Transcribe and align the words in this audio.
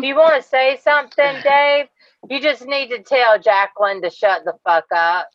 Do 0.00 0.06
you 0.06 0.14
want 0.16 0.42
to 0.42 0.46
say 0.48 0.78
something, 0.82 1.36
Dave? 1.42 1.86
You 2.28 2.40
just 2.40 2.66
need 2.66 2.88
to 2.88 3.02
tell 3.02 3.38
Jacqueline 3.38 4.02
to 4.02 4.10
shut 4.10 4.42
the 4.44 4.54
fuck 4.64 4.84
up. 4.94 5.28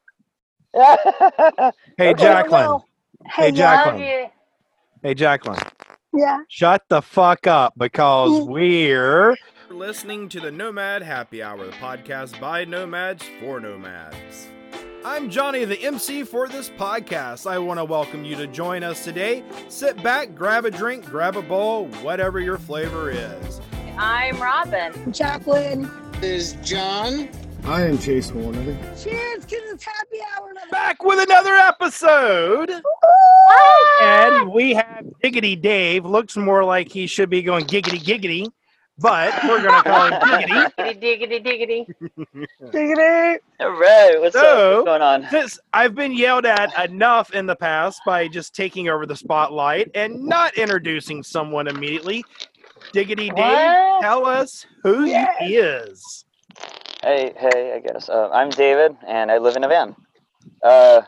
Hey, 0.74 0.80
oh, 0.80 1.72
Okay. 2.00 2.14
Jacqueline. 2.14 2.66
Well, 2.66 2.86
Hey, 3.26 3.44
Hey, 3.44 3.52
Jack- 3.52 3.86
Love 3.86 3.96
Jacqueline. 3.96 4.08
you. 4.08 4.26
Hey, 5.04 5.14
Jacqueline. 5.14 5.60
yeah. 6.14 6.40
Shut 6.50 6.84
the 6.90 7.02
fuck 7.02 7.48
up 7.48 7.74
because 7.78 8.42
we're 8.48 9.36
You're 9.70 9.78
listening 9.78 10.28
to 10.30 10.40
the 10.40 10.52
Nomad 10.52 11.02
Happy 11.04 11.42
Hour, 11.44 11.66
the 11.66 11.72
podcast 11.74 12.40
by 12.40 12.66
nomads 12.66 13.24
for 13.40 13.60
nomads. 13.60 14.48
I'm 15.04 15.30
Johnny, 15.32 15.66
the 15.66 15.82
MC 15.82 16.24
for 16.24 16.48
this 16.48 16.70
podcast. 16.70 17.50
I 17.50 17.58
want 17.58 17.80
to 17.80 17.86
welcome 17.86 18.24
you 18.24 18.36
to 18.36 18.46
join 18.48 18.84
us 18.84 19.04
today. 19.04 19.44
Sit 19.70 20.02
back, 20.04 20.36
grab 20.36 20.66
a 20.66 20.72
drink, 20.72 21.06
grab 21.06 21.36
a 21.36 21.42
bowl, 21.42 21.88
whatever 22.04 22.40
your 22.40 22.60
flavor 22.60 23.10
is. 23.10 23.60
I'm 23.98 24.40
Robin. 24.42 25.12
Jacqueline. 25.14 25.90
is 26.22 26.54
John. 26.64 27.30
I 27.66 27.82
am 27.84 27.98
Chase 28.00 28.32
Warner. 28.32 28.76
Cheers 29.02 29.46
to 29.46 29.56
It's 29.56 29.84
happy 29.86 30.18
hour. 30.38 30.52
back 30.72 31.04
with 31.04 31.20
another 31.22 31.54
episode. 31.56 32.72
And 34.02 34.52
we 34.52 34.74
have 34.74 35.06
Giggity 35.24 35.60
Dave. 35.62 36.06
Looks 36.06 36.36
more 36.38 36.64
like 36.64 36.90
he 36.92 37.06
should 37.06 37.30
be 37.30 37.44
going 37.44 37.66
giggity 37.66 38.00
giggity, 38.00 38.48
but 38.98 39.32
we're 39.44 39.62
going 39.62 39.84
to 39.84 39.90
call 39.90 40.08
him 40.08 40.14
Giggity. 40.22 40.76
Diggity, 40.76 41.00
diggity, 41.00 41.40
diggity. 41.40 41.88
Diggity. 42.72 43.40
All 43.60 43.72
right, 43.72 44.16
what's 44.20 44.36
up? 44.36 44.44
So- 44.44 44.76
What's 44.78 44.86
going 44.86 45.02
on? 45.04 45.28
This 45.32 45.60
I've 45.74 45.94
been 45.94 46.14
yelled 46.14 46.48
at 46.48 46.90
enough 46.90 47.32
in 47.34 47.46
the 47.46 47.56
past 47.56 48.02
by 48.08 48.28
just 48.28 48.56
taking 48.56 48.90
over 48.90 49.06
the 49.06 49.16
spotlight 49.16 49.92
and 49.94 50.24
not 50.24 50.56
introducing 50.58 51.22
someone 51.22 51.68
immediately. 51.68 52.24
Diggity 52.94 53.30
Dave, 53.30 53.38
What? 53.38 54.02
tell 54.02 54.26
us 54.26 54.66
who 54.84 55.06
Yes. 55.06 55.36
he 55.40 55.56
is. 55.58 56.26
Hey, 57.04 57.34
hey, 57.38 57.74
I 57.76 57.80
guess. 57.80 58.10
Uh, 58.10 58.30
I'm 58.32 58.50
David, 58.50 58.96
and 59.08 59.32
I 59.32 59.38
live 59.38 59.56
in 59.56 59.64
a 59.64 59.68
van. 59.68 59.96
Uh, 60.64 61.02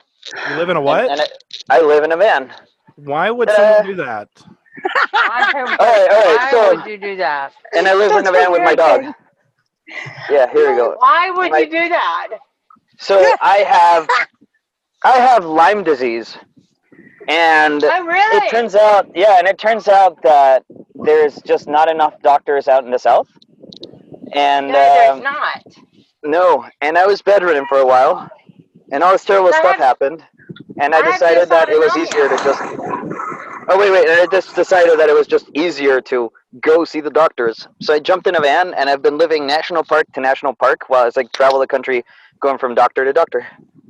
You 0.49 0.55
live 0.55 0.69
in 0.69 0.77
a 0.77 0.81
what? 0.81 1.09
And, 1.11 1.19
I, 1.21 1.25
I 1.69 1.81
live 1.81 2.03
in 2.03 2.11
a 2.11 2.17
van. 2.17 2.51
Why 2.95 3.29
would 3.29 3.49
Uh, 3.49 3.55
someone 3.55 3.85
do 3.85 3.95
that? 4.03 4.29
Why, 5.11 5.51
all 5.55 5.63
right, 5.63 6.37
why 6.37 6.47
so- 6.51 6.75
would 6.75 6.85
you 6.85 6.97
do 6.97 7.15
that? 7.17 7.53
And 7.75 7.87
I 7.87 7.93
live 7.93 8.11
in 8.13 8.25
a 8.27 8.31
van 8.31 8.51
with 8.51 8.61
my 8.63 8.75
dog. 8.75 9.03
Yeah, 10.29 10.49
here 10.51 10.71
we 10.71 10.77
go. 10.77 10.95
Why 10.99 11.29
would 11.31 11.51
My- 11.51 11.59
you 11.59 11.69
do 11.69 11.89
that? 11.89 12.29
So 12.99 13.19
I 13.41 13.57
have, 13.57 14.07
I 15.03 15.17
have 15.17 15.43
Lyme 15.43 15.83
disease, 15.83 16.37
and 17.27 17.83
Oh, 17.83 18.05
really? 18.05 18.45
it 18.47 18.49
turns 18.51 18.75
out, 18.75 19.09
yeah, 19.15 19.39
and 19.39 19.47
it 19.47 19.57
turns 19.57 19.87
out 19.87 20.21
that 20.23 20.63
there's 20.95 21.41
just 21.41 21.67
not 21.67 21.89
enough 21.89 22.13
doctors 22.21 22.67
out 22.67 22.83
in 22.85 22.91
the 22.91 22.99
south. 22.99 23.27
And 24.33 24.67
no, 24.67 24.73
there's 24.73 25.11
um, 25.11 25.23
not. 25.23 25.63
No, 26.23 26.65
and 26.81 26.97
I 26.97 27.05
was 27.05 27.21
bedridden 27.21 27.65
for 27.67 27.77
a 27.79 27.85
while, 27.85 28.29
and 28.91 29.03
all 29.03 29.11
this 29.11 29.25
terrible 29.25 29.49
I 29.53 29.59
stuff 29.59 29.71
have- 29.77 29.79
happened, 29.79 30.23
and 30.79 30.95
I, 30.95 30.99
I 30.99 31.11
decided 31.11 31.49
that 31.49 31.69
it 31.69 31.77
was 31.79 31.95
easier 31.97 32.29
to 32.29 32.37
just. 32.43 32.61
Oh 33.69 33.77
wait, 33.79 33.91
wait! 33.91 34.09
And 34.09 34.19
I 34.19 34.25
just 34.31 34.55
decided 34.55 34.99
that 34.99 35.07
it 35.09 35.13
was 35.13 35.27
just 35.27 35.49
easier 35.53 36.01
to 36.01 36.31
go 36.59 36.83
see 36.83 36.99
the 36.99 37.09
doctors. 37.09 37.67
So 37.81 37.93
I 37.93 37.99
jumped 37.99 38.27
in 38.27 38.35
a 38.35 38.39
van, 38.41 38.73
and 38.73 38.89
I've 38.89 39.01
been 39.01 39.17
living 39.17 39.45
national 39.47 39.83
park 39.83 40.05
to 40.13 40.21
national 40.21 40.53
park 40.55 40.89
while 40.89 41.03
I 41.03 41.05
was 41.05 41.15
like 41.15 41.31
travel 41.31 41.59
the 41.59 41.67
country, 41.67 42.03
going 42.41 42.57
from 42.57 42.75
doctor 42.75 43.05
to 43.05 43.13
doctor. 43.13 43.45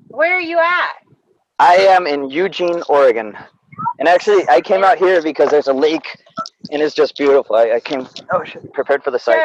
Where 0.10 0.36
are 0.36 0.40
you 0.42 0.60
at? 0.60 0.94
I 1.60 1.76
am 1.76 2.08
in 2.08 2.30
Eugene, 2.30 2.82
Oregon, 2.90 3.38
and 4.00 4.08
actually 4.08 4.48
I 4.50 4.62
came 4.62 4.84
out 4.84 4.98
here 4.98 5.22
because 5.22 5.50
there's 5.50 5.68
a 5.68 5.74
lake, 5.74 6.18
and 6.72 6.82
it's 6.82 6.96
just 6.96 7.18
beautiful. 7.18 7.56
I, 7.56 7.74
I 7.74 7.80
came 7.80 8.08
oh 8.32 8.44
shit, 8.44 8.72
prepared 8.74 9.04
for 9.04 9.12
the 9.12 9.20
So 9.20 9.32
site. 9.32 9.42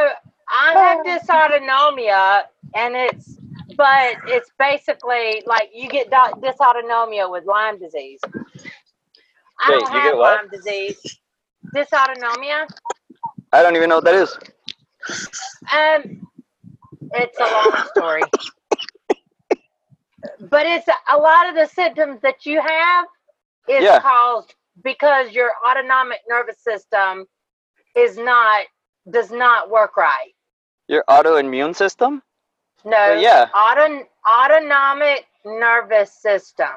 I 0.49 0.73
have 0.73 1.05
dysautonomia, 1.05 2.43
and 2.75 2.95
it's 2.97 3.39
but 3.77 4.17
it's 4.27 4.51
basically 4.59 5.43
like 5.47 5.71
you 5.75 5.89
get 5.89 6.11
dysautonomia 6.11 7.31
with 7.31 7.45
Lyme 7.45 7.79
disease. 7.79 8.21
I 9.61 9.71
Wait, 9.71 9.81
don't 9.81 9.93
you 9.93 10.01
have 10.01 10.03
get 10.03 10.17
what? 10.17 10.41
Lyme 10.41 10.51
disease. 10.51 11.19
Dysautonomia. 11.75 12.67
I 13.53 13.63
don't 13.63 13.77
even 13.77 13.89
know 13.89 13.97
what 13.97 14.05
that 14.05 14.15
is. 14.15 14.37
Um, 15.73 16.29
it's 17.13 17.39
a 17.39 17.43
long 17.43 17.87
story, 17.97 18.23
but 20.41 20.67
it's 20.67 20.89
a 21.11 21.17
lot 21.17 21.49
of 21.49 21.55
the 21.55 21.67
symptoms 21.67 22.21
that 22.23 22.45
you 22.47 22.61
have 22.61 23.07
is 23.69 23.85
Yeah. 23.85 24.01
caused 24.01 24.55
because 24.83 25.33
your 25.33 25.51
autonomic 25.69 26.21
nervous 26.29 26.59
system 26.63 27.27
is 27.97 28.17
not 28.17 28.67
does 29.11 29.31
not 29.31 29.71
work 29.71 29.97
right. 29.97 30.33
Your 30.89 31.05
autoimmune 31.09 31.75
system? 31.75 32.23
No, 32.85 32.91
Well, 32.93 33.23
yeah. 33.23 33.49
auton- 33.55 34.07
autonomic 34.29 35.27
nervous 35.45 36.13
system. 36.13 36.69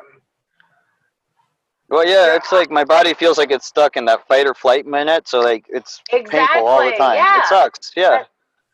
Well, 1.89 2.05
yeah, 2.07 2.27
Your 2.27 2.35
it's 2.37 2.51
like 2.53 2.71
my 2.71 2.85
body 2.85 3.13
feels 3.13 3.37
like 3.37 3.51
it's 3.51 3.65
stuck 3.65 3.97
in 3.97 4.05
that 4.05 4.25
fight 4.27 4.47
or 4.47 4.53
flight 4.53 4.85
minute, 4.85 5.27
so 5.27 5.39
like 5.41 5.65
it's 5.69 6.01
painful 6.09 6.65
all 6.65 6.83
the 6.83 6.91
time. 6.93 7.17
yeah. 7.17 7.39
It 7.39 7.45
sucks. 7.47 7.91
Yeah, 7.97 8.23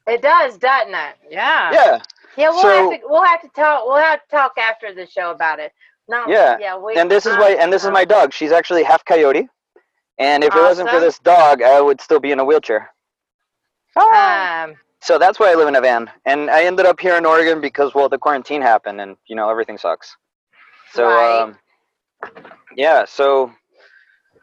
It 0.05 0.22
does, 0.22 0.57
doesn't 0.57 0.94
it? 0.94 1.16
Yeah. 1.29 1.72
yeah, 1.73 1.99
Yeah, 2.37 2.49
we'll 2.49 2.61
So- 2.61 2.91
have 2.91 3.01
to 3.01 3.07
we'll 3.07 3.23
have 3.23 3.41
to 3.41 3.49
talk 3.49 3.85
we'll 3.85 3.97
have 3.97 4.21
to 4.23 4.29
talk 4.29 4.57
after 4.57 4.93
the 4.93 5.07
show 5.07 5.31
about 5.31 5.59
it. 5.59 5.71
No, 6.07 6.25
Yeah, 6.27 6.57
yeah. 6.59 6.77
We, 6.77 6.95
and 6.95 7.11
this 7.11 7.25
is 7.25 7.35
why, 7.35 7.51
and 7.59 7.71
this 7.73 7.83
is 7.83 7.91
my 7.91 8.05
dog. 8.05 8.31
She's 8.31 8.53
actually 8.53 8.83
half 8.83 9.03
coyote, 9.03 9.47
and 10.17 10.41
if 10.43 10.55
it 10.55 10.59
wasn't 10.61 10.89
for 10.89 11.01
this 11.01 11.19
dog, 11.19 11.61
I 11.61 11.81
would 11.81 11.99
still 11.99 12.19
be 12.21 12.31
in 12.31 12.39
a 12.39 12.45
wheelchair. 12.45 12.89
Um, 13.97 14.75
So 15.01 15.17
that's 15.19 15.37
why 15.39 15.51
I 15.51 15.55
live 15.55 15.67
in 15.67 15.75
a 15.75 15.81
van, 15.81 16.09
and 16.25 16.49
I 16.49 16.63
ended 16.63 16.85
up 16.85 16.99
here 16.99 17.15
in 17.17 17.25
Oregon 17.25 17.59
because 17.59 17.93
well, 17.93 18.07
the 18.07 18.17
quarantine 18.17 18.61
happened, 18.61 19.01
and 19.01 19.17
you 19.27 19.35
know 19.35 19.49
everything 19.49 19.77
sucks. 19.77 20.15
So 20.93 21.03
Right. 21.07 21.41
um, 21.41 21.57
yeah, 22.75 23.03
so 23.05 23.51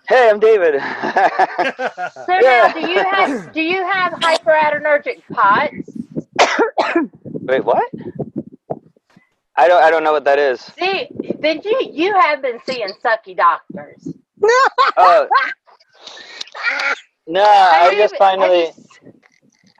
hey, 0.08 0.28
I'm 0.28 0.40
David. 0.40 0.74
so 0.80 2.38
Yeah. 2.40 2.66
now, 2.66 2.72
do 2.74 2.80
you 2.90 3.04
have 3.04 3.52
do 3.52 3.62
you 3.62 3.86
have 3.86 4.12
hyperadrenergic 4.14 5.22
POTS? 5.32 5.88
Wait, 7.46 7.64
what? 7.64 7.84
I 9.56 9.68
don't, 9.68 9.82
I 9.82 9.90
don't 9.90 10.02
know 10.02 10.12
what 10.12 10.24
that 10.24 10.38
is. 10.38 10.60
See, 10.60 11.08
then 11.38 11.60
you 11.64 11.88
you 11.92 12.12
have 12.18 12.42
been 12.42 12.58
seeing 12.66 12.88
sucky 13.04 13.36
doctors. 13.36 14.08
Oh. 14.96 15.28
No, 17.26 17.42
I 17.42 17.94
just 17.94 18.16
finally, 18.16 18.66
just- 18.66 18.98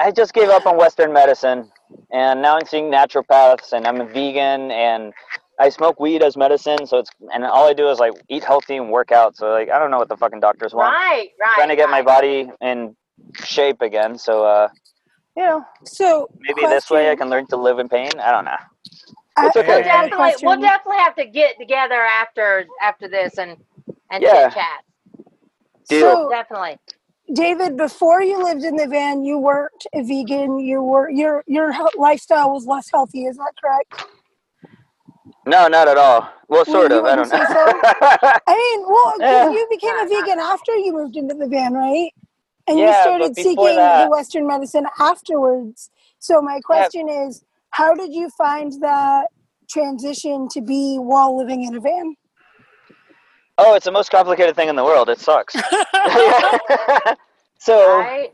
I 0.01 0.11
just 0.11 0.33
gave 0.33 0.49
up 0.49 0.65
on 0.67 0.79
Western 0.79 1.13
medicine, 1.13 1.71
and 2.11 2.41
now 2.41 2.57
I'm 2.57 2.65
seeing 2.67 2.91
naturopaths, 2.91 3.73
and 3.73 3.87
I'm 3.87 4.01
a 4.01 4.07
vegan, 4.07 4.71
and 4.71 5.13
I 5.61 5.69
smoke 5.69 6.01
weed 6.01 6.23
as 6.23 6.37
medicine. 6.39 6.87
So 6.87 6.99
it's, 7.01 7.11
and 7.35 7.45
all 7.45 7.69
I 7.69 7.75
do 7.75 7.91
is 7.91 7.99
like 7.99 8.13
eat 8.31 8.45
healthy 8.45 8.77
and 8.77 8.91
work 8.91 9.13
out. 9.13 9.37
So 9.37 9.51
like, 9.51 9.69
I 9.69 9.79
don't 9.79 9.91
know 9.91 9.99
what 9.99 10.09
the 10.09 10.17
fucking 10.17 10.41
doctors 10.41 10.73
want. 10.73 10.95
right, 10.95 11.29
right. 11.39 11.55
trying 11.57 11.69
to 11.69 11.77
get 11.77 11.91
my 11.91 12.01
body 12.01 12.51
in 12.63 12.97
shape 13.45 13.83
again. 13.83 14.17
So 14.19 14.45
uh, 14.47 14.69
you 15.37 15.45
know, 15.45 15.65
So 15.85 16.31
maybe 16.41 16.67
this 16.67 16.91
way 16.91 17.11
I 17.11 17.17
can 17.17 17.31
learn 17.31 17.47
to 17.49 17.57
live 17.57 17.79
in 17.81 17.89
pain. 17.89 18.11
I 18.21 18.33
don't 18.33 18.45
know. 18.47 18.57
It's 19.43 19.57
okay. 19.57 19.73
We'll 19.73 19.83
definitely 19.85 20.33
we'll 20.43 20.61
definitely 20.61 20.99
have 21.03 21.17
to 21.17 21.27
get 21.27 21.59
together 21.59 21.97
after 22.01 22.67
after 22.83 23.09
this 23.09 23.39
and 23.39 23.59
and 24.11 24.23
Yeah. 24.23 24.51
chat. 24.51 24.83
Deal. 25.89 26.19
So, 26.21 26.29
Definitely. 26.29 26.79
David, 27.35 27.77
before 27.77 28.23
you 28.23 28.43
lived 28.43 28.65
in 28.65 28.77
the 28.77 28.89
van, 28.89 29.25
you 29.25 29.39
weren't 29.39 29.85
a 29.95 30.03
vegan. 30.03 30.59
You 30.61 30.83
were 30.83 31.11
your 31.11 31.45
your 31.47 31.73
lifestyle 31.97 32.53
was 32.53 32.67
less 32.67 32.89
healthy. 32.93 33.25
Is 33.27 33.37
that 33.37 33.53
correct? 33.63 33.89
No, 35.47 35.69
not 35.69 35.89
at 35.89 35.99
all. 35.99 36.31
Well, 36.49 36.65
Well, 36.67 36.83
sort 36.83 36.93
you 36.93 37.01
of. 37.01 37.05
I 37.07 37.17
don't 37.17 37.31
know. 37.31 37.39
say 37.47 37.47
I 38.47 38.57
mean, 38.57 38.87
well, 38.89 39.15
'cause 39.27 39.43
Yeah. 39.43 39.51
you 39.51 39.67
became 39.71 39.99
a 39.99 40.07
Right, 40.07 40.11
right, 40.13 40.25
vegan 40.25 40.41
after 40.41 40.77
you 40.77 40.93
moved 40.95 41.17
into 41.17 41.35
the 41.35 41.49
van, 41.49 41.75
right? 41.75 42.13
And 42.67 42.79
you 42.79 42.91
started 42.93 43.37
seeking 43.37 43.77
that- 43.77 44.05
the 44.05 44.11
Western 44.11 44.47
medicine 44.47 44.87
afterwards. 44.99 45.91
So 46.19 46.41
my 46.41 46.61
question 46.61 47.09
is, 47.09 47.45
how 47.71 47.95
did 47.95 48.15
you 48.15 48.31
find 48.31 48.73
that 48.81 49.29
transition 49.69 50.49
to 50.49 50.61
be 50.61 50.97
while 50.97 51.37
living 51.37 51.65
in 51.65 51.75
a 51.75 51.81
van? 51.81 52.17
oh, 53.59 53.75
it's 53.75 53.85
the 53.85 53.93
most 53.93 54.11
complicated 54.11 54.57
thing 54.57 54.69
in 54.69 54.77
the 54.77 54.85
world. 54.85 55.09
It 55.09 55.19
sucks. 55.19 55.55
so 57.59 57.99
Right? 57.99 58.33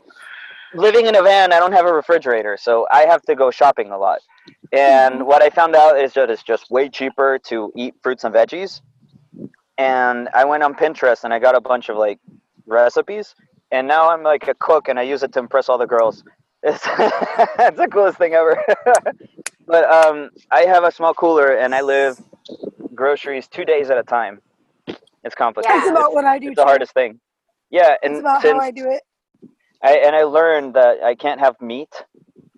living 0.75 1.07
in 1.07 1.17
a 1.17 1.23
van, 1.23 1.53
I 1.53 1.59
don't 1.59 1.73
have 1.73 1.87
a 1.87 1.93
refrigerator, 1.93 2.57
so 2.59 2.87
I 2.91 3.03
have 3.03 3.23
to 3.23 3.35
go 3.35 3.51
shopping 3.51 3.91
a 3.91 3.99
lot. 3.99 4.21
And 4.73 5.17
hmm. 5.17 5.25
what 5.25 5.43
I 5.43 5.51
found 5.51 5.75
out 5.75 5.99
is 5.99 6.15
that 6.15 6.31
it's 6.31 6.43
just 6.43 6.71
way 6.71 6.89
cheaper 6.89 7.39
to 7.47 7.73
eat 7.77 7.95
fruits 8.03 8.25
and 8.25 8.35
veggies. 8.35 8.81
And 9.79 10.29
I 10.35 10.45
went 10.45 10.63
on 10.63 10.75
Pinterest 10.75 11.25
and 11.25 11.33
I 11.33 11.39
got 11.39 11.55
a 11.55 11.61
bunch 11.61 11.89
of 11.89 11.97
like 11.97 12.19
recipes. 12.67 13.35
And 13.73 13.87
now 13.87 14.11
I'm 14.11 14.23
like 14.23 14.49
a 14.49 14.55
cook 14.55 14.89
and 14.89 14.99
I 14.99 15.03
use 15.03 15.23
it 15.23 15.33
to 15.35 15.39
impress 15.39 15.69
all 15.69 15.79
the 15.79 15.87
girls. 15.87 16.25
It's, 16.63 16.85
it's 16.87 17.79
the 17.79 17.89
coolest 17.91 18.19
thing 18.19 18.35
ever. 18.35 18.63
but 19.67 19.85
um, 19.91 20.29
I 20.51 20.61
have 20.67 20.85
a 20.85 20.93
small 20.93 21.15
cooler 21.15 21.57
and 21.57 21.75
I 21.75 21.81
live 21.81 22.21
groceries 22.95 23.49
two 23.49 23.65
days 23.65 23.89
at 23.89 23.97
a 23.97 24.03
time. 24.03 24.41
It's 25.25 25.35
complicated. 25.35 25.75
That's 25.79 25.91
about 25.91 26.13
what 26.13 26.27
I 26.27 26.39
do 26.39 26.49
It's 26.49 26.57
the 26.57 26.65
hardest 26.65 26.93
thing. 26.93 27.19
Yeah, 27.71 27.95
and 28.03 28.17
That's 28.17 28.21
about 28.21 28.43
since 28.43 28.55
how 28.55 28.61
I 28.61 28.71
do 28.73 28.91
it. 28.91 29.03
I, 29.83 29.97
and 30.05 30.15
I 30.15 30.25
learned 30.25 30.75
that 30.75 31.03
I 31.03 31.15
can't 31.15 31.41
have 31.41 31.59
meat 31.63 32.05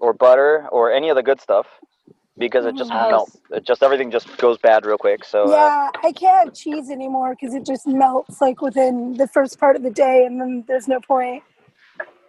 or 0.00 0.12
butter 0.12 0.66
or 0.72 0.92
any 0.92 1.08
of 1.10 1.16
the 1.16 1.22
good 1.22 1.40
stuff 1.40 1.66
because 2.46 2.66
it 2.66 2.76
just 2.76 2.90
Oh. 2.92 3.10
melts. 3.10 3.38
It 3.50 3.64
just 3.64 3.82
everything 3.82 4.10
just 4.10 4.36
goes 4.38 4.58
bad 4.58 4.84
real 4.86 4.98
quick. 4.98 5.24
So 5.24 5.44
uh, 5.44 5.50
yeah, 5.50 5.90
I 6.02 6.12
can't 6.12 6.46
have 6.46 6.54
cheese 6.54 6.90
anymore 6.90 7.36
because 7.38 7.54
it 7.54 7.64
just 7.66 7.86
melts 7.86 8.40
like 8.40 8.60
within 8.62 9.14
the 9.16 9.26
first 9.28 9.58
part 9.58 9.76
of 9.76 9.82
the 9.82 9.90
day, 9.90 10.24
and 10.26 10.40
then 10.40 10.64
there's 10.68 10.88
no 10.88 11.00
point. 11.00 11.42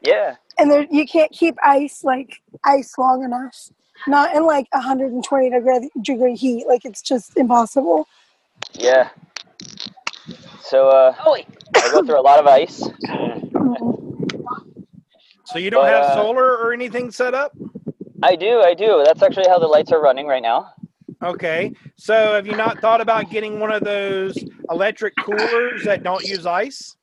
yeah, 0.01 0.35
And 0.57 0.69
there, 0.71 0.85
you 0.91 1.05
can't 1.07 1.31
keep 1.31 1.55
ice 1.63 2.03
like 2.03 2.41
ice 2.63 2.97
long 2.97 3.23
enough. 3.23 3.55
Not 4.07 4.35
in 4.35 4.45
like 4.45 4.67
120 4.73 5.49
degree 5.49 5.89
degree 6.01 6.35
heat. 6.35 6.65
Like 6.67 6.85
it's 6.85 7.01
just 7.01 7.37
impossible. 7.37 8.07
yeah. 8.73 9.09
So 10.61 10.89
uh, 10.89 11.13
Oh, 11.25 11.35
I 11.35 11.89
go 11.89 12.03
through 12.03 12.19
a 12.19 12.21
lot 12.21 12.39
of 12.39 12.47
ice. 12.47 12.83
So 15.45 15.59
you 15.59 15.69
don't 15.69 15.83
But, 15.83 15.93
have 15.93 16.05
uh, 16.05 16.15
solar 16.15 16.57
or 16.57 16.73
anything 16.73 17.11
set 17.11 17.33
up? 17.35 17.55
I 18.23 18.35
do, 18.35 18.61
I 18.61 18.73
do. 18.73 19.03
That's 19.05 19.21
actually 19.21 19.47
how 19.49 19.59
the 19.59 19.67
lights 19.67 19.91
are 19.91 20.01
running 20.01 20.27
right 20.27 20.41
now. 20.41 20.73
Okay. 21.23 21.71
So 21.97 22.33
have 22.33 22.47
you 22.47 22.55
not 22.55 22.79
thought 22.79 23.01
about 23.01 23.29
getting 23.29 23.59
one 23.59 23.71
of 23.71 23.83
those 23.83 24.37
electric 24.69 25.15
coolers 25.17 25.83
that 25.83 26.03
don't 26.03 26.25
use 26.25 26.45
ice? 26.45 26.95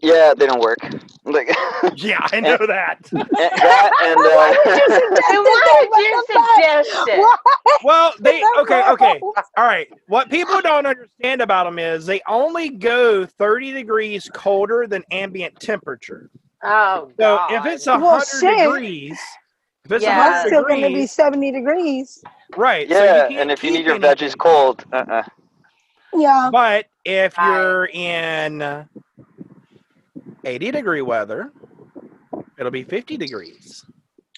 Yeah, 0.00 0.34
they 0.36 0.46
don't 0.46 0.60
work. 0.60 0.78
Like 1.24 1.48
Yeah, 1.96 2.26
I 2.32 2.40
know 2.40 2.56
that. 2.66 2.98
that 3.12 3.92
and 4.02 4.20
Why 4.20 4.50
would 4.64 4.76
you 4.76 4.82
uh, 4.82 5.00
suggest 5.00 5.30
it, 5.30 5.90
why 5.90 6.02
did 6.02 6.10
you 6.10 6.16
What 6.16 6.26
the 6.28 6.32
fuck? 6.34 6.54
suggest 6.54 7.08
it? 7.08 7.84
Well, 7.84 8.12
they 8.20 8.42
okay, 8.60 8.82
okay. 8.90 9.20
All 9.58 9.64
right. 9.64 9.88
What 10.06 10.30
people 10.30 10.60
don't 10.62 10.86
understand 10.86 11.40
about 11.42 11.64
them 11.64 11.78
is 11.78 12.06
they 12.06 12.22
only 12.28 12.70
go 12.70 13.26
30 13.26 13.72
degrees 13.72 14.28
colder 14.32 14.86
than 14.86 15.02
ambient 15.10 15.58
temperature. 15.60 16.30
Oh, 16.62 17.10
So 17.20 17.36
God. 17.36 17.52
if 17.52 17.66
it's 17.66 17.86
Well, 17.86 18.00
100 18.02 18.40
shit. 18.40 18.58
degrees, 18.58 19.18
if 19.84 19.92
it's 19.92 20.02
Yeah. 20.04 20.16
That's 20.16 20.44
100 20.44 20.48
still 20.48 20.62
going 20.64 20.82
to 20.82 20.88
be 20.88 21.06
70 21.06 21.52
degrees. 21.52 22.22
right? 22.56 22.88
so 22.88 23.02
yeah, 23.04 23.28
can't 23.28 23.40
and 23.40 23.50
if 23.50 23.62
you 23.62 23.70
need 23.70 23.84
your 23.84 23.96
anything. 23.96 24.28
veggies 24.28 24.36
cold, 24.38 24.84
uh-uh. 24.92 25.22
Yeah. 26.14 26.48
But 26.52 26.86
if 27.04 27.36
Right. 27.36 27.52
you're 27.52 27.86
in 27.86 28.86
80 30.44 30.70
degree 30.70 31.02
weather, 31.02 31.50
it'll 32.58 32.70
be 32.72 32.84
50 32.84 33.16
degrees. 33.16 33.84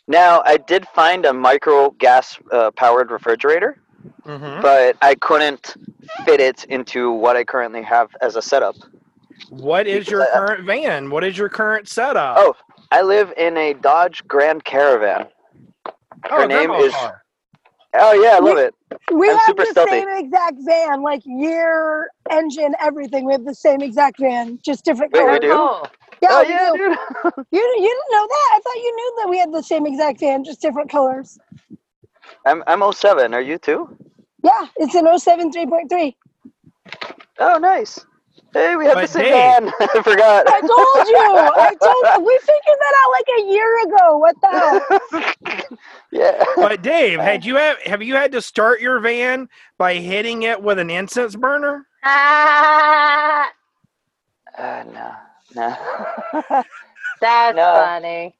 Now 0.09 0.43
I 0.45 0.57
did 0.57 0.87
find 0.89 1.27
a 1.27 1.33
micro 1.33 1.91
gas 1.91 2.39
uh, 2.53 2.71
powered 2.73 3.11
refrigerator, 3.11 3.79
hmm 4.25 4.61
but 4.63 4.97
I 5.03 5.15
couldn't 5.17 5.75
fit 6.25 6.41
it 6.41 6.65
into 6.65 7.11
what 7.13 7.37
I 7.37 7.45
currently 7.45 7.83
have 7.83 8.09
as 8.23 8.37
a 8.37 8.43
setup. 8.43 8.77
What 9.51 9.87
is 9.87 10.09
your 10.09 10.23
I- 10.23 10.31
current 10.33 10.65
van? 10.65 11.11
What 11.11 11.25
is 11.25 11.37
your 11.37 11.49
current 11.49 11.89
setup? 11.89 12.37
Oh, 12.39 12.55
I 12.93 13.03
live 13.03 13.33
in 13.37 13.57
a 13.57 13.75
Dodge 13.75 14.27
Grand 14.29 14.65
Caravan. 14.65 15.27
Oh, 16.31 16.43
her 16.43 16.47
name 16.47 16.71
is- 16.73 16.93
car. 16.93 17.23
Oh 17.95 18.13
yeah, 18.15 18.37
I 18.37 18.41
love 18.41 18.59
it. 18.59 18.75
We 19.13 19.29
I'm 19.29 19.39
have 19.39 19.41
super 19.41 19.65
the 19.65 19.67
stealthy. 19.67 19.91
same 19.91 20.09
exact 20.11 20.57
van, 20.61 21.03
like 21.03 21.23
year, 21.27 22.11
engine, 22.31 22.75
everything. 22.81 23.27
We 23.27 23.33
have 23.33 23.45
the 23.45 23.55
same 23.55 23.83
exact 23.83 24.21
van, 24.21 24.59
just 24.65 24.85
different 24.85 25.13
Wait, 25.13 25.31
we 25.31 25.39
colors. 25.39 25.41
do? 25.41 25.53
Oh, 25.53 25.85
Yeah, 26.23 26.29
oh 26.31 26.43
we 26.43 26.49
yeah, 26.51 26.71
do. 26.73 26.79
dude. 26.79 26.99
You, 27.53 27.61
you 27.61 27.89
didn't 27.89 28.13
know 28.13 28.27
that? 28.29 28.51
I 28.55 28.61
thought 28.65 28.77
you 28.77 28.97
knew 28.97 29.15
that 29.23 29.31
we 29.31 29.39
had 29.39 29.53
the 29.53 29.63
same 29.63 29.87
exact 29.87 30.21
van, 30.21 30.45
just 30.45 30.63
different 30.63 30.91
colors. 30.91 31.39
I'm 32.47 32.63
I'm 32.67 32.83
07. 32.93 33.35
Are 33.35 33.41
you 33.43 33.59
too? 33.59 33.97
Yeah, 34.45 34.67
it's 34.77 34.95
an 34.95 35.07
07 35.19 35.53
3.3. 35.53 36.15
Oh 37.41 37.59
nice. 37.59 38.05
Hey, 38.53 38.77
we 38.77 38.87
have 38.87 39.01
the 39.01 39.07
same 39.07 39.25
Dave- 39.25 39.33
van. 39.33 39.73
I 39.81 40.03
forgot. 40.03 40.47
I 40.49 40.61
told 40.61 41.09
you. 41.09 41.17
I 41.19 41.75
told 41.83 42.25
We 42.27 42.39
figured 42.39 42.79
that 42.81 42.95
out 43.03 43.11
like 43.13 43.29
a 43.39 43.43
year 43.51 43.83
ago. 43.85 44.19
What 44.19 44.37
the 44.41 44.49
hell? 45.61 45.69
yeah. 46.13 46.45
But 46.57 46.83
Dave, 46.83 47.21
had 47.21 47.45
you 47.45 47.57
have 47.57 47.79
have 47.83 48.03
you 48.03 48.15
had 48.15 48.33
to 48.33 48.41
start 48.41 48.81
your 48.81 48.99
van 49.01 49.49
by 49.79 49.95
hitting 49.95 50.43
it 50.43 50.63
with 50.63 50.79
an 50.79 50.89
incense 50.91 51.37
burner? 51.37 51.87
ah, 52.05 53.51
Uh, 54.57 54.85
no, 54.93 55.13
no. 55.55 55.77
that's 57.21 57.57
No. 57.57 57.73
funny. 57.85 58.35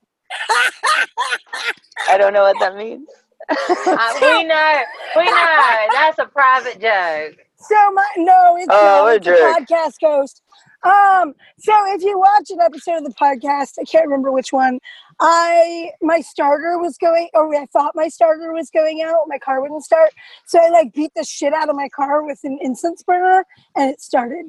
I 2.09 2.17
don't 2.19 2.33
know 2.33 2.43
what 2.43 2.59
that 2.61 2.77
means. 2.77 3.09
Uh, 3.49 4.15
we 4.21 4.45
know, 4.45 4.83
we 5.17 5.25
know. 5.25 5.87
That's 5.93 6.19
a 6.19 6.27
private 6.27 6.81
joke. 6.81 7.46
So 7.59 7.91
my 7.93 8.07
no, 8.19 8.57
it's 8.59 8.67
Oh, 8.71 9.05
not. 9.05 9.17
It's 9.17 9.27
a 9.27 9.31
podcast 9.33 9.95
ghost. 10.01 10.43
Um, 10.83 11.35
so 11.59 11.73
if 11.95 12.03
you 12.03 12.19
watch 12.19 12.51
an 12.51 12.61
episode 12.61 12.99
of 12.99 13.05
the 13.05 13.15
podcast, 13.21 13.73
I 13.81 13.85
can't 13.85 14.05
remember 14.05 14.31
which 14.31 14.53
one. 14.53 14.79
I 15.21 15.91
my 16.03 16.21
starter 16.21 16.79
was 16.79 16.99
going, 16.99 17.29
or 17.33 17.55
I 17.57 17.67
thought 17.73 17.93
my 17.95 18.09
starter 18.09 18.53
was 18.53 18.71
going 18.71 19.03
out. 19.03 19.21
My 19.27 19.39
car 19.39 19.63
wouldn't 19.63 19.85
start, 19.85 20.11
so 20.47 20.61
I 20.63 20.69
like 20.69 20.93
beat 20.93 21.13
the 21.17 21.25
shit 21.25 21.55
out 21.55 21.69
of 21.71 21.77
my 21.77 21.89
car 21.89 22.25
with 22.25 22.41
an 22.45 22.59
incense 22.61 23.03
burner, 23.03 23.45
and 23.75 23.91
it 23.91 24.01
started. 24.01 24.47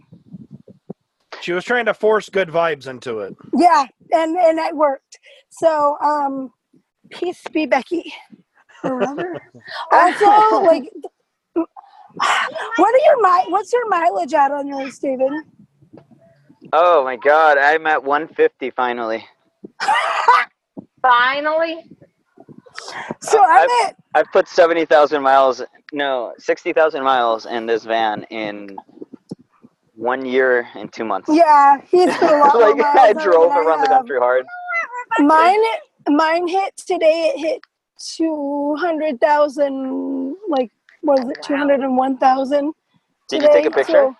She 1.41 1.53
was 1.53 1.63
trying 1.63 1.85
to 1.85 1.93
force 1.93 2.29
good 2.29 2.49
vibes 2.49 2.87
into 2.87 3.19
it. 3.19 3.35
Yeah, 3.55 3.85
and 4.11 4.35
and 4.37 4.59
it 4.59 4.75
worked. 4.75 5.19
So 5.49 5.97
um, 6.03 6.51
peace 7.09 7.41
be 7.53 7.65
Becky, 7.65 8.13
or 8.83 9.01
also, 9.91 10.61
like, 10.63 10.91
what 12.77 12.93
are 12.95 13.05
your 13.05 13.21
mi- 13.21 13.51
What's 13.51 13.71
your 13.73 13.87
mileage 13.89 14.33
at 14.33 14.51
on 14.51 14.67
yours, 14.67 14.97
David? 14.99 15.31
Oh 16.73 17.03
my 17.03 17.15
god, 17.15 17.57
I'm 17.57 17.85
at 17.87 18.03
150 18.03 18.71
finally. 18.71 19.25
Finally, 21.01 21.89
So 23.21 23.39
Uh, 23.41 23.47
I'm 23.47 23.69
at 23.85 23.95
I've 24.15 24.31
put 24.33 24.47
70,000 24.47 25.21
miles, 25.21 25.61
no, 25.93 26.33
60,000 26.39 27.03
miles 27.03 27.45
in 27.45 27.65
this 27.67 27.85
van 27.85 28.23
in 28.31 28.75
one 29.93 30.25
year 30.25 30.67
and 30.75 30.91
two 30.91 31.05
months. 31.05 31.29
Yeah, 31.31 31.77
he's 31.87 32.13
put 32.17 32.31
a 32.31 32.37
lot 32.37 32.53
more 32.55 32.69
like 32.69 32.77
miles 32.77 32.97
I 32.97 33.23
drove 33.23 33.49
than 33.49 33.59
I 33.59 33.61
around 33.61 33.81
the 33.81 33.87
country 33.87 34.19
hard. 34.19 34.45
Mine, 35.19 35.59
mine 36.09 36.47
hit 36.47 36.75
today. 36.77 37.31
It 37.35 37.39
hit 37.39 37.61
two 38.15 38.75
hundred 38.79 39.21
thousand. 39.21 40.35
Like, 40.49 40.71
what 41.07 41.19
is 41.19 41.29
it? 41.29 41.37
Wow. 41.37 41.47
Two 41.47 41.55
hundred 41.57 41.79
and 41.81 41.97
one 41.97 42.17
thousand. 42.17 42.73
Did 43.29 43.41
you 43.43 43.49
take 43.49 43.65
a 43.65 43.71
picture? 43.71 44.13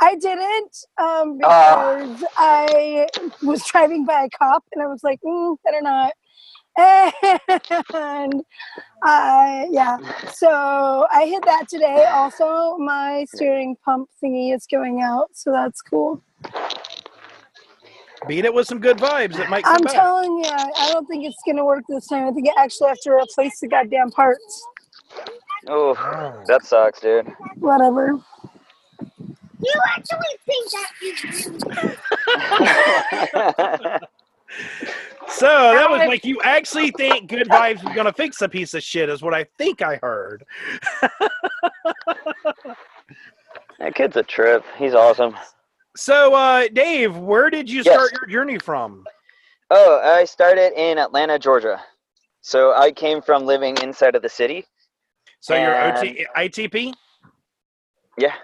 I 0.00 0.16
didn't 0.16 0.76
um, 1.00 1.38
Ah. 1.44 1.94
because 1.94 2.24
I 2.36 3.06
was 3.42 3.64
driving 3.66 4.04
by 4.04 4.24
a 4.24 4.30
cop 4.36 4.64
and 4.72 4.82
I 4.82 4.86
was 4.88 5.04
like, 5.04 5.20
mm, 5.24 5.56
better 5.64 5.80
not. 5.80 6.12
And 7.94 8.42
I, 9.04 9.68
yeah, 9.70 9.98
so 10.32 11.06
I 11.12 11.26
hit 11.26 11.44
that 11.44 11.68
today. 11.68 12.04
Also, 12.06 12.76
my 12.78 13.26
steering 13.34 13.76
pump 13.84 14.08
thingy 14.22 14.54
is 14.54 14.66
going 14.70 15.02
out, 15.02 15.28
so 15.34 15.52
that's 15.52 15.82
cool. 15.82 16.22
Beat 18.26 18.44
it 18.44 18.54
with 18.54 18.66
some 18.66 18.80
good 18.80 18.96
vibes. 18.98 19.38
It 19.38 19.50
might 19.50 19.64
come 19.64 19.76
I'm 19.76 19.82
back. 19.84 19.92
telling 19.92 20.38
you, 20.38 20.50
I 20.50 20.90
don't 20.92 21.06
think 21.06 21.24
it's 21.24 21.42
gonna 21.46 21.64
work 21.64 21.84
this 21.88 22.06
time. 22.06 22.26
I 22.28 22.32
think 22.32 22.48
I 22.56 22.64
actually 22.64 22.88
have 22.88 23.00
to 23.02 23.10
replace 23.12 23.60
the 23.60 23.68
goddamn 23.68 24.10
parts. 24.10 24.66
Oh, 25.68 25.96
that 26.46 26.64
sucks, 26.64 27.00
dude. 27.00 27.28
Whatever. 27.58 28.18
You 29.60 29.80
actually 29.96 30.38
think 30.46 30.70
that 30.72 30.90
you 31.00 31.14
So 35.28 35.46
that 35.46 35.88
was 35.90 36.00
like 36.00 36.24
you 36.24 36.40
actually 36.42 36.90
think 36.90 37.30
good 37.30 37.48
vibes 37.48 37.82
was 37.82 37.94
gonna 37.94 38.12
fix 38.12 38.42
a 38.42 38.48
piece 38.48 38.74
of 38.74 38.82
shit, 38.82 39.08
is 39.08 39.22
what 39.22 39.34
I 39.34 39.44
think 39.56 39.82
I 39.82 39.96
heard. 40.02 40.44
that 43.78 43.94
kid's 43.94 44.16
a 44.16 44.22
trip. 44.22 44.64
He's 44.76 44.94
awesome. 44.94 45.36
So, 45.96 46.34
uh, 46.34 46.68
Dave, 46.72 47.16
where 47.16 47.50
did 47.50 47.70
you 47.70 47.82
Yes. 47.82 47.94
start 47.94 48.12
your 48.12 48.26
journey 48.26 48.58
from? 48.58 49.04
Oh, 49.70 50.00
I 50.02 50.24
started 50.24 50.72
in 50.80 50.98
Atlanta, 50.98 51.38
Georgia. 51.38 51.80
So 52.40 52.72
I 52.72 52.92
came 52.92 53.22
from 53.22 53.44
living 53.44 53.76
inside 53.78 54.14
of 54.16 54.22
the 54.22 54.28
city. 54.28 54.66
So 55.42 55.56
you're 55.56 55.74
OT, 55.98 56.24
ITP. 56.36 56.94
Yeah, 58.16 58.34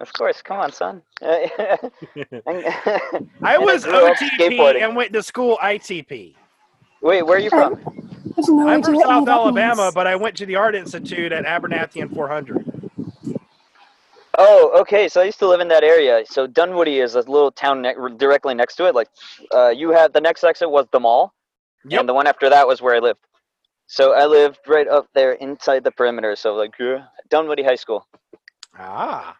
of 0.00 0.10
course. 0.14 0.40
Come 0.40 0.60
on, 0.60 0.72
son. 0.72 1.02
I 1.22 1.78
I 3.42 3.58
was 3.58 3.84
grew 3.84 4.06
up 4.06 4.16
OTP 4.16 4.82
and 4.82 4.96
went 4.96 5.12
to 5.12 5.22
school 5.22 5.58
ITP. 5.62 6.34
Wait, 7.02 7.22
where 7.22 7.36
are 7.36 7.40
you 7.40 7.50
from? 7.50 7.74
I 7.74 8.40
have 8.40 8.48
no 8.48 8.68
I'm 8.68 8.82
from 8.82 8.96
South 8.96 9.28
Alabama, 9.28 9.82
means. 9.84 9.94
but 9.94 10.06
I 10.06 10.16
went 10.16 10.36
to 10.38 10.46
the 10.46 10.56
Art 10.56 10.74
Institute 10.74 11.32
at 11.32 11.44
Abernathy 11.44 12.00
and 12.00 12.10
400. 12.14 12.64
Oh, 14.38 14.80
okay. 14.80 15.08
So 15.08 15.20
I 15.20 15.24
used 15.24 15.38
to 15.40 15.48
live 15.48 15.60
in 15.60 15.68
that 15.68 15.82
area. 15.84 16.24
So 16.26 16.46
Dunwoody 16.46 17.00
is 17.00 17.14
a 17.14 17.18
little 17.20 17.52
town 17.52 17.82
ne- 17.82 17.94
directly 18.16 18.54
next 18.54 18.76
to 18.76 18.86
it. 18.86 18.94
Like, 18.94 19.08
uh, 19.52 19.68
you 19.68 19.90
had 19.90 20.14
the 20.14 20.20
next 20.20 20.44
exit 20.44 20.70
was 20.70 20.86
the 20.92 21.00
mall, 21.00 21.34
Yep. 21.88 22.00
and 22.00 22.08
the 22.08 22.14
one 22.14 22.26
after 22.26 22.48
that 22.48 22.66
was 22.66 22.80
where 22.80 22.94
I 22.94 23.00
lived. 23.00 23.20
So 23.88 24.12
I 24.12 24.26
lived 24.26 24.58
right 24.68 24.86
up 24.86 25.08
there 25.14 25.32
inside 25.32 25.82
the 25.82 25.90
perimeter. 25.90 26.36
So 26.36 26.54
like 26.54 26.74
yeah, 26.78 27.06
Dunwoody 27.30 27.62
High 27.64 27.74
School. 27.74 28.06
Ah. 28.78 29.36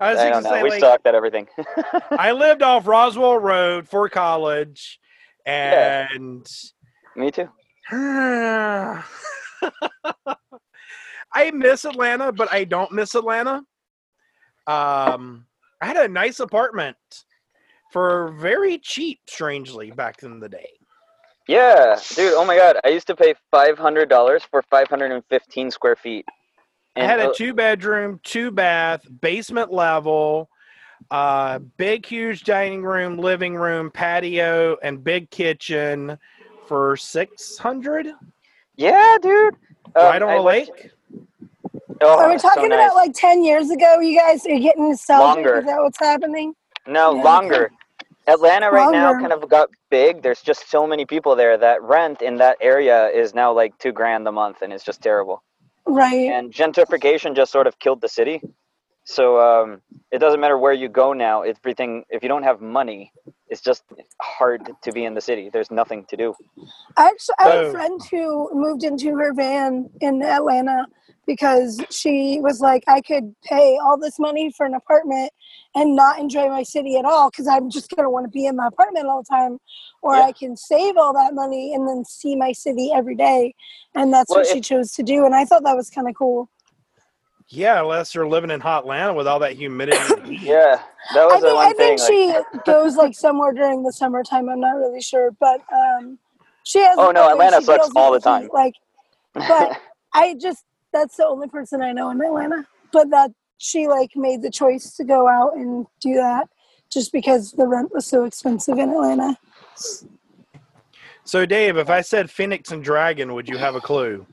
I 0.00 0.12
was 0.12 0.20
I 0.20 0.30
don't 0.30 0.44
know. 0.44 0.50
say, 0.50 0.62
we 0.62 0.70
like, 0.70 0.80
sucked 0.80 1.06
at 1.08 1.16
everything. 1.16 1.48
I 2.12 2.30
lived 2.30 2.62
off 2.62 2.86
Roswell 2.86 3.38
Road 3.38 3.88
for 3.88 4.08
college, 4.08 5.00
Yeah. 5.44 6.06
and 6.14 6.46
Me 7.16 7.32
too. 7.32 7.48
I 7.90 9.02
miss 11.52 11.84
Atlanta, 11.84 12.30
but 12.30 12.52
I 12.52 12.62
don't 12.62 12.92
miss 12.92 13.16
Atlanta. 13.16 13.64
Um, 14.68 15.46
I 15.82 15.86
had 15.86 15.96
a 15.96 16.06
nice 16.06 16.38
apartment 16.38 16.96
for 17.92 18.28
very 18.38 18.78
cheap, 18.78 19.18
strangely, 19.26 19.90
back 19.90 20.22
in 20.22 20.38
the 20.38 20.48
day. 20.48 20.77
Yeah, 21.48 21.98
dude. 22.14 22.34
Oh 22.34 22.44
my 22.44 22.56
god, 22.56 22.76
I 22.84 22.88
used 22.90 23.06
to 23.08 23.16
pay 23.16 23.34
five 23.50 23.78
hundred 23.78 24.08
dollars 24.08 24.42
for 24.50 24.62
five 24.62 24.86
hundred 24.88 25.12
and 25.12 25.24
fifteen 25.30 25.70
square 25.70 25.96
feet. 25.96 26.26
I 26.94 27.04
had 27.04 27.20
a 27.20 27.32
two 27.34 27.54
bedroom, 27.54 28.20
two 28.24 28.50
bath, 28.50 29.02
basement 29.20 29.72
level, 29.72 30.50
uh, 31.10 31.58
big, 31.76 32.04
huge 32.04 32.44
dining 32.44 32.82
room, 32.82 33.16
living 33.18 33.54
room, 33.54 33.90
patio, 33.90 34.76
and 34.82 35.02
big 35.02 35.30
kitchen 35.30 36.18
for 36.66 36.96
six 36.96 37.56
hundred. 37.56 38.08
yeah, 38.76 39.16
dude. 39.22 39.54
Um, 39.96 40.04
Right 40.04 40.22
on 40.22 40.28
I 40.28 40.34
a 40.34 40.42
went- 40.42 40.68
lake. 40.68 40.90
Oh, 42.00 42.18
Are 42.20 42.28
we 42.30 42.38
so 42.38 42.48
talking 42.48 42.68
nice. 42.68 42.78
about 42.78 42.94
like 42.94 43.12
10 43.12 43.42
years 43.42 43.70
ago? 43.70 43.98
You 43.98 44.16
guys 44.20 44.46
are 44.46 44.56
getting 44.58 44.88
nostalgic? 44.90 45.44
Longer. 45.44 45.58
Is 45.58 45.64
that 45.66 45.78
what's 45.82 45.98
happening? 45.98 46.54
No, 46.86 47.16
Yeah, 47.16 47.22
longer. 47.24 47.70
Atlanta 48.28 48.70
right 48.70 48.92
now 48.92 49.12
kind 49.12 49.32
of 49.32 49.48
got 49.48 49.70
big. 49.90 50.22
There's 50.22 50.42
just 50.42 50.70
so 50.70 50.86
many 50.86 51.04
people 51.06 51.34
there 51.34 51.56
that 51.58 51.82
rent 51.82 52.22
in 52.22 52.36
that 52.36 52.58
area 52.60 53.08
is 53.08 53.34
now 53.34 53.52
like 53.52 53.76
two 53.78 53.92
grand 53.92 54.28
a 54.28 54.32
month, 54.32 54.62
and 54.62 54.72
it's 54.72 54.84
just 54.84 55.00
terrible. 55.02 55.42
Right. 55.86 56.30
And 56.30 56.52
gentrification 56.52 57.34
just 57.34 57.50
sort 57.50 57.66
of 57.66 57.78
killed 57.78 58.00
the 58.00 58.08
city. 58.08 58.42
So 59.04 59.40
um, 59.40 59.80
it 60.12 60.18
doesn't 60.18 60.38
matter 60.38 60.58
where 60.58 60.74
you 60.74 60.90
go 60.90 61.14
now. 61.14 61.40
Everything, 61.40 62.04
if 62.10 62.22
you 62.22 62.28
don't 62.28 62.42
have 62.42 62.60
money, 62.60 63.10
it's 63.48 63.62
just 63.62 63.82
hard 64.20 64.70
to 64.82 64.92
be 64.92 65.06
in 65.06 65.14
the 65.14 65.20
city. 65.22 65.48
There's 65.50 65.70
nothing 65.70 66.04
to 66.10 66.16
do. 66.16 66.34
I 66.98 67.06
actually 67.06 67.34
I 67.38 67.48
have 67.48 67.66
a 67.66 67.70
friend 67.70 68.00
who 68.10 68.50
moved 68.52 68.84
into 68.84 69.16
her 69.16 69.32
van 69.32 69.88
in 70.02 70.22
Atlanta 70.22 70.86
because 71.28 71.78
she 71.90 72.40
was 72.40 72.60
like, 72.60 72.82
I 72.88 73.02
could 73.02 73.34
pay 73.44 73.78
all 73.80 73.98
this 73.98 74.18
money 74.18 74.50
for 74.56 74.64
an 74.64 74.72
apartment 74.74 75.30
and 75.74 75.94
not 75.94 76.18
enjoy 76.18 76.48
my 76.48 76.62
city 76.62 76.96
at 76.96 77.04
all 77.04 77.28
because 77.30 77.46
I'm 77.46 77.68
just 77.70 77.94
gonna 77.94 78.08
want 78.10 78.24
to 78.24 78.30
be 78.30 78.46
in 78.46 78.56
my 78.56 78.66
apartment 78.66 79.06
all 79.06 79.22
the 79.22 79.28
time, 79.28 79.58
or 80.02 80.16
Yeah. 80.16 80.22
I 80.22 80.32
can 80.32 80.56
save 80.56 80.96
all 80.96 81.12
that 81.12 81.34
money 81.34 81.74
and 81.74 81.86
then 81.86 82.02
see 82.06 82.34
my 82.34 82.52
city 82.52 82.90
every 82.94 83.14
day, 83.14 83.54
and 83.94 84.12
that's 84.12 84.30
Well, 84.30 84.38
what 84.40 84.46
she 84.48 84.60
chose 84.62 84.92
to 84.92 85.02
do, 85.02 85.26
and 85.26 85.34
I 85.34 85.44
thought 85.44 85.62
that 85.64 85.76
was 85.76 85.90
kind 85.90 86.08
of 86.08 86.14
cool. 86.16 86.48
Yeah, 87.50 87.80
unless 87.80 88.14
you're 88.14 88.28
living 88.28 88.50
in 88.50 88.60
hot 88.60 88.84
Atlanta 88.84 89.12
with 89.14 89.26
all 89.26 89.38
that 89.40 89.52
humidity. 89.52 89.98
Yeah, 90.40 90.80
that 91.14 91.24
was 91.26 91.34
I 91.34 91.40
the 91.40 91.46
think 91.46 91.54
one 91.56 91.66
I 91.66 91.72
think 91.74 92.00
like- 92.00 92.08
she 92.08 92.60
goes 92.64 92.96
like 92.96 93.14
somewhere 93.14 93.52
during 93.52 93.82
the 93.82 93.92
summertime. 93.92 94.48
I'm 94.48 94.60
not 94.60 94.76
really 94.76 95.02
sure, 95.02 95.30
but 95.38 95.60
um, 95.72 96.18
she 96.64 96.78
has. 96.80 96.96
Oh, 96.98 97.10
no, 97.10 97.28
a- 97.28 97.32
Atlanta 97.32 97.58
she 97.58 97.64
sucks 97.64 97.84
deals 97.84 97.92
all 97.96 98.12
with 98.12 98.22
the 98.24 98.30
heat, 98.38 98.40
time. 98.44 98.50
Like, 98.54 98.74
but 99.34 99.78
I 100.14 100.34
just 100.34 100.64
that's 100.92 101.16
the 101.16 101.26
only 101.26 101.48
person 101.48 101.82
I 101.82 101.92
know 101.92 102.10
in 102.10 102.20
Atlanta. 102.20 102.66
But 102.92 103.10
that 103.10 103.30
she 103.58 103.86
like 103.88 104.10
made 104.16 104.42
the 104.42 104.50
choice 104.50 104.96
to 104.96 105.04
go 105.04 105.28
out 105.28 105.56
and 105.56 105.86
do 106.00 106.14
that 106.14 106.48
just 106.90 107.12
because 107.12 107.52
the 107.52 107.66
rent 107.66 107.92
was 107.92 108.06
so 108.06 108.24
expensive 108.24 108.78
in 108.78 108.90
Atlanta. 108.90 109.36
So, 111.24 111.44
Dave, 111.44 111.76
if 111.76 111.90
I 111.90 112.00
said 112.00 112.30
Phoenix 112.30 112.70
and 112.72 112.82
Dragon, 112.82 113.34
would 113.34 113.48
you 113.48 113.58
have 113.58 113.74
a 113.74 113.80
clue? 113.80 114.26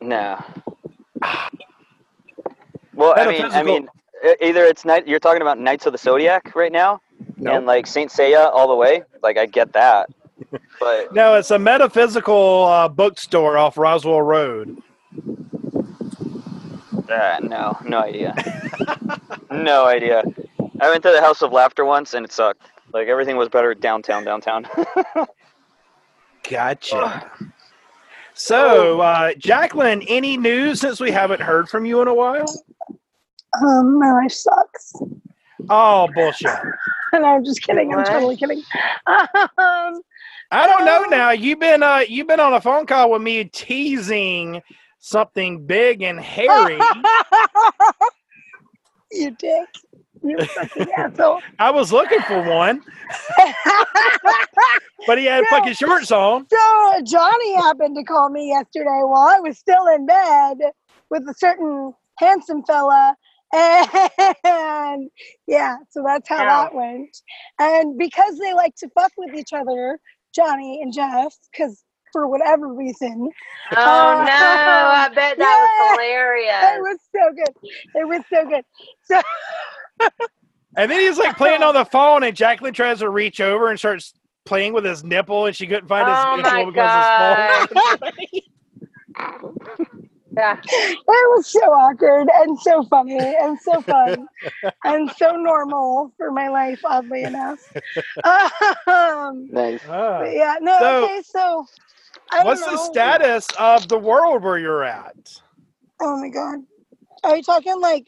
No. 0.00 0.42
Well, 2.94 3.14
I 3.16 3.26
mean, 3.26 3.44
I 3.46 3.62
mean, 3.62 3.88
e- 4.24 4.34
either 4.42 4.64
it's 4.64 4.84
night. 4.84 5.06
You're 5.08 5.20
talking 5.20 5.40
about 5.42 5.58
Knights 5.58 5.86
of 5.86 5.92
the 5.92 5.98
Zodiac 5.98 6.54
right 6.54 6.72
now, 6.72 7.00
No. 7.36 7.56
and 7.56 7.64
like 7.66 7.86
Saint 7.86 8.10
Seiya 8.10 8.50
all 8.52 8.68
the 8.68 8.74
way. 8.74 9.02
Like 9.22 9.38
I 9.38 9.46
get 9.46 9.72
that, 9.72 10.10
but 10.80 11.12
No, 11.14 11.34
it's 11.34 11.50
a 11.50 11.58
metaphysical 11.58 12.64
uh, 12.64 12.88
bookstore 12.88 13.58
off 13.58 13.76
Roswell 13.78 14.22
Road. 14.22 14.82
uh, 17.10 17.38
no, 17.42 17.76
no 17.84 17.98
idea. 18.00 18.34
no 19.50 19.86
idea. 19.86 20.22
I 20.80 20.90
went 20.90 21.02
to 21.04 21.10
the 21.10 21.20
House 21.20 21.42
of 21.42 21.52
Laughter 21.52 21.84
once, 21.84 22.14
and 22.14 22.24
it 22.24 22.32
sucked. 22.32 22.70
Like 22.92 23.08
everything 23.08 23.36
was 23.36 23.48
better 23.48 23.74
downtown, 23.74 24.24
downtown. 24.24 24.66
Gotcha. 26.48 27.30
So, 28.34 29.00
uh, 29.00 29.34
Jacqueline, 29.34 30.02
any 30.02 30.36
news 30.36 30.80
since 30.80 31.00
we 31.00 31.10
haven't 31.10 31.40
heard 31.42 31.68
from 31.68 31.84
you 31.84 32.00
in 32.00 32.08
a 32.08 32.14
while? 32.14 32.46
Um, 33.60 33.98
my 33.98 34.12
life 34.12 34.30
sucks. 34.32 34.92
Oh, 35.68 36.08
bullshit. 36.14 36.50
And 37.10 37.24
I'm 37.24 37.42
just 37.42 37.62
kidding. 37.62 37.94
I'm 37.94 38.04
totally 38.04 38.36
kidding. 38.36 38.62
Um, 39.06 40.02
I 40.50 40.66
don't 40.66 40.84
know 40.84 41.04
now. 41.04 41.30
You've 41.30 41.60
been 41.60 41.82
uh, 41.82 42.04
you've 42.08 42.26
been 42.26 42.40
on 42.40 42.54
a 42.54 42.60
phone 42.60 42.86
call 42.86 43.10
with 43.10 43.22
me 43.22 43.44
teasing 43.44 44.62
something 44.98 45.66
big 45.66 46.02
and 46.02 46.18
hairy. 46.18 46.78
you 49.12 49.30
dick. 49.32 49.68
You 50.22 50.38
fucking 50.46 50.90
asshole. 50.96 51.40
I 51.58 51.70
was 51.70 51.92
looking 51.92 52.20
for 52.22 52.42
one, 52.42 52.82
but 55.06 55.18
he 55.18 55.26
had 55.26 55.44
No. 55.44 55.50
fucking 55.50 55.74
shorts 55.74 56.10
on. 56.10 56.46
So 56.50 57.02
Johnny 57.04 57.54
happened 57.56 57.96
to 57.96 58.04
call 58.04 58.30
me 58.30 58.48
yesterday 58.48 59.00
while 59.02 59.28
I 59.28 59.40
was 59.40 59.58
still 59.58 59.86
in 59.88 60.06
bed 60.06 60.58
with 61.10 61.22
a 61.28 61.34
certain 61.38 61.92
handsome 62.18 62.62
fella. 62.64 63.14
And 63.54 65.10
yeah, 65.46 65.76
so 65.90 66.02
that's 66.04 66.28
how 66.28 66.42
Ow. 66.42 66.46
that 66.46 66.74
went. 66.74 67.16
And 67.58 67.96
because 67.96 68.38
they 68.38 68.52
like 68.54 68.74
to 68.76 68.88
fuck 68.90 69.12
with 69.16 69.34
each 69.34 69.52
other, 69.54 69.98
Johnny 70.38 70.82
and 70.82 70.94
Jeff, 70.94 71.34
because 71.52 71.84
for 72.12 72.28
whatever 72.28 72.72
reason, 72.74 73.30
Oh 73.72 74.14
no! 74.18 74.32
I 74.34 75.10
uh, 75.10 75.14
bet 75.14 75.38
that 75.38 75.58
Yeah. 75.58 75.60
was 75.60 75.72
hilarious. 75.76 76.54
it 76.76 76.80
was 76.82 76.98
so 77.14 77.32
good. 77.34 77.54
It 77.94 78.08
was 78.08 78.22
so 78.32 78.46
good. 78.48 78.64
So 79.04 79.20
And 80.76 80.90
then 80.90 81.00
he's 81.00 81.18
like 81.18 81.36
playing 81.36 81.62
on 81.62 81.74
the 81.74 81.84
phone, 81.86 82.22
and 82.24 82.36
Jacqueline 82.36 82.74
tries 82.74 83.00
to 83.00 83.10
reach 83.10 83.40
over 83.40 83.70
and 83.70 83.78
starts 83.78 84.14
playing 84.46 84.72
with 84.74 84.84
his 84.84 85.04
nipple, 85.04 85.46
and 85.46 85.56
she 85.56 85.66
couldn't 85.66 85.88
find 85.88 86.08
his 86.08 86.26
Oh 86.26 86.36
nipple 86.36 86.66
my 86.66 86.66
because 86.66 86.94
his 86.94 87.10
phone. 87.10 87.68
Yeah. 90.38 90.56
it 90.62 91.04
was 91.08 91.48
so 91.48 91.60
awkward 91.60 92.28
and 92.32 92.58
so 92.60 92.84
funny 92.84 93.36
and 93.40 93.58
so 93.60 93.82
fun 93.82 94.26
and 94.84 95.10
so 95.18 95.32
normal 95.32 96.12
for 96.16 96.30
my 96.30 96.48
life, 96.48 96.80
oddly 96.84 97.24
enough. 97.24 97.58
Um, 98.24 99.48
nice. 99.52 99.80
Ah. 99.88 100.24
Yeah, 100.24 100.56
no, 100.60 100.78
So, 100.78 101.04
okay, 101.04 101.22
so 101.24 101.66
I 102.32 102.44
don't 102.44 102.46
What's 102.46 102.64
the 102.64 102.76
status 102.78 103.46
of 103.58 103.88
the 103.88 103.98
world 103.98 104.42
where 104.44 104.58
you're 104.58 104.84
at? 104.84 105.16
Oh 106.00 106.16
my 106.20 106.28
god. 106.28 106.60
Are 107.24 107.36
you 107.36 107.42
talking 107.42 107.80
like 107.80 108.06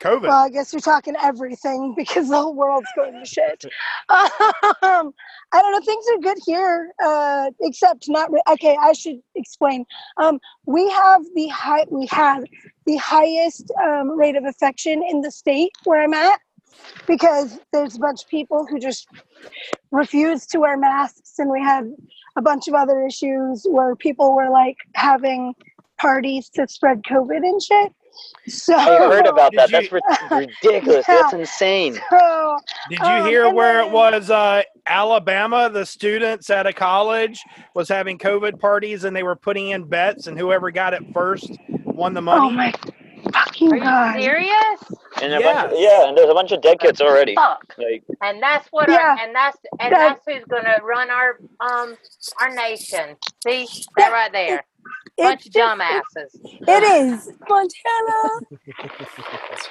COVID. 0.00 0.22
well, 0.22 0.44
I 0.44 0.50
guess 0.50 0.72
you're 0.72 0.80
talking 0.80 1.14
everything 1.22 1.94
because 1.96 2.28
the 2.28 2.36
whole 2.36 2.54
world's 2.54 2.88
going 2.96 3.14
to 3.14 3.24
shit. 3.24 3.64
Um, 4.08 5.14
I 5.52 5.62
don't 5.62 5.72
know, 5.72 5.80
things 5.80 6.04
are 6.12 6.18
good 6.18 6.38
here, 6.44 6.92
uh, 7.04 7.50
except 7.60 8.06
not 8.08 8.32
re- 8.32 8.42
okay, 8.50 8.76
I 8.80 8.92
should 8.92 9.20
explain. 9.34 9.84
Um, 10.18 10.38
we 10.66 10.88
have 10.90 11.22
the 11.34 11.48
high 11.48 11.84
we 11.90 12.06
had 12.06 12.44
the 12.86 12.96
highest 12.96 13.70
um, 13.82 14.10
rate 14.18 14.36
of 14.36 14.44
infection 14.44 15.02
in 15.08 15.20
the 15.20 15.30
state 15.30 15.72
where 15.84 16.02
I'm 16.02 16.14
at 16.14 16.40
because 17.06 17.58
there's 17.72 17.96
a 17.96 17.98
bunch 17.98 18.22
of 18.22 18.28
people 18.28 18.66
who 18.66 18.78
just 18.78 19.08
refuse 19.90 20.46
to 20.46 20.58
wear 20.58 20.76
masks 20.76 21.38
and 21.38 21.50
we 21.50 21.60
had 21.60 21.90
a 22.36 22.42
bunch 22.42 22.68
of 22.68 22.74
other 22.74 23.06
issues 23.06 23.64
where 23.68 23.94
people 23.96 24.34
were 24.34 24.50
like 24.50 24.76
having 24.94 25.54
parties 25.98 26.48
to 26.50 26.66
spread 26.68 27.02
COVID 27.04 27.38
and 27.38 27.62
shit. 27.62 27.92
So 28.46 28.74
I 28.74 28.98
heard 28.98 29.26
about 29.26 29.52
that. 29.56 29.70
you- 29.70 29.78
That's 29.78 29.92
ri- 29.92 30.00
ridiculous. 30.62 31.04
Yeah. 31.08 31.22
That's 31.22 31.32
insane. 31.34 31.98
so 32.10 32.56
Did 32.90 32.98
you 32.98 33.04
um, 33.06 33.26
hear 33.26 33.50
where 33.52 33.78
then- 33.78 33.86
it 33.86 33.92
was 33.92 34.30
uh, 34.30 34.62
Alabama? 34.86 35.70
The 35.70 35.86
students 35.86 36.50
at 36.50 36.66
a 36.66 36.72
college 36.72 37.40
was 37.74 37.88
having 37.88 38.18
COVID 38.18 38.60
parties, 38.60 39.04
and 39.04 39.14
they 39.16 39.22
were 39.22 39.36
putting 39.36 39.70
in 39.70 39.84
bets, 39.84 40.26
and 40.26 40.38
whoever 40.38 40.70
got 40.70 40.94
it 40.94 41.02
first 41.12 41.50
won 41.84 42.12
the 42.14 42.22
money. 42.22 42.46
Oh 42.46 42.50
my 42.50 42.72
fucking 43.32 43.72
Are 43.72 43.76
you 43.76 43.82
god! 43.82 44.16
serious? 44.20 44.80
And 45.22 45.32
a 45.32 45.40
bunch 45.40 45.72
of, 45.72 45.78
yeah, 45.78 46.08
and 46.08 46.18
there's 46.18 46.28
a 46.28 46.34
bunch 46.34 46.50
of 46.52 46.60
dead 46.60 46.80
kids 46.80 47.00
already. 47.00 47.34
Fuck. 47.36 47.74
Like, 47.78 48.02
And 48.20 48.42
that's 48.42 48.68
what. 48.72 48.88
Yeah. 48.90 48.96
Our, 48.96 49.18
and 49.20 49.34
that's 49.34 49.56
and 49.80 49.92
That- 49.92 50.18
that's 50.26 50.38
who's 50.38 50.44
gonna 50.46 50.78
run 50.82 51.08
our 51.10 51.38
um 51.60 51.96
our 52.40 52.50
nation. 52.54 53.16
See 53.46 53.66
that 53.96 54.12
right 54.12 54.30
there. 54.32 54.64
Bunch 55.16 55.46
It's 55.46 55.46
of 55.46 55.52
just- 55.52 55.80
dumbasses. 55.80 56.40
It 56.68 56.82
is 56.82 57.32
Montana. 57.48 58.40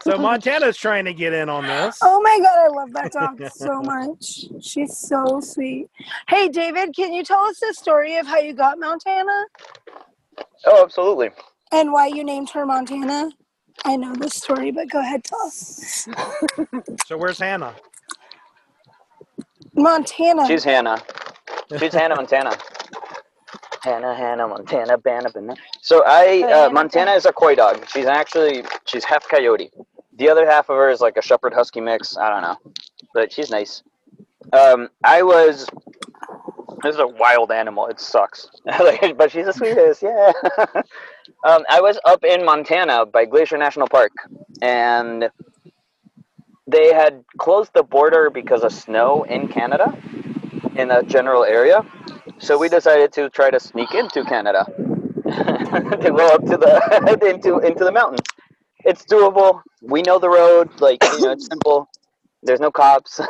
So 0.00 0.16
Montana's 0.16 0.76
trying 0.78 1.04
to 1.04 1.12
get 1.12 1.34
in 1.34 1.50
on 1.50 1.64
this. 1.66 1.98
Oh 2.02 2.20
my 2.22 2.38
god, 2.38 2.58
I 2.64 2.68
love 2.68 2.92
that 2.94 3.12
dog 3.12 3.42
so 3.52 3.82
much. 3.82 4.46
She's 4.64 4.96
so 4.96 5.40
sweet. 5.40 5.88
Hey, 6.28 6.48
David, 6.48 6.94
can 6.96 7.12
you 7.12 7.22
tell 7.24 7.40
us 7.40 7.58
the 7.60 7.74
story 7.74 8.16
of 8.16 8.26
how 8.26 8.38
you 8.38 8.54
got 8.54 8.78
Montana 8.78 9.44
oh, 10.66 10.82
absolutely. 10.84 11.30
and 11.72 11.92
why 11.92 12.06
you 12.06 12.24
named 12.24 12.48
her 12.50 12.64
Montana? 12.64 13.30
I 13.84 13.96
know 13.96 14.14
this 14.14 14.34
story, 14.34 14.70
but 14.70 14.88
go 14.88 15.00
ahead, 15.00 15.24
tell 15.24 15.42
us. 15.42 16.08
So 17.06 17.18
where's 17.18 17.38
Hannah? 17.38 17.74
Montana. 19.74 20.46
She's 20.46 20.64
Hannah. 20.64 21.02
She's 21.78 21.92
Hannah 21.92 22.16
Montana. 22.16 22.56
Hannah, 23.82 24.14
Hannah, 24.14 24.48
Montana, 24.48 24.98
Banana, 24.98 25.30
Banana. 25.30 25.60
So 25.80 26.02
I, 26.06 26.42
uh, 26.42 26.70
Montana 26.70 27.12
is 27.12 27.26
a 27.26 27.32
coy 27.32 27.54
dog. 27.54 27.84
She's 27.88 28.06
actually, 28.06 28.64
she's 28.86 29.04
half 29.04 29.28
coyote. 29.28 29.70
The 30.16 30.28
other 30.28 30.46
half 30.46 30.68
of 30.68 30.76
her 30.76 30.90
is 30.90 31.00
like 31.00 31.16
a 31.16 31.22
shepherd 31.22 31.54
husky 31.54 31.80
mix. 31.80 32.16
I 32.16 32.28
don't 32.30 32.42
know, 32.42 32.72
but 33.14 33.32
she's 33.32 33.50
nice. 33.50 33.82
Um, 34.52 34.88
I 35.04 35.22
was. 35.22 35.66
This 36.82 36.94
is 36.94 37.00
a 37.00 37.06
wild 37.06 37.50
animal. 37.50 37.86
It 37.86 37.98
sucks, 38.00 38.48
but 38.64 39.30
she's 39.30 39.46
the 39.46 39.52
sweetest. 39.52 40.02
Yeah. 40.02 40.32
um, 41.44 41.64
I 41.68 41.80
was 41.80 41.98
up 42.04 42.24
in 42.24 42.44
Montana 42.44 43.06
by 43.06 43.24
Glacier 43.24 43.58
National 43.58 43.88
Park, 43.88 44.12
and 44.62 45.28
they 46.66 46.92
had 46.92 47.24
closed 47.38 47.72
the 47.74 47.82
border 47.82 48.30
because 48.30 48.62
of 48.62 48.72
snow 48.72 49.24
in 49.24 49.48
Canada, 49.48 49.96
in 50.76 50.90
a 50.90 51.02
general 51.02 51.44
area. 51.44 51.84
So 52.40 52.58
we 52.58 52.68
decided 52.68 53.12
to 53.14 53.30
try 53.30 53.50
to 53.50 53.60
sneak 53.60 53.94
into 53.94 54.24
Canada, 54.24 54.64
to 55.24 56.12
go 56.16 56.26
up 56.28 56.42
to 56.46 56.56
the 56.56 57.18
into 57.30 57.58
into 57.58 57.84
the 57.84 57.92
mountains. 57.92 58.26
It's 58.84 59.04
doable. 59.04 59.60
We 59.82 60.02
know 60.02 60.18
the 60.18 60.30
road. 60.30 60.80
Like 60.80 61.02
you 61.02 61.20
know, 61.20 61.32
it's 61.32 61.46
simple. 61.46 61.88
There's 62.42 62.60
no 62.60 62.70
cops. 62.70 63.20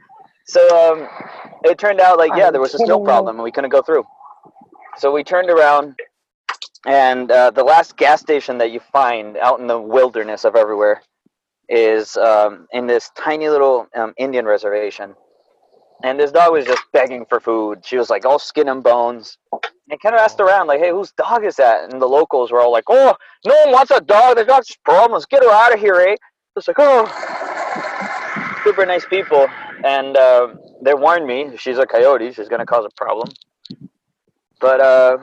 so 0.46 0.92
um, 0.92 1.08
it 1.64 1.78
turned 1.78 2.00
out 2.00 2.18
like 2.18 2.32
yeah, 2.36 2.50
there 2.50 2.60
was 2.60 2.74
a 2.74 2.78
snow 2.78 3.00
problem 3.00 3.36
and 3.36 3.44
we 3.44 3.52
couldn't 3.52 3.70
go 3.70 3.82
through. 3.82 4.04
So 4.96 5.12
we 5.12 5.24
turned 5.24 5.50
around, 5.50 5.98
and 6.86 7.30
uh, 7.30 7.50
the 7.50 7.64
last 7.64 7.96
gas 7.96 8.20
station 8.20 8.58
that 8.58 8.70
you 8.70 8.80
find 8.80 9.36
out 9.36 9.60
in 9.60 9.66
the 9.66 9.80
wilderness 9.80 10.44
of 10.44 10.56
everywhere 10.56 11.02
is 11.68 12.16
um, 12.16 12.66
in 12.72 12.86
this 12.86 13.10
tiny 13.16 13.48
little 13.48 13.86
um, 13.96 14.14
Indian 14.16 14.46
reservation. 14.46 15.14
And 16.02 16.18
this 16.18 16.32
dog 16.32 16.52
was 16.52 16.64
just 16.64 16.82
begging 16.92 17.24
for 17.26 17.40
food. 17.40 17.84
She 17.84 17.96
was 17.96 18.10
like 18.10 18.24
all 18.26 18.38
skin 18.38 18.68
and 18.68 18.82
bones. 18.82 19.38
And 19.90 20.00
kind 20.00 20.14
of 20.14 20.20
asked 20.20 20.40
around, 20.40 20.66
like, 20.66 20.80
hey, 20.80 20.90
whose 20.90 21.12
dog 21.12 21.44
is 21.44 21.56
that? 21.56 21.92
And 21.92 22.00
the 22.00 22.06
locals 22.06 22.50
were 22.50 22.60
all 22.60 22.72
like, 22.72 22.84
oh, 22.88 23.14
no 23.46 23.54
one 23.64 23.72
wants 23.72 23.90
a 23.90 24.00
dog. 24.00 24.36
The 24.36 24.44
dog's 24.44 24.66
just 24.66 24.82
problems. 24.84 25.26
Get 25.26 25.42
her 25.42 25.50
out 25.50 25.74
of 25.74 25.80
here, 25.80 25.94
eh? 25.96 26.16
It's 26.56 26.68
like, 26.68 26.76
oh, 26.78 27.06
super 28.64 28.86
nice 28.86 29.04
people. 29.06 29.46
And 29.84 30.16
uh, 30.16 30.54
they 30.82 30.94
warned 30.94 31.26
me 31.26 31.56
she's 31.58 31.78
a 31.78 31.86
coyote, 31.86 32.32
she's 32.32 32.48
going 32.48 32.60
to 32.60 32.66
cause 32.66 32.86
a 32.86 32.94
problem. 32.96 33.28
But, 34.60 34.80
uh, 34.80 35.18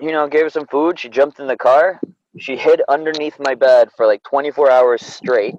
you 0.00 0.12
know, 0.12 0.26
gave 0.28 0.44
her 0.44 0.50
some 0.50 0.66
food. 0.66 0.98
She 0.98 1.08
jumped 1.08 1.38
in 1.40 1.46
the 1.46 1.56
car. 1.56 2.00
She 2.38 2.56
hid 2.56 2.82
underneath 2.88 3.38
my 3.38 3.54
bed 3.54 3.90
for 3.96 4.06
like 4.06 4.22
24 4.22 4.70
hours 4.70 5.04
straight. 5.04 5.54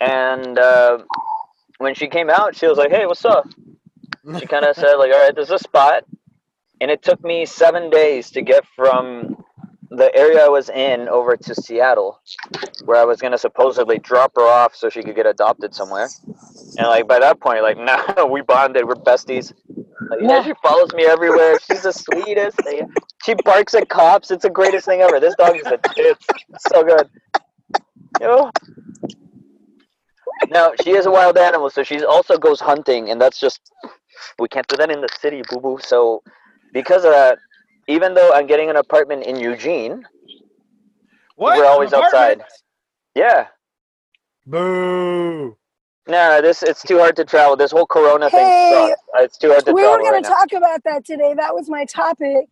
And 0.00 0.58
uh, 0.58 0.98
when 1.80 1.94
she 1.94 2.08
came 2.08 2.28
out, 2.28 2.54
she 2.54 2.66
was 2.66 2.76
like, 2.76 2.90
hey, 2.90 3.06
what's 3.06 3.24
up? 3.24 3.48
She 4.38 4.46
kind 4.46 4.66
of 4.66 4.76
said, 4.76 4.96
like, 4.96 5.10
all 5.12 5.18
right, 5.18 5.34
there's 5.34 5.50
a 5.50 5.58
spot. 5.58 6.04
And 6.82 6.90
it 6.90 7.02
took 7.02 7.24
me 7.24 7.46
seven 7.46 7.88
days 7.88 8.30
to 8.32 8.42
get 8.42 8.64
from 8.76 9.42
the 9.90 10.14
area 10.14 10.44
I 10.44 10.48
was 10.48 10.68
in 10.68 11.08
over 11.08 11.36
to 11.36 11.54
Seattle, 11.54 12.20
where 12.84 13.00
I 13.00 13.04
was 13.04 13.20
gonna 13.20 13.38
supposedly 13.38 13.98
drop 13.98 14.32
her 14.36 14.42
off 14.42 14.76
so 14.76 14.88
she 14.88 15.02
could 15.02 15.16
get 15.16 15.26
adopted 15.26 15.74
somewhere. 15.74 16.08
And 16.78 16.86
like 16.86 17.08
by 17.08 17.18
that 17.18 17.40
point, 17.40 17.62
like 17.62 17.76
now 18.16 18.26
we 18.26 18.42
bonded, 18.42 18.86
we're 18.86 18.94
besties. 18.94 19.52
Like, 20.10 20.20
yeah, 20.22 20.42
she 20.44 20.52
follows 20.62 20.92
me 20.94 21.04
everywhere. 21.06 21.58
She's 21.60 21.82
the 21.82 21.92
sweetest. 21.92 22.60
She 23.24 23.34
barks 23.44 23.74
at 23.74 23.88
cops. 23.88 24.30
It's 24.30 24.42
the 24.42 24.50
greatest 24.50 24.86
thing 24.86 25.00
ever. 25.00 25.18
This 25.18 25.34
dog 25.36 25.56
is 25.56 25.66
a 25.66 25.78
tits. 25.94 26.26
It's 26.50 26.64
so 26.68 26.84
good. 26.84 27.08
You 28.20 28.26
know? 28.26 28.50
Now 30.48 30.72
she 30.82 30.92
is 30.92 31.06
a 31.06 31.10
wild 31.10 31.36
animal, 31.38 31.70
so 31.70 31.82
she 31.82 32.04
also 32.04 32.38
goes 32.38 32.60
hunting, 32.60 33.10
and 33.10 33.20
that's 33.20 33.38
just 33.40 33.60
we 34.38 34.48
can't 34.48 34.66
do 34.68 34.76
that 34.76 34.90
in 34.90 35.00
the 35.00 35.08
city, 35.20 35.42
boo 35.50 35.60
boo. 35.60 35.78
So 35.82 36.22
because 36.72 37.04
of 37.04 37.12
that, 37.12 37.38
even 37.88 38.14
though 38.14 38.32
I'm 38.32 38.46
getting 38.46 38.70
an 38.70 38.76
apartment 38.76 39.24
in 39.24 39.36
Eugene, 39.36 40.04
What? 41.36 41.56
We're 41.58 41.66
always 41.66 41.92
outside. 41.92 42.42
yeah, 43.14 43.48
Boo. 44.46 45.56
no, 46.08 46.40
this 46.42 46.62
it's 46.62 46.82
too 46.82 46.98
hard 46.98 47.16
to 47.16 47.24
travel. 47.24 47.56
This 47.56 47.72
whole 47.72 47.86
Corona 47.86 48.30
Hey, 48.30 48.38
thing 48.38 48.52
sucks. 48.52 49.00
Uh, 49.18 49.22
it's 49.24 49.38
too 49.38 49.50
hard 49.50 49.66
to 49.66 49.74
travel. 49.74 49.76
we 49.76 49.82
were 49.82 49.98
going 50.10 50.14
right 50.14 50.22
to 50.22 50.28
talk 50.28 50.52
about 50.52 50.84
that 50.84 51.04
today. 51.04 51.34
That 51.34 51.54
was 51.54 51.68
my 51.70 51.84
topic. 51.86 52.46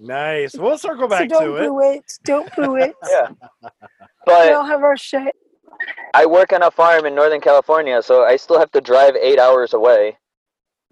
Nice. 0.00 0.58
We'll 0.58 0.78
circle 0.78 1.08
back 1.08 1.18
So 1.18 1.24
back 1.28 1.28
don't 1.28 1.38
to 1.38 1.56
it. 1.56 1.74
boo 1.74 1.80
it. 1.82 2.04
Don't 2.24 2.54
boo 2.54 2.76
it. 2.76 2.96
Yeah, 3.08 3.28
But 4.26 4.46
we 4.46 4.52
all 4.52 4.64
have 4.66 4.82
our 4.82 4.96
shit. 4.96 5.34
I 6.14 6.26
work 6.26 6.52
on 6.52 6.62
a 6.62 6.70
farm 6.70 7.06
in 7.06 7.14
Northern 7.14 7.40
California, 7.40 8.02
so 8.02 8.24
I 8.24 8.36
still 8.36 8.58
have 8.58 8.70
to 8.72 8.80
drive 8.80 9.16
eight 9.16 9.38
hours 9.38 9.74
away 9.74 10.16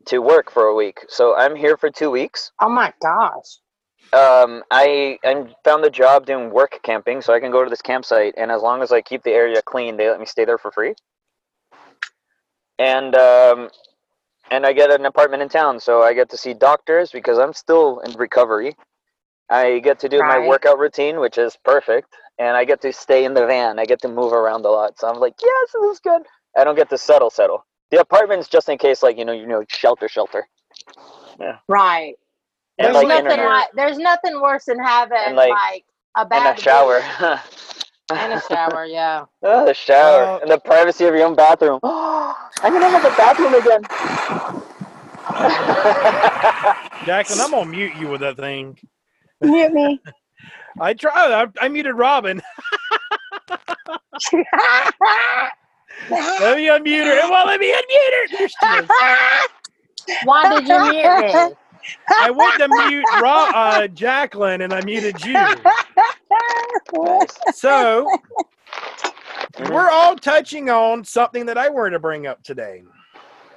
to 0.07 0.19
work 0.19 0.51
for 0.51 0.65
a 0.65 0.75
week. 0.75 1.01
So 1.09 1.37
I'm 1.37 1.55
here 1.55 1.77
for 1.77 1.91
two 1.91 2.11
weeks. 2.11 2.51
Oh 2.61 2.69
my 2.69 2.93
gosh. 3.01 3.59
Um, 4.13 4.63
I 4.71 5.19
I 5.25 5.47
found 5.65 5.85
a 5.85 5.91
job 5.91 6.27
doing 6.27 6.51
work 6.51 6.81
camping, 6.83 7.23
so 7.23 7.33
I 7.33 7.41
can 7.41 7.51
go 7.51 7.65
to 7.65 7.71
this 7.71 7.81
campsite, 7.81 8.35
and 8.37 8.51
as 8.51 8.61
long 8.61 8.83
as 8.83 8.93
I 8.93 9.01
keep 9.01 9.23
the 9.23 9.31
area 9.31 9.63
clean, 9.63 9.97
they 9.97 10.09
let 10.11 10.21
me 10.21 10.27
stay 10.27 10.45
there 10.45 10.59
for 10.59 10.71
free. 10.71 10.95
And 12.79 13.15
um, 13.15 13.71
and 14.51 14.67
I 14.67 14.73
get 14.75 14.91
an 14.91 15.07
apartment 15.07 15.43
in 15.43 15.49
town, 15.49 15.81
so 15.81 16.03
I 16.03 16.13
get 16.13 16.29
to 16.31 16.37
see 16.37 16.53
doctors 16.53 17.11
because 17.11 17.39
I'm 17.39 17.55
still 17.55 18.01
in 18.01 18.13
recovery. 18.13 18.77
I 19.51 19.81
get 19.81 19.99
to 20.01 20.09
do 20.09 20.19
my 20.19 20.39
workout 20.47 20.79
routine, 20.79 21.21
which 21.21 21.37
is 21.39 21.57
perfect, 21.65 22.09
and 22.39 22.57
I 22.57 22.65
get 22.65 22.81
to 22.83 22.93
stay 22.93 23.25
in 23.25 23.35
the 23.35 23.47
van. 23.47 23.79
I 23.79 23.85
get 23.85 24.01
to 24.03 24.09
move 24.09 24.33
around 24.33 24.65
a 24.65 24.71
lot, 24.71 24.99
so 24.99 25.09
I'm 25.09 25.19
like, 25.21 25.35
yes, 25.43 25.71
this 25.73 25.93
is 25.95 26.01
good. 26.01 26.23
I 26.57 26.65
don't 26.65 26.77
get 26.77 26.89
to 26.91 26.99
settle, 26.99 27.31
settle. 27.31 27.65
The 27.91 28.01
apartment's 28.01 28.49
just 28.49 28.69
in 28.69 28.79
case, 28.79 29.03
like 29.03 29.19
you 29.19 29.25
know, 29.25 29.33
you 29.33 29.47
know, 29.47 29.63
shelter, 29.69 30.09
shelter. 30.09 30.47
Yeah. 31.39 31.59
Right. 31.69 32.15
And 32.79 32.87
There's 32.87 32.97
like 32.97 33.09
nothing 33.09 33.27
internet 33.27 33.49
like 33.51 33.69
there's 33.75 33.99
nothing 33.99 34.41
worse 34.41 34.65
than 34.65 34.79
having 34.83 35.19
And, 35.27 35.37
like- 35.37 35.51
like, 35.51 35.85
a 36.17 36.21
and 36.21 36.29
bad 36.31 36.59
a 36.59 36.61
shower. 36.61 36.97
and 38.11 38.33
a 38.33 38.41
shower, 38.49 38.85
yeah. 38.89 39.25
Oh, 39.43 39.67
the 39.67 39.75
shower 39.75 40.23
Well- 40.25 40.41
and 40.41 40.51
the 40.51 40.59
privacy 40.59 41.05
of 41.05 41.15
your 41.15 41.27
own 41.27 41.35
bathroom. 41.35 41.81
I'm 41.85 42.73
gonna 42.73 42.89
have 42.89 43.05
a 43.05 43.17
bathroom 43.17 43.55
again. 43.55 43.83
Jackson, 47.07 47.41
I'm 47.41 47.51
gonna 47.51 47.71
mute 47.71 47.95
you 47.97 48.09
with 48.09 48.21
that 48.23 48.37
thing. 48.37 48.79
Mute 49.43 49.73
me. 49.73 50.01
I 50.81 50.95
tried. 50.95 51.33
I, 51.33 51.47
I 51.65 51.69
muted 51.69 51.95
Robin. 51.95 52.43
Let 56.11 56.57
me 56.57 56.67
unmute 56.67 57.05
her. 57.05 57.19
It 57.19 57.31
won't 57.31 57.47
let 57.47 57.61
me 57.61 57.73
unmute 57.73 58.13
her. 58.13 58.39
There 58.39 58.49
she 58.49 58.67
is. 58.67 58.89
Why 60.25 60.49
did 60.49 60.67
you 60.67 60.81
mute 60.81 61.19
me? 61.19 61.55
I 62.19 62.31
went 62.31 62.59
to 62.59 62.69
mute 62.69 63.07
Ro- 63.21 63.49
uh, 63.53 63.89
Jacqueline 63.89 64.63
and 64.63 64.73
I 64.73 64.81
muted 64.83 65.25
you. 65.25 65.63
So 67.53 68.09
we're 69.71 69.91
all 69.91 70.17
touching 70.17 70.71
on 70.71 71.05
something 71.05 71.47
that 71.47 71.59
I 71.59 71.69
wanted 71.69 71.91
to 71.91 71.99
bring 71.99 72.27
up 72.27 72.43
today. 72.43 72.83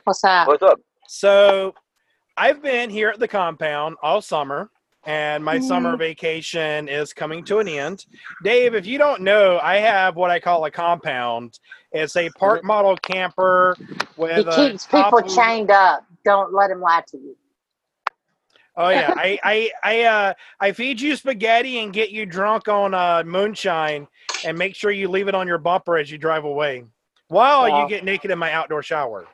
What's 0.03 0.21
that? 0.21 0.47
What's 0.47 0.61
up? 0.61 0.79
So 1.07 1.73
I've 2.37 2.61
been 2.61 2.89
here 2.89 3.09
at 3.09 3.19
the 3.19 3.27
compound 3.27 3.95
all 4.03 4.21
summer, 4.21 4.69
and 5.05 5.43
my 5.43 5.59
summer 5.59 5.95
vacation 5.97 6.87
is 6.89 7.13
coming 7.13 7.43
to 7.45 7.59
an 7.59 7.67
end. 7.67 8.05
Dave, 8.41 8.73
if 8.75 8.85
you 8.85 8.97
don't 8.97 9.21
know, 9.21 9.59
I 9.61 9.77
have 9.77 10.15
what 10.15 10.31
I 10.31 10.39
call 10.39 10.65
a 10.65 10.71
compound. 10.71 11.59
It's 11.91 12.15
a 12.15 12.29
park 12.31 12.63
model 12.63 12.97
camper 12.97 13.77
He 13.79 14.05
with 14.17 14.47
a 14.47 14.69
keeps 14.69 14.85
people 14.85 15.21
top- 15.21 15.27
chained 15.29 15.71
up. 15.71 16.05
Don't 16.23 16.53
let 16.53 16.71
him 16.71 16.81
lie 16.81 17.03
to 17.09 17.17
you. 17.17 17.35
Oh 18.77 18.89
yeah, 18.89 19.13
I 19.17 19.39
I 19.43 19.71
I 19.83 20.03
uh 20.03 20.33
I 20.59 20.71
feed 20.71 20.99
you 20.99 21.15
spaghetti 21.15 21.79
and 21.79 21.93
get 21.93 22.09
you 22.11 22.25
drunk 22.25 22.67
on 22.67 22.93
uh 22.93 23.23
moonshine 23.25 24.07
and 24.43 24.57
make 24.57 24.75
sure 24.75 24.91
you 24.91 25.07
leave 25.09 25.27
it 25.27 25.35
on 25.35 25.47
your 25.47 25.57
bumper 25.59 25.97
as 25.97 26.11
you 26.11 26.17
drive 26.17 26.43
away. 26.43 26.83
While 27.27 27.69
Wow. 27.69 27.83
you 27.83 27.89
get 27.89 28.03
naked 28.03 28.31
in 28.31 28.39
my 28.39 28.51
outdoor 28.51 28.83
shower. 28.83 29.27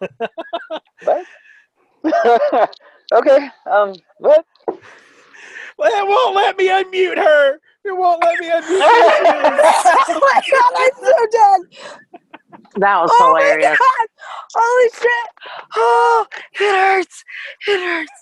okay. 3.18 3.48
Um. 3.70 3.94
What? 4.18 4.44
Well, 5.78 5.90
it 6.04 6.08
won't 6.08 6.36
let 6.36 6.56
me 6.56 6.68
unmute 6.68 7.16
her. 7.16 7.54
It 7.84 7.96
won't 7.96 8.22
let 8.22 8.38
me 8.38 8.46
unmute 8.46 8.60
her. 8.60 8.64
oh 10.08 10.20
my 10.20 10.42
god, 10.50 10.72
I'm 10.76 11.04
so 11.04 11.26
dead. 11.32 11.60
That 12.76 13.00
was 13.02 13.10
Oh 13.12 13.32
my 13.34 13.40
hilarious. 13.42 13.78
god. 13.78 14.08
Holy 14.54 14.90
shit. 14.90 15.28
Oh, 15.76 16.26
it 16.54 16.58
hurts. 16.58 17.24
It 17.68 17.80
hurts. 17.80 18.12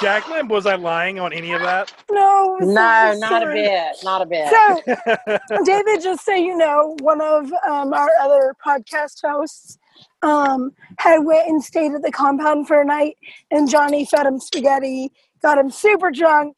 Jacqueline, 0.00 0.48
was 0.48 0.66
I 0.66 0.76
lying 0.76 1.18
on 1.18 1.32
any 1.32 1.52
of 1.52 1.62
that? 1.62 1.92
No. 2.10 2.56
No, 2.60 3.10
just 3.10 3.20
not 3.20 3.42
a 3.42 3.46
bit. 3.46 3.96
Not 4.04 4.22
a 4.22 4.26
bit. 4.26 4.48
So, 4.50 5.58
David, 5.64 6.02
just 6.02 6.24
so 6.24 6.34
you 6.34 6.56
know, 6.56 6.96
one 7.00 7.20
of 7.20 7.52
um, 7.68 7.92
our 7.92 8.08
other 8.20 8.54
podcast 8.64 9.20
hosts 9.24 9.78
um, 10.22 10.72
had 10.98 11.18
went 11.20 11.48
and 11.48 11.62
stayed 11.62 11.92
at 11.92 12.02
the 12.02 12.10
compound 12.12 12.66
for 12.66 12.80
a 12.80 12.84
night, 12.84 13.16
and 13.50 13.68
Johnny 13.70 14.04
fed 14.04 14.26
him 14.26 14.40
spaghetti, 14.40 15.12
got 15.42 15.58
him 15.58 15.70
super 15.70 16.10
drunk. 16.10 16.56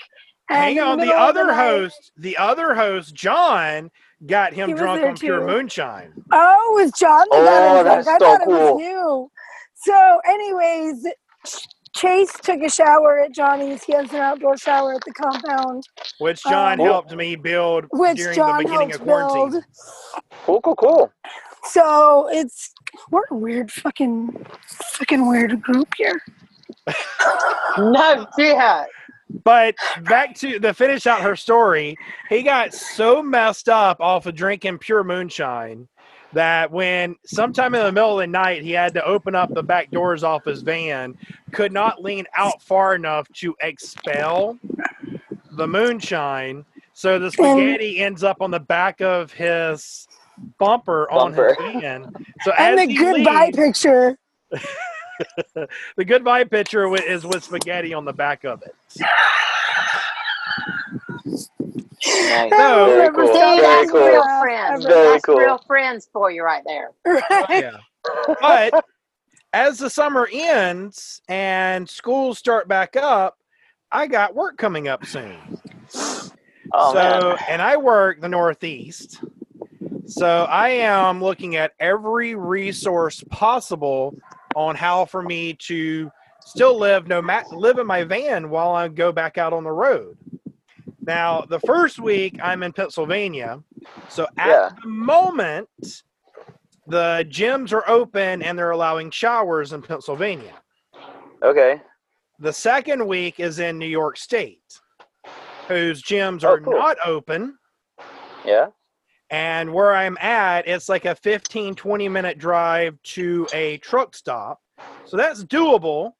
and 0.48 0.58
Hang 0.58 0.80
on, 0.80 0.98
the 0.98 1.04
middle 1.06 1.20
of 1.20 1.28
other 1.28 1.46
night- 1.46 1.56
host, 1.56 2.12
the 2.16 2.36
other 2.36 2.74
host, 2.74 3.14
John, 3.14 3.90
got 4.26 4.52
him 4.52 4.74
drunk 4.74 5.00
there 5.00 5.10
on 5.10 5.16
pure 5.16 5.46
moonshine. 5.46 6.12
Oh, 6.32 6.76
it 6.78 6.82
was 6.82 6.92
John 6.92 7.26
that 7.30 7.38
Oh, 7.38 7.76
him 7.78 7.84
drunk. 7.84 8.04
that's 8.04 8.08
I 8.08 8.18
so 8.18 8.24
thought 8.24 8.40
it 8.42 8.44
cool. 8.46 8.74
was 8.76 8.82
you. 8.82 9.30
So, 9.74 10.20
anyways, 10.28 11.06
Chase 11.96 12.32
took 12.42 12.60
a 12.62 12.70
shower 12.70 13.20
at 13.20 13.32
Johnny's. 13.32 13.82
He 13.82 13.92
has 13.94 14.10
an 14.12 14.20
outdoor 14.20 14.56
shower 14.56 14.94
at 14.94 15.00
the 15.04 15.12
compound, 15.12 15.84
Which 16.18 16.42
John 16.44 16.78
Um, 16.80 16.86
helped 16.86 17.14
me 17.16 17.34
build 17.34 17.86
which 17.92 18.16
during 18.18 18.36
John 18.36 18.58
the 18.58 18.64
beginning 18.64 18.92
of 18.94 19.00
quarantine. 19.00 19.50
build. 19.52 19.64
Cool, 20.44 20.60
cool, 20.62 20.76
cool. 20.76 21.12
So 21.70 22.28
it's 22.32 22.74
we're 23.10 23.22
a 23.30 23.36
weird 23.36 23.70
fucking 23.70 24.46
fucking 24.66 25.28
weird 25.28 25.60
group 25.62 25.88
here. 25.96 26.20
No 27.78 28.26
shit. 28.36 28.88
But 29.44 29.76
back 30.02 30.34
to 30.36 30.58
the 30.58 30.74
finish 30.74 31.06
out 31.06 31.20
her 31.22 31.36
story, 31.36 31.96
he 32.28 32.42
got 32.42 32.74
so 32.74 33.22
messed 33.22 33.68
up 33.68 34.00
off 34.00 34.26
of 34.26 34.34
drinking 34.34 34.78
pure 34.78 35.04
moonshine 35.04 35.86
that 36.32 36.70
when 36.72 37.14
sometime 37.24 37.74
in 37.74 37.84
the 37.84 37.92
middle 37.92 38.18
of 38.18 38.24
the 38.24 38.26
night 38.26 38.62
he 38.62 38.72
had 38.72 38.92
to 38.94 39.04
open 39.04 39.36
up 39.36 39.54
the 39.54 39.62
back 39.62 39.90
doors 39.92 40.24
off 40.24 40.44
his 40.44 40.62
van, 40.62 41.16
could 41.52 41.72
not 41.72 42.02
lean 42.02 42.26
out 42.36 42.60
far 42.60 42.96
enough 42.96 43.28
to 43.34 43.54
expel 43.60 44.58
the 45.52 45.66
moonshine. 45.66 46.64
So 46.92 47.20
the 47.20 47.30
spaghetti 47.30 48.00
ends 48.00 48.24
up 48.24 48.42
on 48.42 48.50
the 48.50 48.60
back 48.60 49.00
of 49.00 49.32
his 49.32 50.08
bumper, 50.58 51.10
on 51.10 51.32
his 51.32 51.36
Bumper. 51.56 51.80
van. 51.80 52.12
So 52.42 52.52
And 52.52 52.80
as 52.80 52.88
the 52.88 52.94
goodbye 52.96 53.44
leaves, 53.46 53.56
picture. 53.56 54.18
the 55.96 56.04
goodbye 56.04 56.44
picture 56.44 56.92
is 56.96 57.24
with 57.26 57.44
spaghetti 57.44 57.92
on 57.92 58.04
the 58.04 58.12
back 58.12 58.44
of 58.44 58.62
it. 58.62 58.74
Nice. 62.06 62.50
No. 62.50 62.86
Very 62.86 63.14
cool. 63.14 63.26
See, 63.26 63.32
Very 63.32 63.60
that's 63.60 63.90
cool. 63.90 64.06
real 64.06 64.40
friends. 64.40 64.84
Very 64.86 65.08
that's 65.12 65.24
cool. 65.24 65.36
real 65.38 65.58
friends 65.66 66.08
for 66.12 66.30
you 66.30 66.42
right 66.42 66.62
there. 66.64 66.90
yeah. 67.50 67.76
But 68.40 68.84
as 69.52 69.78
the 69.78 69.90
summer 69.90 70.26
ends 70.32 71.20
and 71.28 71.88
schools 71.88 72.38
start 72.38 72.68
back 72.68 72.96
up, 72.96 73.36
I 73.92 74.06
got 74.06 74.34
work 74.34 74.56
coming 74.56 74.88
up 74.88 75.04
soon. 75.04 75.36
Oh, 76.72 76.92
so, 76.92 76.94
man. 76.94 77.36
and 77.48 77.60
I 77.60 77.76
work 77.76 78.20
the 78.20 78.28
Northeast. 78.28 79.22
So 80.10 80.44
I 80.50 80.68
am 80.70 81.22
looking 81.22 81.56
at 81.56 81.72
every 81.78 82.34
resource 82.34 83.22
possible 83.30 84.14
on 84.56 84.74
how 84.74 85.04
for 85.04 85.22
me 85.22 85.54
to 85.54 86.10
still 86.40 86.76
live 86.78 87.06
no 87.06 87.22
ma- 87.22 87.44
live 87.52 87.78
in 87.78 87.86
my 87.86 88.02
van 88.02 88.50
while 88.50 88.72
I 88.72 88.88
go 88.88 89.12
back 89.12 89.38
out 89.38 89.52
on 89.52 89.62
the 89.62 89.70
road. 89.70 90.18
Now, 91.02 91.42
the 91.42 91.60
first 91.60 92.00
week 92.00 92.38
I'm 92.42 92.62
in 92.64 92.72
Pennsylvania. 92.72 93.62
So 94.08 94.26
at 94.36 94.48
Yeah. 94.48 94.70
the 94.82 94.88
moment 94.88 95.68
the 96.86 97.24
gyms 97.30 97.72
are 97.72 97.88
open 97.88 98.42
and 98.42 98.58
they're 98.58 98.72
allowing 98.72 99.10
showers 99.12 99.72
in 99.72 99.80
Pennsylvania. 99.80 100.54
Okay. 101.42 101.80
The 102.40 102.52
second 102.52 103.06
week 103.06 103.38
is 103.38 103.60
in 103.60 103.78
New 103.78 103.86
York 103.86 104.16
State, 104.16 104.80
whose 105.68 106.02
gyms 106.02 106.42
Oh, 106.42 106.54
are 106.54 106.60
cool. 106.60 106.72
not 106.72 106.96
open. 107.04 107.56
Yeah. 108.44 108.68
And 109.30 109.72
where 109.72 109.94
I'm 109.94 110.18
at, 110.18 110.66
it's 110.66 110.88
like 110.88 111.04
a 111.04 111.14
15, 111.14 111.74
20 111.76 112.08
minute 112.08 112.38
drive 112.38 113.00
to 113.02 113.46
a 113.52 113.78
truck 113.78 114.14
stop. 114.16 114.60
So 115.04 115.16
that's 115.16 115.44
doable. 115.44 116.12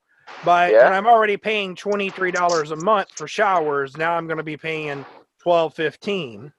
But 0.45 0.73
Yeah. 0.73 0.85
when 0.85 0.93
I'm 0.93 1.07
already 1.07 1.37
paying 1.37 1.75
$23 1.75 2.71
a 2.71 2.77
month 2.77 3.09
for 3.17 3.27
showers, 3.27 3.97
now 3.97 4.13
I'm 4.15 4.27
going 4.27 4.39
to 4.39 4.45
be 4.45 4.57
paying 4.57 5.05
12 5.41 5.75
15 5.75 6.53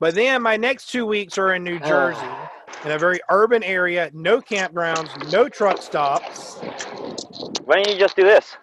But 0.00 0.14
then 0.16 0.42
my 0.42 0.56
next 0.56 0.86
two 0.90 1.06
weeks 1.06 1.38
are 1.38 1.54
in 1.54 1.62
New 1.62 1.76
Oh. 1.82 1.88
Jersey, 1.88 2.26
in 2.84 2.90
a 2.90 2.98
very 2.98 3.20
urban 3.30 3.62
area, 3.62 4.10
no 4.12 4.40
campgrounds, 4.40 5.30
no 5.30 5.48
truck 5.48 5.80
stops, 5.80 6.58
Why 7.64 7.76
don't 7.76 7.94
you 7.94 7.98
just 8.00 8.16
do 8.16 8.24
this? 8.24 8.56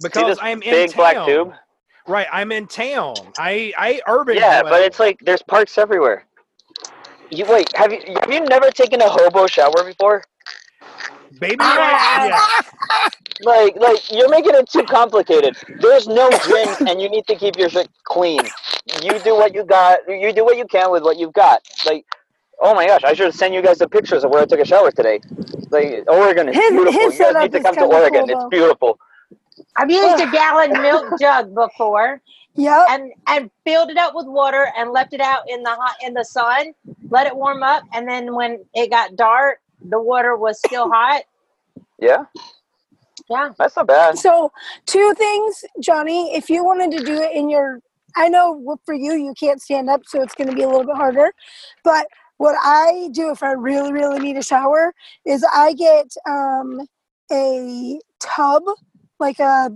Because 0.00 0.38
I'm 0.40 0.62
in 0.62 0.70
big 0.70 0.92
town. 0.92 0.96
black 0.96 1.26
tube? 1.26 1.52
Right, 2.08 2.26
I'm 2.32 2.52
in 2.52 2.66
town. 2.66 3.14
I 3.38 3.72
I 3.76 4.00
urban. 4.08 4.36
Yeah, 4.36 4.62
dwell. 4.62 4.72
but 4.72 4.82
it's 4.82 4.98
like 4.98 5.18
there's 5.20 5.42
parks 5.42 5.76
everywhere. 5.78 6.24
You 7.30 7.44
wait, 7.46 7.76
have 7.76 7.92
you 7.92 8.00
have 8.20 8.32
you 8.32 8.40
never 8.40 8.70
taken 8.70 9.00
a 9.02 9.08
hobo 9.08 9.46
shower 9.46 9.84
before? 9.84 10.24
baby. 11.38 11.56
Ah! 11.60 12.26
yeah. 12.26 13.08
Like 13.42 13.76
like 13.76 14.10
you're 14.10 14.28
making 14.30 14.54
it 14.54 14.68
too 14.68 14.84
complicated. 14.84 15.56
There's 15.80 16.08
no 16.08 16.28
gym 16.30 16.88
and 16.88 17.00
you 17.00 17.08
need 17.08 17.26
to 17.28 17.36
keep 17.36 17.56
your 17.56 17.68
shit 17.68 17.88
clean. 18.04 18.40
You 19.02 19.18
do 19.20 19.34
what 19.36 19.54
you 19.54 19.64
got. 19.64 20.00
You 20.08 20.32
do 20.32 20.44
what 20.44 20.56
you 20.56 20.64
can 20.66 20.90
with 20.90 21.02
what 21.02 21.18
you've 21.18 21.34
got. 21.34 21.60
Like 21.86 22.04
oh 22.60 22.74
my 22.74 22.86
gosh, 22.86 23.04
I 23.04 23.14
should 23.14 23.32
send 23.34 23.54
you 23.54 23.62
guys 23.62 23.78
the 23.78 23.88
pictures 23.88 24.24
of 24.24 24.30
where 24.30 24.42
I 24.42 24.46
took 24.46 24.60
a 24.60 24.64
shower 24.64 24.90
today. 24.90 25.20
Like 25.70 26.04
Oregon 26.08 26.48
is 26.48 26.56
His- 26.56 26.70
beautiful. 26.70 27.00
his 27.00 27.18
you 27.18 27.32
guys 27.32 27.42
need 27.42 27.52
to 27.52 27.62
come 27.62 27.74
to 27.76 27.84
Oregon. 27.84 28.26
cool, 28.26 28.36
it's 28.36 28.48
beautiful. 28.50 28.98
I've 29.78 29.90
used 29.90 30.20
a 30.20 30.30
gallon 30.30 30.72
milk 30.82 31.06
jug 31.20 31.54
before 31.54 32.20
Yep. 32.56 32.86
and 32.90 33.12
and 33.28 33.50
filled 33.64 33.90
it 33.90 33.98
up 33.98 34.14
with 34.14 34.26
water 34.26 34.68
and 34.76 34.90
left 34.90 35.14
it 35.14 35.20
out 35.20 35.48
in 35.48 35.62
the 35.62 35.70
hot 35.70 35.94
in 36.04 36.14
the 36.14 36.24
sun, 36.24 36.74
let 37.10 37.26
it 37.26 37.36
warm 37.36 37.62
up, 37.62 37.84
and 37.94 38.08
then 38.08 38.34
when 38.34 38.64
it 38.74 38.90
got 38.90 39.16
dark, 39.16 39.60
the 39.90 40.00
water 40.00 40.36
was 40.36 40.60
still 40.60 40.90
hot. 40.92 41.22
Yeah, 42.00 42.24
Yeah. 43.30 43.50
that's 43.58 43.76
not 43.76 43.86
bad. 43.86 44.18
So, 44.18 44.52
two 44.86 45.14
things, 45.16 45.64
Johnny. 45.80 46.34
If 46.34 46.50
you 46.50 46.64
wanted 46.64 46.90
to 46.98 47.04
do 47.04 47.20
it 47.20 47.32
in 47.34 47.48
your, 47.50 47.80
I 48.16 48.28
know 48.28 48.76
for 48.84 48.94
you, 48.94 49.12
you 49.14 49.34
can't 49.38 49.62
stand 49.62 49.90
up, 49.90 50.02
so 50.06 50.22
it's 50.22 50.34
going 50.34 50.48
to 50.48 50.54
be 50.54 50.62
a 50.62 50.68
little 50.68 50.84
bit 50.86 50.96
harder. 50.96 51.32
But 51.84 52.08
what 52.38 52.56
I 52.62 53.10
do 53.12 53.30
if 53.30 53.42
I 53.42 53.52
really, 53.52 53.92
really 53.92 54.20
need 54.20 54.36
a 54.36 54.42
shower 54.42 54.94
is 55.26 55.44
I 55.54 55.74
get 55.74 56.06
um, 56.28 56.80
a 57.32 58.00
tub, 58.20 58.62
like 59.18 59.38
a. 59.40 59.70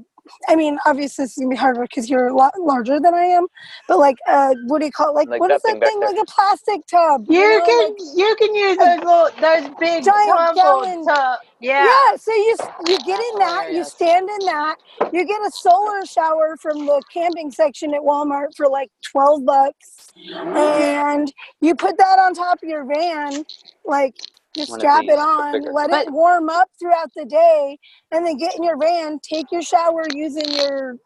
I 0.49 0.55
mean, 0.55 0.79
obviously 0.87 1.25
this 1.25 1.33
is 1.33 1.39
gonna 1.39 1.51
be 1.51 1.57
harder 1.57 1.81
because 1.83 2.09
you're 2.09 2.29
a 2.29 2.35
lot 2.37 2.53
larger 2.57 3.01
than 3.01 3.13
I 3.13 3.25
am, 3.25 3.49
but 3.89 3.99
like, 3.99 4.15
uh, 4.29 4.55
what 4.69 4.79
do 4.79 4.87
you 4.87 4.93
call 4.93 5.09
it? 5.11 5.15
Like, 5.17 5.29
Like 5.29 5.41
what 5.41 5.49
that 5.49 5.57
is 5.57 5.63
that 5.63 5.81
thing 5.81 5.81
thing? 5.81 6.01
Like 6.01 6.17
a 6.17 6.25
plastic 6.27 6.87
tub. 6.87 7.27
You 7.29 7.41
know, 7.59 7.65
can 7.67 7.89
like- 7.89 7.99
you 8.17 8.37
can 8.39 8.55
use 8.55 8.77
those 8.79 8.99
little 9.01 9.29
those 9.41 9.69
big 9.81 10.05
Giant 10.05 10.55
gallon- 10.55 11.05
tub. 11.05 11.41
Yeah. 11.59 11.85
Yeah, 11.87 12.17
so 12.17 12.33
you 12.33 12.57
you 12.87 12.99
get 12.99 13.21
in 13.33 13.39
that, 13.41 13.73
you 13.73 13.83
stand 13.83 14.29
in 14.31 14.47
that, 14.47 14.77
you 15.13 15.25
get 15.27 15.41
a 15.43 15.51
solar 15.51 16.07
shower 16.07 16.57
from 16.57 16.87
the 16.87 17.03
camping 17.13 17.51
section 17.51 17.93
at 17.93 18.01
Walmart 18.01 18.55
for 18.57 18.69
like 18.69 18.93
twelve 19.05 19.45
bucks, 19.45 20.13
and 20.25 21.33
you 21.61 21.75
put 21.75 21.99
that 21.99 22.21
on 22.21 22.33
top 22.35 22.63
of 22.63 22.69
your 22.69 22.85
van, 22.85 23.45
like 23.85 24.15
just 24.55 24.71
One 24.71 24.81
strap 24.81 25.05
it 25.05 25.19
on, 25.19 25.63
let 25.73 25.91
But- 25.91 26.07
it 26.07 26.13
warm 26.13 26.49
up 26.49 26.69
throughout 26.79 27.11
the 27.17 27.25
day, 27.25 27.79
and 28.11 28.27
then 28.27 28.37
get 28.37 28.57
in 28.57 28.63
your 28.63 28.77
van, 28.77 29.19
take 29.21 29.47
your 29.51 29.63
shower 29.63 30.05
using 30.13 30.49
your 30.53 30.97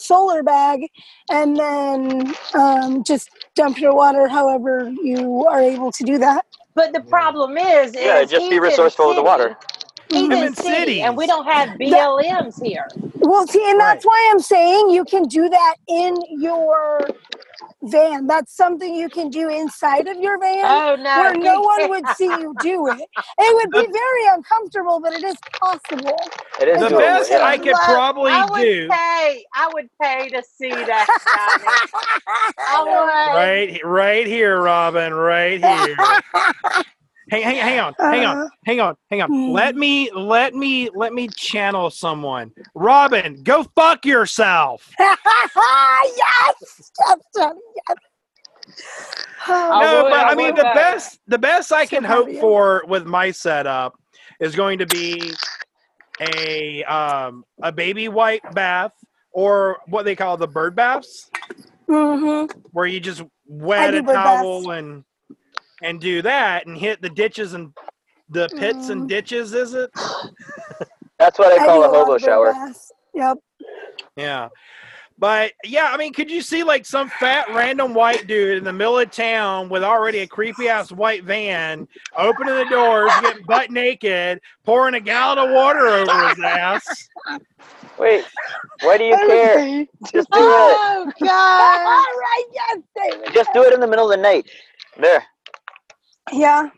solar 0.00 0.42
bag, 0.42 0.80
and 1.30 1.56
then 1.56 2.34
um, 2.54 3.02
just 3.04 3.30
dump 3.54 3.78
your 3.80 3.94
water 3.94 4.28
however 4.28 4.90
you 5.02 5.46
are 5.46 5.60
able 5.60 5.92
to 5.92 6.04
do 6.04 6.18
that. 6.18 6.44
But 6.74 6.92
the 6.92 7.00
problem 7.00 7.56
is, 7.58 7.94
is 7.94 8.02
Yeah, 8.04 8.22
just 8.24 8.48
be 8.50 8.60
resourceful 8.60 9.08
with 9.08 9.16
the 9.16 9.22
water. 9.22 9.56
He's 10.08 10.22
I'm 10.24 10.32
in, 10.32 10.42
in 10.44 10.54
city, 10.54 11.00
and 11.02 11.16
we 11.16 11.26
don't 11.26 11.46
have 11.46 11.70
BLMs 11.78 12.62
here. 12.64 12.86
Well, 13.20 13.46
see, 13.46 13.62
and 13.70 13.80
that's 13.80 14.04
Right. 14.04 14.10
why 14.10 14.30
I'm 14.32 14.40
saying 14.40 14.90
you 14.90 15.04
can 15.04 15.24
do 15.24 15.48
that 15.48 15.74
in 15.88 16.16
your 16.30 17.08
van. 17.82 18.26
That's 18.26 18.56
something 18.56 18.94
you 18.94 19.08
can 19.08 19.30
do 19.30 19.48
inside 19.48 20.08
of 20.08 20.16
your 20.20 20.38
van 20.38 20.64
Oh 20.66 20.96
no! 20.96 21.20
where 21.20 21.34
no 21.36 21.60
one 21.62 21.88
would 21.90 22.08
see 22.08 22.26
you 22.40 22.54
do 22.58 22.88
it. 22.88 23.08
It 23.38 23.54
would 23.54 23.72
be 23.72 23.86
very 23.92 24.26
uncomfortable, 24.36 25.00
but 25.00 25.12
it 25.12 25.24
is 25.24 25.36
possible. 25.60 26.18
It 26.60 26.68
is 26.68 26.80
The 26.80 26.88
Doable, 26.88 26.98
best 26.98 27.30
yeah. 27.30 27.44
I 27.44 27.58
could 27.58 27.72
Look, 27.72 27.80
probably 27.82 28.32
I 28.32 28.46
would 28.50 28.64
do. 28.64 28.88
Pay, 28.90 29.44
I 29.54 29.70
would 29.72 29.88
pay 30.02 30.28
to 30.30 30.42
see 30.42 30.70
that. 30.70 31.06
Johnny. 31.34 31.74
I 32.58 32.84
would. 32.84 33.34
Right, 33.34 33.80
right 33.84 34.26
here, 34.26 34.60
Robin. 34.60 35.14
Right 35.14 35.60
here. 35.60 35.96
Hang, 37.30 37.42
hang, 37.42 37.56
hang 37.56 37.78
on, 37.80 37.94
hang 37.98 38.24
on, 38.26 38.36
Uh, 38.38 38.48
hang 38.64 38.80
on, 38.80 38.96
hang 39.10 39.22
on. 39.22 39.28
hmm. 39.28 39.50
Let 39.52 39.76
me, 39.76 40.10
let 40.12 40.54
me, 40.54 40.88
let 40.94 41.12
me 41.12 41.28
channel 41.28 41.90
someone. 41.90 42.52
Robin, 42.74 43.42
go 43.42 43.64
fuck 43.76 44.04
yourself. 44.06 44.90
yes, 44.98 45.20
yes, 46.14 47.18
yes. 47.36 47.96
I 49.46 49.80
no, 49.82 50.02
would, 50.04 50.10
but 50.10 50.26
I 50.26 50.32
I 50.32 50.34
mean 50.34 50.54
the 50.54 50.62
go. 50.62 50.74
best, 50.74 51.20
the 51.26 51.38
best 51.38 51.72
I 51.72 51.84
So 51.84 51.90
can 51.90 52.04
proud 52.04 52.16
hope 52.16 52.28
you. 52.28 52.40
for 52.40 52.84
with 52.86 53.06
my 53.06 53.30
setup 53.30 53.94
is 54.40 54.54
going 54.54 54.78
to 54.78 54.86
be 54.86 55.32
a 56.20 56.84
um 56.84 57.44
a 57.62 57.72
baby 57.72 58.08
white 58.08 58.42
bath 58.54 58.92
or 59.32 59.78
what 59.86 60.04
they 60.04 60.16
call 60.16 60.36
the 60.36 60.48
bird 60.48 60.74
baths, 60.76 61.30
mm-hmm. 61.88 62.58
where 62.72 62.86
you 62.86 63.00
just 63.00 63.22
wet 63.46 63.94
a 63.94 64.02
towel 64.02 64.66
baths. 64.66 64.78
and 64.78 65.04
and 65.82 66.00
do 66.00 66.22
that 66.22 66.66
and 66.66 66.76
hit 66.76 67.00
the 67.02 67.10
ditches 67.10 67.54
and 67.54 67.72
the 68.28 68.48
pits 68.56 68.88
and 68.88 69.02
Mm. 69.04 69.08
ditches. 69.08 69.54
Is 69.54 69.74
it? 69.74 69.90
That's 71.18 71.38
what 71.38 71.52
I 71.58 71.62
I 71.62 71.66
call 71.66 71.80
do 71.82 71.84
a 71.84 71.88
hobo 71.88 72.18
shower. 72.18 72.52
baths. 72.52 72.92
Yep. 73.14 73.38
Yeah. 74.16 74.48
But 75.20 75.52
yeah, 75.64 75.90
I 75.92 75.96
mean, 75.96 76.12
could 76.12 76.30
you 76.30 76.40
see 76.42 76.62
like 76.62 76.86
some 76.86 77.08
fat 77.08 77.46
random 77.52 77.92
white 77.92 78.28
dude 78.28 78.56
in 78.58 78.62
the 78.62 78.72
middle 78.72 79.00
of 79.00 79.10
town 79.10 79.68
with 79.68 79.82
already 79.82 80.20
a 80.20 80.28
creepy 80.28 80.68
ass 80.68 80.92
white 80.92 81.24
van, 81.24 81.88
opening 82.16 82.54
the 82.54 82.66
doors, 82.66 83.10
getting 83.20 83.42
butt 83.44 83.70
naked, 83.72 84.40
pouring 84.64 84.94
a 84.94 85.00
gallon 85.00 85.38
of 85.38 85.50
water 85.50 85.88
over 85.88 86.28
his 86.28 86.38
ass? 86.38 87.08
Wait, 87.98 88.24
why 88.82 88.96
do 88.96 89.02
you 89.04 89.16
care? 89.16 89.86
Just 90.12 90.30
do 90.32 90.38
it. 90.38 90.76
Oh 90.78 91.12
God! 91.20 91.26
right, 91.26 92.44
yes, 92.52 92.78
David. 93.10 93.34
Just 93.34 93.52
do 93.52 93.64
it 93.64 93.72
in 93.74 93.80
the 93.80 93.88
middle 93.88 94.08
of 94.12 94.16
the 94.16 94.22
night. 94.22 94.48
There. 94.98 95.24
Yeah, 96.32 96.70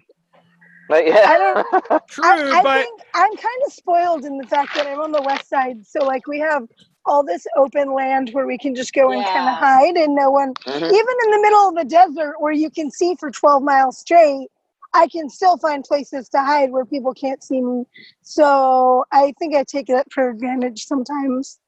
Like, 0.89 1.07
I 1.25 1.39
yeah. 1.39 1.39
don't. 1.39 1.61
True, 2.11 2.55
I, 2.55 2.63
I 2.63 2.65
but 2.65 2.89
think 2.89 3.03
I'm 3.15 3.37
kind 3.37 3.63
of 3.67 3.73
spoiled 3.73 4.25
in 4.27 4.39
the 4.39 4.47
fact 4.47 4.75
that 4.75 4.87
I'm 4.87 5.01
on 5.01 5.13
the 5.13 5.23
west 5.23 5.49
side, 5.51 5.87
so 5.87 6.05
like 6.05 6.27
we 6.29 6.41
have 6.41 6.65
all 7.07 7.25
this 7.25 7.47
open 7.57 7.95
land 7.95 8.31
where 8.33 8.47
we 8.47 8.59
can 8.59 8.75
just 8.75 8.93
go 8.95 9.13
and 9.13 9.27
kind 9.27 9.49
of 9.49 9.57
hide, 9.59 9.97
and 9.97 10.15
no 10.15 10.31
one, 10.31 10.55
Mhm. 10.67 10.91
even 10.91 11.15
in 11.27 11.31
the 11.33 11.41
middle 11.43 11.69
of 11.71 11.77
the 11.77 11.85
desert 11.87 12.37
where 12.41 12.53
you 12.53 12.71
can 12.71 12.91
see 12.91 13.17
for 13.21 13.31
12 13.31 13.63
miles 13.63 13.99
straight, 13.99 14.49
I 14.95 15.09
can 15.09 15.31
still 15.31 15.59
find 15.59 15.85
places 15.85 16.29
to 16.31 16.41
hide 16.41 16.73
where 16.73 16.85
people 16.87 17.15
can't 17.15 17.43
see 17.43 17.63
me. 17.63 17.85
So 18.23 19.05
I 19.13 19.35
think 19.39 19.55
I 19.57 19.65
take 19.65 19.87
that 19.89 20.13
for 20.13 20.31
advantage 20.31 20.85
sometimes. 20.87 21.59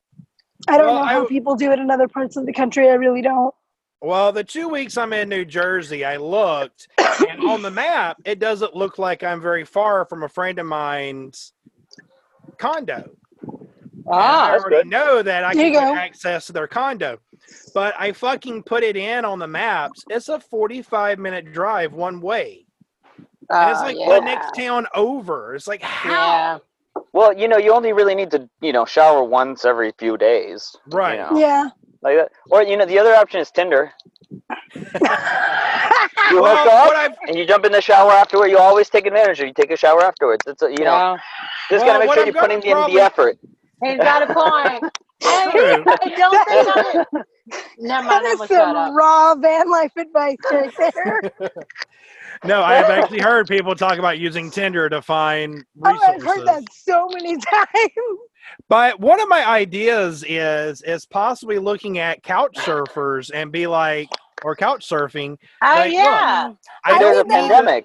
I 0.68 0.78
don't 0.78 0.94
Well, 0.94 0.96
know 0.96 1.06
how 1.06 1.24
w- 1.24 1.30
people 1.30 1.56
do 1.56 1.72
it 1.72 1.78
in 1.80 1.90
other 1.90 2.08
parts 2.08 2.36
of 2.36 2.46
the 2.46 2.52
country. 2.54 2.88
I 2.90 2.94
really 2.94 3.22
don't. 3.22 3.54
Well, 4.02 4.32
the 4.32 4.44
two 4.44 4.68
weeks 4.68 4.96
I'm 4.96 5.12
in 5.12 5.28
New 5.28 5.44
Jersey, 5.44 6.04
I 6.04 6.16
looked, 6.16 6.88
and 6.98 7.40
on 7.48 7.62
the 7.62 7.70
map, 7.70 8.18
it 8.24 8.38
doesn't 8.40 8.74
look 8.74 8.98
like 8.98 9.22
I'm 9.22 9.40
very 9.40 9.64
far 9.64 10.04
from 10.04 10.24
a 10.24 10.28
friend 10.28 10.58
of 10.58 10.66
mine's 10.66 11.52
condo. 12.58 13.10
And 14.10 14.14
I 14.14 14.16
Ah, 14.18 14.50
already 14.50 14.76
good. 14.76 14.86
know 14.88 15.22
that 15.22 15.44
I 15.44 15.54
There 15.54 15.64
can 15.64 15.72
get 15.72 15.82
access 15.96 16.46
to 16.46 16.52
their 16.52 16.66
condo. 16.66 17.18
But 17.74 17.94
I 17.98 18.12
fucking 18.12 18.64
put 18.64 18.82
it 18.82 18.96
in 18.96 19.24
on 19.24 19.38
the 19.38 19.46
maps. 19.46 20.04
It's 20.10 20.28
a 20.28 20.40
45 20.40 21.18
minute 21.18 21.52
drive 21.52 21.92
one 21.92 22.20
way. 22.20 22.66
And 23.50 23.70
it's 23.70 23.80
oh, 23.80 23.84
like 23.84 23.96
yeah. 23.98 24.08
the 24.08 24.20
next 24.20 24.54
town 24.56 24.86
over. 24.94 25.54
It's 25.54 25.66
like, 25.68 25.82
how? 25.82 26.10
Yeah. 26.10 26.58
Well, 27.12 27.32
you 27.36 27.48
know, 27.48 27.58
you 27.58 27.72
only 27.72 27.92
really 27.92 28.14
need 28.14 28.30
to, 28.32 28.48
you 28.60 28.72
know, 28.72 28.84
shower 28.84 29.22
once 29.24 29.64
every 29.64 29.92
few 29.98 30.16
days. 30.18 30.74
you 30.86 30.96
Right. 30.96 31.18
know, 31.18 31.38
Yeah. 31.38 31.68
Like 32.02 32.16
that. 32.18 32.32
Or, 32.50 32.62
you 32.62 32.76
know, 32.76 32.86
the 32.86 32.98
other 32.98 33.14
option 33.14 33.40
is 33.40 33.50
Tinder. 33.52 33.92
You 36.28 36.42
Well, 36.42 36.46
hook 36.46 36.66
up 36.66 36.96
and 37.26 37.38
you 37.38 37.46
jump 37.46 37.64
in 37.66 37.72
the 37.72 37.80
shower 37.82 38.12
afterward. 38.12 38.48
You 38.48 38.58
always 38.58 38.90
take 38.90 39.06
advantage 39.06 39.40
of 39.40 39.44
it. 39.44 39.48
You 39.48 39.54
take 39.54 39.72
a 39.72 39.76
shower 39.76 40.02
afterwards. 40.04 40.46
It's 40.46 40.62
a, 40.62 40.70
you 40.70 40.84
know, 40.84 41.02
Yeah. 41.02 41.18
just 41.70 41.84
Well, 41.84 41.86
gotta 41.86 41.98
make 42.00 42.12
sure 42.12 42.24
you're 42.24 42.34
putting 42.34 42.62
in 42.62 42.84
the 42.84 43.00
effort. 43.00 43.38
He's 43.84 44.00
got 44.00 44.22
a 44.22 44.28
point. 44.28 44.86
Hey, 45.22 45.46
True. 45.50 45.86
don't 46.16 46.44
think 46.48 46.68
I'm 46.68 46.84
it. 46.96 47.06
Never 47.78 48.06
mind, 48.06 48.26
I'm 48.26 48.34
is 48.34 48.38
gonna 48.38 48.48
shut 48.48 48.76
up. 48.76 48.94
some 48.94 48.96
raw 48.96 49.34
van 49.36 49.70
life 49.70 49.92
advice 49.98 50.38
right 50.50 50.72
there. 50.78 51.22
no, 52.44 52.62
I've 52.62 52.90
actually 52.90 53.20
heard 53.20 53.48
people 53.48 53.74
talk 53.76 53.98
about 53.98 54.18
using 54.18 54.50
Tinder 54.50 54.88
to 54.90 55.02
find 55.02 55.64
Oh, 55.84 56.00
I've 56.14 56.22
heard 56.22 56.44
that 56.46 56.64
so 56.72 57.08
many 57.10 57.36
times. 57.38 58.30
But 58.68 59.00
one 59.00 59.20
of 59.20 59.28
my 59.28 59.46
ideas 59.46 60.24
is 60.26 60.82
is 60.82 61.04
possibly 61.04 61.58
looking 61.58 61.98
at 61.98 62.22
couch 62.22 62.56
surfers 62.56 63.30
and 63.32 63.52
be 63.52 63.66
like, 63.66 64.08
or 64.44 64.56
couch 64.56 64.88
surfing. 64.88 65.36
Oh 65.62 65.66
Like, 65.66 65.84
look, 65.86 65.92
yeah. 65.92 66.52
I 66.84 66.92
I 66.92 66.98
don't 66.98 67.28
need 67.28 67.48
to. 67.48 67.84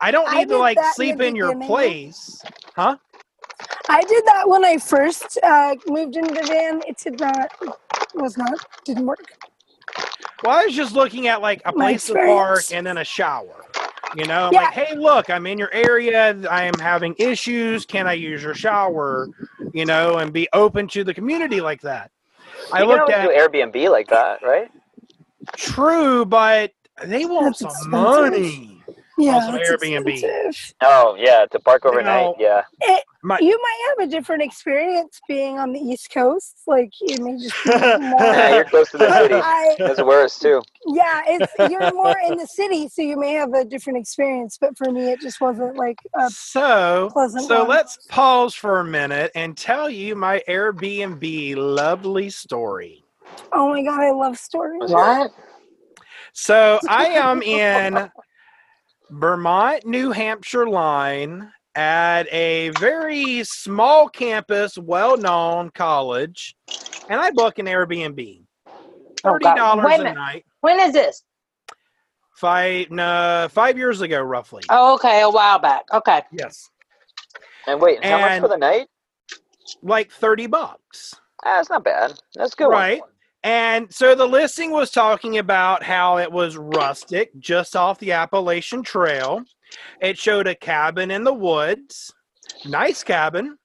I 0.00 0.10
don't 0.10 0.28
I 0.28 0.40
need 0.40 0.48
to 0.48 0.58
like 0.58 0.76
that 0.76 0.88
in 0.88 0.92
sleep 0.94 1.20
in 1.20 1.34
your 1.34 1.58
place. 1.60 2.42
Huh? 2.76 2.96
I 3.88 4.02
did 4.02 4.24
that 4.26 4.48
when 4.48 4.64
I 4.64 4.78
first 4.78 5.38
uh, 5.42 5.76
moved 5.86 6.16
into 6.16 6.34
the 6.34 6.42
van. 6.46 6.82
It 6.86 6.98
did 6.98 7.20
not, 7.20 7.50
was 8.14 8.36
not, 8.36 8.58
didn't 8.84 9.06
work. 9.06 9.32
Well, 10.42 10.56
I 10.58 10.64
was 10.66 10.74
just 10.74 10.94
looking 10.94 11.28
at 11.28 11.40
like 11.40 11.62
a 11.64 11.72
My 11.72 11.92
place 11.92 12.06
to 12.06 12.14
park 12.14 12.64
and 12.72 12.86
then 12.86 12.98
a 12.98 13.04
shower. 13.04 13.64
You 14.14 14.26
know, 14.26 14.50
Yeah. 14.52 14.62
like, 14.62 14.74
hey, 14.74 14.96
look, 14.96 15.28
I'm 15.30 15.46
in 15.46 15.58
your 15.58 15.72
area. 15.72 16.36
I 16.48 16.64
am 16.64 16.78
having 16.78 17.14
issues. 17.18 17.84
Can 17.84 18.06
I 18.06 18.12
use 18.12 18.42
your 18.42 18.54
shower? 18.54 19.28
You 19.72 19.84
know, 19.86 20.18
and 20.18 20.32
be 20.32 20.48
open 20.52 20.86
to 20.88 21.02
the 21.04 21.12
community 21.14 21.60
like 21.60 21.80
that. 21.82 22.10
I 22.72 22.80
you 22.82 22.86
can 22.88 22.98
looked 22.98 23.10
at 23.10 23.28
do 23.28 23.34
Airbnb 23.36 23.90
like 23.90 24.08
that, 24.08 24.42
right? 24.42 24.70
true, 25.56 26.24
but 26.24 26.72
they 27.04 27.24
want 27.24 27.58
That's 27.58 27.60
some 27.60 27.70
expensive. 27.70 27.90
money. 27.90 28.73
Yeah, 29.18 29.34
Also 29.34 29.54
it's 29.54 29.70
Airbnb. 29.70 30.08
expensive. 30.08 30.74
Oh 30.82 31.16
yeah, 31.18 31.46
to 31.50 31.60
park 31.60 31.86
overnight. 31.86 32.26
know, 32.26 32.36
yeah. 32.38 32.62
My, 33.22 33.38
You 33.40 33.58
might 33.58 33.94
have 33.98 34.08
a 34.08 34.10
different 34.10 34.42
experience 34.42 35.20
being 35.26 35.58
on 35.58 35.72
the 35.72 35.80
East 35.80 36.10
Coast. 36.12 36.56
Like 36.66 36.90
you 37.00 37.16
may 37.18 37.36
just 37.42 37.62
be 37.64 37.70
Yeah, 37.70 37.96
more. 38.00 38.34
you're 38.54 38.64
close 38.64 38.90
to 38.90 38.98
the 38.98 39.10
city. 39.12 39.34
I, 39.34 39.76
That's 39.78 40.02
worse 40.02 40.38
too. 40.38 40.62
yeah, 40.86 41.22
it's 41.26 41.52
you're 41.70 41.94
more 41.94 42.16
in 42.26 42.36
the 42.36 42.46
city, 42.46 42.88
so 42.88 43.00
you 43.02 43.18
may 43.18 43.32
have 43.32 43.54
a 43.54 43.64
different 43.64 43.98
experience. 43.98 44.58
But 44.60 44.76
for 44.76 44.90
me, 44.92 45.12
it 45.12 45.20
just 45.22 45.40
wasn't 45.40 45.76
like 45.76 45.98
a 46.18 46.28
so, 46.28 47.10
pleasant 47.12 47.46
so 47.46 47.60
one. 47.60 47.68
let's 47.68 47.98
pause 48.08 48.54
for 48.54 48.80
a 48.80 48.84
minute 48.84 49.30
and 49.34 49.56
tell 49.56 49.88
you 49.88 50.14
my 50.16 50.42
Airbnb 50.48 51.56
lovely 51.56 52.28
story. 52.28 53.04
Oh 53.52 53.68
my 53.70 53.82
god, 53.82 54.00
I 54.00 54.10
love 54.10 54.36
stories. 54.36 54.90
What? 54.90 55.32
So 56.32 56.80
I 56.88 57.06
am 57.06 57.42
in 57.42 58.10
Vermont, 59.10 59.86
New 59.86 60.10
Hampshire 60.10 60.66
line 60.66 61.50
at 61.74 62.32
a 62.32 62.70
very 62.80 63.42
small 63.44 64.08
campus, 64.08 64.78
well 64.78 65.16
known 65.16 65.70
college, 65.70 66.54
and 67.08 67.20
I 67.20 67.30
book 67.30 67.58
an 67.58 67.66
Airbnb. 67.66 68.42
Oh, 68.66 69.32
Thirty 69.32 69.44
God. 69.44 69.56
dollars 69.56 69.86
Wait 69.86 70.00
a 70.00 70.10
a 70.10 70.14
night. 70.14 70.44
When 70.60 70.78
is 70.80 70.92
this? 70.92 71.24
Five 72.36 72.90
no, 72.90 73.48
five 73.50 73.78
years 73.78 74.00
ago 74.00 74.20
roughly. 74.20 74.62
Oh, 74.68 74.94
okay, 74.94 75.22
a 75.22 75.30
while 75.30 75.58
back. 75.58 75.84
Okay. 75.92 76.22
Yes. 76.32 76.68
And 77.66 77.80
wait, 77.80 78.04
how 78.04 78.18
much 78.18 78.40
for 78.40 78.48
the 78.48 78.56
night? 78.56 78.88
Like 79.82 80.10
thirty 80.10 80.46
bucks. 80.46 81.14
Ah, 81.44 81.56
that's 81.56 81.70
not 81.70 81.84
bad. 81.84 82.18
That's 82.34 82.52
a 82.52 82.56
good. 82.56 82.68
one. 82.68 83.00
And 83.44 83.92
so 83.92 84.14
the 84.14 84.26
listing 84.26 84.70
was 84.70 84.90
talking 84.90 85.36
about 85.36 85.82
how 85.82 86.16
it 86.16 86.32
was 86.32 86.56
rustic, 86.56 87.30
just 87.38 87.76
off 87.76 87.98
the 87.98 88.12
Appalachian 88.12 88.82
Trail. 88.82 89.44
It 90.00 90.16
showed 90.16 90.46
a 90.46 90.54
cabin 90.54 91.10
in 91.10 91.24
the 91.24 91.34
woods, 91.34 92.10
nice 92.64 93.02
cabin, 93.04 93.58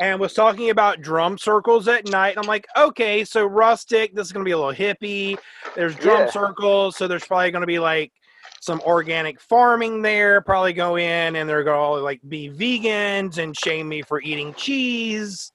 and 0.00 0.18
was 0.18 0.34
talking 0.34 0.70
about 0.70 1.00
drum 1.00 1.38
circles 1.38 1.86
at 1.86 2.06
night. 2.06 2.38
I'm 2.38 2.46
like, 2.48 2.66
okay, 2.76 3.24
so 3.24 3.46
rustic, 3.46 4.16
this 4.16 4.26
is 4.26 4.32
going 4.32 4.44
to 4.44 4.48
be 4.48 4.52
a 4.52 4.58
little 4.58 4.74
hippie. 4.74 5.38
There's 5.76 5.94
drum 5.94 6.22
Yeah. 6.22 6.30
circles, 6.30 6.96
so 6.96 7.06
there's 7.06 7.26
probably 7.26 7.52
going 7.52 7.60
to 7.60 7.66
be 7.68 7.78
like 7.78 8.12
some 8.60 8.80
organic 8.80 9.40
farming 9.40 10.02
there. 10.02 10.40
Probably 10.40 10.72
go 10.72 10.96
in 10.96 11.36
and 11.36 11.48
they're 11.48 11.62
going 11.62 11.98
to 11.98 12.02
like 12.02 12.20
be 12.28 12.50
vegans 12.50 13.38
and 13.38 13.56
shame 13.56 13.88
me 13.88 14.02
for 14.02 14.20
eating 14.20 14.54
cheese. 14.54 15.52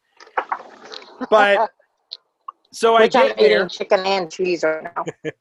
But 1.29 1.71
so 2.75 2.95
I 2.95 3.03
Which 3.03 3.15
I'm 3.15 3.27
get 3.27 3.37
there. 3.37 3.57
eating 3.57 3.69
chicken 3.69 3.99
and 4.05 4.31
cheese 4.31 4.63
right 4.63 4.83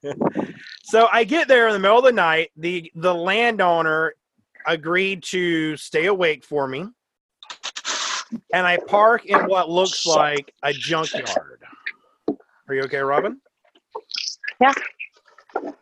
now. 0.03 0.13
So 0.87 1.09
I 1.11 1.25
get 1.25 1.49
there 1.49 1.67
in 1.67 1.73
the 1.73 1.79
middle 1.79 1.99
of 1.99 2.05
the 2.05 2.13
night. 2.13 2.53
The 2.57 2.93
the 2.95 3.15
landowner 3.15 4.15
agreed 4.67 5.23
to 5.25 5.77
stay 5.79 6.07
awake 6.07 6.45
for 6.45 6.69
me. 6.69 6.87
And 8.53 8.67
I 8.67 8.77
park 8.77 9.25
in 9.25 9.47
what 9.47 9.71
looks 9.71 10.05
like 10.07 10.53
a 10.63 10.73
junkyard. 10.73 11.63
Are 12.69 12.75
you 12.75 12.83
okay, 12.83 12.99
Robin? 12.99 13.41
Yeah. 14.61 14.73
All 15.55 15.75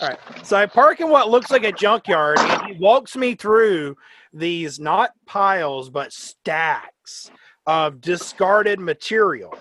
right. 0.00 0.18
So 0.42 0.56
I 0.56 0.66
park 0.66 1.00
in 1.00 1.10
what 1.10 1.28
looks 1.28 1.50
like 1.50 1.64
a 1.64 1.72
junkyard 1.72 2.38
and 2.40 2.72
he 2.72 2.78
walks 2.78 3.14
me 3.14 3.34
through 3.34 3.96
these 4.32 4.80
not 4.80 5.12
piles 5.26 5.90
but 5.90 6.12
stacks 6.12 7.30
of 7.66 8.00
discarded 8.00 8.80
material. 8.80 9.54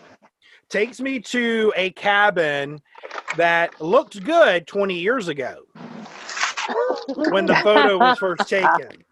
Takes 0.72 1.02
me 1.02 1.20
to 1.20 1.74
a 1.76 1.90
cabin 1.92 2.82
that 3.36 3.80
looked 3.82 4.24
good 4.24 4.66
20 4.68 4.94
years 4.98 5.28
ago 5.28 5.64
when 7.30 7.46
the 7.46 7.56
photo 7.58 7.98
was 7.98 8.18
first 8.20 8.48
taken. 8.48 9.04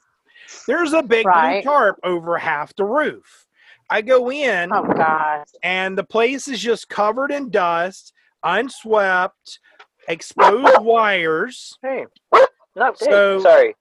There's 0.68 0.94
a 0.94 1.04
big 1.04 1.26
Right. 1.26 1.62
blue 1.64 1.70
tarp 1.72 2.00
over 2.04 2.38
half 2.38 2.74
the 2.76 2.86
roof. 2.86 3.46
I 3.90 4.02
go 4.02 4.32
in 4.32 4.72
Oh 4.72 4.84
God. 4.84 5.44
and 5.62 5.98
the 5.98 6.04
place 6.04 6.48
is 6.48 6.60
just 6.62 6.88
covered 6.88 7.32
in 7.32 7.50
dust, 7.50 8.14
unswept, 8.44 9.60
exposed 10.08 10.82
wires. 10.82 11.74
Hey. 11.82 12.06
No, 12.32 12.48
hey, 12.78 12.94
So- 13.00 13.40
sorry. 13.42 13.76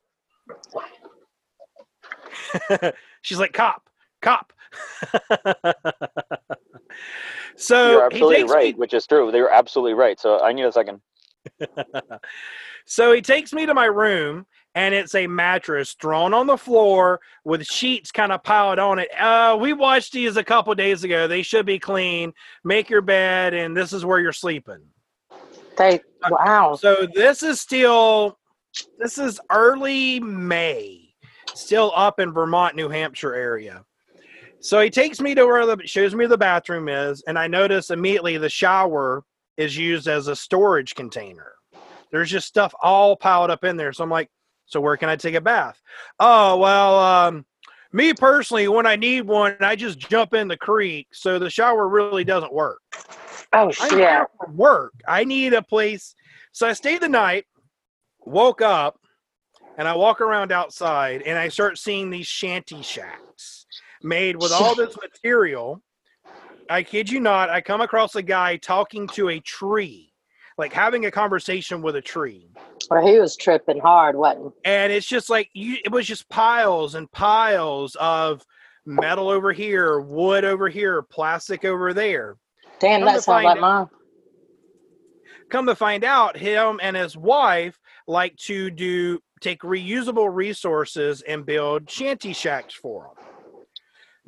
She's 3.22 3.38
like, 3.38 3.52
cop, 3.52 3.88
cop. 4.20 4.52
so 7.56 7.90
You're 7.90 8.00
he 8.00 8.06
absolutely 8.06 8.36
takes 8.36 8.52
right, 8.52 8.74
me 8.74 8.78
which 8.78 8.94
is 8.94 9.06
true. 9.06 9.30
They 9.32 9.40
were 9.40 9.52
absolutely 9.52 9.94
right. 9.94 10.18
So 10.18 10.40
I 10.40 10.52
need 10.52 10.64
a 10.64 10.72
second. 10.72 11.00
so 12.86 13.12
he 13.12 13.20
takes 13.20 13.52
me 13.52 13.66
to 13.66 13.74
my 13.74 13.86
room 13.86 14.46
and 14.74 14.94
it's 14.94 15.14
a 15.14 15.26
mattress 15.26 15.94
thrown 16.00 16.32
on 16.32 16.46
the 16.46 16.56
floor 16.56 17.20
with 17.44 17.66
sheets 17.66 18.12
kind 18.12 18.30
of 18.30 18.44
piled 18.44 18.78
on 18.78 19.00
it. 19.00 19.08
Uh, 19.18 19.56
we 19.60 19.72
watched 19.72 20.12
these 20.12 20.36
a 20.36 20.44
couple 20.44 20.72
days 20.74 21.02
ago. 21.02 21.26
They 21.26 21.42
should 21.42 21.66
be 21.66 21.80
clean. 21.80 22.32
Make 22.62 22.88
your 22.88 23.00
bed, 23.00 23.54
and 23.54 23.76
this 23.76 23.92
is 23.92 24.04
where 24.04 24.20
you're 24.20 24.32
sleeping. 24.32 24.82
They 25.76 26.00
wow. 26.30 26.76
So 26.76 27.08
this 27.12 27.42
is 27.42 27.60
still 27.60 28.38
this 28.98 29.18
is 29.18 29.40
early 29.50 30.20
May, 30.20 31.14
still 31.54 31.92
up 31.96 32.20
in 32.20 32.32
Vermont, 32.32 32.76
New 32.76 32.88
Hampshire 32.88 33.34
area. 33.34 33.84
So 34.60 34.80
he 34.80 34.90
takes 34.90 35.20
me 35.20 35.34
to 35.34 35.46
where 35.46 35.66
the 35.66 35.86
shows 35.86 36.14
me 36.14 36.26
the 36.26 36.36
bathroom 36.36 36.88
is, 36.88 37.22
and 37.26 37.38
I 37.38 37.46
notice 37.46 37.90
immediately 37.90 38.38
the 38.38 38.48
shower 38.48 39.24
is 39.56 39.76
used 39.76 40.08
as 40.08 40.28
a 40.28 40.36
storage 40.36 40.94
container. 40.94 41.52
There's 42.10 42.30
just 42.30 42.48
stuff 42.48 42.74
all 42.82 43.16
piled 43.16 43.50
up 43.50 43.64
in 43.64 43.76
there. 43.76 43.92
So 43.92 44.02
I'm 44.02 44.10
like, 44.10 44.30
so 44.66 44.80
where 44.80 44.96
can 44.96 45.08
I 45.08 45.16
take 45.16 45.34
a 45.34 45.40
bath? 45.40 45.80
Oh 46.18 46.56
well, 46.58 46.98
um, 46.98 47.46
me 47.92 48.12
personally, 48.12 48.68
when 48.68 48.86
I 48.86 48.96
need 48.96 49.26
one, 49.26 49.56
I 49.60 49.76
just 49.76 49.98
jump 49.98 50.34
in 50.34 50.48
the 50.48 50.56
creek. 50.56 51.08
So 51.12 51.38
the 51.38 51.50
shower 51.50 51.88
really 51.88 52.24
doesn't 52.24 52.52
work. 52.52 52.80
Oh 53.52 53.70
shit. 53.70 54.26
for 54.36 54.50
work. 54.52 54.92
I 55.06 55.24
need 55.24 55.54
a 55.54 55.62
place. 55.62 56.14
So 56.52 56.66
I 56.66 56.72
stayed 56.72 57.00
the 57.00 57.08
night, 57.08 57.46
woke 58.26 58.60
up, 58.60 58.98
and 59.78 59.86
I 59.86 59.94
walk 59.94 60.20
around 60.20 60.50
outside 60.50 61.22
and 61.22 61.38
I 61.38 61.48
start 61.48 61.78
seeing 61.78 62.10
these 62.10 62.26
shanty 62.26 62.82
shacks 62.82 63.66
made 64.02 64.36
with 64.36 64.52
all 64.52 64.74
this 64.74 64.96
material. 65.00 65.82
I 66.70 66.82
kid 66.82 67.10
you 67.10 67.20
not, 67.20 67.50
I 67.50 67.60
come 67.60 67.80
across 67.80 68.14
a 68.14 68.22
guy 68.22 68.56
talking 68.56 69.08
to 69.08 69.30
a 69.30 69.40
tree, 69.40 70.12
like 70.58 70.72
having 70.72 71.06
a 71.06 71.10
conversation 71.10 71.82
with 71.82 71.96
a 71.96 72.02
tree. 72.02 72.50
Well, 72.90 73.06
he 73.06 73.18
was 73.18 73.36
tripping 73.36 73.80
hard, 73.80 74.16
wasn't 74.16 74.54
And 74.64 74.92
it's 74.92 75.06
just 75.06 75.30
like 75.30 75.48
you 75.54 75.76
it 75.84 75.90
was 75.90 76.06
just 76.06 76.28
piles 76.28 76.94
and 76.94 77.10
piles 77.10 77.96
of 77.96 78.44
metal 78.86 79.28
over 79.28 79.52
here, 79.52 80.00
wood 80.00 80.44
over 80.44 80.68
here, 80.68 81.02
plastic 81.02 81.64
over 81.64 81.92
there. 81.92 82.36
Damn, 82.80 83.00
Come 83.00 83.06
that 83.06 83.22
sounds 83.22 83.44
like 83.44 83.60
mine. 83.60 83.86
come 85.50 85.66
to 85.66 85.74
find 85.74 86.04
out 86.04 86.36
him 86.36 86.80
and 86.82 86.96
his 86.96 87.16
wife 87.16 87.78
like 88.06 88.36
to 88.36 88.70
do 88.70 89.20
take 89.40 89.60
reusable 89.62 90.34
resources 90.34 91.22
and 91.22 91.46
build 91.46 91.90
shanty 91.90 92.32
shacks 92.32 92.74
for 92.74 93.10
them 93.16 93.27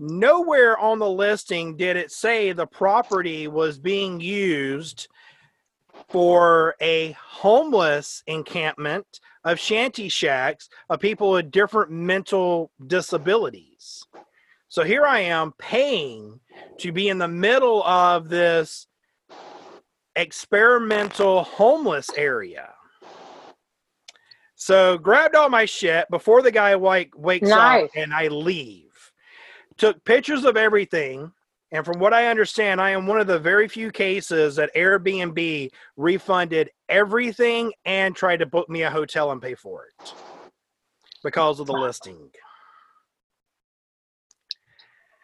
nowhere 0.00 0.78
on 0.78 0.98
the 0.98 1.08
listing 1.08 1.76
did 1.76 1.96
it 1.96 2.10
say 2.10 2.52
the 2.52 2.66
property 2.66 3.46
was 3.48 3.78
being 3.78 4.20
used 4.20 5.08
for 6.08 6.74
a 6.80 7.12
homeless 7.12 8.22
encampment 8.26 9.20
of 9.44 9.58
shanty 9.58 10.08
shacks 10.08 10.68
of 10.88 11.00
people 11.00 11.30
with 11.32 11.50
different 11.50 11.90
mental 11.90 12.70
disabilities 12.86 14.04
so 14.68 14.82
here 14.82 15.04
i 15.04 15.20
am 15.20 15.52
paying 15.58 16.40
to 16.78 16.92
be 16.92 17.08
in 17.08 17.18
the 17.18 17.28
middle 17.28 17.82
of 17.84 18.28
this 18.28 18.86
experimental 20.16 21.44
homeless 21.44 22.10
area. 22.16 22.70
So 24.54 24.98
grabbed 24.98 25.34
all 25.34 25.48
my 25.48 25.64
shit 25.64 26.08
before 26.10 26.42
the 26.42 26.52
guy 26.52 26.74
like 26.74 27.12
wakes 27.16 27.48
Nice. 27.48 27.84
up 27.84 27.90
and 27.96 28.12
I 28.12 28.28
leave. 28.28 28.89
Took 29.81 30.05
pictures 30.05 30.45
of 30.45 30.59
everything. 30.59 31.33
And 31.73 31.87
from 31.87 32.01
what 32.01 32.12
I 32.12 32.27
understand, 32.27 32.83
I 32.83 32.90
am 32.90 33.07
one 33.07 33.19
of 33.19 33.27
the 33.27 33.38
very 33.38 33.66
few 33.66 33.90
cases 33.90 34.55
that 34.57 34.69
Airbnb 34.77 35.71
refunded 35.97 36.69
everything 36.90 37.73
and 37.87 38.14
tried 38.14 38.40
to 38.40 38.47
book 38.47 38.69
me 38.69 38.83
a 38.83 38.90
hotel 38.90 39.31
and 39.31 39.40
pay 39.40 39.55
for 39.55 39.87
it 39.87 40.14
because 41.25 41.61
of 41.61 41.66
the 41.66 41.73
listing. 41.73 42.29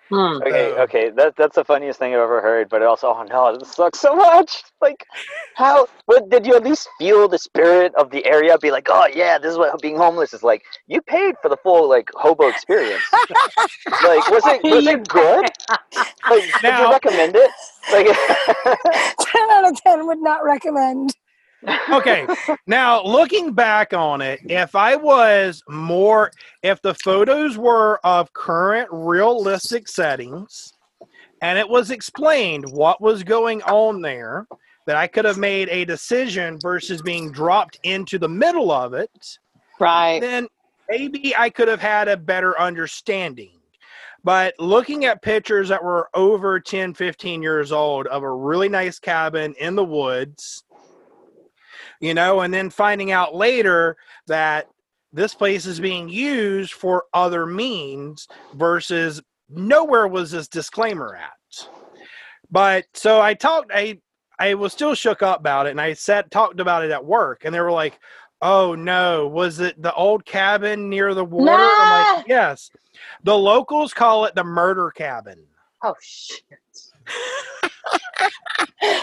Hmm. 0.08 0.38
Okay, 0.46 0.72
okay, 0.78 1.10
that 1.16 1.34
that's 1.36 1.56
the 1.56 1.64
funniest 1.64 1.98
thing 1.98 2.14
I've 2.14 2.20
ever 2.20 2.40
heard. 2.40 2.68
But 2.68 2.82
it 2.82 2.84
also, 2.86 3.08
oh 3.08 3.24
no, 3.24 3.58
this 3.58 3.72
sucks 3.72 4.00
so 4.00 4.14
much. 4.14 4.62
Like, 4.82 5.06
how? 5.56 5.88
What 6.04 6.28
did 6.28 6.46
you 6.46 6.54
at 6.54 6.62
least 6.62 6.88
feel 6.98 7.28
the 7.28 7.38
spirit 7.38 7.92
of 7.96 8.10
the 8.10 8.24
area? 8.26 8.58
Be 8.58 8.70
like, 8.70 8.88
oh 8.90 9.08
yeah, 9.12 9.38
this 9.38 9.52
is 9.52 9.58
what 9.58 9.80
being 9.80 9.96
homeless 9.96 10.34
is 10.34 10.42
like. 10.42 10.62
You 10.86 11.00
paid 11.00 11.34
for 11.40 11.48
the 11.48 11.56
full 11.56 11.88
like 11.88 12.08
hobo 12.14 12.46
experience. 12.48 13.02
like, 14.04 14.30
was 14.30 14.42
it 14.46 14.62
was 14.70 14.86
it 14.86 15.08
good? 15.08 15.46
Like, 16.28 16.44
did 16.60 16.78
you 16.78 16.90
recommend 16.90 17.36
it? 17.36 17.50
Like, 17.90 18.06
10 19.32 19.50
out 19.50 19.70
of 19.70 19.82
10 19.82 20.06
would 20.06 20.20
not 20.20 20.44
recommend. 20.44 21.14
Okay 21.90 22.26
now 22.66 23.02
looking 23.02 23.52
back 23.52 23.92
on 23.92 24.20
it 24.20 24.40
if 24.44 24.74
i 24.74 24.94
was 24.94 25.62
more 25.68 26.30
if 26.62 26.80
the 26.82 26.94
photos 26.94 27.56
were 27.56 27.98
of 28.04 28.32
current 28.32 28.88
realistic 28.92 29.88
settings 29.88 30.74
and 31.42 31.58
it 31.58 31.68
was 31.68 31.90
explained 31.90 32.64
what 32.70 33.00
was 33.00 33.22
going 33.22 33.62
on 33.62 34.00
there 34.02 34.46
that 34.86 34.96
i 34.96 35.06
could 35.06 35.24
have 35.24 35.38
made 35.38 35.68
a 35.70 35.84
decision 35.84 36.58
versus 36.60 37.00
being 37.02 37.32
dropped 37.32 37.78
into 37.82 38.18
the 38.18 38.28
middle 38.28 38.70
of 38.70 38.94
it 38.94 39.38
Right. 39.78 40.20
then 40.20 40.48
maybe 40.88 41.34
I 41.36 41.50
could 41.50 41.68
have 41.68 41.80
had 41.80 42.08
a 42.08 42.16
better 42.16 42.58
understanding. 42.60 43.50
But 44.24 44.54
looking 44.58 45.04
at 45.04 45.22
pictures 45.22 45.68
that 45.68 45.84
were 45.84 46.08
over 46.14 46.58
10, 46.58 46.94
15 46.94 47.42
years 47.42 47.70
old 47.70 48.06
of 48.08 48.22
a 48.22 48.30
really 48.30 48.68
nice 48.68 48.98
cabin 48.98 49.54
in 49.60 49.76
the 49.76 49.84
woods, 49.84 50.64
you 52.00 52.14
know, 52.14 52.40
and 52.40 52.52
then 52.52 52.70
finding 52.70 53.10
out 53.10 53.34
later 53.34 53.96
that 54.26 54.68
this 55.12 55.34
place 55.34 55.66
is 55.66 55.80
being 55.80 56.08
used 56.08 56.72
for 56.72 57.04
other 57.14 57.46
means 57.46 58.28
versus 58.54 59.22
nowhere 59.48 60.08
was 60.08 60.30
this 60.30 60.48
disclaimer 60.48 61.16
at. 61.16 61.68
But 62.50 62.84
so 62.94 63.20
I 63.20 63.34
talked, 63.34 63.70
I, 63.74 64.00
I 64.38 64.54
was 64.54 64.72
still 64.72 64.94
shook 64.94 65.22
up 65.22 65.40
about 65.40 65.66
it 65.66 65.70
and 65.70 65.80
I 65.80 65.94
said, 65.94 66.30
talked 66.30 66.60
about 66.60 66.84
it 66.84 66.90
at 66.90 67.04
work 67.04 67.44
and 67.44 67.54
they 67.54 67.60
were 67.60 67.72
like, 67.72 67.98
Oh 68.42 68.74
no, 68.74 69.26
was 69.28 69.60
it 69.60 69.80
the 69.80 69.94
old 69.94 70.24
cabin 70.26 70.90
near 70.90 71.14
the 71.14 71.24
water? 71.24 71.52
I'm 71.80 72.16
like, 72.16 72.28
yes. 72.28 72.70
The 73.22 73.36
locals 73.36 73.94
call 73.94 74.26
it 74.26 74.34
the 74.34 74.44
murder 74.44 74.90
cabin. 74.90 75.38
Oh 75.82 75.94
shit. 76.02 76.42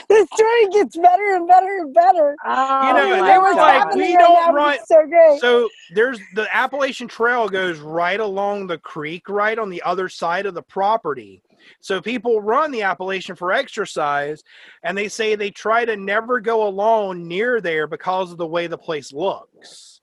The 0.10 0.28
story 0.34 0.68
gets 0.84 0.96
better 0.98 1.36
and 1.36 1.48
better 1.48 1.78
and 1.82 1.94
better. 1.94 2.36
Oh, 2.46 2.88
You 2.88 2.94
know, 2.94 3.10
There 3.16 3.24
they 3.34 3.38
was 3.40 3.56
were 3.56 3.62
like, 3.62 3.96
we 3.96 4.14
don't 4.14 4.34
now, 4.34 4.54
run- 4.54 4.78
So 4.86 5.06
great. 5.08 5.40
So 5.40 5.70
there's 5.94 6.20
the 6.36 6.48
Appalachian 6.56 7.08
Trail 7.08 7.50
goes 7.50 7.80
right 7.80 8.20
along 8.20 8.68
the 8.68 8.78
creek, 8.78 9.28
right 9.30 9.58
on 9.58 9.70
the 9.70 9.82
other 9.84 10.08
side 10.10 10.46
of 10.46 10.54
the 10.54 10.62
property. 10.62 11.42
So 11.82 12.02
people 12.02 12.42
run 12.42 12.72
the 12.72 12.84
Appalachian 12.84 13.36
for 13.36 13.52
exercise, 13.52 14.44
and 14.84 14.98
they 14.98 15.08
say 15.08 15.36
they 15.36 15.52
try 15.52 15.86
to 15.86 15.96
never 15.98 16.40
go 16.40 16.68
alone 16.68 17.28
near 17.28 17.60
there 17.62 17.88
because 17.88 18.32
of 18.32 18.38
the 18.38 18.48
way 18.48 18.68
the 18.68 18.78
place 18.78 19.12
looks. 19.12 20.02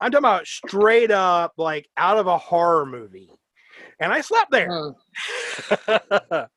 I'm 0.00 0.10
talking 0.10 0.24
about 0.24 0.46
straight 0.46 1.10
up, 1.10 1.52
like 1.58 1.88
out 1.96 2.18
of 2.18 2.26
a 2.26 2.38
horror 2.38 2.86
movie. 2.86 3.30
And 4.00 4.12
I 4.12 4.20
slept 4.20 4.50
there. 4.50 4.70
Hmm. 4.70 5.94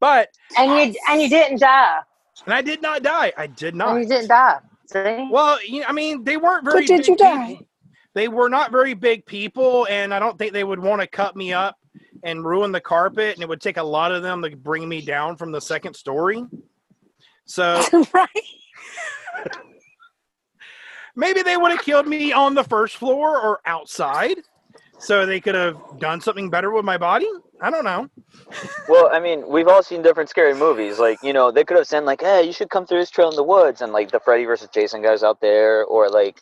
but 0.00 0.28
And 0.58 0.70
you 0.92 1.00
and 1.08 1.22
you 1.22 1.28
didn't 1.28 1.60
die. 1.60 1.98
and 2.44 2.54
I 2.54 2.62
did 2.62 2.82
not 2.82 3.02
die. 3.02 3.32
I 3.36 3.46
did 3.46 3.68
And 3.68 3.78
not. 3.78 3.96
you 4.00 4.06
didn't 4.06 4.28
die. 4.28 4.58
See? 4.86 5.28
Well, 5.30 5.58
you 5.66 5.84
I 5.86 5.92
mean, 5.92 6.24
they 6.24 6.36
weren't 6.36 6.64
very. 6.64 6.82
But 6.82 6.86
did 6.86 6.98
big 6.98 7.08
you 7.08 7.16
die? 7.16 7.46
people. 7.48 7.66
They 8.14 8.28
were 8.28 8.48
not 8.48 8.70
very 8.72 8.94
big 8.94 9.26
people, 9.26 9.86
and 9.90 10.14
I 10.14 10.18
don't 10.18 10.38
think 10.38 10.52
they 10.52 10.64
would 10.64 10.78
want 10.80 11.00
to 11.02 11.06
cut 11.06 11.36
me 11.36 11.52
up 11.52 11.76
and 12.22 12.44
ruin 12.44 12.72
the 12.72 12.80
carpet. 12.80 13.34
And 13.34 13.42
it 13.42 13.48
would 13.48 13.60
take 13.60 13.76
a 13.76 13.82
lot 13.82 14.12
of 14.12 14.22
them 14.22 14.42
to 14.42 14.56
bring 14.56 14.88
me 14.88 15.00
down 15.02 15.36
from 15.36 15.52
the 15.52 15.60
second 15.60 15.94
story. 15.94 16.44
So 17.44 17.82
right? 18.14 18.28
maybe 21.16 21.42
they 21.42 21.56
would 21.56 21.70
have 21.72 21.82
killed 21.82 22.06
me 22.06 22.32
on 22.32 22.54
the 22.54 22.64
first 22.64 22.96
floor 22.96 23.40
or 23.40 23.60
outside, 23.66 24.38
so 24.98 25.26
they 25.26 25.40
could 25.40 25.54
have 25.54 25.76
done 25.98 26.20
something 26.20 26.50
better 26.50 26.70
with 26.70 26.84
my 26.84 26.98
body. 26.98 27.28
I 27.60 27.70
don't 27.70 27.84
know. 27.84 28.08
well, 28.88 29.08
I 29.12 29.20
mean, 29.20 29.46
we've 29.48 29.68
all 29.68 29.82
seen 29.82 30.02
different 30.02 30.28
scary 30.28 30.54
movies. 30.54 30.98
Like, 30.98 31.18
you 31.22 31.32
know, 31.32 31.50
they 31.50 31.64
could 31.64 31.76
have 31.76 31.86
said 31.86 32.04
like, 32.04 32.20
"Hey, 32.20 32.44
you 32.44 32.52
should 32.52 32.70
come 32.70 32.86
through 32.86 33.00
this 33.00 33.10
trail 33.10 33.30
in 33.30 33.36
the 33.36 33.42
woods," 33.42 33.80
and 33.80 33.92
like 33.92 34.10
the 34.10 34.20
Freddy 34.20 34.44
versus 34.44 34.68
Jason 34.72 35.02
guys 35.02 35.22
out 35.22 35.40
there, 35.40 35.84
or 35.84 36.08
like, 36.08 36.40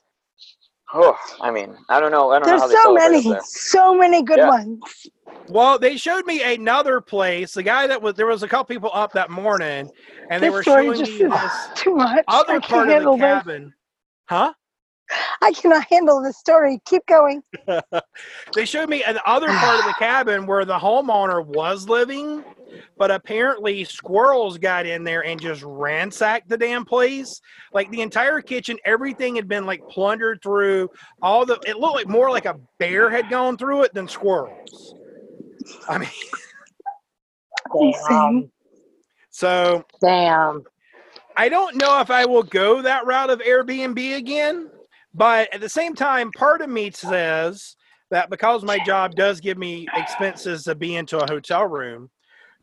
oh, 0.93 1.17
I 1.41 1.51
mean, 1.51 1.77
I 1.89 2.01
don't 2.01 2.13
know, 2.13 2.31
I 2.31 2.39
don't 2.39 2.47
There's 2.49 2.61
know 2.61 2.69
how 2.77 2.85
so 2.85 2.95
many, 2.95 3.23
there. 3.23 3.41
so 3.45 3.95
many 3.95 4.23
good 4.23 4.39
Yeah. 4.39 4.49
ones. 4.51 4.81
Well, 5.49 5.79
they 5.79 5.97
showed 5.97 6.25
me 6.25 6.43
another 6.43 7.01
place. 7.01 7.53
The 7.53 7.63
guy 7.63 7.87
that 7.87 8.01
was 8.01 8.15
there 8.15 8.27
was 8.27 8.43
a 8.43 8.49
couple 8.49 8.65
people 8.75 8.91
up 8.95 9.13
that 9.13 9.31
morning, 9.31 9.91
and 10.31 10.43
they 10.43 10.51
were 10.51 10.63
showing 10.63 10.91
me 10.93 11.19
this 11.19 11.69
too 11.75 11.95
much. 11.95 12.25
Other 12.29 12.61
can't 12.61 12.65
part 12.65 12.89
of 12.89 12.95
handle 12.95 13.17
the 13.17 13.23
this. 13.23 13.45
cabin. 13.45 13.75
Huh? 14.27 14.53
I 15.43 15.53
cannot 15.53 15.85
handle 15.91 16.23
this 16.23 16.39
story. 16.39 16.81
Keep 16.87 17.07
going. 17.07 17.43
They 18.55 18.65
showed 18.65 18.89
me 18.89 19.03
an 19.03 19.19
other 19.27 19.49
part 19.49 19.81
of 19.81 19.85
the 19.85 19.95
cabin 19.99 20.47
where 20.47 20.65
the 20.65 20.79
homeowner 20.79 21.45
was 21.45 21.89
living, 21.89 22.45
but 22.97 23.11
apparently 23.11 23.83
squirrels 23.85 24.59
got 24.59 24.87
in 24.87 25.03
there 25.03 25.25
and 25.25 25.41
just 25.41 25.63
ransacked 25.65 26.49
the 26.49 26.57
damn 26.57 26.85
place. 26.85 27.41
Like 27.73 27.91
the 27.91 28.01
entire 28.01 28.41
kitchen, 28.41 28.79
everything 28.85 29.35
had 29.37 29.49
been 29.49 29.67
like 29.67 29.83
plundered 29.91 30.41
through. 30.43 30.89
All 31.21 31.45
the 31.45 31.59
it 31.67 31.79
looked 31.79 31.97
like 31.97 32.09
more 32.09 32.31
like 32.31 32.47
a 32.47 32.61
bear 32.79 33.11
had 33.11 33.29
gone 33.29 33.57
through 33.57 33.83
it 33.83 33.95
than 33.95 34.07
squirrels. 34.09 34.95
I 35.89 35.99
mean, 35.99 36.09
Damn. 37.75 37.93
Um, 38.11 38.51
so 39.31 39.85
Damn. 40.01 40.63
I 41.37 41.49
don't 41.49 41.77
know 41.77 42.01
if 42.01 42.11
I 42.11 42.25
will 42.27 42.45
go 42.45 42.83
that 42.83 43.07
route 43.07 43.31
of 43.31 43.41
Airbnb 43.41 44.17
again, 44.17 44.71
but 45.15 45.53
at 45.55 45.61
the 45.61 45.69
same 45.69 45.95
time, 45.95 46.31
part 46.33 46.61
of 46.61 46.69
me 46.69 46.91
says 46.91 47.77
that 48.11 48.31
because 48.31 48.63
my 48.63 48.79
job 48.85 49.15
does 49.15 49.41
give 49.41 49.59
me 49.59 49.87
expenses 49.95 50.65
to 50.65 50.75
be 50.75 50.97
into 50.97 51.19
a 51.19 51.31
hotel 51.31 51.67
room, 51.67 52.11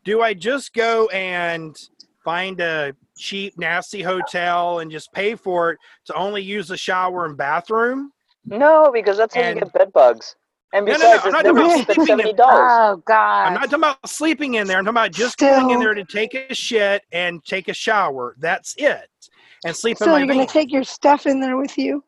do 0.04 0.20
I 0.22 0.34
just 0.34 0.72
go 0.74 1.08
and 1.08 1.76
find 2.24 2.60
a 2.60 2.94
cheap, 3.18 3.58
nasty 3.58 4.02
hotel 4.02 4.80
and 4.80 4.90
just 4.90 5.12
pay 5.12 5.34
for 5.34 5.70
it 5.72 5.78
to 6.06 6.14
only 6.14 6.42
use 6.42 6.68
the 6.68 6.76
shower 6.76 7.24
and 7.26 7.36
bathroom? 7.36 8.12
No, 8.44 8.90
because 8.92 9.16
that's 9.16 9.34
how 9.34 9.40
And- 9.42 9.58
you 9.58 9.64
get 9.64 9.72
bed 9.72 9.92
bugs. 9.92 10.36
And 10.74 10.86
No, 10.86 10.92
no, 10.92 10.98
besides, 10.98 11.24
no, 11.24 11.26
I'm 11.26 11.32
not 11.32 11.44
talking 11.44 11.84
about 11.84 11.94
sleeping 11.94 12.28
in- 12.30 12.36
dollars. 12.36 12.70
Oh 12.72 12.96
God. 13.04 13.46
I'm 13.48 13.52
not 13.54 13.62
talking 13.64 13.74
about 13.78 14.08
sleeping 14.08 14.54
in 14.54 14.66
there. 14.66 14.78
I'm 14.78 14.84
talking 14.86 14.96
about 14.96 15.12
just 15.12 15.36
going 15.36 15.68
in 15.70 15.80
there 15.80 15.92
to 15.92 16.04
take 16.04 16.32
a 16.34 16.54
shit 16.54 17.02
and 17.12 17.44
take 17.44 17.68
a 17.68 17.74
shower. 17.74 18.34
That's 18.38 18.74
it. 18.78 19.06
And 19.66 19.76
sleep 19.76 19.98
So 19.98 20.06
in 20.06 20.10
my 20.12 20.18
you're 20.18 20.26
gonna 20.28 20.46
take 20.46 20.72
your 20.72 20.82
stuff 20.82 21.26
in 21.26 21.40
there 21.40 21.58
with 21.58 21.76
you. 21.76 22.02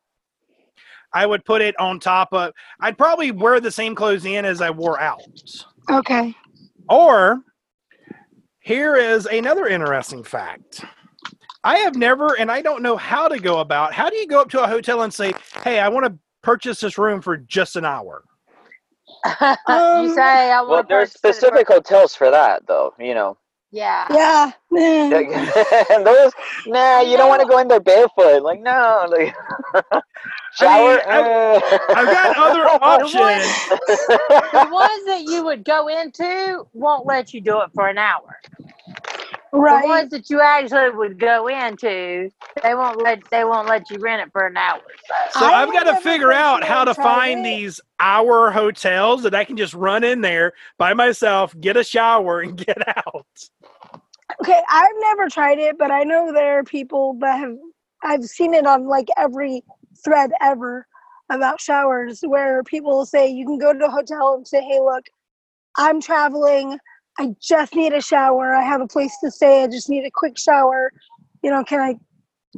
I 1.15 1.27
would 1.27 1.45
put 1.45 1.63
it 1.63 1.79
on 1.81 2.01
top 2.01 2.33
of. 2.33 2.53
I'd 2.81 2.99
probably 2.99 3.31
wear 3.31 3.61
the 3.61 3.71
same 3.71 3.95
clothes 3.95 4.25
in 4.25 4.45
as 4.45 4.61
I 4.61 4.71
wore 4.71 5.01
out. 5.01 5.23
Okay. 5.91 6.35
Or 6.89 7.41
here 8.61 8.97
is 8.97 9.27
another 9.27 9.67
interesting 9.67 10.25
fact. 10.25 10.85
I 11.63 11.79
have 11.79 11.95
never, 11.97 12.39
and 12.39 12.51
I 12.51 12.61
don't 12.61 12.83
know 12.83 12.97
how 12.97 13.29
to 13.29 13.39
go 13.39 13.61
about. 13.61 13.95
How 13.95 14.11
do 14.11 14.17
you 14.17 14.27
go 14.27 14.41
up 14.41 14.51
to 14.51 14.63
a 14.63 14.67
hotel 14.67 15.03
and 15.03 15.15
say, 15.15 15.33
"Hey, 15.63 15.81
I 15.81 15.89
want 15.89 16.05
to 16.05 16.19
purchase 16.43 16.81
this 16.81 16.99
room 16.99 17.23
for 17.23 17.39
just 17.39 17.77
an 17.77 17.85
hour"? 17.85 18.23
Um, 19.25 19.57
you 20.07 20.15
say 20.15 20.51
I 20.51 20.61
Well, 20.63 20.85
there's 20.87 21.13
specific 21.13 21.69
hotels 21.69 22.15
for 22.15 22.31
that, 22.31 22.67
though. 22.67 22.93
You 22.99 23.15
know, 23.15 23.39
Yeah. 23.75 24.07
Yeah. 24.09 24.53
eh. 24.79 25.85
and 25.91 26.07
those, 26.07 26.31
nah, 26.65 27.01
you 27.01 27.17
don't 27.17 27.29
want 27.29 27.43
to 27.43 27.49
go 27.49 27.59
in 27.59 27.67
there 27.67 27.81
barefoot. 27.81 28.41
Like, 28.45 28.61
no, 28.61 29.05
like, 29.09 29.35
shower. 30.55 31.01
I 31.09 31.23
mean, 31.23 31.33
uh. 31.33 31.79
I've 31.89 32.07
got 32.07 32.37
other 32.39 32.63
options. 32.85 33.45
The 33.89 34.69
ones 34.71 35.05
that 35.07 35.25
you 35.27 35.45
would 35.45 35.65
go 35.65 35.89
into 35.89 36.65
won't 36.73 37.05
let 37.05 37.35
you 37.35 37.41
do 37.41 37.63
it 37.63 37.71
for 37.75 37.89
an 37.89 37.99
hour. 37.99 38.39
Right. 39.53 39.83
The 39.83 39.89
ones 39.89 40.11
that 40.11 40.31
you 40.31 40.41
actually 40.41 40.91
would 40.91 41.19
go 41.19 41.47
into, 41.47 42.29
they 42.63 42.75
won't 42.75 43.01
let 43.03 43.23
they 43.31 43.45
won't 43.45 43.69
let 43.69 43.89
you 43.89 43.99
rent 43.99 44.21
it 44.23 44.33
for 44.33 44.47
an 44.47 44.57
hour. 44.57 44.81
So. 45.33 45.41
So 45.41 45.47
I 45.47 45.63
I've 45.63 45.73
got 45.73 45.85
to 45.85 46.01
figure 46.01 46.33
out 46.33 46.65
how 46.65 46.85
to 46.85 46.93
find 46.93 47.41
it. 47.41 47.45
these 47.45 47.81
hour 48.01 48.51
hotels 48.51 49.23
that 49.23 49.35
I 49.35 49.45
can 49.45 49.57
just 49.57 49.73
run 49.75 50.03
in 50.03 50.23
there 50.23 50.55
by 50.77 50.93
myself, 50.95 51.55
get 51.61 51.77
a 51.77 51.85
shower, 51.85 52.41
and 52.41 52.57
get 52.57 52.79
out. 52.97 53.27
Okay, 54.45 54.61
I've 54.69 54.93
never 55.01 55.31
tried 55.31 55.59
it, 55.59 55.79
but 55.79 55.91
I 55.91 56.03
know 56.05 56.31
there 56.31 56.59
are 56.59 56.65
people 56.65 57.17
that 57.21 57.39
have. 57.39 57.57
I've 58.03 58.25
seen 58.25 58.53
it 58.53 58.67
on 58.67 58.87
like 58.87 59.09
every 59.17 59.63
thread 60.05 60.33
ever 60.43 60.87
about 61.33 61.63
showers 61.63 62.21
where 62.27 62.63
people 62.65 63.07
say 63.07 63.27
you 63.27 63.47
can 63.47 63.57
go 63.57 63.73
to 63.73 63.87
a 63.87 63.91
hotel 63.91 64.35
and 64.35 64.47
say, 64.47 64.61
"Hey, 64.61 64.81
look, 64.81 65.07
I'm 65.79 65.99
traveling. 65.99 66.79
I 67.19 67.35
just 67.41 67.75
need 67.75 67.95
a 67.95 68.03
shower. 68.03 68.55
I 68.55 68.63
have 68.63 68.83
a 68.83 68.87
place 68.87 69.17
to 69.25 69.31
stay. 69.31 69.63
I 69.65 69.67
just 69.69 69.89
need 69.89 70.05
a 70.05 70.11
quick 70.13 70.39
shower. 70.39 70.93
You 71.43 71.51
know, 71.51 71.65
can 71.65 71.81
I 71.81 71.99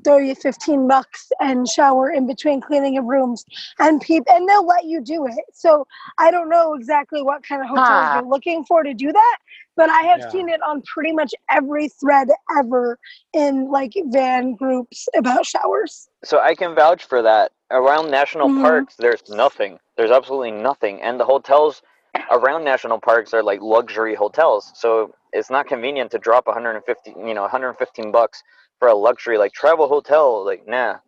throw 0.05 0.19
you 0.19 0.35
15 0.35 0.89
bucks 0.89 1.31
and 1.41 1.69
shower 1.69 2.11
in 2.11 2.27
between 2.27 2.61
cleaning 2.61 2.95
your 2.95 3.05
rooms?" 3.05 3.45
And 3.79 4.01
people 4.01 4.35
and 4.35 4.49
they'll 4.49 4.67
let 4.67 4.87
you 4.87 5.01
do 5.03 5.27
it. 5.27 5.45
So 5.55 5.87
I 6.19 6.33
don't 6.33 6.49
know 6.49 6.75
exactly 6.75 7.23
what 7.23 7.45
kind 7.45 7.63
of 7.63 7.69
hotels 7.69 8.09
Huh. 8.09 8.21
you're 8.23 8.29
looking 8.29 8.65
for 8.65 8.83
to 8.83 8.93
do 8.93 9.13
that, 9.13 9.37
but 9.77 9.91
I 9.91 10.03
have 10.03 10.21
Yeah. 10.21 10.31
seen 10.31 10.49
it 10.49 10.61
on 10.63 10.83
pretty 10.83 11.13
much 11.13 11.33
every 11.51 11.89
thread 11.89 12.29
ever 12.59 12.99
in 13.33 13.71
like 13.71 13.93
van 14.07 14.55
groups 14.55 15.09
about 15.17 15.47
showers. 15.47 16.09
so 16.25 16.41
I 16.41 16.55
can 16.55 16.75
vouch 16.75 17.05
for 17.05 17.23
that. 17.23 17.53
Around 17.71 18.11
national 18.11 18.49
Mhm. 18.49 18.63
parks, 18.63 18.95
there's 18.97 19.23
nothing. 19.29 19.79
There's 19.97 20.11
absolutely 20.11 20.53
nothing, 20.53 21.03
and 21.03 21.19
the 21.21 21.25
hotels 21.25 21.83
around 22.31 22.65
national 22.65 23.01
parks 23.01 23.35
are 23.35 23.43
like 23.43 23.61
luxury 23.61 24.15
hotels. 24.15 24.73
So 24.75 25.15
it's 25.33 25.51
not 25.51 25.67
convenient 25.67 26.11
to 26.13 26.19
drop 26.19 26.47
150, 26.47 27.11
you 27.11 27.35
know, 27.35 27.43
115 27.43 28.11
bucks 28.13 28.43
for 28.79 28.89
a 28.89 28.95
luxury 28.95 29.39
like 29.39 29.53
travel 29.53 29.89
hotel. 29.89 30.45
Like, 30.45 30.67
nah. 30.67 30.99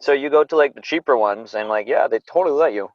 So 0.00 0.12
you 0.12 0.30
go 0.30 0.44
to 0.44 0.56
like 0.56 0.74
the 0.74 0.80
cheaper 0.82 1.16
ones, 1.16 1.54
and 1.54 1.68
like, 1.68 1.86
yeah, 1.88 2.08
they 2.08 2.18
totally 2.20 2.54
let 2.56 2.72
you. 2.74 2.88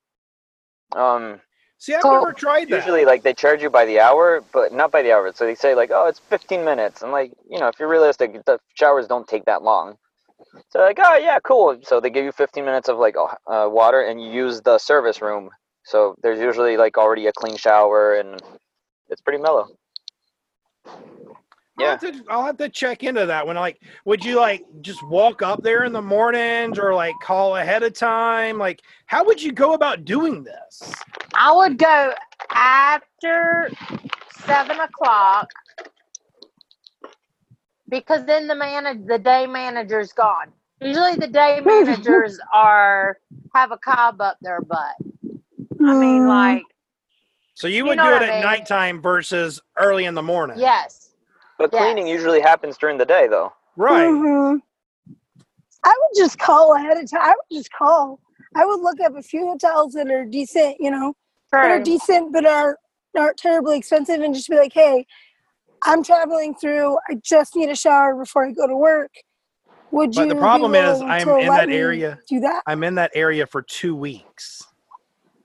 Um, 0.96 1.42
See, 1.80 1.94
I've 1.96 2.04
So, 2.04 2.12
never 2.12 2.34
tried 2.34 2.70
that. 2.70 2.78
usually 2.78 3.06
like 3.06 3.24
they 3.24 3.34
charge 3.34 3.62
you 3.62 3.70
by 3.70 3.86
the 3.86 4.00
hour, 4.00 4.44
but 4.54 4.74
not 4.74 4.92
by 4.92 5.02
the 5.04 5.12
hour. 5.14 5.32
So 5.34 5.46
they 5.46 5.56
say 5.56 5.76
like, 5.76 5.92
oh, 5.94 6.08
it's 6.08 6.20
15 6.20 6.66
minutes, 6.66 7.02
and 7.02 7.12
like, 7.12 7.32
you 7.50 7.60
know, 7.60 7.68
if 7.68 7.80
you're 7.80 7.90
realistic, 7.90 8.46
the 8.46 8.60
showers 8.76 9.08
don't 9.08 9.28
take 9.28 9.46
that 9.46 9.64
long. 9.64 9.98
So 10.72 10.80
like, 10.80 11.00
oh 11.02 11.18
yeah, 11.18 11.40
cool. 11.44 11.80
So 11.84 12.00
they 12.00 12.10
give 12.10 12.26
you 12.26 12.32
15 12.32 12.66
minutes 12.66 12.90
of 12.90 12.98
like 12.98 13.16
uh, 13.18 13.70
water, 13.70 14.02
and 14.02 14.22
you 14.22 14.32
use 14.32 14.62
the 14.62 14.78
service 14.80 15.22
room. 15.22 15.50
So 15.86 16.16
there's 16.24 16.40
usually 16.40 16.78
like 16.78 16.98
already 16.98 17.28
a 17.28 17.34
clean 17.34 17.58
shower, 17.58 18.16
and 18.16 18.42
it's 19.10 19.22
pretty 19.22 19.42
mellow. 19.42 19.68
I'll 21.80 21.86
have, 21.92 22.00
to, 22.02 22.24
I'll 22.30 22.46
have 22.46 22.58
to 22.58 22.70
check 22.70 23.04
into 23.04 23.26
that 23.26 23.46
one. 23.46 23.56
Like, 23.56 23.82
would 24.06 24.24
you 24.26 24.38
like 24.38 24.66
just 24.82 25.04
walk 25.04 25.42
up 25.42 25.62
there 25.64 25.84
in 25.84 25.94
the 25.94 26.02
mornings 26.02 26.80
or 26.80 26.94
like 26.96 27.16
call 27.22 27.58
ahead 27.58 27.84
of 27.84 27.94
time? 27.94 28.58
Like, 28.58 28.82
how 29.06 29.24
would 29.26 29.42
you 29.42 29.52
go 29.52 29.74
about 29.74 30.06
doing 30.06 30.44
this? 30.44 30.94
I 31.36 31.52
would 31.52 31.78
go 31.78 32.14
after 32.52 33.70
seven 34.46 34.80
o'clock 34.80 35.50
because 37.90 38.26
then 38.26 38.48
the 38.48 38.56
man 38.56 39.06
the 39.06 39.20
day 39.20 39.46
manager's 39.46 40.14
gone. 40.14 40.52
Usually 40.82 41.16
the 41.16 41.28
day 41.28 41.62
managers 41.66 42.40
are 42.54 43.18
have 43.54 43.72
a 43.72 43.78
cob 43.78 44.20
up 44.22 44.38
their 44.42 44.62
butt. 44.62 44.96
I 45.84 45.94
mean, 45.94 46.24
Mm. 46.24 46.28
like 46.28 46.64
So 47.54 47.68
you 47.68 47.78
You 47.78 47.86
would 47.86 47.98
know 47.98 48.06
do 48.06 48.12
what 48.12 48.22
it 48.24 48.26
I 48.26 48.28
at 48.30 48.34
mean. 48.36 48.42
nighttime 48.44 49.02
versus 49.02 49.62
early 49.78 50.06
in 50.06 50.16
the 50.16 50.24
morning. 50.24 50.58
yes, 50.60 51.07
But 51.58 51.72
cleaning 51.72 52.08
Yes. 52.08 52.18
usually 52.18 52.40
happens 52.42 52.78
during 52.78 52.98
the 52.98 53.06
day, 53.06 53.28
though. 53.28 53.52
Right. 53.76 54.08
Mhm. 54.08 54.62
I 55.84 55.90
would 55.90 56.18
just 56.18 56.38
call 56.40 56.76
ahead 56.76 56.98
of 56.98 57.10
time. 57.10 57.22
I 57.22 57.30
would 57.30 57.58
just 57.58 57.72
call. 57.72 58.20
I 58.56 58.66
would 58.66 58.82
look 58.82 59.00
up 59.00 59.16
a 59.16 59.22
few 59.22 59.46
hotels 59.48 59.94
that 59.94 60.10
are 60.12 60.26
decent, 60.26 60.78
you 60.80 60.92
know, 60.92 61.16
that 61.52 61.72
are 61.72 61.80
decent 61.80 62.32
but 62.34 62.46
aren't 62.46 62.78
aren't 63.18 63.38
terribly 63.38 63.78
expensive, 63.78 64.22
and 64.22 64.36
just 64.36 64.48
be 64.50 64.58
like, 64.58 64.74
"Hey, 64.74 65.06
I'm 65.84 66.04
traveling 66.04 66.54
through. 66.54 66.98
I 67.10 67.16
just 67.24 67.56
need 67.56 67.70
a 67.70 67.76
shower 67.76 68.14
before 68.16 68.46
I 68.46 68.52
go 68.52 68.68
to 68.68 68.76
work. 68.76 69.12
Would 69.92 70.16
you?" 70.16 70.22
But 70.24 70.30
the 70.30 70.36
be 70.36 70.40
problem 70.42 70.76
is, 70.76 71.02
I'm 71.02 71.28
in 71.30 71.48
that 71.48 71.70
area. 71.70 72.20
Do 72.30 72.40
that. 72.42 72.62
I'm 72.68 72.84
in 72.84 72.96
that 72.96 73.12
area 73.16 73.48
for 73.48 73.62
two 73.64 73.96
weeks. 73.96 74.64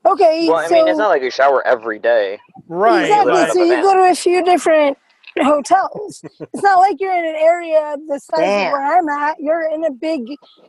Okay. 0.05 0.49
Well, 0.49 0.59
I 0.59 0.67
so 0.67 0.75
mean, 0.75 0.89
it's 0.89 0.99
not 0.99 1.09
like 1.09 1.23
you 1.23 1.31
shower 1.31 1.65
every 1.67 1.99
day. 1.99 2.41
Right. 2.69 3.03
exactly. 3.05 3.33
but- 3.33 3.47
but- 3.47 3.53
So 3.55 3.63
you 3.63 3.81
go 3.83 3.95
to 3.95 4.11
a 4.11 4.15
few 4.15 4.43
different 4.43 4.99
hotels. 5.41 6.23
it's 6.41 6.63
not 6.63 6.79
like 6.79 6.97
you're 7.01 7.17
in 7.17 7.25
an 7.25 7.37
area 7.37 7.97
the 8.07 8.19
size 8.19 8.41
Damn. 8.41 8.67
of 8.67 8.73
where 8.73 8.99
I'm 8.99 9.09
at. 9.09 9.41
You're 9.41 9.69
in 9.71 9.85
a 9.85 9.91
big 9.91 10.23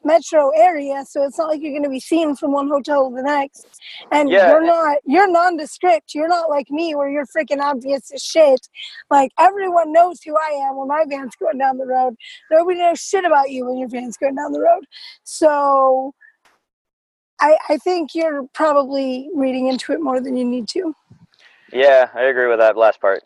metro 0.04 0.50
area, 0.56 1.04
so 1.08 1.24
it's 1.24 1.38
not 1.38 1.50
like 1.50 1.62
you're 1.62 1.72
going 1.72 1.84
to 1.84 1.90
be 1.90 2.00
seen 2.00 2.36
from 2.36 2.52
one 2.54 2.68
hotel 2.68 3.10
to 3.10 3.16
the 3.16 3.24
next. 3.24 3.68
And 4.12 4.30
Yeah. 4.30 4.50
you're 4.50 4.66
not. 4.66 4.98
You're 5.06 5.32
nondescript. 5.32 6.14
You're 6.16 6.28
not 6.28 6.50
like 6.50 6.70
me, 6.70 6.96
where 6.96 7.10
you're 7.10 7.26
freaking 7.26 7.62
obvious 7.62 8.12
as 8.14 8.22
shit. 8.22 8.68
Like 9.10 9.32
everyone 9.40 9.92
knows 9.92 10.22
who 10.24 10.36
I 10.38 10.68
am 10.70 10.78
when 10.78 10.88
my 10.88 11.04
van's 11.08 11.36
going 11.36 11.58
down 11.58 11.78
the 11.78 11.86
road. 11.86 12.16
Nobody 12.52 12.80
knows 12.80 13.00
shit 13.00 13.26
about 13.26 13.50
you 13.52 13.66
when 13.66 13.78
your 13.78 13.90
van's 13.90 14.18
going 14.18 14.36
down 14.36 14.52
the 14.52 14.62
road. 14.62 14.86
So. 15.24 16.14
I, 17.42 17.58
I 17.68 17.78
think 17.78 18.16
you're 18.16 18.44
probably 18.54 19.30
reading 19.36 19.68
into 19.68 19.92
it 19.92 20.00
more 20.00 20.22
than 20.22 20.38
you 20.38 20.46
need 20.46 20.70
to. 20.70 20.94
Yeah, 21.74 22.08
I 22.14 22.22
agree 22.26 22.48
with 22.48 22.60
that 22.60 22.78
last 22.78 23.02
part. 23.02 23.22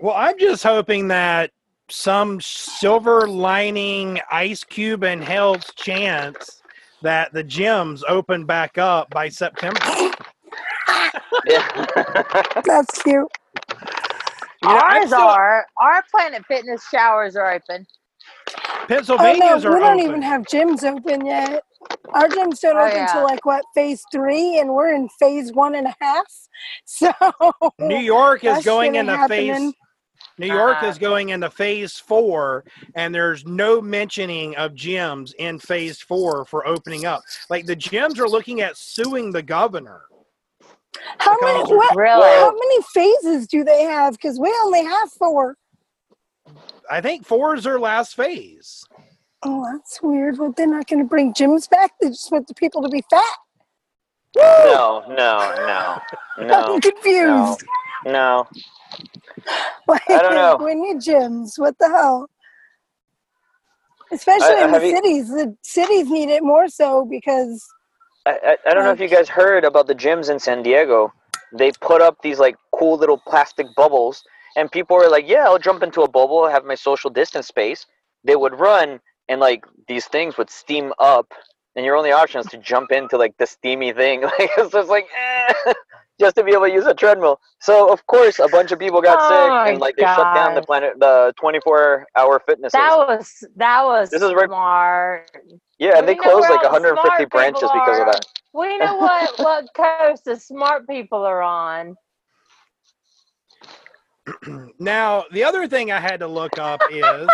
Well, 0.00 0.14
I'm 0.14 0.38
just 0.38 0.62
hoping 0.62 1.08
that 1.08 1.50
some 1.88 2.40
silver 2.40 3.26
lining 3.28 4.20
ice 4.30 4.64
cube 4.64 5.04
and 5.04 5.22
hell's 5.22 5.72
chance 5.76 6.62
that 7.02 7.32
the 7.32 7.44
gyms 7.44 8.02
open 8.08 8.44
back 8.44 8.78
up 8.78 9.08
by 9.10 9.28
September. 9.28 9.78
That's 12.64 13.02
cute. 13.02 13.28
You 14.62 14.68
know, 14.68 14.78
Ours 14.78 15.06
still- 15.06 15.20
are 15.20 15.66
our 15.80 16.02
Planet 16.10 16.44
Fitness 16.46 16.84
showers 16.88 17.36
are 17.36 17.52
open. 17.52 17.86
Oh 18.86 18.94
Pennsylvania's 18.94 19.64
no, 19.64 19.72
we 19.74 19.80
don't 19.80 19.98
open. 19.98 20.00
even 20.00 20.22
have 20.22 20.42
gyms 20.42 20.84
open 20.84 21.26
yet. 21.26 21.62
Our 22.14 22.28
gyms 22.28 22.60
don't 22.60 22.76
Oh, 22.76 22.82
open 22.84 22.96
yeah. 22.96 23.12
till 23.12 23.24
like 23.24 23.44
what 23.44 23.64
phase 23.74 24.04
three, 24.12 24.58
and 24.60 24.70
we're 24.72 24.94
in 24.94 25.08
phase 25.20 25.52
one 25.52 25.74
and 25.74 25.86
a 25.86 25.94
half. 26.00 26.24
So 26.84 27.12
New 27.78 27.98
York 27.98 28.42
is 28.44 28.64
going 28.64 28.94
shit 28.94 29.00
into 29.00 29.12
ain't 29.12 29.28
phase. 29.28 29.74
New 30.38 30.46
York 30.46 30.82
Uh, 30.82 30.86
is 30.86 30.98
going 30.98 31.28
into 31.30 31.50
phase 31.50 31.98
four, 31.98 32.64
and 32.94 33.14
there's 33.14 33.44
no 33.44 33.80
mentioning 33.82 34.56
of 34.56 34.72
gyms 34.72 35.34
in 35.38 35.58
phase 35.58 36.00
four 36.00 36.44
for 36.46 36.66
opening 36.66 37.04
up. 37.06 37.22
Like 37.50 37.66
the 37.66 37.76
gyms 37.76 38.18
are 38.18 38.28
looking 38.28 38.60
at 38.62 38.76
suing 38.76 39.30
the 39.32 39.42
governor. 39.42 40.02
How 41.18 41.36
many 41.42 41.62
what, 41.74 41.94
Really? 41.96 42.28
how 42.28 42.52
many 42.52 42.82
phases 42.94 43.46
do 43.46 43.64
they 43.64 43.82
have? 43.82 44.12
Because 44.14 44.38
we 44.40 44.48
only 44.64 44.82
have 44.84 45.10
four. 45.12 45.56
I 46.90 47.00
think 47.00 47.26
four 47.26 47.54
is 47.54 47.64
their 47.64 47.78
last 47.78 48.14
phase. 48.16 48.84
Oh, 49.42 49.64
that's 49.72 50.00
weird. 50.02 50.38
Well, 50.38 50.52
they're 50.56 50.66
not 50.66 50.86
going 50.88 51.00
to 51.00 51.04
bring 51.08 51.32
gyms 51.34 51.68
back. 51.68 51.92
They 52.00 52.08
just 52.08 52.30
want 52.32 52.46
the 52.48 52.54
people 52.54 52.82
to 52.82 52.88
be 52.88 53.02
fat. 53.10 53.36
No, 54.36 55.02
no, 55.08 55.54
no, 55.56 56.00
no, 56.46 56.74
I'm 56.74 56.80
confused. 56.80 57.62
no. 58.04 58.46
Like, 59.88 60.02
I 60.10 60.18
don't 60.18 60.34
know. 60.34 60.56
We 60.62 60.74
need 60.74 60.96
gyms. 60.98 61.58
What 61.58 61.78
the 61.78 61.88
hell? 61.88 62.28
Especially 64.12 64.56
I- 64.56 64.64
in 64.64 64.72
the 64.72 64.86
you- 64.86 64.94
cities. 64.96 65.28
The 65.28 65.56
cities 65.62 66.08
need 66.10 66.28
it 66.28 66.42
more 66.42 66.68
so 66.68 67.04
because 67.04 67.64
I, 68.26 68.38
I, 68.44 68.70
I 68.70 68.74
don't 68.74 68.84
know 68.84 68.92
if 68.92 69.00
you 69.00 69.08
guys 69.08 69.28
heard 69.28 69.64
about 69.64 69.86
the 69.86 69.94
gyms 69.94 70.30
in 70.30 70.38
San 70.38 70.62
Diego. 70.62 71.12
They 71.52 71.70
put 71.80 72.02
up 72.02 72.16
these 72.22 72.38
like 72.38 72.56
cool 72.74 72.98
little 72.98 73.18
plastic 73.26 73.66
bubbles, 73.76 74.22
and 74.56 74.70
people 74.72 74.96
were 74.96 75.08
like, 75.08 75.28
"Yeah, 75.28 75.44
I'll 75.44 75.58
jump 75.58 75.82
into 75.82 76.02
a 76.02 76.08
bubble, 76.08 76.48
have 76.48 76.64
my 76.64 76.74
social 76.74 77.10
distance 77.10 77.46
space." 77.46 77.86
They 78.24 78.36
would 78.36 78.58
run, 78.58 79.00
and 79.28 79.40
like 79.40 79.64
these 79.88 80.06
things 80.06 80.36
would 80.38 80.50
steam 80.50 80.92
up, 80.98 81.32
and 81.76 81.84
your 81.84 81.94
only 81.96 82.12
option 82.12 82.40
is 82.40 82.46
to 82.48 82.58
jump 82.58 82.90
into 82.92 83.16
like 83.16 83.36
the 83.38 83.46
steamy 83.46 83.92
thing. 83.92 84.22
Like 84.38 84.50
it's 84.58 84.72
just 84.72 84.88
like, 84.88 85.06
eh, 85.16 85.72
just 86.20 86.34
to 86.36 86.42
be 86.42 86.52
able 86.52 86.66
to 86.66 86.72
use 86.72 86.86
a 86.86 86.94
treadmill. 86.94 87.38
So 87.60 87.92
of 87.92 88.04
course, 88.06 88.38
a 88.38 88.48
bunch 88.48 88.72
of 88.72 88.78
people 88.78 89.00
got 89.02 89.18
Oh 89.20 89.28
sick, 89.28 89.72
and 89.72 89.80
like 89.80 89.96
they 89.96 90.04
shut 90.04 90.34
down 90.34 90.54
the 90.54 90.62
planet, 90.62 90.94
the 90.98 91.32
24-hour 91.42 92.40
fitness. 92.46 92.72
That 92.72 92.96
was 92.96 93.44
that 93.56 93.84
was 93.84 94.10
This 94.10 94.22
is 94.22 94.32
right- 94.34 94.48
smart. 94.48 95.30
yeah, 95.78 95.98
and 95.98 96.08
they 96.08 96.14
we 96.14 96.18
know 96.20 96.40
closed 96.40 96.50
like 96.50 96.62
150 96.62 97.24
branches 97.26 97.60
people 97.62 97.80
because 97.80 97.98
of 98.00 98.06
that. 98.06 98.24
We 98.54 98.78
know 98.78 98.96
what 98.96 99.38
what 99.38 99.64
coast 99.76 100.24
the 100.24 100.36
smart 100.36 100.88
people 100.88 101.22
are 101.24 101.42
on. 101.42 101.94
Now, 104.78 105.24
the 105.32 105.44
other 105.44 105.66
thing 105.68 105.90
I 105.92 106.00
had 106.00 106.20
to 106.20 106.26
look 106.26 106.58
up 106.58 106.80
is 106.90 107.28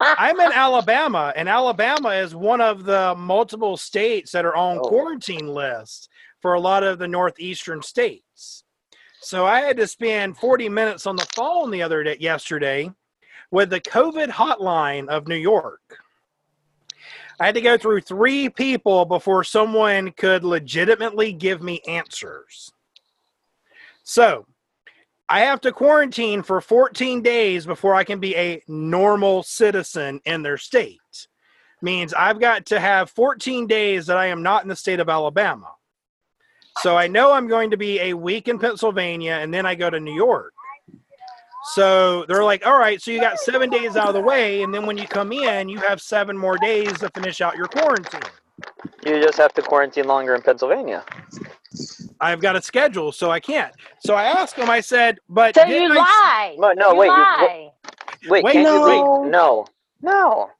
I'm 0.00 0.38
in 0.40 0.52
Alabama, 0.52 1.32
and 1.36 1.48
Alabama 1.48 2.10
is 2.10 2.34
one 2.34 2.60
of 2.60 2.84
the 2.84 3.14
multiple 3.16 3.76
states 3.76 4.32
that 4.32 4.44
are 4.44 4.56
on 4.56 4.78
Oh. 4.78 4.88
quarantine 4.88 5.48
lists 5.48 6.08
for 6.40 6.54
a 6.54 6.60
lot 6.60 6.82
of 6.82 6.98
the 6.98 7.08
northeastern 7.08 7.82
states. 7.82 8.64
So 9.20 9.46
I 9.46 9.60
had 9.60 9.76
to 9.78 9.86
spend 9.86 10.36
40 10.36 10.68
minutes 10.68 11.06
on 11.06 11.16
the 11.16 11.26
phone 11.34 11.70
the 11.70 11.82
other 11.82 12.02
day, 12.02 12.16
yesterday, 12.20 12.90
with 13.50 13.70
the 13.70 13.80
COVID 13.80 14.28
hotline 14.28 15.08
of 15.08 15.26
New 15.26 15.36
York. 15.36 15.80
I 17.40 17.46
had 17.46 17.54
to 17.54 17.60
go 17.60 17.78
through 17.78 18.02
three 18.02 18.48
people 18.48 19.04
before 19.04 19.42
someone 19.42 20.12
could 20.12 20.44
legitimately 20.44 21.32
give 21.32 21.62
me 21.62 21.80
answers. 21.88 22.72
So 24.02 24.46
I 25.28 25.40
have 25.40 25.60
to 25.62 25.72
quarantine 25.72 26.42
for 26.42 26.60
14 26.60 27.22
days 27.22 27.64
before 27.64 27.94
I 27.94 28.04
can 28.04 28.20
be 28.20 28.36
a 28.36 28.62
normal 28.68 29.42
citizen 29.42 30.20
in 30.24 30.42
their 30.42 30.58
state. 30.58 31.00
Means 31.80 32.12
I've 32.14 32.40
got 32.40 32.66
to 32.66 32.80
have 32.80 33.10
14 33.10 33.66
days 33.66 34.06
that 34.06 34.16
I 34.16 34.26
am 34.26 34.42
not 34.42 34.62
in 34.62 34.68
the 34.68 34.76
state 34.76 35.00
of 35.00 35.08
Alabama. 35.08 35.70
So 36.78 36.96
I 36.96 37.06
know 37.06 37.32
I'm 37.32 37.46
going 37.46 37.70
to 37.70 37.76
be 37.76 38.00
a 38.00 38.14
week 38.14 38.48
in 38.48 38.58
Pennsylvania 38.58 39.34
and 39.34 39.52
then 39.52 39.64
I 39.64 39.74
go 39.74 39.88
to 39.88 40.00
New 40.00 40.14
York. 40.14 40.52
So 41.72 42.26
they're 42.26 42.44
like, 42.44 42.66
all 42.66 42.78
right, 42.78 43.00
so 43.00 43.10
you 43.10 43.20
got 43.20 43.38
seven 43.38 43.70
days 43.70 43.96
out 43.96 44.08
of 44.08 44.14
the 44.14 44.20
way. 44.20 44.62
And 44.62 44.74
then 44.74 44.84
when 44.84 44.98
you 44.98 45.06
come 45.06 45.32
in, 45.32 45.68
you 45.68 45.78
have 45.78 46.02
seven 46.02 46.36
more 46.36 46.58
days 46.58 46.98
to 46.98 47.08
finish 47.10 47.40
out 47.40 47.56
your 47.56 47.68
quarantine. 47.68 48.20
You 49.04 49.20
just 49.22 49.38
have 49.38 49.52
to 49.54 49.62
quarantine 49.62 50.06
longer 50.06 50.34
in 50.34 50.42
Pennsylvania. 50.42 51.04
I've 52.20 52.40
got 52.40 52.56
a 52.56 52.62
schedule, 52.62 53.12
so 53.12 53.30
I 53.30 53.40
can't. 53.40 53.74
So 54.00 54.14
I 54.14 54.24
asked 54.24 54.56
him. 54.56 54.70
I 54.70 54.80
said, 54.80 55.18
but 55.28 55.54
So 55.54 55.64
you 55.64 55.90
I 55.92 55.94
lie. 55.94 56.56
No, 56.58 56.72
no, 56.72 56.92
you 56.92 56.98
wait, 56.98 57.06
you- 57.08 57.70
Wait, 58.30 58.42
Wait, 58.42 58.52
can't 58.52 58.56
you 58.56 58.62
no. 58.64 59.20
wait? 59.22 59.30
No, 59.30 59.66
no. 60.00 60.50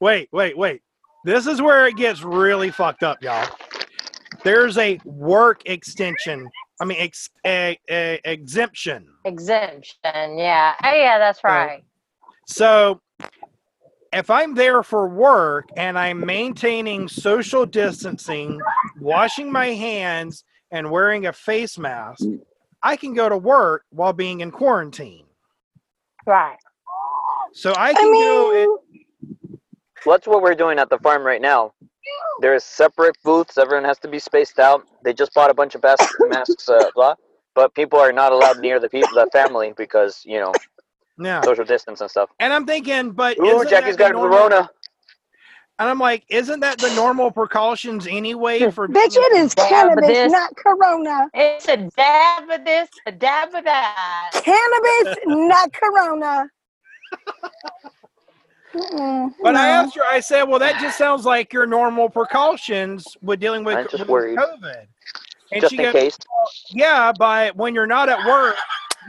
Wait, 0.00 0.28
wait, 0.32 0.58
wait. 0.58 0.82
This 1.24 1.46
is 1.46 1.62
where 1.62 1.86
it 1.86 1.96
gets 1.96 2.22
really 2.22 2.70
fucked 2.70 3.02
up, 3.02 3.22
y'all. 3.22 3.46
There's 4.44 4.76
a 4.78 5.00
work 5.04 5.62
extension. 5.66 6.48
I 6.80 6.84
mean, 6.84 6.98
ex- 7.00 7.30
a, 7.46 7.78
a, 7.90 8.20
exemption. 8.24 9.06
Exemption. 9.24 10.38
Yeah. 10.38 10.74
Oh 10.84 10.94
yeah, 10.94 11.18
that's 11.18 11.42
right. 11.42 11.82
So 12.46 13.00
if 14.12 14.30
I'm 14.30 14.54
there 14.54 14.82
for 14.82 15.08
work 15.08 15.68
and 15.76 15.98
I'm 15.98 16.24
maintaining 16.24 17.08
social 17.08 17.66
distancing, 17.66 18.60
washing 19.00 19.50
my 19.52 19.68
hands, 19.68 20.44
and 20.70 20.90
wearing 20.90 21.26
a 21.26 21.32
face 21.32 21.78
mask, 21.78 22.24
I 22.82 22.96
can 22.96 23.14
go 23.14 23.28
to 23.28 23.36
work 23.36 23.84
while 23.90 24.12
being 24.12 24.40
in 24.40 24.50
quarantine. 24.50 25.26
Right. 26.26 26.56
So 27.54 27.72
I 27.72 27.90
I 27.90 27.94
can 27.94 28.04
go. 28.12 28.50
mean, 28.52 28.62
and- 28.62 28.78
Well, 30.06 30.16
that's 30.16 30.26
what 30.26 30.42
we're 30.42 30.54
doing 30.54 30.78
at 30.78 30.90
the 30.90 30.98
farm 30.98 31.22
right 31.24 31.40
now. 31.40 31.72
There's 32.40 32.64
separate 32.64 33.16
booths. 33.24 33.58
Everyone 33.58 33.84
has 33.84 33.98
to 34.00 34.08
be 34.08 34.18
spaced 34.18 34.58
out. 34.58 34.86
They 35.04 35.12
just 35.12 35.34
bought 35.34 35.50
a 35.50 35.54
bunch 35.54 35.74
of 35.74 35.80
bas- 35.80 36.14
masks, 36.28 36.68
uh, 36.68 36.90
blah. 36.94 37.14
But 37.54 37.74
people 37.74 37.98
are 37.98 38.12
not 38.12 38.32
allowed 38.32 38.60
near 38.60 38.78
the 38.78 38.88
people, 38.88 39.08
the 39.14 39.28
family, 39.32 39.72
because 39.76 40.22
you 40.24 40.38
know 40.38 40.52
yeah. 41.18 41.40
social 41.42 41.64
distance 41.64 42.00
and 42.00 42.10
stuff. 42.10 42.30
And 42.40 42.52
I'm 42.52 42.66
thinking, 42.66 43.10
but 43.12 43.38
Ooh, 43.38 43.44
isn't 43.46 43.68
Jackie's 43.70 43.96
got 43.96 44.08
the 44.08 44.14
the 44.14 44.20
normal- 44.20 44.38
Rona. 44.38 44.70
And 45.80 45.88
I'm 45.88 46.00
like, 46.00 46.24
isn't 46.28 46.58
that 46.60 46.78
the 46.78 46.92
normal 46.96 47.30
precautions 47.30 48.08
anyway 48.08 48.68
for 48.72 48.88
bitch, 48.88 49.16
it 49.16 49.36
is 49.36 49.54
cannabis, 49.54 50.32
not 50.32 50.56
corona. 50.56 51.28
It's 51.34 51.68
a 51.68 51.76
dab 51.76 52.50
of 52.50 52.64
this, 52.64 52.88
a 53.06 53.12
dab 53.12 53.54
of 53.54 53.62
that. 53.64 54.30
Cannabis, 54.44 55.16
not 55.26 55.72
corona. 55.72 56.50
Mm-mm, 58.74 59.32
But 59.42 59.54
I 59.56 59.68
asked 59.68 59.94
her, 59.96 60.02
I 60.04 60.20
said, 60.20 60.42
well, 60.44 60.58
that 60.58 60.80
just 60.80 60.98
sounds 60.98 61.24
like 61.24 61.52
your 61.52 61.64
normal 61.66 62.08
precautions 62.10 63.16
with 63.22 63.40
dealing 63.40 63.64
with, 63.64 63.76
I'm 63.78 63.88
just 63.88 64.06
with. 64.08 64.36
COVID. 64.36 64.86
And 65.50 65.62
Just 65.62 65.72
she 65.72 65.78
in 65.78 65.84
goes, 65.84 65.92
case. 65.94 66.18
yeah, 66.70 67.10
but 67.18 67.56
when 67.56 67.74
you're 67.74 67.86
not 67.86 68.10
at 68.10 68.18
work, 68.26 68.54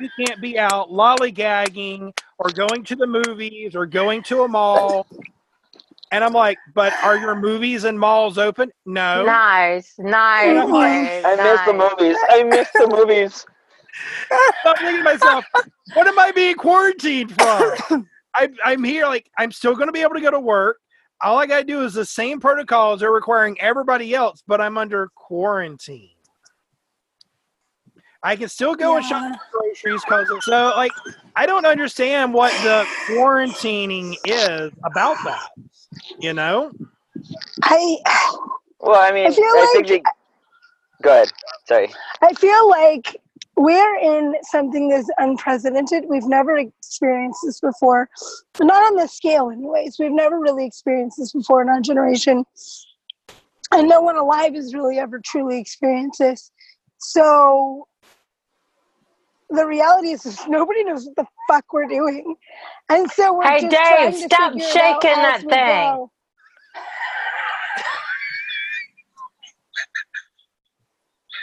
you 0.02 0.10
can't 0.26 0.41
be 0.41 0.58
out 0.58 0.89
lollygagging 0.89 2.18
or 2.38 2.50
going 2.52 2.84
to 2.86 2.95
the 2.95 3.08
movies 3.08 3.76
or 3.76 3.86
going 3.86 4.24
to 4.24 4.43
a 4.43 4.47
mall. 4.47 5.08
And 6.12 6.24
I'm 6.24 6.34
like, 6.34 6.58
but 6.74 6.91
are 7.04 7.18
your 7.18 7.36
movies 7.36 7.84
and 7.84 8.00
malls 8.00 8.38
open? 8.38 8.72
No. 8.86 9.24
Nice, 9.26 9.93
nice. 10.00 10.58
I'm 10.58 10.72
like, 10.72 10.91
Dave, 10.91 11.26
I 11.26 11.36
miss 11.36 11.62
the 11.66 11.74
movies. 11.74 12.18
I 12.30 12.43
miss 12.43 12.70
the 12.74 12.88
movies. 12.88 13.45
I'm 14.66 14.76
thinking 14.78 14.97
to 14.97 15.04
myself, 15.04 15.45
what 15.93 16.08
am 16.08 16.18
I 16.18 16.32
being 16.32 16.56
quarantined 16.56 17.32
for? 17.32 17.78
I'm, 18.36 18.56
I'm 18.64 18.84
here, 18.84 19.06
like, 19.06 19.30
I'm 19.38 19.52
still 19.52 19.76
going 19.76 19.88
to 19.88 19.93
be 19.93 20.02
able 20.02 20.16
to 20.16 20.22
go 20.22 20.32
to 20.32 20.39
work. 20.39 20.78
All 21.22 21.38
I 21.38 21.45
got 21.45 21.60
to 21.60 21.66
do 21.66 21.84
is 21.84 21.93
the 21.93 22.06
same 22.06 22.39
protocols 22.39 23.02
they're 23.02 23.12
requiring 23.12 23.60
everybody 23.60 24.16
else, 24.16 24.41
but 24.47 24.62
I'm 24.62 24.78
under 24.78 25.10
quarantine. 25.16 26.12
I 28.22 28.36
can 28.36 28.49
still 28.49 28.76
go 28.76 28.97
and 28.97 29.05
shop 29.05 29.22
Yeah. 29.24 29.38
for 29.51 29.59
groceries 29.59 30.03
because 30.03 30.28
so 30.45 30.74
like 30.76 30.91
I 31.36 31.45
don't 31.45 31.65
understand 31.65 32.34
what 32.34 32.51
the 32.63 32.86
quarantining 33.07 34.15
is 34.26 34.72
about 34.84 35.17
that. 35.26 35.49
You 36.20 36.34
know? 36.34 36.72
I 37.63 37.97
Well, 38.80 38.99
I 39.01 39.11
mean, 39.11 39.28
I 39.28 39.32
feel 39.32 39.45
I 39.45 39.70
think 39.74 39.88
they. 39.88 40.01
Go 41.01 41.11
ahead. 41.11 41.30
Sorry. 41.65 41.93
I 42.22 42.34
feel 42.34 42.70
like 42.70 43.15
we're 43.55 43.97
in 43.97 44.36
something 44.43 44.88
that's 44.89 45.09
unprecedented. 45.17 46.05
We've 46.07 46.28
never 46.28 46.57
experienced 46.57 47.41
this 47.43 47.59
before, 47.59 48.09
not 48.61 48.84
on 48.84 48.95
this 48.95 49.13
scale, 49.13 49.49
anyways. 49.49 49.97
We've 49.99 50.13
never 50.13 50.39
really 50.39 50.65
experienced 50.65 51.17
this 51.17 51.34
before 51.34 51.61
in 51.61 51.67
our 51.70 51.82
generation, 51.82 52.45
and 53.72 53.89
no 53.89 54.01
one 54.01 54.15
alive 54.15 54.55
has 54.55 54.74
really 54.74 54.97
ever 54.97 55.20
truly 55.20 55.59
experienced 55.59 56.20
this. 56.20 56.51
So 56.99 57.88
the 59.50 59.66
reality 59.68 60.12
is, 60.12 60.26
is 60.26 60.39
nobody 60.47 60.84
knows 60.86 61.06
what 61.06 61.16
the 61.18 61.28
fuck 61.50 61.66
we're 61.74 61.88
doing, 61.88 62.36
and 62.89 63.10
so 63.12 63.34
we're 63.38 63.52
Hey, 63.52 63.60
just 63.60 63.84
Dave, 63.86 63.86
trying 63.86 64.22
to 64.22 64.30
stop 64.30 64.38
figure 64.38 64.72
it 64.74 64.82
out 64.82 65.08
shaking 65.10 65.22
that 65.24 65.47
thing. 65.50 66.02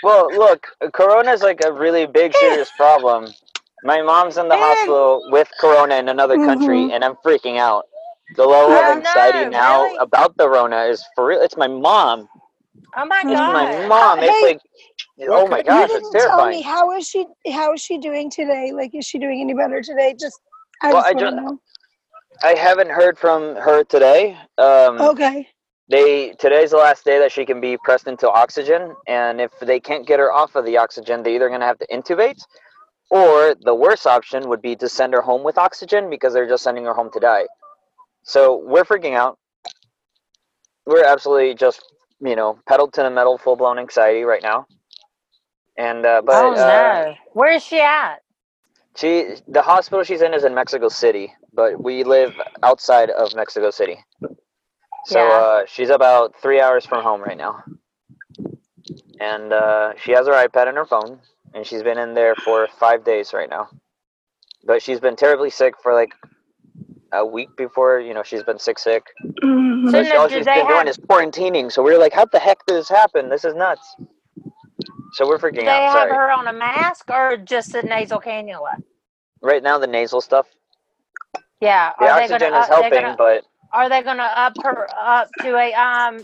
Well, 0.02 0.36
look, 0.36 0.66
Corona 0.94 1.32
is 1.32 1.42
like 1.42 1.61
a 1.64 1.72
really 1.72 2.07
big, 2.07 2.34
serious 2.34 2.70
problem. 2.72 3.34
My 3.84 4.02
mom's 4.02 4.38
in 4.38 4.48
the 4.48 4.57
Yeah. 4.57 4.59
hospital 4.59 5.22
with 5.30 5.50
Corona 5.61 5.96
in 5.96 6.09
another 6.09 6.38
country, 6.38 6.88
Mhm. 6.88 6.92
and 6.92 7.04
I'm 7.04 7.16
freaking 7.16 7.59
out. 7.59 7.86
The 8.36 8.44
level 8.46 8.78
Oh, 8.78 8.80
of 8.80 8.88
anxiety 8.88 9.44
no, 9.44 9.50
now 9.50 9.90
really? 9.90 10.00
about 10.00 10.36
the 10.38 10.48
Rona 10.48 10.84
is 10.84 11.04
for 11.16 11.26
real. 11.26 11.42
It's 11.42 11.57
my 11.57 11.68
mom. 11.68 12.28
Oh 12.96 13.07
my 13.07 13.24
It's 13.28 13.42
It's 13.42 13.46
god. 13.46 13.52
my 13.52 13.66
mom. 13.88 14.22
It's 14.22 14.42
Hey, 14.42 14.59
like, 15.18 15.28
oh 15.30 15.46
my 15.46 15.62
gosh, 15.62 15.90
you 15.90 15.96
it's 15.96 16.10
didn't 16.10 16.28
tell 16.28 16.48
me 16.48 16.62
how 16.62 16.92
is 16.92 17.08
she 17.08 17.26
how 17.52 17.72
is 17.72 17.80
she 17.80 17.98
doing 17.98 18.30
today 18.30 18.72
like 18.72 18.94
is 18.94 19.06
she 19.06 19.18
doing 19.18 19.40
any 19.40 19.54
better 19.54 19.80
today 19.80 20.14
just 20.18 20.40
I 20.82 20.92
Well, 20.92 21.02
just 21.02 21.08
I 21.08 21.12
to 21.14 21.30
know. 21.36 21.60
I 22.42 22.54
haven't 22.54 22.90
heard 22.90 23.18
from 23.18 23.56
her 23.56 23.82
today. 23.84 24.36
Um, 24.58 25.00
Okay. 25.00 25.48
They 25.88 26.32
today's 26.32 26.72
the 26.72 26.78
last 26.78 27.04
day 27.04 27.18
that 27.20 27.30
she 27.30 27.46
can 27.46 27.60
be 27.60 27.78
pressed 27.84 28.08
into 28.08 28.28
oxygen, 28.28 28.94
and 29.06 29.40
if 29.40 29.52
they 29.60 29.78
can't 29.78 30.06
get 30.06 30.18
her 30.18 30.32
off 30.32 30.56
of 30.56 30.64
the 30.64 30.76
oxygen, 30.76 31.22
they're 31.22 31.34
either 31.34 31.48
gonna 31.48 31.64
have 31.64 31.78
to 31.78 31.86
intubate, 31.86 32.42
or 33.10 33.54
the 33.60 33.74
worst 33.74 34.06
option 34.06 34.48
would 34.48 34.60
be 34.60 34.74
to 34.76 34.88
send 34.88 35.14
her 35.14 35.22
home 35.22 35.44
with 35.44 35.56
oxygen 35.56 36.10
because 36.10 36.34
they're 36.34 36.48
just 36.48 36.64
sending 36.64 36.84
her 36.84 36.92
home 36.94 37.10
to 37.12 37.20
die. 37.20 37.46
So 38.24 38.56
we're 38.56 38.84
freaking 38.84 39.14
out. 39.14 39.38
We're 40.86 41.04
absolutely 41.04 41.54
just 41.54 41.80
you 42.20 42.34
know 42.34 42.58
pedaled 42.68 42.92
to 42.94 43.02
the 43.04 43.10
metal, 43.10 43.38
full 43.38 43.54
blown 43.56 43.78
anxiety 43.78 44.24
right 44.24 44.42
now. 44.42 44.66
And 45.78 46.06
uh, 46.06 46.22
but 46.24 46.34
oh 46.36 46.52
uh, 46.54 46.56
no. 46.56 47.14
Where 47.32 47.52
is 47.52 47.64
she 47.64 47.80
at? 47.80 48.16
she 48.96 49.36
the 49.48 49.62
hospital 49.62 50.04
she's 50.04 50.22
in 50.22 50.34
is 50.34 50.44
in 50.44 50.54
Mexico 50.54 50.88
City, 50.88 51.32
but 51.52 51.82
we 51.82 52.04
live 52.04 52.34
outside 52.62 53.10
of 53.10 53.34
Mexico 53.34 53.70
City. 53.70 53.98
So 55.06 55.20
Yeah. 55.20 55.28
uh, 55.30 55.66
she's 55.66 55.90
about 55.90 56.34
three 56.40 56.60
hours 56.60 56.86
from 56.86 57.02
home 57.02 57.20
right 57.22 57.36
now, 57.36 57.62
and 59.20 59.52
uh, 59.52 59.92
she 59.98 60.12
has 60.12 60.26
her 60.26 60.32
iPad 60.34 60.68
and 60.68 60.76
her 60.76 60.86
phone, 60.86 61.20
and 61.54 61.66
she's 61.66 61.82
been 61.82 61.98
in 61.98 62.14
there 62.14 62.34
for 62.36 62.68
five 62.78 63.04
days 63.04 63.32
right 63.32 63.50
now. 63.50 63.68
But 64.64 64.82
she's 64.82 65.00
been 65.00 65.16
terribly 65.16 65.50
sick 65.50 65.74
for 65.82 65.92
like 65.94 66.12
a 67.12 67.24
week 67.24 67.50
before. 67.56 68.00
You 68.00 68.14
know, 68.14 68.22
she's 68.22 68.42
been 68.42 68.58
sick, 68.58 68.78
sick. 68.78 69.04
Mhm. 69.42 69.90
So 69.90 70.18
all 70.18 70.28
she's 70.28 70.46
been 70.46 70.66
doing 70.66 70.88
is 70.88 70.98
quarantining. 70.98 71.70
So 71.72 71.82
we 71.82 71.92
were 71.92 71.98
like, 71.98 72.12
"How 72.12 72.24
the 72.26 72.38
heck 72.40 72.64
did 72.66 72.76
this 72.76 72.88
happen? 72.88 73.28
This 73.28 73.44
is 73.44 73.54
nuts." 73.54 73.96
So 75.16 75.26
we're 75.26 75.38
freaking 75.38 75.54
Do 75.60 75.60
they 75.62 75.68
out. 75.68 75.82
have 75.84 75.92
Sorry. 75.94 76.10
her 76.10 76.30
on 76.30 76.46
a 76.46 76.52
mask 76.52 77.08
or 77.10 77.38
just 77.38 77.74
a 77.74 77.80
nasal 77.82 78.20
cannula? 78.20 78.82
Right 79.40 79.62
now, 79.62 79.78
the 79.78 79.86
nasal 79.86 80.20
stuff. 80.20 80.46
Yeah. 81.58 81.92
The 81.98 82.04
are 82.04 82.16
they 82.18 82.24
oxygen 82.24 82.50
gonna, 82.50 82.58
is 82.60 82.66
helping, 82.66 82.90
gonna- 83.00 83.14
but 83.16 83.44
Are 83.72 83.88
they 83.88 84.02
gonna 84.02 84.30
up 84.36 84.52
her 84.62 84.86
up 85.00 85.28
to 85.40 85.56
a 85.56 85.72
um 85.72 86.18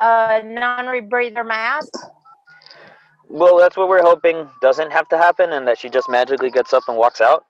a 0.00 0.42
non-rebreather 0.44 1.46
mask? 1.46 1.92
Well, 3.28 3.56
that's 3.56 3.76
what 3.76 3.88
we're 3.88 4.02
hoping 4.02 4.50
doesn't 4.60 4.90
have 4.90 5.08
to 5.10 5.16
happen, 5.16 5.52
and 5.52 5.66
that 5.68 5.78
she 5.78 5.88
just 5.88 6.08
magically 6.08 6.50
gets 6.50 6.72
up 6.72 6.82
and 6.88 6.96
walks 6.96 7.20
out. 7.20 7.44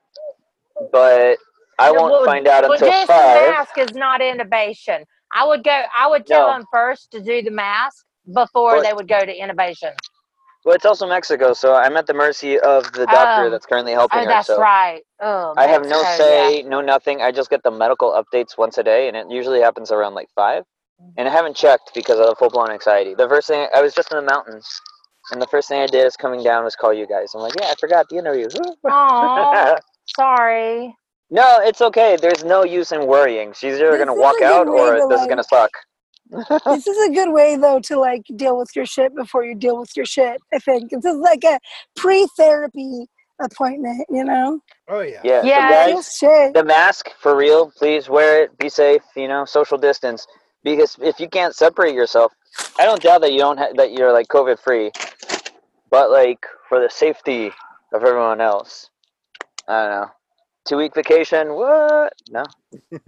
But 0.93 1.39
I 1.79 1.91
won't 1.91 2.13
Well, 2.13 2.27
find 2.27 2.47
out 2.47 2.65
well, 2.65 2.73
until 2.73 2.89
just 2.91 3.07
five. 3.07 3.41
the 3.43 3.51
mask 3.53 3.79
is 3.79 3.95
not 3.95 4.21
intubation. 4.21 5.07
I 5.33 5.47
would 5.47 5.65
go. 5.65 5.83
I 5.97 6.07
would 6.09 6.27
tell 6.27 6.49
No. 6.49 6.53
them 6.53 6.67
first 6.71 7.11
to 7.13 7.21
do 7.23 7.41
the 7.41 7.51
mask 7.51 8.05
before 8.33 8.77
But- 8.77 8.85
they 8.85 8.93
would 8.93 9.09
go 9.09 9.21
to 9.21 9.35
intubation. 9.37 9.93
Well, 10.65 10.75
it's 10.75 10.87
also 10.87 11.07
Mexico, 11.07 11.53
so 11.53 11.75
I'm 11.75 11.95
at 11.99 12.07
the 12.07 12.15
mercy 12.15 12.59
of 12.59 12.91
the 12.93 13.05
doctor 13.05 13.49
Oh. 13.49 13.51
that's 13.51 13.67
currently 13.67 13.93
helping 13.93 14.21
Oh, 14.21 14.23
her. 14.23 14.29
that's 14.29 14.47
so 14.47 14.59
right. 14.59 15.03
Oh, 15.21 15.53
I 15.59 15.67
have 15.67 15.83
no 15.83 16.03
Mexico, 16.03 16.25
say, 16.25 16.63
no 16.63 16.81
nothing. 16.81 17.21
I 17.21 17.33
just 17.33 17.51
get 17.51 17.63
the 17.63 17.71
medical 17.71 18.13
updates 18.13 18.57
once 18.57 18.79
a 18.79 18.83
day, 18.83 19.07
and 19.09 19.15
it 19.15 19.27
usually 19.29 19.61
happens 19.61 19.91
around 19.93 20.15
like 20.15 20.29
five. 20.35 20.63
Mm-hmm. 21.03 21.11
And 21.19 21.29
I 21.29 21.31
haven't 21.33 21.55
checked 21.55 21.93
because 21.95 22.19
of 22.19 22.27
the 22.29 22.35
full 22.37 22.49
blown 22.49 22.71
anxiety. 22.71 23.15
The 23.15 23.29
first 23.29 23.47
thing 23.47 23.69
I 23.75 23.83
was 23.83 23.93
just 23.95 24.11
in 24.11 24.17
the 24.17 24.23
mountains, 24.33 24.67
and 25.33 25.43
the 25.43 25.47
first 25.49 25.69
thing 25.69 25.83
I 25.83 25.87
did 25.87 26.07
is 26.07 26.17
coming 26.17 26.43
down 26.43 26.65
was 26.65 26.75
call 26.77 26.95
you 26.95 27.07
guys. 27.07 27.33
I'm 27.35 27.43
like, 27.43 27.53
yeah, 27.61 27.69
I 27.71 27.75
forgot 27.79 28.07
the 28.09 28.17
interview. 28.17 28.49
Yeah. 28.55 28.91
Aw, 28.91 29.77
sorry. 30.17 30.97
no, 31.29 31.59
it's 31.61 31.83
okay. 31.83 32.17
There's 32.17 32.43
no 32.43 32.65
use 32.65 32.91
in 32.91 33.07
worrying. 33.07 33.53
She's 33.53 33.75
either 33.75 33.91
This 33.91 33.99
gonna 33.99 34.15
walk 34.19 34.41
out 34.41 34.67
or 34.67 35.07
this 35.11 35.21
is 35.21 35.27
gonna 35.27 35.45
suck. 35.45 35.71
This 36.31 36.87
is 36.87 37.09
a 37.09 37.13
good 37.13 37.33
way 37.33 37.57
though 37.57 37.81
to 37.81 37.99
like 37.99 38.23
deal 38.37 38.57
with 38.59 38.71
your 38.75 38.87
shit 38.87 39.15
before 39.15 39.45
you 39.45 39.55
deal 39.55 39.79
with 39.79 39.91
your 39.97 40.07
shit. 40.07 40.41
I 40.53 40.59
think 40.59 40.91
this 40.91 41.05
is 41.05 41.17
like 41.19 41.45
a 41.45 41.59
pre-therapy 41.97 43.07
appointment. 43.43 44.07
You 44.09 44.25
know, 44.25 44.61
Oh 44.89 45.01
yeah. 45.01 45.21
Yeah, 45.25 45.41
so 45.43 45.47
Yeah, 45.49 45.69
guys, 45.71 45.87
Real 45.89 46.03
shit. 46.03 46.55
the 46.55 46.65
mask 46.65 47.11
for 47.21 47.37
real 47.37 47.71
please 47.77 48.09
wear 48.09 48.45
it 48.45 48.59
be 48.59 48.69
safe 48.69 49.03
you 49.17 49.29
know 49.29 49.45
social 49.45 49.79
distance 49.79 50.27
because 50.63 50.97
if 51.01 51.19
you 51.21 51.29
can't 51.29 51.55
separate 51.55 51.95
yourself 51.95 52.33
i 52.79 52.85
don't 52.85 53.03
doubt 53.03 53.21
that 53.21 53.33
you 53.33 53.39
don't 53.39 53.59
ha- 53.59 53.73
that 53.77 53.93
you're 53.93 54.13
like 54.13 54.29
covid 54.29 54.59
free 54.59 54.91
but 55.91 56.11
like 56.11 56.45
for 56.69 56.81
the 56.81 56.89
safety 56.91 57.47
of 57.93 58.03
everyone 58.05 58.41
else 58.41 58.91
i 59.69 59.83
don't 59.87 59.91
know 60.01 60.11
two 60.67 60.77
week 60.79 60.95
vacation 60.95 61.55
what 61.55 62.13
no 62.29 62.45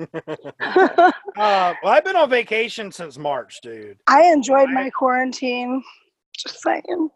Uh, 1.36 1.74
well, 1.82 1.92
I've 1.92 2.04
been 2.04 2.16
on 2.16 2.30
vacation 2.30 2.92
since 2.92 3.18
March, 3.18 3.61
dude. 3.62 3.98
I 4.07 4.24
enjoyed 4.32 4.70
my 4.70 4.90
quarantine. 4.90 5.82
Just 6.38 6.62
saying. 6.62 7.11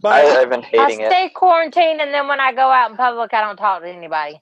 But 0.00 0.12
I, 0.14 0.42
i've 0.42 0.50
been 0.50 0.62
I 0.76 0.90
hating 0.90 1.00
it 1.00 1.06
stay 1.06 1.30
quarantined, 1.34 2.00
and 2.00 2.14
then 2.14 2.28
when 2.28 2.40
I 2.40 2.52
go 2.54 2.70
out 2.70 2.90
in 2.90 2.96
public, 2.96 3.34
I 3.34 3.42
don't 3.42 3.56
talk 3.56 3.82
to 3.82 3.88
anybody. 3.88 4.40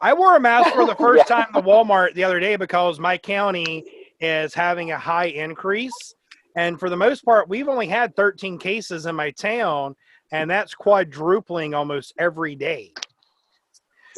I 0.00 0.14
wore 0.14 0.36
a 0.36 0.40
mask 0.40 0.74
for 0.74 0.86
the 0.86 0.96
first 0.96 1.26
Yeah. 1.28 1.28
time 1.28 1.48
at 1.56 1.64
Walmart 1.64 2.14
the 2.14 2.24
other 2.24 2.40
day 2.40 2.56
because 2.56 3.00
my 3.00 3.18
county 3.18 3.84
is 4.20 4.54
having 4.54 4.92
a 4.92 4.98
high 4.98 5.26
increase. 5.26 6.14
And 6.56 6.80
for 6.80 6.90
the 6.90 6.96
most 6.96 7.24
part, 7.24 7.48
we've 7.50 7.68
only 7.68 7.88
had 7.88 8.16
13 8.16 8.58
cases 8.58 9.06
in 9.06 9.16
my 9.16 9.32
town, 9.32 9.96
and 10.32 10.50
that's 10.50 10.74
quadrupling 10.74 11.74
almost 11.74 12.14
every 12.18 12.56
day. 12.56 12.94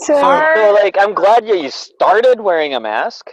So, 0.07 0.15
So- 0.21 0.47
so 0.57 0.73
like 0.83 0.97
i'm 0.99 1.15
glad 1.15 1.47
you, 1.47 1.57
you 1.57 1.71
started 1.71 2.41
wearing 2.41 2.75
a 2.75 2.81
mask 2.81 3.25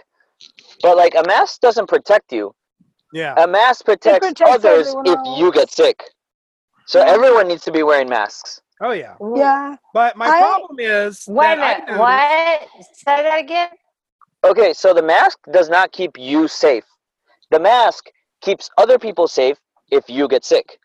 but 0.82 0.96
like 0.96 1.14
a 1.14 1.24
mask 1.26 1.60
doesn't 1.60 1.88
protect 1.88 2.32
you 2.32 2.54
Yeah. 3.12 3.34
a 3.42 3.46
mask 3.46 3.84
protects, 3.84 4.26
protects 4.26 4.54
others 4.54 4.88
everyone 4.88 5.06
if 5.34 5.38
you 5.38 5.52
get 5.52 5.70
sick 5.70 5.98
so 6.86 6.98
Yeah. 7.00 7.12
everyone 7.14 7.48
needs 7.48 7.64
to 7.64 7.72
be 7.72 7.82
wearing 7.82 8.08
masks 8.08 8.60
Oh, 8.80 8.92
yeah. 8.92 9.14
yeah, 9.34 9.74
But 9.92 10.16
my 10.16 10.28
I- 10.28 10.40
problem 10.40 10.76
is. 10.78 11.24
Wait 11.26 11.54
a 11.54 11.56
that 11.56 11.82
I 11.82 11.84
minute. 11.86 11.98
What? 11.98 12.84
Say 12.92 13.22
that 13.24 13.40
again. 13.40 13.70
Okay, 14.44 14.72
so 14.72 14.94
the 14.94 15.02
mask 15.02 15.36
does 15.52 15.68
not 15.68 15.90
keep 15.90 16.12
you 16.16 16.46
safe. 16.46 16.84
The 17.50 17.58
mask 17.58 18.04
keeps 18.40 18.70
other 18.78 18.96
people 18.96 19.26
safe 19.26 19.58
if 19.90 20.08
you 20.08 20.28
get 20.28 20.44
sick. 20.44 20.78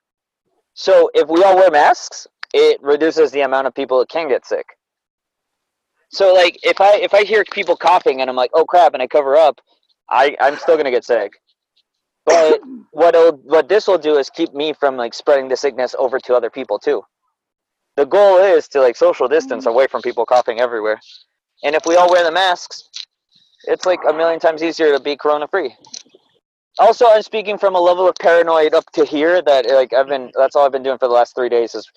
So 0.74 1.12
if 1.14 1.28
we 1.30 1.44
all 1.44 1.56
wear 1.56 1.70
masks, 1.70 2.26
it 2.52 2.82
reduces 2.82 3.30
the 3.30 3.42
amount 3.42 3.68
of 3.68 3.76
people 3.76 4.00
that 4.00 4.10
can 4.10 4.28
get 4.28 4.44
sick. 4.44 4.66
So 6.14 6.32
like 6.32 6.60
if 6.64 6.80
I 6.80 6.98
if 6.98 7.14
I 7.16 7.24
hear 7.24 7.44
people 7.44 7.76
coughing 7.76 8.22
and 8.22 8.30
I'm 8.30 8.36
like, 8.36 8.52
oh 8.54 8.66
crap, 8.66 8.94
and 8.94 9.02
I 9.02 9.08
cover 9.08 9.36
up, 9.36 9.60
I 10.10 10.38
I'm 10.40 10.58
still 10.58 10.78
gonna 10.78 10.92
get 10.92 11.04
sick. 11.04 11.34
But 12.26 12.62
what 12.92 13.16
it'll, 13.16 13.38
what 13.38 13.68
this 13.68 13.88
will 13.88 13.98
do 13.98 14.18
is 14.18 14.30
keep 14.30 14.54
me 14.54 14.74
from 14.74 14.96
like 14.96 15.16
spreading 15.16 15.48
the 15.48 15.58
sickness 15.58 15.96
over 15.98 16.20
to 16.20 16.36
other 16.36 16.52
people 16.52 16.78
too. 16.78 17.04
The 17.96 18.06
goal 18.06 18.38
is 18.38 18.68
to 18.70 18.80
like 18.80 18.96
social 18.96 19.28
distance 19.28 19.66
away 19.66 19.88
from 19.88 20.04
people 20.04 20.24
coughing 20.26 20.60
everywhere. 20.60 21.00
And 21.64 21.76
if 21.76 21.84
we 21.88 21.96
all 21.96 22.12
wear 22.12 22.24
the 22.24 22.32
masks, 22.32 22.90
it's 23.66 23.86
like 23.88 24.00
a 24.08 24.14
million 24.14 24.40
times 24.40 24.62
easier 24.62 24.92
to 24.96 25.00
be 25.00 25.16
corona 25.16 25.48
free. 25.48 25.76
Also, 26.78 27.06
I'm 27.08 27.24
speaking 27.24 27.58
from 27.58 27.76
a 27.76 27.80
level 27.80 28.08
of 28.08 28.16
paranoid 28.22 28.76
up 28.76 28.86
to 28.94 29.04
here 29.04 29.42
that 29.42 29.68
like 29.72 29.94
I've 29.94 30.08
been 30.08 30.32
that's 30.38 30.56
all 30.56 30.66
I've 30.66 30.72
been 30.72 30.84
doing 30.84 31.00
for 31.00 31.08
the 31.08 31.14
last 31.16 31.34
three 31.36 31.50
days 31.50 31.74
is 31.74 31.90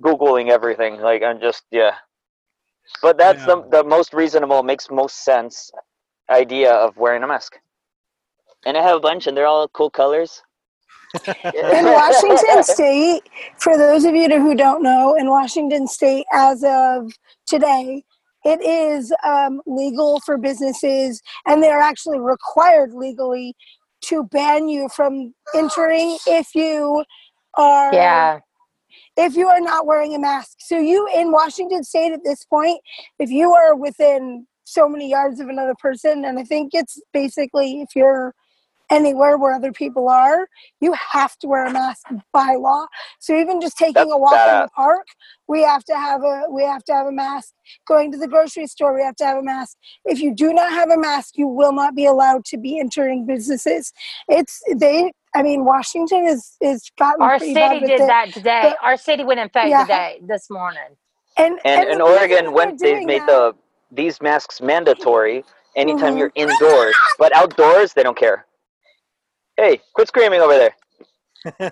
googling 0.00 0.50
everything. 0.50 1.00
Like 1.00 1.24
I'm 1.24 1.40
just 1.40 1.64
yeah. 1.72 1.94
But 3.02 3.18
that's 3.18 3.44
the 3.44 3.62
the 3.70 3.84
most 3.84 4.12
reasonable, 4.14 4.62
makes 4.62 4.90
most 4.90 5.24
sense 5.24 5.70
idea 6.30 6.72
of 6.72 6.96
wearing 6.96 7.22
a 7.22 7.26
mask. 7.26 7.58
And 8.66 8.76
I 8.76 8.82
have 8.82 8.96
a 8.96 9.00
bunch, 9.00 9.26
and 9.26 9.36
they're 9.36 9.46
all 9.46 9.68
cool 9.68 9.90
colors. 9.90 10.42
in 11.54 11.84
Washington 11.84 12.62
State, 12.62 13.22
for 13.58 13.76
those 13.76 14.04
of 14.04 14.14
you 14.14 14.28
who 14.28 14.54
don't 14.54 14.82
know, 14.82 15.14
in 15.16 15.28
Washington 15.28 15.86
State, 15.86 16.24
as 16.32 16.64
of 16.64 17.12
today, 17.46 18.04
it 18.44 18.62
is 18.62 19.12
um, 19.24 19.60
legal 19.66 20.20
for 20.20 20.36
businesses, 20.38 21.22
and 21.46 21.62
they 21.62 21.70
are 21.70 21.80
actually 21.80 22.20
required 22.20 22.92
legally 22.92 23.54
to 24.02 24.24
ban 24.24 24.68
you 24.68 24.88
from 24.88 25.34
entering 25.54 26.18
if 26.26 26.54
you 26.54 27.04
are 27.56 27.92
Yeah. 27.92 28.40
If 29.16 29.36
you 29.36 29.48
are 29.48 29.60
not 29.60 29.86
wearing 29.86 30.14
a 30.14 30.18
mask. 30.18 30.56
So 30.60 30.78
you 30.78 31.08
in 31.14 31.30
Washington 31.32 31.84
State 31.84 32.12
at 32.12 32.24
this 32.24 32.44
point, 32.44 32.80
if 33.18 33.30
you 33.30 33.52
are 33.52 33.74
within 33.74 34.46
so 34.64 34.88
many 34.88 35.10
yards 35.10 35.40
of 35.40 35.48
another 35.48 35.74
person, 35.78 36.24
and 36.24 36.38
I 36.38 36.44
think 36.44 36.72
it's 36.74 37.00
basically 37.12 37.80
if 37.80 37.90
you're 37.94 38.34
anywhere 38.94 39.36
where 39.38 39.52
other 39.54 39.72
people 39.72 40.08
are, 40.08 40.48
you 40.80 40.94
have 41.12 41.36
to 41.38 41.46
wear 41.48 41.66
a 41.66 41.72
mask 41.72 42.02
by 42.32 42.54
law. 42.58 42.86
So 43.18 43.34
even 43.36 43.60
just 43.60 43.76
taking 43.76 43.94
That's 43.94 44.12
a 44.12 44.16
walk 44.18 44.32
in 44.34 44.60
the 44.62 44.68
park, 44.74 45.06
we 45.48 45.62
have 45.62 45.84
to 45.84 45.94
have 45.94 46.22
a 46.22 46.44
we 46.50 46.62
have 46.64 46.84
to 46.84 46.92
have 46.92 47.06
a 47.06 47.12
mask. 47.12 47.52
Going 47.86 48.12
to 48.12 48.18
the 48.18 48.28
grocery 48.28 48.66
store, 48.66 48.94
we 48.94 49.02
have 49.02 49.16
to 49.16 49.24
have 49.24 49.38
a 49.38 49.42
mask. 49.42 49.76
If 50.04 50.20
you 50.20 50.34
do 50.34 50.52
not 50.52 50.70
have 50.70 50.90
a 50.90 50.98
mask, 50.98 51.36
you 51.36 51.48
will 51.48 51.72
not 51.72 51.94
be 51.94 52.06
allowed 52.06 52.44
to 52.46 52.56
be 52.56 52.78
entering 52.78 53.26
businesses. 53.26 53.92
It's 54.28 54.62
they 54.76 55.12
I 55.34 55.42
mean 55.42 55.64
Washington 55.64 56.26
is 56.26 56.56
is 56.60 56.90
gotten 56.98 57.22
Our 57.22 57.38
pretty 57.38 57.54
bad 57.54 57.68
city 57.70 57.80
with 57.80 57.90
did 57.90 58.00
it. 58.02 58.06
that 58.06 58.32
today. 58.32 58.60
but- 58.64 58.76
Our 58.86 58.96
city 58.96 59.24
went 59.24 59.40
in 59.40 59.46
effect 59.46 59.68
Yeah. 59.68 59.82
today, 59.82 60.20
this 60.22 60.48
morning. 60.50 60.90
And, 61.36 61.58
And 61.64 61.80
and 61.82 61.90
in 61.94 62.00
Oregon, 62.00 62.44
that 62.46 62.52
when 62.52 62.76
they're 62.76 63.02
made 63.04 63.22
that- 63.22 63.26
the 63.26 63.54
these 63.90 64.20
masks 64.22 64.60
mandatory, 64.60 65.44
anytime 65.76 66.14
Mhm. 66.14 66.18
you're 66.18 66.32
indoors, 66.34 66.96
but 67.18 67.34
outdoors 67.36 67.92
they 67.94 68.02
don't 68.02 68.16
care. 68.16 68.46
Hey, 69.56 69.80
quit 69.94 70.08
screaming 70.08 70.40
over 70.40 70.54
there. 70.54 70.74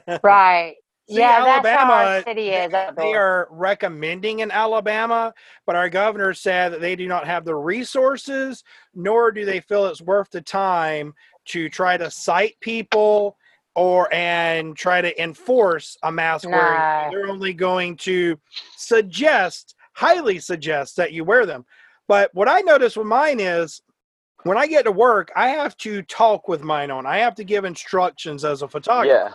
Right. 0.22 0.76
See, 1.08 1.18
yeah, 1.18 1.44
that's 1.44 1.66
how 1.68 1.90
our 1.90 2.02
Alabama, 2.02 2.22
city 2.24 2.50
is. 2.50 2.72
up 2.72 2.94
they 2.94 3.14
are 3.14 3.48
recommending 3.50 4.38
in 4.40 4.50
Alabama, 4.50 5.34
but 5.66 5.74
our 5.74 5.88
governor 5.88 6.32
said 6.32 6.72
that 6.72 6.80
they 6.80 6.94
do 6.94 7.08
not 7.08 7.26
have 7.26 7.44
the 7.44 7.54
resources, 7.54 8.62
nor 8.94 9.32
do 9.32 9.44
they 9.44 9.60
feel 9.60 9.86
it's 9.86 10.00
worth 10.00 10.30
the 10.30 10.40
time 10.40 11.12
to 11.46 11.68
try 11.68 11.96
to 11.96 12.10
cite 12.10 12.54
people 12.60 13.36
or 13.74 14.12
and 14.12 14.76
try 14.76 15.00
to 15.00 15.22
enforce 15.22 15.96
a 16.04 16.12
mask 16.12 16.48
wearing. 16.48 16.78
No. 16.78 17.08
They're 17.10 17.30
only 17.30 17.52
going 17.52 17.96
to 17.98 18.38
suggest, 18.76 19.74
highly 19.94 20.38
suggest 20.38 20.96
that 20.96 21.12
you 21.12 21.24
wear 21.24 21.46
them. 21.46 21.64
But 22.06 22.30
what 22.34 22.48
I 22.48 22.60
notice 22.60 22.96
with 22.96 23.06
mine 23.06 23.40
is 23.40 23.82
when 24.44 24.58
I 24.58 24.66
get 24.66 24.84
to 24.84 24.92
work, 24.92 25.30
I 25.36 25.48
have 25.48 25.76
to 25.78 26.02
talk 26.02 26.48
with 26.48 26.62
mine 26.62 26.90
on. 26.90 27.06
I 27.06 27.18
have 27.18 27.34
to 27.36 27.44
give 27.44 27.64
instructions 27.64 28.44
as 28.44 28.62
a 28.62 28.68
photographer. 28.68 29.30
Yeah. 29.30 29.34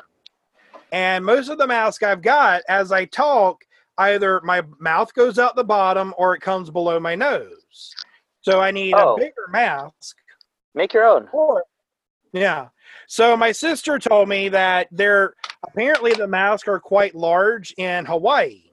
And 0.91 1.25
most 1.25 1.49
of 1.49 1.57
the 1.57 1.67
mask 1.67 2.03
I've 2.03 2.21
got, 2.21 2.61
as 2.69 2.91
I 2.91 3.05
talk, 3.05 3.63
either 3.97 4.41
my 4.43 4.63
mouth 4.79 5.13
goes 5.13 5.39
out 5.39 5.55
the 5.55 5.63
bottom 5.63 6.13
or 6.17 6.35
it 6.35 6.41
comes 6.41 6.69
below 6.69 6.99
my 6.99 7.15
nose. 7.15 7.93
So 8.41 8.59
I 8.59 8.71
need 8.71 8.93
Oh. 8.95 9.15
a 9.15 9.17
bigger 9.17 9.47
mask. 9.49 10.15
Make 10.73 10.93
your 10.93 11.05
own. 11.05 11.27
Or 11.33 11.63
yeah. 12.31 12.69
So 13.07 13.35
my 13.35 13.51
sister 13.51 13.97
told 13.99 14.29
me 14.29 14.49
that 14.49 14.87
they're 14.91 15.33
apparently 15.65 16.13
the 16.13 16.27
masks 16.27 16.67
are 16.67 16.79
quite 16.79 17.15
large 17.15 17.73
in 17.77 18.05
Hawaii. 18.05 18.63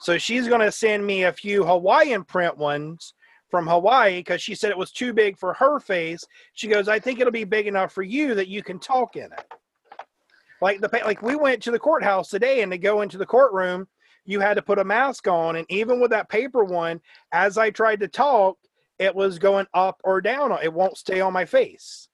So 0.00 0.18
she's 0.18 0.48
going 0.48 0.60
to 0.60 0.72
send 0.72 1.06
me 1.06 1.24
a 1.24 1.32
few 1.32 1.64
Hawaiian 1.64 2.24
print 2.24 2.56
ones 2.56 3.14
from 3.50 3.66
Hawaii 3.66 4.18
because 4.18 4.42
she 4.42 4.54
said 4.54 4.70
it 4.70 4.78
was 4.78 4.90
too 4.90 5.12
big 5.12 5.38
for 5.38 5.54
her 5.54 5.78
face. 5.78 6.24
She 6.54 6.68
goes, 6.68 6.88
I 6.88 6.98
think 6.98 7.20
it'll 7.20 7.32
be 7.32 7.44
big 7.44 7.66
enough 7.66 7.92
for 7.92 8.02
you 8.02 8.34
that 8.34 8.48
you 8.48 8.62
can 8.62 8.78
talk 8.78 9.16
in 9.16 9.24
it. 9.24 9.44
Like 10.60 10.80
the 10.80 10.88
like 11.04 11.22
we 11.22 11.36
went 11.36 11.62
to 11.64 11.70
the 11.70 11.78
courthouse 11.78 12.30
today, 12.30 12.62
and 12.62 12.72
to 12.72 12.78
go 12.78 13.02
into 13.02 13.18
the 13.18 13.26
courtroom, 13.26 13.86
you 14.24 14.40
had 14.40 14.54
to 14.54 14.62
put 14.62 14.78
a 14.78 14.84
mask 14.84 15.28
on, 15.28 15.56
and 15.56 15.66
even 15.68 16.00
with 16.00 16.10
that 16.10 16.28
paper 16.28 16.64
one, 16.64 17.00
as 17.32 17.58
I 17.58 17.70
tried 17.70 18.00
to 18.00 18.08
talk, 18.08 18.56
it 18.98 19.14
was 19.14 19.38
going 19.38 19.66
up 19.74 20.00
or 20.02 20.20
down. 20.20 20.56
It 20.62 20.72
won't 20.72 20.96
stay 20.96 21.20
on 21.20 21.34
my 21.34 21.44
face. 21.44 22.08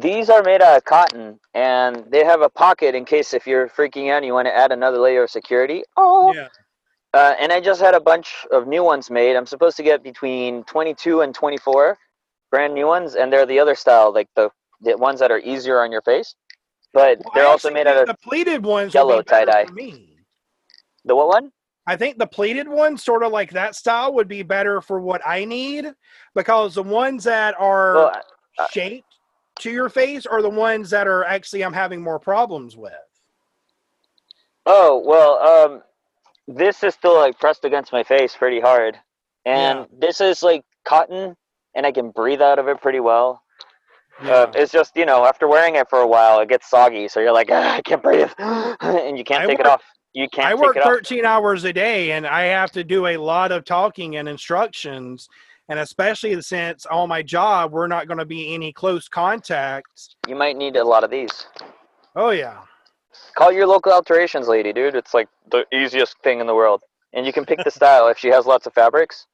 These 0.00 0.30
are 0.30 0.42
made 0.42 0.62
out 0.62 0.78
of 0.78 0.84
cotton, 0.84 1.38
and 1.52 2.04
they 2.08 2.24
have 2.24 2.40
a 2.40 2.48
pocket 2.48 2.94
in 2.94 3.04
case 3.04 3.34
if 3.34 3.46
you're 3.46 3.68
freaking 3.68 4.10
out 4.10 4.16
and 4.16 4.26
you 4.26 4.32
want 4.32 4.46
to 4.46 4.56
add 4.56 4.72
another 4.72 4.98
layer 4.98 5.24
of 5.24 5.30
security. 5.30 5.84
Oh. 5.96 6.32
Yeah. 6.32 6.48
Uh, 7.14 7.34
and 7.38 7.52
I 7.52 7.60
just 7.60 7.80
had 7.80 7.94
a 7.94 8.00
bunch 8.00 8.44
of 8.50 8.66
new 8.66 8.82
ones 8.82 9.08
made. 9.08 9.36
I'm 9.36 9.46
supposed 9.46 9.76
to 9.76 9.84
get 9.84 10.02
between 10.02 10.64
22 10.64 11.20
and 11.20 11.32
24 11.34 11.96
brand 12.50 12.74
new 12.74 12.86
ones, 12.86 13.14
and 13.14 13.32
they're 13.32 13.46
the 13.46 13.58
other 13.60 13.74
style, 13.74 14.12
like 14.12 14.28
the 14.34 14.50
the 14.80 14.96
ones 14.98 15.20
that 15.20 15.30
are 15.30 15.38
easier 15.38 15.80
on 15.80 15.92
your 15.92 16.02
face. 16.02 16.34
But 16.92 17.18
Well, 17.24 17.32
they're 17.34 17.46
also 17.46 17.70
made 17.70 17.86
out 17.86 17.96
of 17.96 18.06
the 18.08 18.14
pleated 18.14 18.64
ones. 18.64 18.92
yellow 18.92 19.22
for 19.22 19.72
me. 19.72 20.18
the 21.04 21.14
what 21.14 21.28
one? 21.28 21.52
I 21.86 21.96
think 21.96 22.18
the 22.18 22.26
pleated 22.26 22.68
ones, 22.68 23.04
sort 23.04 23.22
of 23.22 23.30
like 23.30 23.50
that 23.52 23.74
style, 23.76 24.12
would 24.14 24.28
be 24.28 24.42
better 24.42 24.80
for 24.80 25.00
what 25.00 25.20
I 25.26 25.44
need 25.44 25.92
because 26.34 26.74
the 26.74 26.82
ones 26.82 27.24
that 27.24 27.54
are 27.58 27.94
Well, 27.94 28.12
uh, 28.58 28.66
shaped 28.70 29.06
to 29.60 29.70
your 29.70 29.88
face 29.88 30.26
are 30.26 30.42
the 30.42 30.50
ones 30.50 30.90
that 30.90 31.06
are 31.06 31.24
actually 31.24 31.62
I'm 31.62 31.72
having 31.72 32.02
more 32.02 32.18
problems 32.18 32.76
with. 32.76 32.92
Oh 34.66 35.02
well, 35.04 35.38
um, 35.38 35.82
this 36.48 36.82
is 36.82 36.94
still 36.94 37.16
like 37.16 37.38
pressed 37.38 37.64
against 37.64 37.92
my 37.92 38.02
face 38.02 38.34
pretty 38.36 38.60
hard, 38.60 38.98
and 39.44 39.80
Yeah. 39.80 39.84
this 39.98 40.20
is 40.20 40.42
like 40.42 40.62
cotton, 40.84 41.36
and 41.74 41.86
I 41.86 41.92
can 41.92 42.10
breathe 42.10 42.42
out 42.42 42.58
of 42.58 42.68
it 42.68 42.80
pretty 42.80 43.00
well. 43.00 43.42
Uh, 44.22 44.46
it's 44.54 44.70
just 44.70 44.96
you 44.96 45.04
know 45.06 45.24
after 45.24 45.48
wearing 45.48 45.74
it 45.76 45.88
for 45.90 45.98
a 46.00 46.06
while, 46.06 46.38
it 46.40 46.48
gets 46.48 46.68
soggy, 46.70 47.08
so 47.08 47.18
you're 47.20 47.32
like 47.32 47.48
"Ah, 47.50 47.74
I 47.76 47.82
can't 47.82 48.02
breathe, 48.02 48.30
and 48.38 49.18
you 49.18 49.24
can't 49.24 49.42
I 49.42 49.46
take 49.46 49.58
it 49.60 49.64
work- 49.64 49.72
off. 49.74 49.82
You 50.12 50.28
can't 50.28 50.46
I 50.46 50.50
take 50.52 50.60
work 50.60 50.76
it 50.76 50.82
off. 50.82 50.88
13 50.88 51.24
hours 51.24 51.64
a 51.64 51.72
day 51.72 52.12
and 52.12 52.24
I 52.24 52.42
have 52.42 52.70
to 52.72 52.84
do 52.84 53.08
a 53.08 53.16
lot 53.16 53.50
of 53.50 53.64
talking 53.64 54.14
and 54.14 54.28
instructions. 54.28 55.28
And 55.68 55.80
especially 55.80 56.40
since 56.40 56.86
on 56.86 57.08
my 57.08 57.20
job, 57.20 57.72
we're 57.72 57.88
not 57.88 58.06
going 58.06 58.18
to 58.18 58.24
be 58.24 58.54
any 58.54 58.72
close 58.72 59.08
contacts. 59.08 60.14
You 60.28 60.36
might 60.36 60.56
need 60.56 60.76
a 60.76 60.84
lot 60.84 61.02
of 61.02 61.10
these. 61.10 61.46
Oh, 62.14 62.30
yeah. 62.30 62.58
Call 63.36 63.52
your 63.52 63.66
local 63.66 63.92
alterations 63.92 64.48
lady, 64.48 64.72
dude. 64.72 64.94
It's 64.94 65.14
like 65.14 65.28
the 65.50 65.64
easiest 65.72 66.18
thing 66.22 66.40
in 66.40 66.46
the 66.46 66.54
world, 66.54 66.82
and 67.12 67.26
you 67.26 67.32
can 67.32 67.44
pick 67.44 67.60
the 67.64 67.70
style 67.80 68.08
if 68.08 68.18
she 68.18 68.28
has 68.28 68.46
lots 68.46 68.66
of 68.66 68.72
fabrics. 68.74 69.26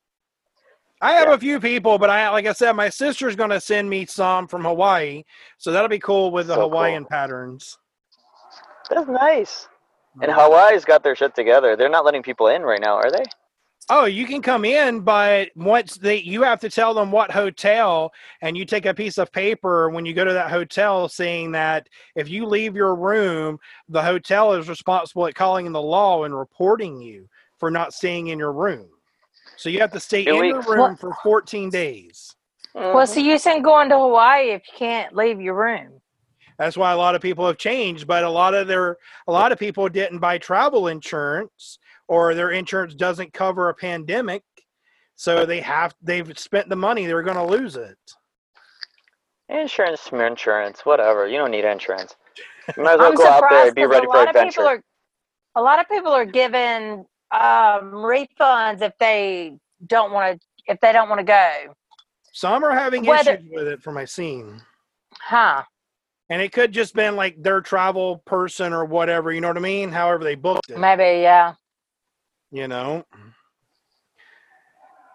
I 1.01 1.13
have 1.15 1.29
Yeah. 1.29 1.35
a 1.35 1.39
few 1.39 1.61
people, 1.61 1.99
but 1.99 2.11
I, 2.11 2.29
like 2.31 2.47
I 2.47 2.53
said, 2.53 2.73
my 2.73 2.91
sister's 2.91 3.37
going 3.37 3.51
to 3.51 3.61
send 3.61 3.89
me 3.89 4.05
some 4.07 4.47
from 4.49 4.65
Hawaii. 4.65 5.25
So 5.59 5.73
that'll 5.73 5.89
be 5.89 5.99
cool 5.99 6.31
with 6.31 6.49
the 6.49 6.55
So 6.57 6.69
cool. 6.69 6.71
Hawaiian 6.71 7.07
patterns. 7.07 7.79
That's 8.91 9.09
nice. 9.09 9.69
And 10.21 10.31
mm-hmm. 10.31 10.41
Hawaii's 10.41 10.85
got 10.85 11.03
their 11.03 11.17
shit 11.17 11.35
together. 11.35 11.77
They're 11.77 11.89
not 11.89 12.05
letting 12.05 12.23
people 12.23 12.49
in 12.49 12.63
right 12.63 12.81
now, 12.81 12.97
are 12.97 13.11
they? 13.11 13.25
Oh, 13.93 14.05
you 14.05 14.25
can 14.25 14.41
come 14.41 14.65
in, 14.65 15.01
but 15.01 15.49
once 15.57 15.97
they, 15.97 16.19
you 16.21 16.43
have 16.43 16.61
to 16.61 16.71
tell 16.71 16.95
them 16.95 17.11
what 17.11 17.33
hotel, 17.33 18.13
and 18.41 18.57
you 18.57 18.65
take 18.65 18.87
a 18.87 18.95
piece 18.95 19.19
of 19.19 19.33
paper 19.33 19.91
when 19.91 20.07
you 20.07 20.15
go 20.15 20.25
to 20.25 20.33
that 20.33 20.49
hotel 20.49 21.09
saying 21.09 21.51
that 21.53 21.89
if 22.15 22.29
you 22.29 22.47
leave 22.47 22.77
your 22.77 22.95
room, 22.95 23.59
the 23.89 24.01
hotel 24.01 24.53
is 24.53 24.69
responsible 24.69 25.27
at 25.27 25.35
calling 25.35 25.67
in 25.67 25.73
the 25.73 25.83
law 25.83 26.23
and 26.23 26.39
reporting 26.39 27.01
you 27.03 27.29
for 27.59 27.69
not 27.69 27.93
staying 27.93 28.29
in 28.29 28.39
your 28.39 28.53
room. 28.53 28.87
So 29.57 29.69
you 29.69 29.81
have 29.81 29.93
to 29.93 30.01
stay 30.01 30.23
Two 30.23 30.37
in 30.37 30.45
your 30.45 30.59
weeks. 30.59 30.69
room 30.69 30.97
for 30.97 31.13
14 31.25 31.69
days. 31.69 32.37
What's 32.73 33.15
the 33.15 33.23
use 33.23 33.45
in 33.47 33.61
going 33.61 33.89
to 33.89 33.99
Hawaii 33.99 34.51
if 34.51 34.63
you 34.69 34.79
can't 34.79 35.17
leave 35.17 35.41
your 35.41 35.55
room? 35.55 36.01
That's 36.61 36.77
why 36.77 36.93
a 36.93 36.97
lot 36.97 37.17
of 37.17 37.23
people 37.23 37.45
have 37.47 37.59
changed, 37.59 38.07
but 38.07 38.23
a 38.23 38.31
lot 38.31 38.55
of 38.55 38.69
their 38.69 38.99
a 39.27 39.33
lot 39.33 39.51
of 39.51 39.59
people 39.59 39.89
didn't 39.89 40.19
buy 40.19 40.39
travel 40.39 40.87
insurance 40.87 41.79
or 42.11 42.35
their 42.35 42.51
insurance 42.51 42.93
doesn't 42.93 43.33
cover 43.33 43.69
a 43.69 43.75
pandemic. 43.75 44.43
So 45.15 45.47
they 45.47 45.61
have 45.61 45.95
they've 46.03 46.37
spent 46.37 46.69
the 46.69 46.77
money, 46.77 47.07
they're 47.07 47.23
going 47.23 47.37
to 47.37 47.45
lose 47.45 47.77
it. 47.77 47.97
Insurance, 49.49 50.09
insurance, 50.13 50.81
whatever. 50.85 51.29
You 51.29 51.39
don't 51.39 51.53
need 51.53 51.65
insurance. 51.65 52.17
You 52.77 52.83
might 52.83 52.95
as 52.95 52.99
well 52.99 53.11
I'm 53.11 53.15
go 53.15 53.27
out 53.27 53.45
there 53.49 53.67
and 53.67 53.75
be 53.75 53.87
ready 53.87 54.07
a 54.07 54.11
for 54.11 54.27
adventure. 54.27 54.63
are 54.63 54.83
a 55.55 55.63
lot 55.63 55.79
of 55.79 55.89
people 55.89 56.11
are 56.11 56.25
given 56.25 57.05
um, 57.31 57.93
refunds 57.93 58.83
if 58.83 58.93
they 58.99 59.57
don't 59.87 60.11
want 60.13 60.41
to 60.41 60.47
if 60.67 60.81
they 60.81 60.93
don't 60.93 61.09
want 61.09 61.21
to 61.21 61.25
go. 61.25 61.75
Some 62.33 62.65
are 62.65 62.73
having 62.73 63.05
Whether- 63.05 63.35
issues 63.35 63.51
with 63.53 63.69
it 63.69 63.83
from 63.83 63.95
my 63.95 64.05
scene. 64.05 64.61
Huh. 65.21 65.63
And 66.29 66.41
it 66.43 66.53
could 66.53 66.73
just 66.73 66.95
been 66.95 67.15
like 67.15 67.41
their 67.41 67.61
travel 67.61 68.19
person 68.25 68.73
or 68.73 68.85
whatever, 68.85 69.33
you 69.33 69.41
know 69.41 69.49
what 69.49 69.57
I 69.57 69.61
mean? 69.61 69.91
However 69.91 70.23
they 70.23 70.37
booked 70.37 70.71
it. 70.71 70.79
Maybe, 70.79 71.23
yeah. 71.23 71.55
You 72.51 72.69
know. 72.69 73.05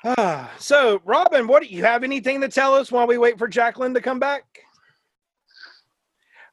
Ah, 0.03 0.51
so 0.59 1.01
Robin, 1.05 1.47
what 1.47 1.63
do 1.63 1.69
you 1.69 1.83
have 1.83 2.03
anything 2.03 2.41
to 2.41 2.47
tell 2.47 2.73
us 2.73 2.91
while 2.91 3.07
we 3.07 3.17
wait 3.17 3.37
for 3.37 3.47
Jacqueline 3.47 3.93
to 3.93 4.01
come 4.01 4.19
back? 4.19 4.43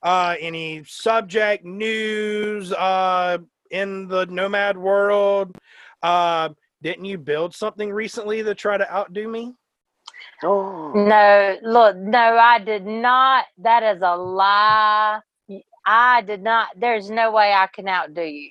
Uh, 0.02 0.34
any 0.40 0.82
subject 0.84 1.64
news 1.64 2.72
uh, 2.72 3.38
in 3.70 4.08
the 4.08 4.26
nomad 4.26 4.76
world? 4.76 5.56
Uh, 6.02 6.48
didn't 6.82 7.04
you 7.04 7.18
build 7.18 7.54
something 7.54 7.92
recently 7.92 8.42
to 8.42 8.54
try 8.54 8.76
to 8.76 8.92
outdo 8.92 9.28
me? 9.28 9.54
Oh, 10.42 10.92
No, 10.92 11.56
look, 11.62 11.96
no, 11.96 12.18
I 12.18 12.58
did 12.58 12.84
not. 12.84 13.44
That 13.58 13.84
is 13.84 14.02
a 14.02 14.16
lie. 14.16 15.20
I 15.86 16.22
did 16.22 16.42
not. 16.42 16.68
There's 16.76 17.08
no 17.10 17.30
way 17.30 17.52
I 17.52 17.68
can 17.68 17.88
outdo 17.88 18.22
you. 18.22 18.50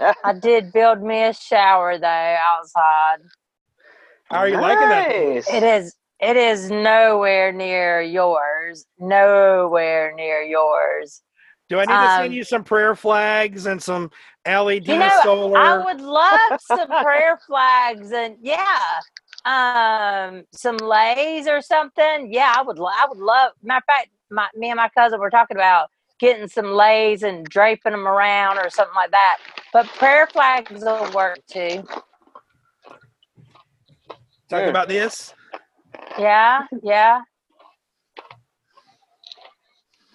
I 0.00 0.32
did 0.40 0.72
build 0.72 1.02
me 1.02 1.24
a 1.24 1.32
shower 1.32 1.98
though 1.98 2.06
outside. 2.06 3.18
How 4.24 4.38
are 4.38 4.48
you 4.48 4.58
liking 4.58 4.88
that? 4.88 5.08
It 5.52 5.62
is. 5.62 5.94
It 6.20 6.36
is 6.36 6.70
nowhere 6.70 7.52
near 7.52 8.00
yours. 8.02 8.84
Nowhere 8.98 10.12
near 10.14 10.42
yours. 10.42 11.22
Do 11.68 11.78
I 11.78 11.84
need 11.84 11.98
to 11.98 12.08
send 12.08 12.30
Um, 12.30 12.32
you 12.32 12.44
some 12.44 12.64
prayer 12.64 12.94
flags 12.94 13.66
and 13.66 13.82
some 13.82 14.10
LED 14.46 14.88
You 14.88 14.98
know, 14.98 15.20
solar? 15.22 15.56
I 15.58 15.82
would 15.84 16.00
love 16.00 16.60
some 16.60 16.88
prayer 16.88 17.38
flags 17.46 18.10
and 18.12 18.36
yeah, 18.40 19.00
um, 19.44 20.44
some 20.52 20.76
leis 20.78 21.46
or 21.46 21.60
something. 21.60 22.32
Yeah, 22.32 22.52
I 22.56 22.62
would. 22.62 22.78
lo- 22.78 22.86
I 22.90 23.06
would 23.08 23.18
love. 23.18 23.52
Matter 23.62 23.78
of 23.78 23.84
fact, 23.84 24.08
my 24.30 24.48
me 24.56 24.70
and 24.70 24.76
my 24.76 24.88
cousin 24.90 25.20
were 25.20 25.30
talking 25.30 25.56
about 25.56 25.88
getting 26.18 26.48
some 26.48 26.72
leis 26.72 27.22
and 27.22 27.46
draping 27.46 27.92
them 27.92 28.06
around 28.06 28.58
or 28.58 28.70
something 28.70 28.94
like 28.94 29.10
that. 29.10 29.38
But 29.72 29.86
prayer 29.86 30.26
flags 30.26 30.82
will 30.82 31.10
work 31.12 31.40
too. 31.46 31.84
Talking 34.48 34.68
about 34.68 34.88
this? 34.88 35.34
Yeah, 36.18 36.64
yeah. 36.82 37.20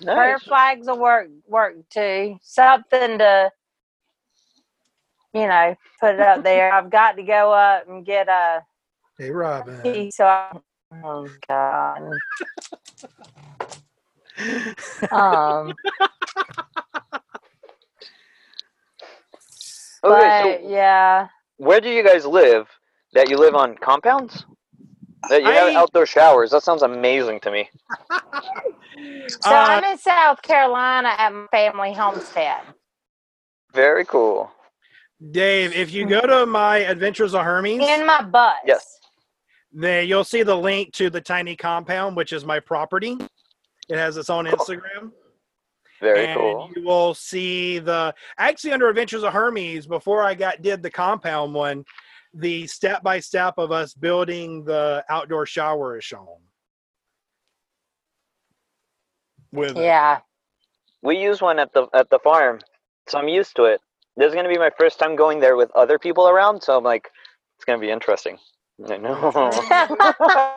Prayer 0.04 0.40
flags 0.40 0.88
will 0.88 1.00
work 1.00 1.30
work 1.48 1.76
too. 1.90 2.38
Something 2.42 3.20
to, 3.20 3.52
you 5.34 5.48
know, 5.48 5.76
put 6.00 6.16
it 6.16 6.20
up 6.20 6.44
there. 6.44 6.74
I've 6.74 6.90
got 6.90 7.16
to 7.18 7.24
go 7.24 7.54
up 7.54 7.88
and 7.88 8.06
get 8.06 8.28
a 8.28 8.64
Hey, 9.18 9.30
Robin. 9.30 9.80
key. 9.84 10.12
So, 10.12 10.26
I, 10.26 10.58
oh 11.04 11.30
god. 11.48 12.20
Um. 15.12 15.74
but 17.12 17.22
Okay, 20.04 20.60
so 20.64 20.70
yeah. 20.70 21.28
where 21.58 21.80
do 21.82 21.90
you 21.90 22.04
guys 22.04 22.26
live? 22.26 22.68
That 23.14 23.30
you 23.30 23.38
live 23.38 23.56
on 23.56 23.76
compounds? 23.76 24.46
That 25.30 25.44
you 25.44 25.50
have 25.52 25.70
I- 25.70 25.76
outdoor 25.76 26.06
showers? 26.06 26.52
That 26.52 26.64
sounds 26.64 26.82
amazing 26.82 27.40
to 27.42 27.52
me. 27.52 27.70
So 29.28 29.50
Uh, 29.50 29.54
I'm 29.68 29.84
in 29.86 29.98
South 29.98 30.42
Carolina 30.42 31.14
at 31.18 31.34
my 31.34 31.48
family 31.52 31.94
homestead. 31.94 32.62
Very 33.74 34.06
cool. 34.06 34.52
Dave, 35.32 35.74
if 35.74 35.92
you 35.92 36.06
go 36.06 36.22
to 36.22 36.46
my 36.46 36.78
Adventures 36.80 37.34
of 37.34 37.44
Hermes, 37.44 37.82
In 37.82 38.06
my 38.06 38.22
butt. 38.22 38.58
Yes. 38.66 39.00
then 39.72 40.08
you'll 40.08 40.24
see 40.26 40.44
the 40.44 40.56
link 40.56 40.94
to 40.94 41.10
the 41.10 41.20
tiny 41.22 41.56
compound, 41.56 42.16
which 42.16 42.34
is 42.34 42.46
my 42.46 42.60
property. 42.60 43.18
It 43.90 43.98
has 43.98 44.18
its 44.18 44.30
own 44.30 44.46
Instagram. 44.46 45.12
Very 46.02 46.26
and 46.28 46.40
cool. 46.40 46.70
you 46.76 46.84
will 46.84 47.14
see 47.14 47.80
the 47.80 48.14
actually 48.38 48.74
under 48.74 48.90
Adventures 48.90 49.24
of 49.24 49.32
Hermes 49.32 49.88
before 49.88 50.22
I 50.22 50.34
got 50.34 50.62
did 50.62 50.84
the 50.84 50.92
compound 50.92 51.54
one, 51.54 51.86
the 52.34 52.68
step 52.68 53.04
by 53.04 53.20
step 53.20 53.54
of 53.58 53.72
us 53.72 53.94
building 53.94 54.66
the 54.66 55.06
outdoor 55.10 55.46
shower 55.46 55.98
is 55.98 56.04
shown. 56.04 56.28
With 59.54 59.78
it. 59.78 59.84
Yeah. 59.84 60.20
We 61.04 61.18
use 61.18 61.42
one 61.42 61.58
at 61.60 61.72
the 61.74 61.88
at 61.94 62.10
the 62.10 62.20
farm, 62.20 62.60
so 63.08 63.20
I'm 63.20 63.30
used 63.30 63.56
to 63.56 63.64
it. 63.66 63.80
This 64.18 64.28
is 64.28 64.36
gonna 64.36 64.50
be 64.50 64.58
my 64.58 64.72
first 64.78 65.00
time 65.00 65.16
going 65.16 65.40
there 65.40 65.56
with 65.56 65.72
other 65.72 65.98
people 65.98 66.28
around, 66.28 66.62
so 66.62 66.78
I'm 66.78 66.84
like, 66.84 67.10
it's 67.56 67.66
gonna 67.66 67.80
be 67.80 67.92
interesting. 67.92 68.38
I 68.90 68.98
know. 68.98 69.32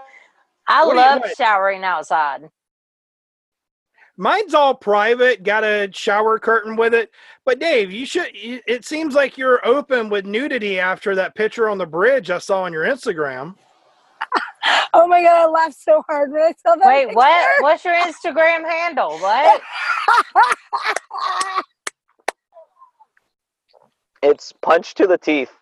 I 0.68 0.84
What 0.84 0.96
love 0.96 1.22
showering 1.36 1.84
outside. 1.84 2.48
Mine's 4.16 4.54
all 4.54 4.74
private, 4.74 5.42
got 5.42 5.62
a 5.62 5.90
shower 5.92 6.38
curtain 6.38 6.74
with 6.76 6.94
it. 6.94 7.10
But 7.44 7.58
Dave, 7.58 7.92
you 7.92 8.06
should. 8.06 8.28
It 8.32 8.84
seems 8.84 9.14
like 9.14 9.36
you're 9.36 9.66
open 9.66 10.08
with 10.08 10.24
nudity 10.24 10.80
after 10.80 11.14
that 11.14 11.34
picture 11.34 11.68
on 11.68 11.76
the 11.78 11.86
bridge 11.86 12.30
I 12.30 12.38
saw 12.38 12.62
on 12.62 12.72
your 12.72 12.84
Instagram. 12.84 13.54
Oh 14.94 15.06
my 15.06 15.22
god, 15.22 15.42
I 15.42 15.46
laughed 15.46 15.80
so 15.80 16.02
hard 16.08 16.32
when 16.32 16.40
I 16.42 16.52
saw 16.66 16.74
that. 16.74 16.86
Wait, 16.86 17.14
what? 17.14 17.48
What's 17.62 17.84
your 17.84 17.94
Instagram 17.94 18.68
handle? 18.68 19.18
What? 19.18 19.62
it's 24.22 24.52
punch 24.62 24.94
to 24.94 25.06
the 25.06 25.18
teeth. 25.18 25.52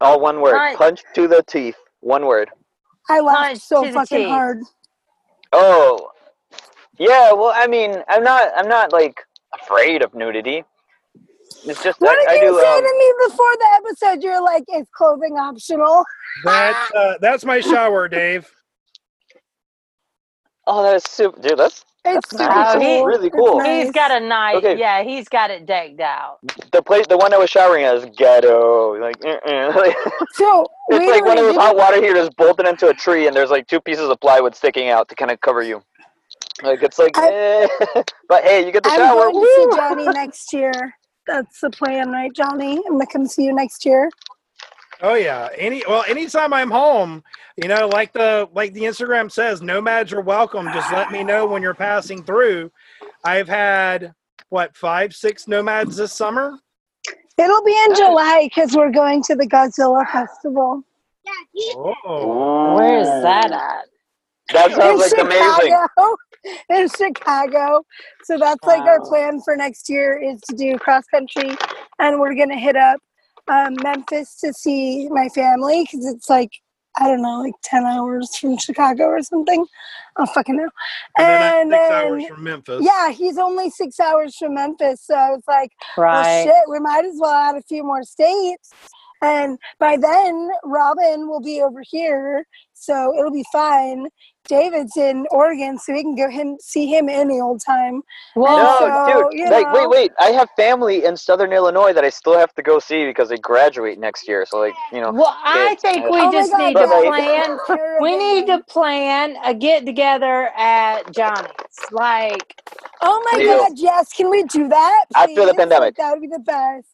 All 0.00 0.20
one 0.20 0.40
word. 0.40 0.56
Punch. 0.56 0.78
Punch 0.78 1.02
to 1.14 1.28
the 1.28 1.42
teeth. 1.42 1.76
One 2.00 2.24
word. 2.24 2.50
I 3.10 3.20
laughed 3.20 3.38
Punch 3.38 3.60
so 3.60 3.84
fucking 3.92 4.18
teeth. 4.18 4.28
hard. 4.28 4.60
Oh, 5.52 6.08
yeah. 6.98 7.32
Well, 7.32 7.52
I 7.54 7.66
mean, 7.66 7.96
I'm 8.08 8.22
not. 8.24 8.50
I'm 8.56 8.68
not 8.68 8.92
like 8.92 9.20
afraid 9.62 10.02
of 10.02 10.14
nudity. 10.14 10.64
It's 11.66 11.82
just 11.82 12.00
What 12.00 12.18
I, 12.28 12.34
did 12.34 12.42
I 12.42 12.44
you 12.44 12.50
do. 12.52 12.60
say 12.60 12.76
Um, 12.76 12.82
to 12.82 12.94
me 12.98 13.14
before 13.28 13.56
the 13.58 13.66
episode? 13.76 14.22
You're 14.22 14.42
like, 14.42 14.64
is 14.74 14.86
clothing 14.94 15.34
optional? 15.38 16.04
That's 16.44 16.90
uh, 16.94 17.14
that's 17.20 17.44
my 17.44 17.60
shower, 17.60 18.08
Dave. 18.08 18.50
oh, 20.66 20.82
that 20.82 20.96
is 20.96 21.04
super, 21.04 21.40
dude. 21.40 21.58
That's 21.58 21.84
It's 22.04 22.28
That's 22.30 22.30
super 22.32 22.44
nice. 22.44 22.74
cool. 22.74 23.04
Really 23.06 23.26
It's 23.28 23.36
cool. 23.36 23.58
nice. 23.58 23.84
He's 23.84 23.92
got 23.92 24.10
a 24.10 24.20
nice. 24.20 24.56
Okay. 24.56 24.78
Yeah, 24.78 25.02
he's 25.02 25.28
got 25.28 25.50
it 25.50 25.64
decked 25.66 26.00
out. 26.00 26.38
the 26.72 26.82
place. 26.82 27.06
The 27.06 27.16
one 27.16 27.32
I 27.32 27.38
was 27.38 27.48
showering 27.50 27.84
at 27.84 27.94
is 27.96 28.04
ghetto. 28.16 28.98
Like, 29.00 29.22
like 29.24 29.96
So 30.32 30.66
it's 30.88 31.06
like 31.10 31.24
one 31.24 31.38
of 31.38 31.44
those 31.44 31.56
hot 31.56 31.70
did- 31.72 31.78
water 31.78 32.02
heaters 32.02 32.28
bolted 32.36 32.66
into 32.66 32.88
a 32.88 32.94
tree, 32.94 33.26
and 33.26 33.34
there's 33.36 33.50
like 33.50 33.66
two 33.68 33.80
pieces 33.80 34.08
of 34.10 34.20
plywood 34.20 34.54
sticking 34.54 34.88
out 34.90 35.08
to 35.08 35.14
kind 35.14 35.30
of 35.30 35.40
cover 35.40 35.62
you. 35.62 35.82
Like 36.62 36.82
it's 36.82 36.98
like, 36.98 37.16
I- 37.18 37.32
eh. 37.32 38.02
but 38.28 38.44
hey, 38.44 38.64
you 38.66 38.72
get 38.72 38.82
the 38.84 38.90
I'm 38.90 38.98
shower. 38.98 39.30
going 39.32 39.44
to 39.44 39.70
see 39.72 39.76
Johnny 39.76 40.04
next 40.12 40.52
year. 40.52 40.72
That's 41.26 41.60
the 41.60 41.70
plan, 41.70 42.10
right, 42.10 42.32
Johnny? 42.34 42.76
I'm 42.86 42.92
gonna 42.94 43.06
come 43.06 43.26
see 43.26 43.44
you 43.44 43.54
next 43.54 43.84
year. 43.86 44.10
Oh 45.00 45.14
yeah. 45.14 45.48
Any 45.56 45.82
well, 45.88 46.04
anytime 46.06 46.52
I'm 46.52 46.70
home, 46.70 47.24
you 47.56 47.66
know, 47.68 47.88
like 47.88 48.12
the 48.12 48.48
like 48.52 48.74
the 48.74 48.82
Instagram 48.82 49.32
says, 49.32 49.62
nomads 49.62 50.12
are 50.12 50.20
welcome. 50.20 50.66
Just 50.72 50.92
let 50.92 51.10
me 51.10 51.24
know 51.24 51.46
when 51.46 51.62
you're 51.62 51.74
passing 51.74 52.22
through. 52.22 52.70
I've 53.24 53.48
had 53.48 54.12
what 54.50 54.76
five, 54.76 55.14
six 55.14 55.48
nomads 55.48 55.96
this 55.96 56.12
summer. 56.12 56.58
It'll 57.38 57.64
be 57.64 57.76
in 57.86 57.94
July 57.96 58.42
because 58.44 58.76
we're 58.76 58.92
going 58.92 59.22
to 59.24 59.34
the 59.34 59.46
Godzilla 59.46 60.08
Festival 60.10 60.84
Oh, 62.06 62.74
Where 62.76 62.98
is 63.00 63.08
that 63.08 63.50
at? 63.50 63.86
That 64.52 64.72
sounds 64.76 65.00
like 65.00 65.12
in 65.12 65.26
amazing. 65.26 65.70
Chicago. 65.70 66.16
In 66.68 66.88
Chicago, 66.90 67.86
so 68.24 68.36
that's 68.36 68.62
like 68.64 68.82
our 68.82 69.00
plan 69.00 69.40
for 69.42 69.56
next 69.56 69.88
year 69.88 70.20
is 70.22 70.38
to 70.42 70.54
do 70.54 70.76
cross 70.78 71.04
country, 71.06 71.56
and 71.98 72.20
we're 72.20 72.34
gonna 72.34 72.58
hit 72.58 72.76
up 72.76 73.00
um, 73.48 73.74
Memphis 73.82 74.36
to 74.40 74.52
see 74.52 75.08
my 75.08 75.30
family 75.30 75.84
because 75.90 76.04
it's 76.04 76.28
like 76.28 76.50
I 77.00 77.08
don't 77.08 77.22
know, 77.22 77.40
like 77.40 77.54
ten 77.62 77.84
hours 77.86 78.36
from 78.36 78.58
Chicago 78.58 79.04
or 79.04 79.22
something. 79.22 79.64
I 80.18 80.24
don't 80.26 80.34
fucking 80.34 80.56
know. 80.58 80.68
and 81.16 81.72
then 81.72 81.72
And 81.72 81.72
six 81.72 81.88
then- 81.88 81.92
hours 82.12 82.26
from 82.28 82.42
Memphis. 82.44 82.82
Yeah, 82.84 83.10
he's 83.10 83.38
only 83.38 83.70
six 83.70 83.98
hours 83.98 84.36
from 84.36 84.52
Memphis, 84.52 85.00
so 85.06 85.14
I 85.14 85.30
was 85.30 85.42
like, 85.48 85.70
well, 85.96 86.08
Right. 86.08 86.44
shit, 86.44 86.54
we 86.68 86.78
might 86.78 87.06
as 87.06 87.14
well 87.18 87.32
add 87.32 87.56
a 87.56 87.62
few 87.62 87.82
more 87.84 88.02
states. 88.02 88.68
And 89.22 89.58
by 89.80 89.96
then, 89.96 90.50
Robin 90.64 91.26
will 91.26 91.40
be 91.40 91.62
over 91.62 91.82
here, 91.90 92.46
so 92.74 93.18
it'll 93.18 93.32
be 93.32 93.46
fine. 93.50 94.08
David's 94.46 94.96
in 94.96 95.26
Oregon, 95.30 95.78
so 95.78 95.92
we 95.92 96.02
can 96.02 96.14
go 96.14 96.28
him 96.28 96.56
see 96.60 96.86
him 96.86 97.08
any 97.08 97.40
old 97.40 97.62
time. 97.64 98.02
Well, 98.36 98.56
No, 98.56 98.78
so, 98.78 99.30
dude. 99.30 99.38
you 99.38 99.50
like, 99.50 99.72
wait, 99.72 99.82
know- 99.82 99.88
wait. 99.88 100.12
I 100.18 100.30
have 100.32 100.48
family 100.56 101.04
in 101.04 101.16
Southern 101.16 101.52
Illinois 101.52 101.92
that 101.92 102.04
I 102.04 102.10
still 102.10 102.38
have 102.38 102.54
to 102.54 102.62
go 102.62 102.78
see 102.78 103.06
because 103.06 103.28
they 103.30 103.36
graduate 103.38 103.98
next 103.98 104.28
year. 104.28 104.44
So, 104.46 104.58
like, 104.58 104.74
you 104.92 105.00
know. 105.00 105.10
well, 105.12 105.36
I 105.42 105.74
think 105.80 106.04
Oh 106.06 106.10
we 106.12 106.26
my 106.26 106.32
just 106.32 106.50
God, 106.52 106.58
need 106.58 106.74
to 106.74 106.86
Bye-bye. 106.86 107.56
plan. 107.66 107.98
We 108.00 108.16
need 108.16 108.46
to 108.48 108.62
plan 108.64 109.36
a 109.44 109.54
get 109.54 109.86
together 109.86 110.50
at 110.56 111.10
Johnny's. 111.12 111.50
Like, 111.90 112.60
Oh 113.02 113.28
my 113.32 113.38
Deal. 113.38 113.58
God, 113.58 113.72
yes! 113.76 114.12
Can 114.12 114.30
we 114.30 114.44
do 114.44 114.68
that? 114.68 115.04
After 115.14 115.34
the 115.34 115.40
please? 115.42 115.46
Like, 115.48 115.56
pandemic. 115.58 115.96
that 115.96 116.12
would 116.12 116.22
be 116.22 116.28
the 116.28 116.38
best. 116.38 116.86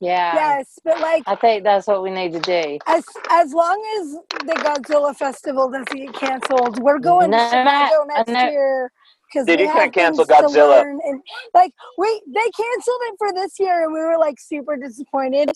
Yeah, 0.00 0.56
Yes, 0.56 0.78
but 0.84 1.00
like 1.00 1.26
I 1.26 1.36
think 1.36 1.64
that's 1.64 1.86
what 1.86 2.02
we 2.02 2.10
need 2.10 2.32
to 2.34 2.40
do. 2.40 2.80
as 2.86 3.04
as 3.30 3.52
long 3.54 3.82
as 4.00 4.12
the 4.46 4.54
Godzilla 4.54 5.16
festival 5.16 5.70
doesn't 5.70 5.96
get 5.96 6.14
canceled, 6.14 6.78
we're 6.82 7.00
going 7.00 7.30
No, 7.30 7.36
to 7.36 7.40
Chicago 7.40 8.04
next 8.06 8.34
no. 8.34 8.44
year 8.44 8.92
because 9.34 9.46
Dude, 9.46 9.58
we 9.58 9.64
you 9.64 9.68
have 9.68 9.76
can't 9.78 9.92
cancel 9.92 10.24
Godzilla. 10.24 10.82
And 10.82 11.20
like, 11.54 11.72
we, 11.98 12.22
they 12.32 12.50
canceled 12.56 13.00
it 13.02 13.14
for 13.18 13.32
this 13.32 13.52
year, 13.58 13.82
and 13.82 13.92
we 13.92 13.98
were 13.98 14.16
like 14.18 14.36
super 14.40 14.76
disappointed. 14.76 15.50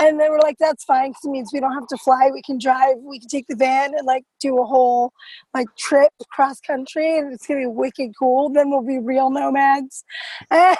And 0.00 0.18
they 0.18 0.30
were 0.30 0.40
like, 0.40 0.56
"That's 0.58 0.84
fine, 0.84 1.10
because 1.10 1.24
it 1.24 1.30
means 1.30 1.50
we 1.52 1.60
don't 1.60 1.74
have 1.74 1.86
to 1.88 1.96
fly. 1.98 2.30
We 2.32 2.40
can 2.42 2.58
drive. 2.58 2.96
We 3.00 3.20
can 3.20 3.28
take 3.28 3.46
the 3.48 3.56
van 3.56 3.94
and 3.96 4.06
like 4.06 4.24
do 4.40 4.58
a 4.60 4.64
whole 4.64 5.12
like 5.54 5.66
trip 5.76 6.12
cross 6.30 6.60
country, 6.60 7.18
and 7.18 7.32
it's 7.32 7.46
gonna 7.46 7.60
be 7.60 7.66
wicked 7.66 8.12
cool. 8.18 8.48
Then 8.48 8.70
we'll 8.70 8.82
be 8.82 8.98
real 8.98 9.30
nomads." 9.30 10.04
And 10.50 10.76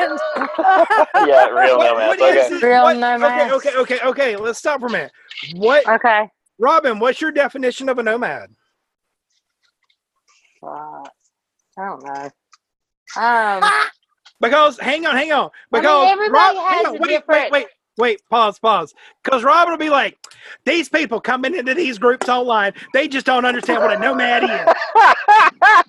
Yeah, 1.14 1.46
real 1.48 1.78
What- 1.78 2.18
nomads. 2.18 2.22
Okay. 2.22 2.56
it- 2.56 2.62
Real 2.62 2.82
what- 2.84 2.96
nomads. 2.96 3.52
Okay, 3.52 3.70
okay, 3.76 3.76
okay, 3.96 4.00
okay. 4.04 4.36
Let's 4.36 4.58
stop 4.58 4.80
for 4.80 4.86
a 4.86 4.90
minute. 4.90 5.12
What, 5.54 5.86
Okay. 5.88 6.28
Robin? 6.58 6.98
What's 6.98 7.20
your 7.20 7.32
definition 7.32 7.88
of 7.88 7.98
a 7.98 8.02
nomad? 8.02 8.50
Uh, 10.62 11.02
I 11.78 11.84
don't 11.86 12.04
know. 12.04 12.30
Um, 13.16 13.62
Because 14.40 14.78
hang 14.78 15.06
on, 15.06 15.16
hang 15.16 15.32
on. 15.32 15.50
I 15.72 15.80
mean, 15.80 15.82
Because 15.82 16.10
everybody 16.12 16.56
hang 16.58 16.66
has 16.78 16.86
on, 16.86 16.96
a 16.96 16.98
wait, 17.00 17.08
different- 17.08 17.52
wait, 17.52 17.52
wait, 17.52 17.66
wait. 17.98 18.20
Pause, 18.30 18.58
pause. 18.58 18.94
Because 19.22 19.44
Robin 19.44 19.72
will 19.72 19.78
be 19.78 19.90
like, 19.90 20.18
these 20.64 20.88
people 20.88 21.20
coming 21.20 21.54
into 21.54 21.74
these 21.74 21.98
groups 21.98 22.28
online, 22.28 22.72
they 22.92 23.08
just 23.08 23.26
don't 23.26 23.44
understand 23.44 23.82
what 23.82 23.92
a 23.96 23.98
nomad 23.98 24.44
is. 24.44 24.74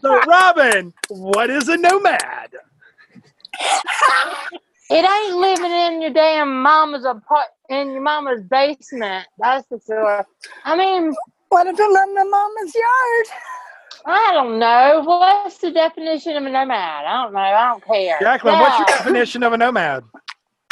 So, 0.01 0.19
Robin, 0.27 0.93
what 1.09 1.49
is 1.49 1.67
a 1.69 1.77
nomad? 1.77 2.49
it 4.89 5.05
ain't 5.05 5.35
living 5.37 5.71
in 5.71 6.01
your 6.01 6.11
damn 6.11 6.61
mama's 6.61 7.05
apart 7.05 7.47
in 7.69 7.91
your 7.91 8.01
mama's 8.01 8.43
basement. 8.43 9.25
That's 9.39 9.67
for 9.67 9.79
sure. 9.85 10.25
I 10.65 10.75
mean, 10.77 11.13
what 11.49 11.67
if 11.67 11.79
I'm 11.79 11.87
in 11.87 12.13
my 12.15 12.23
mama's 12.23 12.75
yard? 12.75 13.27
I 14.05 14.31
don't 14.33 14.59
know. 14.59 15.01
What's 15.05 15.57
the 15.59 15.71
definition 15.71 16.35
of 16.35 16.43
a 16.45 16.49
nomad? 16.49 17.05
I 17.05 17.23
don't 17.23 17.33
know. 17.33 17.39
I 17.39 17.71
don't 17.71 17.85
care. 17.85 18.17
Jacqueline, 18.19 18.59
what's 18.59 18.77
your 18.79 18.97
definition 18.97 19.43
of 19.43 19.53
a 19.53 19.57
nomad? 19.57 20.03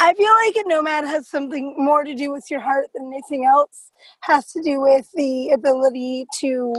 I 0.00 0.14
feel 0.14 0.32
like 0.46 0.56
a 0.56 0.68
nomad 0.68 1.04
has 1.04 1.28
something 1.28 1.74
more 1.78 2.02
to 2.04 2.14
do 2.14 2.32
with 2.32 2.50
your 2.50 2.60
heart 2.60 2.88
than 2.94 3.06
anything 3.06 3.44
else. 3.44 3.92
Has 4.22 4.52
to 4.52 4.62
do 4.62 4.80
with 4.80 5.08
the 5.14 5.50
ability 5.50 6.26
to 6.40 6.74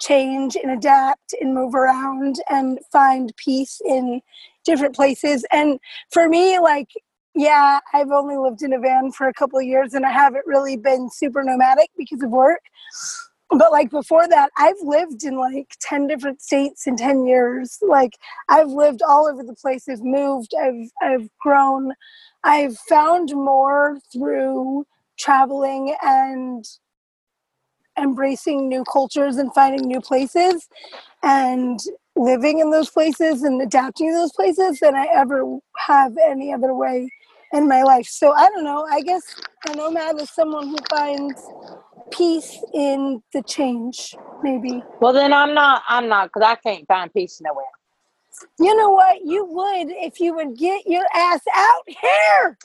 change 0.00 0.56
and 0.56 0.72
adapt 0.72 1.34
and 1.40 1.54
move 1.54 1.74
around 1.74 2.36
and 2.50 2.78
find 2.92 3.32
peace 3.36 3.80
in 3.86 4.20
different 4.64 4.94
places. 4.94 5.46
And 5.52 5.78
for 6.10 6.28
me, 6.28 6.58
like, 6.58 6.88
yeah, 7.34 7.80
I've 7.92 8.10
only 8.10 8.36
lived 8.36 8.62
in 8.62 8.72
a 8.72 8.80
van 8.80 9.12
for 9.12 9.28
a 9.28 9.32
couple 9.32 9.58
of 9.58 9.64
years 9.64 9.94
and 9.94 10.04
I 10.04 10.10
haven't 10.10 10.46
really 10.46 10.76
been 10.76 11.08
super 11.10 11.42
nomadic 11.42 11.90
because 11.96 12.22
of 12.22 12.30
work. 12.30 12.60
But 13.50 13.70
like 13.72 13.90
before 13.90 14.28
that, 14.28 14.50
I've 14.56 14.80
lived 14.82 15.24
in 15.24 15.36
like 15.36 15.76
10 15.80 16.06
different 16.06 16.42
states 16.42 16.86
in 16.86 16.96
10 16.96 17.26
years. 17.26 17.78
Like 17.82 18.12
I've 18.48 18.68
lived 18.70 19.02
all 19.06 19.28
over 19.28 19.42
the 19.42 19.54
place. 19.54 19.88
I've 19.88 20.02
moved, 20.02 20.52
I've 20.60 20.90
I've 21.00 21.28
grown. 21.40 21.92
I've 22.44 22.76
found 22.88 23.30
more 23.32 23.98
through 24.12 24.86
traveling 25.18 25.94
and 26.02 26.64
embracing 27.98 28.68
new 28.68 28.84
cultures 28.84 29.36
and 29.36 29.52
finding 29.54 29.86
new 29.86 30.00
places 30.00 30.68
and 31.22 31.80
living 32.14 32.58
in 32.58 32.70
those 32.70 32.90
places 32.90 33.42
and 33.42 33.60
adapting 33.62 34.10
to 34.10 34.14
those 34.14 34.32
places 34.32 34.78
than 34.80 34.94
I 34.94 35.06
ever 35.12 35.58
have 35.86 36.16
any 36.28 36.52
other 36.52 36.74
way 36.74 37.08
in 37.52 37.68
my 37.68 37.82
life. 37.82 38.06
So 38.06 38.32
I 38.32 38.48
don't 38.50 38.64
know. 38.64 38.86
I 38.90 39.00
guess 39.00 39.22
a 39.68 39.74
nomad 39.74 40.20
is 40.20 40.30
someone 40.30 40.68
who 40.68 40.76
finds 40.90 41.40
peace 42.10 42.58
in 42.74 43.22
the 43.32 43.42
change, 43.42 44.14
maybe. 44.42 44.82
Well, 45.00 45.12
then 45.12 45.32
I'm 45.32 45.54
not. 45.54 45.82
I'm 45.88 46.08
not 46.08 46.28
because 46.28 46.42
I 46.42 46.56
can't 46.56 46.86
find 46.86 47.12
peace 47.12 47.40
nowhere. 47.40 47.64
You 48.58 48.76
know 48.76 48.90
what? 48.90 49.24
You 49.24 49.44
would 49.46 49.88
if 49.90 50.20
you 50.20 50.34
would 50.34 50.56
get 50.56 50.86
your 50.86 51.04
ass 51.14 51.40
out 51.54 51.82
here. 51.86 52.58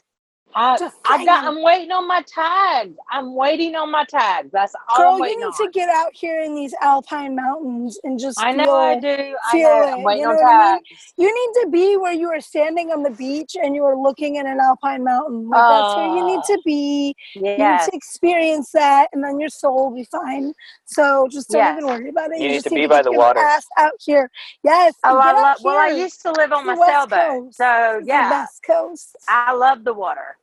I, 0.55 0.77
Just 0.77 0.95
I 1.05 1.25
got. 1.25 1.43
saying. 1.43 1.57
I'm 1.57 1.63
waiting 1.63 1.91
on 1.91 2.07
my 2.07 2.23
tags. 2.23 2.97
I'm 3.09 3.35
waiting 3.35 3.75
on 3.75 3.91
my 3.91 4.03
tags. 4.05 4.49
That's 4.51 4.73
all 4.89 4.97
Girl, 4.97 5.13
I'm 5.13 5.19
you 5.19 5.37
need 5.37 5.45
on. 5.45 5.65
to 5.65 5.71
get 5.71 5.89
out 5.89 6.11
here 6.13 6.41
in 6.41 6.55
these 6.55 6.73
alpine 6.81 7.35
mountains 7.35 7.99
and 8.03 8.19
just 8.19 8.39
I 8.39 8.51
know 8.51 8.63
feel, 8.63 8.71
I 8.73 8.95
do. 8.99 9.07
I 9.45 9.51
feel 9.51 9.69
know. 9.69 9.81
it, 9.83 9.91
I'm 9.93 9.99
you 9.99 10.05
on 10.05 10.17
know 10.21 10.29
what 10.35 10.53
I 10.55 10.57
mean? 10.57 10.83
tags. 10.83 11.13
You 11.17 11.25
need 11.27 11.61
to 11.61 11.69
be 11.69 11.97
where 11.97 12.13
you 12.13 12.29
are 12.29 12.41
standing 12.41 12.91
on 12.91 13.03
the 13.03 13.11
beach 13.11 13.55
and 13.61 13.75
you 13.75 13.83
are 13.85 13.97
looking 13.97 14.37
at 14.37 14.45
an 14.45 14.59
alpine 14.59 15.03
mountain. 15.03 15.49
Like 15.49 15.67
that's 15.69 15.95
where 15.95 16.05
you 16.07 16.25
need 16.25 16.39
Oh. 16.39 16.55
to 16.55 16.61
be. 16.65 17.15
You 17.35 17.41
need 17.41 17.57
to 17.57 17.91
experience 17.93 18.71
that, 18.73 19.07
and 19.13 19.23
then 19.23 19.39
your 19.39 19.49
soul 19.49 19.89
will 19.89 19.95
be 19.95 20.05
fine. 20.05 20.53
So 20.85 21.27
just 21.31 21.49
don't 21.49 21.59
Yes. 21.59 21.77
even 21.77 21.87
worry 21.87 22.09
about 22.09 22.31
it. 22.31 22.39
You 22.41 22.47
need 22.49 22.53
just 22.55 22.63
to 22.65 22.69
need 22.71 22.81
be 22.81 22.87
by 22.87 22.97
get 22.97 23.03
the 23.05 23.11
water. 23.13 23.39
Ass 23.39 23.67
out 23.77 23.93
here, 23.99 24.29
yes. 24.63 24.95
Oh, 25.03 25.17
I 25.17 25.23
get 25.25 25.35
out 25.35 25.41
love. 25.41 25.57
Well, 25.63 25.77
I 25.77 25.87
used 25.89 26.21
to 26.23 26.31
live 26.31 26.51
on 26.51 26.65
my 26.65 26.73
the 26.75 26.79
West 26.79 27.09
sailboat, 27.09 27.55
so 27.55 27.97
It's 27.99 28.07
the 28.07 28.07
yeah, 28.07 28.29
West 28.31 28.63
Coast. 28.65 29.15
I 29.27 29.53
love 29.53 29.83
the 29.83 29.93
water. 29.93 30.37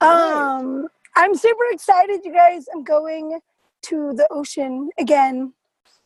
Um, 0.00 0.88
I'm 1.16 1.34
super 1.34 1.64
excited, 1.70 2.20
you 2.24 2.32
guys. 2.32 2.66
I'm 2.74 2.84
going 2.84 3.40
to 3.82 4.12
the 4.14 4.26
ocean 4.30 4.90
again 4.98 5.54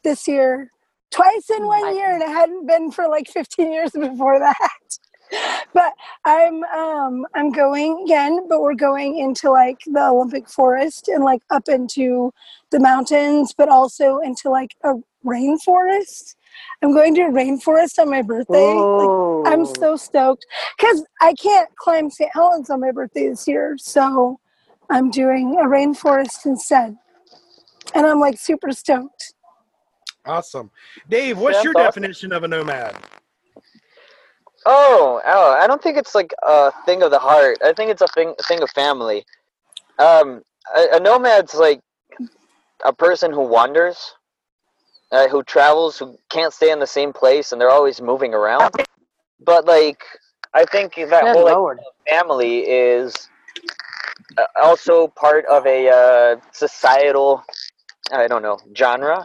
this 0.04 0.28
year, 0.28 0.70
twice 1.10 1.50
in 1.50 1.66
one 1.66 1.94
year, 1.94 2.12
and 2.12 2.22
I 2.22 2.30
hadn't 2.30 2.66
been 2.66 2.90
for 2.90 3.08
like 3.08 3.28
15 3.28 3.72
years 3.72 3.90
before 3.98 4.38
that. 4.38 4.56
But 5.72 5.92
I'm 6.24 6.64
um 6.64 7.24
I'm 7.36 7.52
going 7.52 8.02
again, 8.02 8.48
but 8.48 8.62
we're 8.62 8.74
going 8.74 9.16
into 9.16 9.48
like 9.48 9.78
the 9.86 10.08
Olympic 10.08 10.48
forest 10.48 11.06
and 11.06 11.22
like 11.22 11.40
up 11.50 11.68
into 11.68 12.32
the 12.72 12.80
mountains, 12.80 13.54
but 13.56 13.68
also 13.68 14.18
into 14.18 14.50
like 14.50 14.74
a 14.82 14.94
rainforest. 15.24 16.34
I'm 16.82 16.92
going 16.92 17.14
to 17.16 17.22
a 17.22 17.30
rainforest 17.30 17.98
on 17.98 18.10
my 18.10 18.22
birthday. 18.22 18.74
Like 18.74 19.52
I'm 19.52 19.66
so 19.66 19.96
stoked 19.96 20.44
because 20.76 21.04
I 21.20 21.34
can't 21.34 21.68
climb 21.76 22.10
St. 22.10 22.30
Helens 22.32 22.70
on 22.70 22.80
my 22.80 22.90
birthday 22.90 23.28
this 23.28 23.46
year. 23.46 23.76
So 23.78 24.38
I'm 24.88 25.10
doing 25.10 25.56
a 25.60 25.64
rainforest 25.64 26.46
instead. 26.46 26.96
And 27.94 28.06
I'm 28.06 28.20
like 28.20 28.38
super 28.38 28.72
stoked. 28.72 29.34
Awesome. 30.26 30.70
Dave, 31.08 31.38
what's 31.38 31.56
That's 31.56 31.64
your 31.64 31.74
awesome. 31.74 32.02
definition 32.02 32.32
of 32.32 32.44
a 32.44 32.48
nomad? 32.48 32.96
Oh, 34.66 35.20
oh, 35.24 35.52
I 35.58 35.66
don't 35.66 35.82
think 35.82 35.96
it's 35.96 36.14
like 36.14 36.34
a 36.42 36.70
thing 36.84 37.02
of 37.02 37.10
the 37.10 37.18
heart. 37.18 37.58
I 37.64 37.72
think 37.72 37.90
it's 37.90 38.02
a 38.02 38.08
thing, 38.08 38.34
a 38.38 38.42
thing 38.42 38.62
of 38.62 38.70
family. 38.70 39.24
Um, 39.98 40.42
a, 40.76 40.96
a 40.96 41.00
nomad's 41.00 41.54
like 41.54 41.80
a 42.84 42.92
person 42.92 43.32
who 43.32 43.42
wanders, 43.46 44.14
uh, 45.12 45.28
who 45.28 45.42
travels, 45.42 45.98
who 45.98 46.16
can't 46.28 46.52
stay 46.52 46.70
in 46.70 46.78
the 46.78 46.86
same 46.86 47.12
place, 47.12 47.52
and 47.52 47.60
they're 47.60 47.70
always 47.70 48.00
moving 48.00 48.34
around. 48.34 48.74
But 49.44 49.66
like, 49.66 50.02
I 50.54 50.64
think 50.64 50.94
that 50.94 51.10
Good 51.10 51.36
whole 51.36 51.44
like, 51.44 51.78
family 52.08 52.58
is 52.60 53.14
uh, 54.38 54.44
also 54.60 55.08
part 55.08 55.44
of 55.46 55.66
a 55.66 55.88
uh, 55.88 56.40
societal, 56.52 57.42
I 58.12 58.26
don't 58.26 58.42
know, 58.42 58.58
genre. 58.76 59.24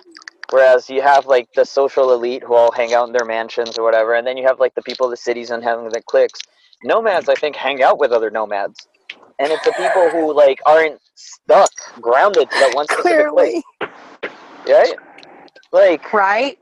Whereas 0.51 0.89
you 0.89 1.01
have 1.01 1.25
like 1.25 1.49
the 1.55 1.65
social 1.65 2.13
elite 2.13 2.43
who 2.43 2.53
all 2.53 2.71
hang 2.71 2.93
out 2.93 3.07
in 3.07 3.13
their 3.13 3.25
mansions 3.25 3.77
or 3.77 3.83
whatever, 3.83 4.13
and 4.13 4.25
then 4.25 4.37
you 4.37 4.45
have 4.47 4.59
like 4.59 4.75
the 4.75 4.83
people 4.83 5.07
of 5.07 5.11
the 5.11 5.17
cities 5.17 5.49
and 5.49 5.63
having 5.63 5.89
the 5.89 6.01
cliques. 6.01 6.39
Nomads, 6.83 7.29
I 7.29 7.35
think, 7.35 7.55
hang 7.55 7.81
out 7.81 7.99
with 7.99 8.11
other 8.11 8.29
nomads, 8.29 8.87
and 9.39 9.51
it's 9.51 9.65
the 9.65 9.73
people 9.73 10.09
who 10.11 10.33
like 10.33 10.59
aren't 10.67 10.99
stuck, 11.15 11.71
grounded 11.99 12.49
to 12.51 12.59
that 12.59 12.75
one 12.75 12.85
specific 12.87 13.27
place, 13.29 13.63
Clearly. 13.63 13.63
right? 14.67 14.95
Like, 15.75 16.13
Right? 16.13 16.57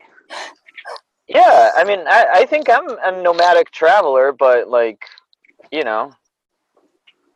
yeah, 1.28 1.70
I 1.76 1.84
mean, 1.84 2.00
I, 2.08 2.26
I 2.34 2.46
think 2.48 2.68
I'm 2.70 2.90
a 2.90 3.22
nomadic 3.22 3.72
traveler, 3.72 4.32
but 4.34 4.70
like, 4.70 5.00
you 5.72 5.84
know, 5.84 6.12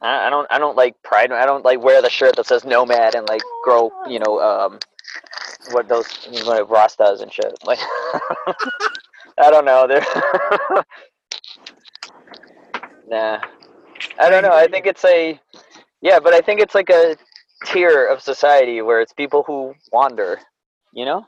I, 0.02 0.28
I 0.28 0.30
don't 0.32 0.48
I 0.52 0.58
don't 0.60 0.76
like 0.76 0.96
pride. 1.04 1.32
I 1.32 1.46
don't 1.46 1.64
like 1.64 1.82
wear 1.82 2.02
the 2.02 2.10
shirt 2.10 2.36
that 2.38 2.48
says 2.48 2.66
nomad 2.66 3.16
and 3.16 3.28
like 3.30 3.44
grow, 3.64 3.92
you 4.10 4.20
know, 4.20 4.40
um, 4.40 4.80
what 5.72 5.88
those 5.88 6.08
what 6.46 6.68
Rastas 6.68 7.22
and 7.22 7.32
shit. 7.32 7.54
Like, 7.66 7.80
I 9.38 9.52
don't 9.52 9.66
know. 9.66 9.88
They're 9.88 10.06
nah. 13.08 13.40
I 14.20 14.30
don't 14.30 14.44
know. 14.44 14.54
I 14.54 14.68
think 14.68 14.88
it's 14.88 15.06
a 15.06 15.40
yeah, 16.02 16.20
but 16.20 16.34
I 16.34 16.42
think 16.42 16.60
it's 16.62 16.76
like 16.76 16.90
a 16.90 17.16
tier 17.66 18.08
of 18.08 18.22
society 18.22 18.82
where 18.82 19.02
it's 19.02 19.14
people 19.14 19.44
who 19.46 19.76
wander. 19.92 20.40
You 20.94 21.06
know. 21.06 21.26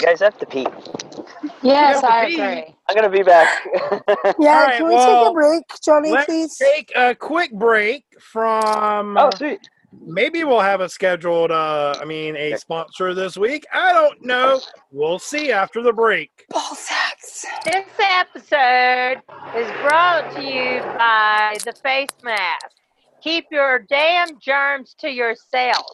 You 0.00 0.06
guys 0.06 0.20
have 0.20 0.38
to 0.38 0.46
pee. 0.46 0.66
Yes, 1.62 2.00
Yeah, 2.02 2.08
I 2.08 2.22
but 2.22 2.28
he- 2.30 2.40
agree. 2.40 2.74
I'm 2.88 2.94
gonna 2.94 3.08
be 3.10 3.22
back. 3.22 3.48
Yeah, 4.38 4.50
All 4.58 4.66
right, 4.66 4.76
can 4.78 4.86
we 4.88 4.96
take 4.96 5.26
a 5.26 5.32
break, 5.32 5.62
Johnny, 5.82 6.10
Let's 6.10 6.26
please? 6.26 6.56
take 6.56 6.92
a 6.96 7.14
quick 7.14 7.52
break 7.52 8.04
from. 8.20 9.16
oh, 9.18 9.30
sweet. 9.36 9.60
Maybe 10.00 10.44
we'll 10.44 10.60
have 10.60 10.80
a 10.80 10.88
scheduled. 10.88 11.50
Uh, 11.50 11.94
I 12.00 12.04
mean, 12.04 12.36
a 12.36 12.56
sponsor 12.56 13.14
this 13.14 13.36
week. 13.36 13.66
I 13.72 13.92
don't 13.92 14.22
know. 14.24 14.60
We'll 14.92 15.18
see 15.18 15.50
after 15.50 15.82
the 15.82 15.92
break. 15.92 16.44
Ball 16.50 16.74
sacks. 16.74 17.44
This 17.64 17.86
episode 17.98 19.22
is 19.56 19.70
brought 19.82 20.30
to 20.36 20.42
you 20.42 20.80
by 20.98 21.56
the 21.64 21.72
face 21.82 22.08
mask. 22.22 22.66
Keep 23.22 23.46
your 23.50 23.80
damn 23.80 24.38
germs 24.38 24.94
to 25.00 25.08
yourself. 25.10 25.86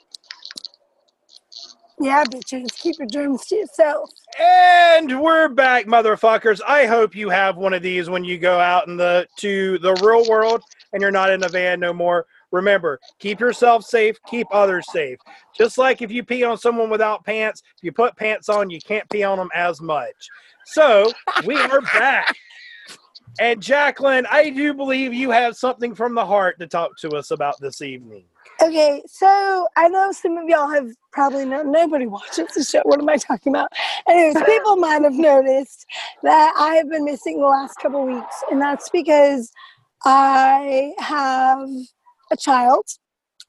Yeah, 2.00 2.24
bitches. 2.24 2.76
Keep 2.76 2.98
your 2.98 3.08
germs 3.08 3.46
to 3.46 3.56
yourself. 3.56 4.10
And 4.38 5.22
we're 5.22 5.48
back, 5.48 5.86
motherfuckers. 5.86 6.60
I 6.66 6.86
hope 6.86 7.14
you 7.14 7.28
have 7.28 7.56
one 7.56 7.72
of 7.72 7.82
these 7.82 8.10
when 8.10 8.24
you 8.24 8.36
go 8.36 8.58
out 8.58 8.88
in 8.88 8.96
the 8.96 9.28
to 9.38 9.78
the 9.78 9.94
real 10.02 10.28
world 10.28 10.62
and 10.92 11.00
you're 11.00 11.12
not 11.12 11.30
in 11.30 11.44
a 11.44 11.48
van 11.48 11.78
no 11.78 11.92
more. 11.92 12.26
Remember, 12.50 13.00
keep 13.18 13.38
yourself 13.40 13.84
safe, 13.84 14.16
keep 14.28 14.46
others 14.50 14.86
safe. 14.92 15.18
Just 15.56 15.78
like 15.78 16.02
if 16.02 16.10
you 16.10 16.24
pee 16.24 16.44
on 16.44 16.58
someone 16.58 16.90
without 16.90 17.24
pants, 17.24 17.62
if 17.76 17.84
you 17.84 17.92
put 17.92 18.16
pants 18.16 18.48
on, 18.48 18.70
you 18.70 18.80
can't 18.80 19.08
pee 19.08 19.22
on 19.22 19.38
them 19.38 19.50
as 19.54 19.80
much. 19.80 20.28
So 20.66 21.12
we 21.44 21.56
are 21.56 21.80
back. 21.80 22.36
And 23.40 23.60
Jacqueline, 23.60 24.26
I 24.30 24.50
do 24.50 24.74
believe 24.74 25.12
you 25.12 25.30
have 25.30 25.56
something 25.56 25.94
from 25.94 26.14
the 26.14 26.26
heart 26.26 26.58
to 26.60 26.66
talk 26.66 26.96
to 26.98 27.10
us 27.10 27.30
about 27.30 27.60
this 27.60 27.82
evening. 27.82 28.24
Okay, 28.62 29.02
so 29.06 29.66
I 29.76 29.88
know 29.88 30.12
some 30.12 30.38
of 30.38 30.48
y'all 30.48 30.68
have 30.68 30.88
probably 31.12 31.44
known, 31.44 31.72
nobody 31.72 32.06
watches 32.06 32.48
the 32.54 32.64
show. 32.64 32.80
What 32.84 33.00
am 33.00 33.08
I 33.08 33.16
talking 33.16 33.52
about? 33.52 33.72
Anyways, 34.08 34.42
people 34.46 34.76
might 34.76 35.02
have 35.02 35.14
noticed 35.14 35.86
that 36.22 36.54
I 36.56 36.76
have 36.76 36.88
been 36.88 37.04
missing 37.04 37.40
the 37.40 37.46
last 37.46 37.74
couple 37.76 38.06
weeks, 38.06 38.42
and 38.50 38.60
that's 38.60 38.88
because 38.90 39.50
I 40.04 40.92
have 40.98 41.68
a 42.30 42.36
child, 42.36 42.84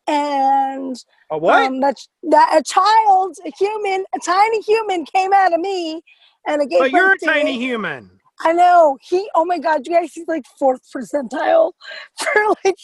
and 0.07 0.95
A 1.31 1.37
what? 1.37 1.67
um, 1.67 1.79
that 1.81 1.95
that 2.23 2.57
a 2.57 2.63
child, 2.63 3.37
a 3.45 3.51
human, 3.57 4.05
a 4.15 4.19
tiny 4.25 4.61
human 4.61 5.05
came 5.05 5.33
out 5.33 5.53
of 5.53 5.59
me, 5.59 6.01
and 6.47 6.61
I 6.61 6.65
gave 6.65 6.79
but 6.79 6.91
you're 6.91 7.13
a 7.13 7.17
tiny 7.17 7.57
human. 7.57 8.19
I 8.41 8.53
know 8.53 8.97
he. 9.01 9.29
Oh 9.35 9.45
my 9.45 9.59
God, 9.59 9.85
you 9.85 9.93
guys, 9.93 10.13
he's 10.13 10.27
like 10.27 10.45
fourth 10.59 10.81
percentile 10.93 11.71
for 12.19 12.55
like 12.63 12.75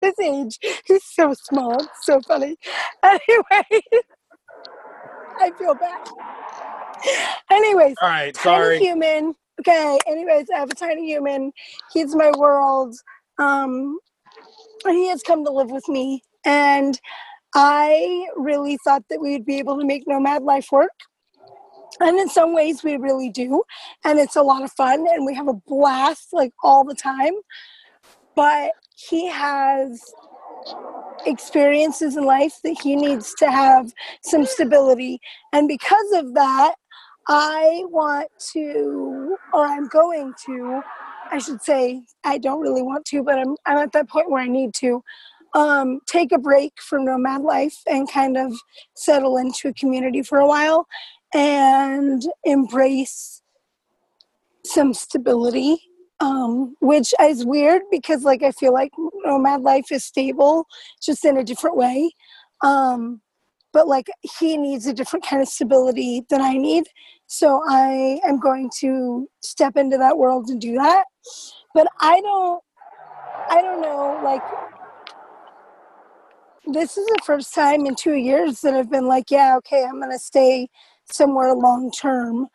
his 0.00 0.14
age. 0.22 0.58
He's 0.84 1.04
so 1.04 1.34
small. 1.34 1.76
So 2.02 2.20
funny. 2.22 2.56
Anyway, 3.02 3.82
I 5.40 5.50
feel 5.58 5.74
bad. 5.74 6.08
Anyways, 7.50 7.96
All 8.00 8.08
right, 8.08 8.34
tiny 8.34 8.56
sorry. 8.56 8.78
human. 8.78 9.34
Okay. 9.60 9.98
Anyways, 10.06 10.46
I 10.54 10.58
have 10.58 10.70
a 10.70 10.74
tiny 10.74 11.06
human. 11.06 11.52
He's 11.92 12.14
my 12.14 12.30
world. 12.36 12.94
Um, 13.38 13.98
he 14.86 15.08
has 15.08 15.22
come 15.22 15.44
to 15.44 15.50
live 15.50 15.70
with 15.70 15.88
me, 15.88 16.22
and 16.44 16.98
I 17.54 18.26
really 18.36 18.78
thought 18.84 19.04
that 19.10 19.20
we 19.20 19.32
would 19.32 19.44
be 19.44 19.58
able 19.58 19.78
to 19.78 19.84
make 19.84 20.06
nomad 20.06 20.42
life 20.42 20.68
work. 20.70 20.90
And 22.00 22.18
in 22.18 22.28
some 22.30 22.54
ways, 22.54 22.82
we 22.82 22.96
really 22.96 23.28
do. 23.28 23.62
And 24.04 24.18
it's 24.18 24.36
a 24.36 24.42
lot 24.42 24.62
of 24.62 24.72
fun, 24.72 25.06
and 25.08 25.26
we 25.26 25.34
have 25.34 25.48
a 25.48 25.54
blast 25.54 26.28
like 26.32 26.52
all 26.62 26.84
the 26.84 26.94
time. 26.94 27.34
But 28.34 28.70
he 29.08 29.26
has 29.26 30.12
experiences 31.26 32.16
in 32.16 32.24
life 32.24 32.58
that 32.64 32.76
he 32.82 32.96
needs 32.96 33.34
to 33.34 33.50
have 33.50 33.92
some 34.22 34.44
stability. 34.44 35.18
And 35.52 35.68
because 35.68 36.12
of 36.12 36.34
that, 36.34 36.74
I 37.28 37.84
want 37.88 38.28
to, 38.52 39.36
or 39.52 39.66
I'm 39.66 39.86
going 39.88 40.32
to, 40.46 40.82
I 41.30 41.38
should 41.38 41.62
say, 41.62 42.02
I 42.24 42.38
don't 42.38 42.60
really 42.60 42.82
want 42.82 43.04
to, 43.06 43.22
but 43.22 43.38
I'm, 43.38 43.56
I'm 43.66 43.78
at 43.78 43.92
that 43.92 44.08
point 44.08 44.30
where 44.30 44.42
I 44.42 44.48
need 44.48 44.74
to 44.74 45.02
um, 45.54 46.00
take 46.06 46.32
a 46.32 46.38
break 46.38 46.72
from 46.80 47.04
nomad 47.04 47.42
life 47.42 47.76
and 47.86 48.10
kind 48.10 48.36
of 48.36 48.52
settle 48.96 49.36
into 49.36 49.68
a 49.68 49.74
community 49.74 50.22
for 50.22 50.38
a 50.38 50.46
while 50.46 50.86
and 51.34 52.22
embrace 52.44 53.42
some 54.64 54.92
stability 54.92 55.89
um, 56.20 56.76
which 56.80 57.14
is 57.20 57.44
weird 57.44 57.82
because 57.90 58.24
like 58.24 58.42
i 58.42 58.50
feel 58.52 58.72
like 58.72 58.92
nomad 59.24 59.62
life 59.62 59.90
is 59.90 60.04
stable 60.04 60.66
just 61.02 61.24
in 61.24 61.36
a 61.36 61.44
different 61.44 61.76
way. 61.76 62.10
Um, 62.62 63.22
but 63.72 63.86
like 63.86 64.08
he 64.40 64.56
needs 64.56 64.86
a 64.86 64.92
different 64.92 65.24
kind 65.24 65.40
of 65.40 65.48
stability 65.48 66.24
than 66.28 66.40
i 66.40 66.54
need. 66.54 66.84
So 67.26 67.62
i 67.68 68.20
am 68.24 68.38
going 68.38 68.70
to 68.80 69.28
step 69.42 69.76
into 69.76 69.96
that 69.98 70.18
world 70.18 70.48
and 70.48 70.60
do 70.60 70.74
that. 70.74 71.04
But 71.74 71.86
i 72.00 72.20
don't 72.20 72.62
i 73.48 73.62
don't 73.62 73.80
know 73.80 74.20
like 74.24 74.42
this 76.66 76.96
is 76.96 77.06
the 77.06 77.20
first 77.24 77.54
time 77.54 77.86
in 77.86 77.94
two 77.94 78.14
years 78.14 78.60
that 78.60 78.74
i've 78.74 78.90
been 78.90 79.06
like 79.06 79.30
yeah 79.30 79.56
okay 79.56 79.84
i'm 79.84 79.98
going 79.98 80.10
to 80.10 80.18
stay 80.18 80.68
somewhere 81.10 81.54
long 81.54 81.90
term 81.90 82.46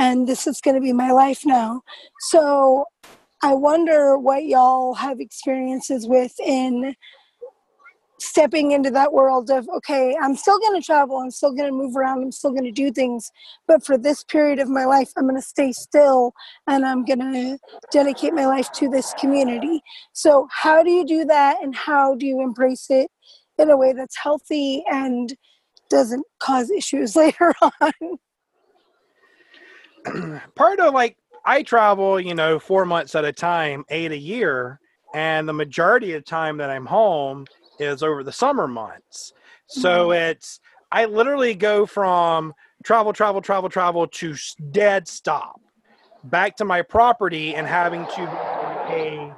and 0.00 0.26
this 0.26 0.46
is 0.46 0.60
going 0.60 0.74
to 0.74 0.80
be 0.80 0.92
my 0.92 1.12
life 1.12 1.42
now. 1.44 1.82
So 2.20 2.86
i 3.42 3.54
wonder 3.54 4.18
what 4.18 4.44
y'all 4.44 4.92
have 4.92 5.18
experiences 5.18 6.06
with 6.06 6.34
in 6.40 6.94
stepping 8.18 8.72
into 8.72 8.90
that 8.90 9.14
world 9.14 9.48
of 9.48 9.66
okay 9.74 10.14
i'm 10.20 10.36
still 10.36 10.58
going 10.58 10.78
to 10.78 10.84
travel 10.84 11.16
i'm 11.16 11.30
still 11.30 11.54
going 11.54 11.70
to 11.70 11.74
move 11.74 11.96
around 11.96 12.22
i'm 12.22 12.30
still 12.30 12.50
going 12.50 12.64
to 12.64 12.70
do 12.70 12.92
things 12.92 13.30
but 13.66 13.82
for 13.82 13.96
this 13.96 14.22
period 14.24 14.58
of 14.58 14.68
my 14.68 14.84
life 14.84 15.10
i'm 15.16 15.24
going 15.24 15.34
to 15.34 15.40
stay 15.40 15.72
still 15.72 16.34
and 16.66 16.84
i'm 16.84 17.02
going 17.02 17.18
to 17.18 17.56
dedicate 17.90 18.32
my 18.34 18.46
life 18.46 18.70
to 18.72 18.88
this 18.88 19.14
community. 19.14 19.82
So 20.12 20.48
how 20.50 20.82
do 20.82 20.90
you 20.90 21.04
do 21.06 21.24
that 21.26 21.62
and 21.62 21.74
how 21.74 22.14
do 22.14 22.26
you 22.26 22.40
embrace 22.40 22.86
it 22.90 23.10
in 23.58 23.70
a 23.70 23.76
way 23.76 23.92
that's 23.92 24.16
healthy 24.16 24.84
and 24.90 25.34
doesn't 25.88 26.24
cause 26.38 26.70
issues 26.70 27.16
later 27.24 27.54
on 27.80 27.92
part 30.54 30.80
of 30.80 30.94
like 30.94 31.16
I 31.44 31.62
travel, 31.62 32.20
you 32.20 32.34
know, 32.34 32.58
four 32.58 32.84
months 32.84 33.14
at 33.14 33.24
a 33.24 33.32
time, 33.32 33.84
eight 33.88 34.12
a 34.12 34.18
year, 34.18 34.80
and 35.14 35.48
the 35.48 35.52
majority 35.52 36.12
of 36.14 36.22
the 36.22 36.28
time 36.28 36.58
that 36.58 36.70
I'm 36.70 36.86
home 36.86 37.46
is 37.78 38.02
over 38.02 38.22
the 38.22 38.32
summer 38.32 38.68
months. 38.68 39.32
So 39.66 40.08
mm-hmm. 40.08 40.30
it's 40.30 40.60
I 40.92 41.04
literally 41.04 41.54
go 41.54 41.86
from 41.86 42.52
travel, 42.84 43.12
travel, 43.12 43.40
travel, 43.40 43.68
travel 43.68 44.06
to 44.06 44.34
dead 44.70 45.08
stop 45.08 45.60
back 46.24 46.56
to 46.56 46.64
my 46.64 46.82
property 46.82 47.54
and 47.54 47.66
having 47.66 48.04
to 48.06 48.86
be 48.88 48.94
a 48.94 49.34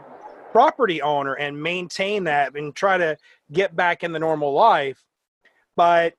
property 0.50 1.00
owner 1.00 1.34
and 1.34 1.62
maintain 1.62 2.24
that 2.24 2.56
and 2.56 2.74
try 2.74 2.98
to 2.98 3.16
get 3.52 3.76
back 3.76 4.02
in 4.02 4.12
the 4.12 4.18
normal 4.18 4.52
life. 4.52 5.02
But 5.76 6.14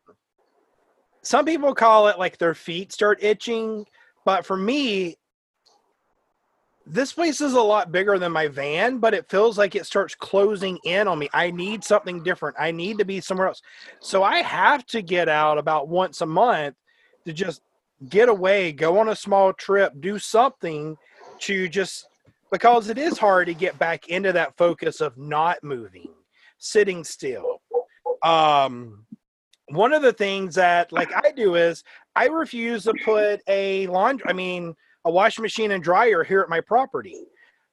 some 1.21 1.45
people 1.45 1.73
call 1.75 2.07
it 2.07 2.19
like 2.19 2.37
their 2.37 2.55
feet 2.55 2.91
start 2.91 3.23
itching 3.23 3.85
but 4.25 4.45
for 4.45 4.57
me, 4.57 5.17
this 6.85 7.13
place 7.13 7.39
is 7.39 7.53
a 7.53 7.61
lot 7.61 7.91
bigger 7.91 8.19
than 8.19 8.31
my 8.31 8.47
van, 8.47 8.97
but 8.97 9.13
it 9.13 9.29
feels 9.29 9.57
like 9.57 9.75
it 9.75 9.85
starts 9.85 10.15
closing 10.15 10.77
in 10.83 11.07
on 11.07 11.17
me. 11.17 11.29
I 11.33 11.49
need 11.51 11.83
something 11.83 12.23
different. 12.23 12.57
I 12.59 12.71
need 12.71 12.97
to 12.97 13.05
be 13.05 13.21
somewhere 13.21 13.47
else. 13.47 13.61
So 13.99 14.23
I 14.23 14.39
have 14.39 14.85
to 14.87 15.01
get 15.01 15.29
out 15.29 15.57
about 15.57 15.87
once 15.87 16.21
a 16.21 16.25
month 16.25 16.75
to 17.25 17.31
just 17.31 17.61
get 18.09 18.27
away, 18.27 18.73
go 18.73 18.99
on 18.99 19.09
a 19.09 19.15
small 19.15 19.53
trip, 19.53 19.93
do 20.01 20.19
something 20.19 20.97
to 21.39 21.69
just 21.69 22.07
because 22.51 22.89
it 22.89 22.97
is 22.97 23.17
hard 23.17 23.47
to 23.47 23.53
get 23.53 23.79
back 23.79 24.09
into 24.09 24.33
that 24.33 24.57
focus 24.57 24.99
of 25.01 25.17
not 25.17 25.63
moving, 25.63 26.09
sitting 26.57 27.03
still. 27.03 27.61
Um, 28.21 29.05
one 29.69 29.93
of 29.93 30.01
the 30.01 30.13
things 30.13 30.55
that 30.55 30.91
like 30.91 31.11
I 31.13 31.31
do 31.31 31.55
is 31.55 31.83
I 32.15 32.27
refuse 32.27 32.83
to 32.83 32.93
put 33.03 33.41
a 33.47 33.87
laundry, 33.87 34.25
I 34.29 34.33
mean, 34.33 34.75
a 35.05 35.11
washing 35.11 35.41
machine 35.41 35.71
and 35.71 35.83
dryer 35.83 36.23
here 36.23 36.41
at 36.41 36.49
my 36.49 36.61
property 36.61 37.25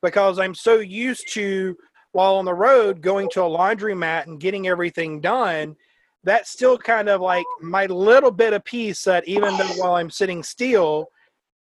because 0.03 0.39
I'm 0.39 0.55
so 0.55 0.79
used 0.79 1.33
to 1.35 1.77
while 2.13 2.37
on 2.37 2.45
the 2.45 2.55
road 2.55 3.03
going 3.03 3.29
to 3.31 3.43
a 3.43 3.49
laundromat 3.49 4.27
and 4.27 4.41
getting 4.41 4.67
everything 4.67 5.21
done. 5.21 5.77
That's 6.25 6.51
still 6.51 6.77
kind 6.77 7.09
of 7.09 7.21
like 7.21 7.47
my 7.63 7.87
little 7.87 8.31
bit 8.31 8.53
of 8.53 8.65
peace 8.65 9.05
that 9.05 9.27
even 9.27 9.57
though 9.57 9.73
while 9.77 9.95
I'm 9.95 10.11
sitting 10.11 10.43
still, 10.43 11.09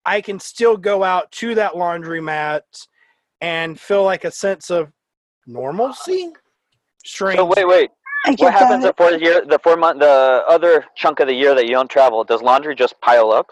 I 0.05 0.20
can 0.20 0.41
still 0.41 0.76
go 0.76 1.05
out 1.05 1.31
to 1.33 1.55
that 1.55 1.72
laundromat 1.72 2.62
and 3.41 3.78
feel 3.78 4.05
like 4.05 4.24
a 4.24 4.31
sense 4.31 4.70
of 4.70 4.93
normalcy. 5.47 6.33
Strange. 7.05 7.39
So 7.39 7.47
wait, 7.47 7.66
wait. 7.66 7.91
I 8.27 8.35
What 8.39 8.53
happens 8.53 8.83
that. 8.85 8.97
the 8.97 9.03
fourth 9.03 9.21
year, 9.21 9.45
the 9.47 9.59
four 9.59 9.77
month, 9.77 10.01
the 10.01 10.45
other 10.49 10.85
chunk 10.95 11.21
of 11.21 11.27
the 11.29 11.35
year 11.35 11.55
that 11.55 11.64
you 11.66 11.73
don't 11.73 11.91
travel? 11.91 12.23
Does 12.25 12.43
laundry 12.43 12.75
just 12.75 13.01
pile 13.01 13.31
up? 13.33 13.51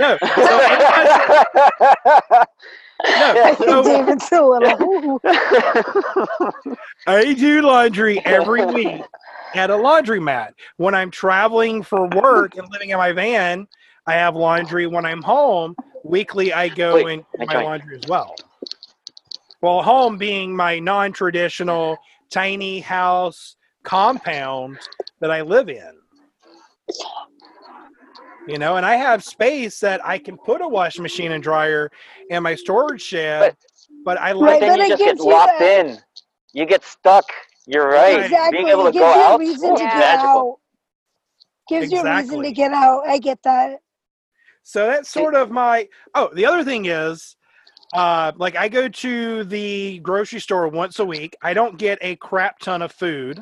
No. 0.00 0.16
So 3.04 3.10
I 3.10 3.54
think 3.56 3.68
So- 3.68 3.82
David's 3.82 4.30
a 4.30 4.44
little. 4.44 5.20
I 7.08 7.34
do 7.34 7.60
laundry 7.62 8.24
every 8.24 8.64
week 8.64 9.02
at 9.56 9.70
a 9.70 9.74
laundromat. 9.74 10.50
When 10.76 10.94
I'm 10.94 11.10
traveling 11.10 11.82
for 11.82 12.06
work 12.10 12.56
and 12.56 12.68
living 12.70 12.90
in 12.90 12.98
my 12.98 13.10
van, 13.10 13.66
I 14.06 14.12
have 14.12 14.36
laundry. 14.36 14.86
When 14.86 15.04
I'm 15.04 15.20
home, 15.20 15.74
weekly 16.04 16.52
I 16.52 16.68
go 16.68 16.94
Wait, 16.94 17.08
and 17.08 17.22
do 17.40 17.46
my 17.46 17.52
joined. 17.54 17.64
laundry 17.64 17.96
as 17.98 18.04
well. 18.08 18.36
Well, 19.62 19.80
home 19.82 20.18
being 20.18 20.54
my 20.54 20.80
non-traditional 20.80 21.96
tiny 22.30 22.80
house 22.80 23.56
compound 23.84 24.78
that 25.20 25.30
I 25.30 25.42
live 25.42 25.68
in. 25.68 25.92
You 28.48 28.58
know, 28.58 28.76
and 28.76 28.84
I 28.84 28.96
have 28.96 29.22
space 29.22 29.78
that 29.80 30.04
I 30.04 30.18
can 30.18 30.36
put 30.36 30.60
a 30.60 30.68
washing 30.68 31.02
machine 31.02 31.30
and 31.30 31.42
dryer 31.42 31.90
in 32.28 32.42
my 32.42 32.56
storage 32.56 33.02
shed, 33.02 33.56
but 34.04 34.18
I 34.20 34.32
Right, 34.32 34.34
like 34.34 34.60
then 34.60 34.78
but 34.78 34.78
you 34.78 34.84
it 34.94 34.98
just 34.98 35.02
get 35.04 35.20
locked 35.20 35.58
that- 35.60 35.86
in. 35.86 35.98
You 36.52 36.66
get 36.66 36.84
stuck. 36.84 37.24
You're 37.66 37.88
right. 37.88 38.24
Exactly. 38.24 38.58
Being 38.58 38.68
able 38.68 38.86
to 38.86 38.90
gives 38.92 39.00
go 39.04 39.14
you 39.14 39.20
a 39.20 39.24
out 39.32 39.38
reason 39.40 39.76
to 39.76 39.82
get 39.82 39.94
magical. 39.96 40.28
out. 40.28 40.58
Gives 41.68 41.92
you 41.92 42.00
a 42.00 42.16
reason 42.16 42.42
to 42.42 42.50
get 42.52 42.72
out. 42.72 43.06
I 43.06 43.18
get 43.18 43.40
that. 43.44 43.78
So 44.64 44.86
that's 44.86 45.08
sort 45.08 45.34
of 45.36 45.50
my. 45.52 45.88
Oh, 46.14 46.28
the 46.34 46.44
other 46.44 46.64
thing 46.64 46.86
is, 46.86 47.36
uh, 47.92 48.32
like 48.36 48.56
I 48.56 48.68
go 48.68 48.88
to 48.88 49.44
the 49.44 49.98
grocery 49.98 50.40
store 50.40 50.68
once 50.68 50.98
a 50.98 51.04
week. 51.04 51.36
I 51.42 51.54
don't 51.54 51.76
get 51.78 51.98
a 52.00 52.16
crap 52.16 52.58
ton 52.58 52.82
of 52.82 52.92
food, 52.92 53.40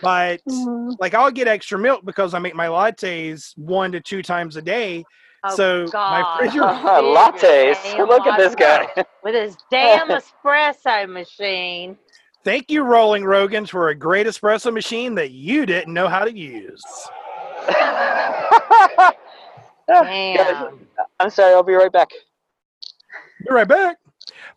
but 0.00 0.40
Mhm. 0.48 0.96
like 1.00 1.14
I'll 1.14 1.30
get 1.30 1.48
extra 1.48 1.78
milk 1.78 2.04
because 2.04 2.34
I 2.34 2.38
make 2.38 2.54
my 2.54 2.66
lattes 2.66 3.56
one 3.58 3.92
to 3.92 4.00
two 4.00 4.22
times 4.22 4.56
a 4.56 4.62
day. 4.62 5.04
Oh, 5.44 5.56
so 5.56 5.82
my 5.84 5.90
God. 5.90 6.40
refrigerator. 6.40 6.72
Lattes. 7.02 7.82
Damn 7.82 8.08
Look 8.08 8.26
at 8.26 8.38
this 8.38 8.54
guy. 8.54 8.88
With 9.24 9.34
his 9.34 9.56
damn 9.70 10.08
espresso 10.08 11.08
machine. 11.08 11.98
Thank 12.44 12.70
you, 12.70 12.82
Rolling 12.82 13.22
Rogans, 13.22 13.70
for 13.70 13.88
a 13.88 13.94
great 13.94 14.26
espresso 14.26 14.72
machine 14.72 15.14
that 15.14 15.30
you 15.30 15.64
didn't 15.64 15.94
know 15.94 16.08
how 16.08 16.24
to 16.24 16.36
use. 16.36 16.82
Damn. 19.88 20.88
I'm 21.20 21.30
sorry. 21.30 21.54
I'll 21.54 21.62
be 21.62 21.74
right 21.74 21.92
back. 21.92 22.10
Be 23.48 23.54
right 23.54 23.68
back. 23.68 23.98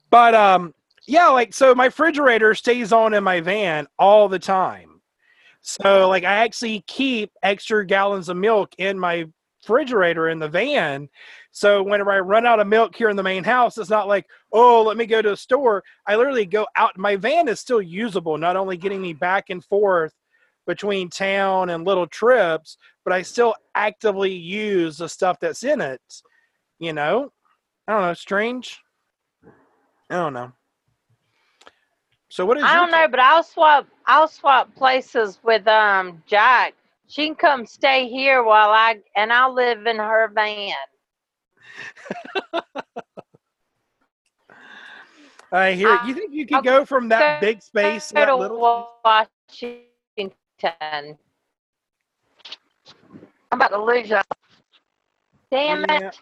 But 0.10 0.36
um, 0.36 0.74
yeah, 1.08 1.28
like 1.28 1.54
so 1.54 1.74
my 1.76 1.86
refrigerator 1.86 2.54
stays 2.56 2.92
on 2.92 3.14
in 3.14 3.24
my 3.24 3.42
van 3.42 3.88
all 3.98 4.28
the 4.30 4.40
time. 4.40 5.02
So 5.62 6.08
like 6.10 6.24
I 6.24 6.36
actually 6.44 6.84
keep 6.88 7.32
extra 7.42 7.86
gallons 7.86 8.30
of 8.30 8.38
milk 8.38 8.74
in 8.78 9.00
my 9.00 9.26
refrigerator 9.64 10.30
in 10.30 10.40
the 10.40 10.48
van. 10.48 11.10
So 11.52 11.82
whenever 11.82 12.12
I 12.12 12.20
run 12.20 12.46
out 12.46 12.60
of 12.60 12.68
milk 12.68 12.96
here 12.96 13.10
in 13.10 13.16
the 13.16 13.24
main 13.24 13.44
house, 13.44 13.78
it's 13.78 13.90
not 13.90 14.08
like, 14.08 14.26
oh, 14.52 14.84
let 14.84 14.98
me 14.98 15.06
go 15.06 15.22
to 15.22 15.30
the 15.30 15.38
store. 15.38 15.84
I 16.06 16.16
literally 16.16 16.46
go 16.46 16.68
out. 16.76 16.98
My 16.98 17.16
van 17.16 17.48
is 17.48 17.60
still 17.60 17.82
usable, 17.82 18.38
not 18.38 18.58
only 18.58 18.78
getting 18.78 19.02
me 19.02 19.14
back 19.14 19.50
and 19.50 19.64
forth 19.64 20.14
between 20.68 21.10
town 21.10 21.70
and 21.70 21.86
little 21.86 22.08
trips, 22.08 22.78
but 23.04 23.14
I 23.14 23.22
still 23.22 23.56
actively 23.74 24.34
use 24.34 24.98
the 24.98 25.10
stuff 25.10 25.40
that's 25.40 25.64
in 25.64 25.82
it. 25.82 26.02
You 26.80 26.94
know? 26.94 27.32
I 27.88 27.94
don't 27.94 28.02
know, 28.02 28.14
strange. 28.14 28.82
I 30.10 30.16
don't 30.16 30.34
know. 30.34 30.52
So 32.30 32.46
what 32.46 32.58
is 32.58 32.64
I 32.66 32.76
don't 32.76 32.92
know, 32.92 33.08
but 33.08 33.20
I'll 33.20 33.44
swap. 33.44 33.88
I'll 34.08 34.28
swap 34.28 34.74
places 34.76 35.40
with 35.44 35.68
um 35.68 36.22
Jack. 36.26 36.74
She 37.08 37.26
can 37.28 37.36
come 37.36 37.66
stay 37.66 38.08
here 38.10 38.44
while 38.44 38.70
I 38.72 39.00
and 39.16 39.32
I'll 39.32 39.54
live 39.54 39.86
in 39.86 39.98
her 39.98 40.30
van. 40.34 40.74
I 45.52 45.74
hear. 45.74 45.90
I- 45.90 46.08
You 46.08 46.14
think 46.16 46.34
you 46.34 46.46
could 46.48 46.64
go 46.64 46.86
from 46.86 47.08
that 47.10 47.40
go 47.40 47.48
big 47.48 47.62
space 47.62 48.08
to 48.10 48.16
that 48.16 48.38
little? 48.38 48.90
Washington. 49.06 50.32
I'm 53.52 53.60
about 53.60 53.70
to 53.70 53.82
lose 53.84 54.10
you. 54.10 54.18
Damn 55.52 55.86
Yeah. 55.88 56.08
it. 56.10 56.20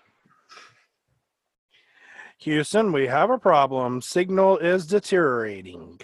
Houston, 2.43 2.91
we 2.91 3.07
have 3.07 3.29
a 3.29 3.37
problem. 3.37 4.01
Signal 4.01 4.57
is 4.57 4.85
deteriorating. 4.85 5.99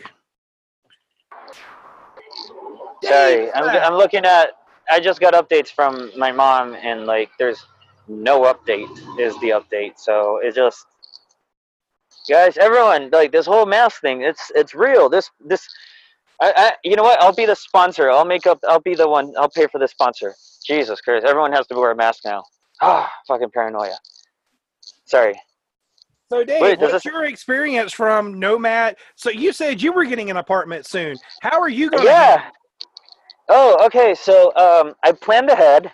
Sorry, 3.04 3.52
I'm, 3.54 3.66
I'm 3.70 3.94
looking 3.94 4.24
at. 4.26 4.52
I 4.90 5.00
just 5.00 5.20
got 5.20 5.34
updates 5.34 5.70
from 5.70 6.12
my 6.18 6.32
mom, 6.32 6.76
and 6.76 7.06
like, 7.06 7.30
there's 7.38 7.66
no 8.08 8.44
update. 8.44 8.90
Is 9.20 9.38
the 9.40 9.50
update? 9.50 10.00
So 10.00 10.40
it 10.42 10.56
just, 10.56 10.86
guys, 12.30 12.58
everyone, 12.58 13.10
like 13.12 13.34
this 13.34 13.46
whole 13.46 13.66
mask 13.66 14.02
thing. 14.02 14.22
It's 14.22 14.50
it's 14.56 14.74
real. 14.74 15.10
This 15.10 15.30
this, 15.46 15.68
I, 16.42 16.54
I 16.56 16.72
you 16.86 16.96
know 16.96 17.04
what? 17.04 17.22
I'll 17.22 17.36
be 17.36 17.46
the 17.46 17.56
sponsor. 17.56 18.10
I'll 18.10 18.26
make 18.26 18.48
up. 18.48 18.60
I'll 18.68 18.80
be 18.80 18.96
the 18.96 19.10
one. 19.10 19.34
I'll 19.38 19.50
pay 19.50 19.68
for 19.68 19.80
the 19.80 19.88
sponsor. 19.88 20.34
Jesus 20.66 21.02
Christ! 21.02 21.26
Everyone 21.26 21.52
has 21.52 21.68
to 21.68 21.76
wear 21.76 21.92
a 21.92 21.96
mask 21.96 22.24
now. 22.24 22.44
Ah, 22.82 23.12
fucking 23.28 23.52
paranoia. 23.52 23.98
Sorry. 25.06 25.36
So, 26.32 26.44
Dave, 26.44 26.62
Wait, 26.62 26.80
what's 26.80 27.06
your 27.06 27.26
experience 27.26 27.92
from 27.92 28.40
Nomad? 28.40 28.98
So, 29.16 29.30
you 29.32 29.52
said 29.52 29.82
you 29.82 29.92
were 29.92 30.06
getting 30.06 30.30
an 30.30 30.38
apartment 30.38 30.86
soon. 30.86 31.18
How 31.42 31.60
are 31.60 31.70
you 31.70 31.90
going? 31.90 32.06
Yeah. 32.06 32.44
Oh, 33.50 33.84
okay. 33.88 34.14
So 34.14 34.56
um, 34.56 34.94
I 35.04 35.12
planned 35.12 35.50
ahead, 35.50 35.92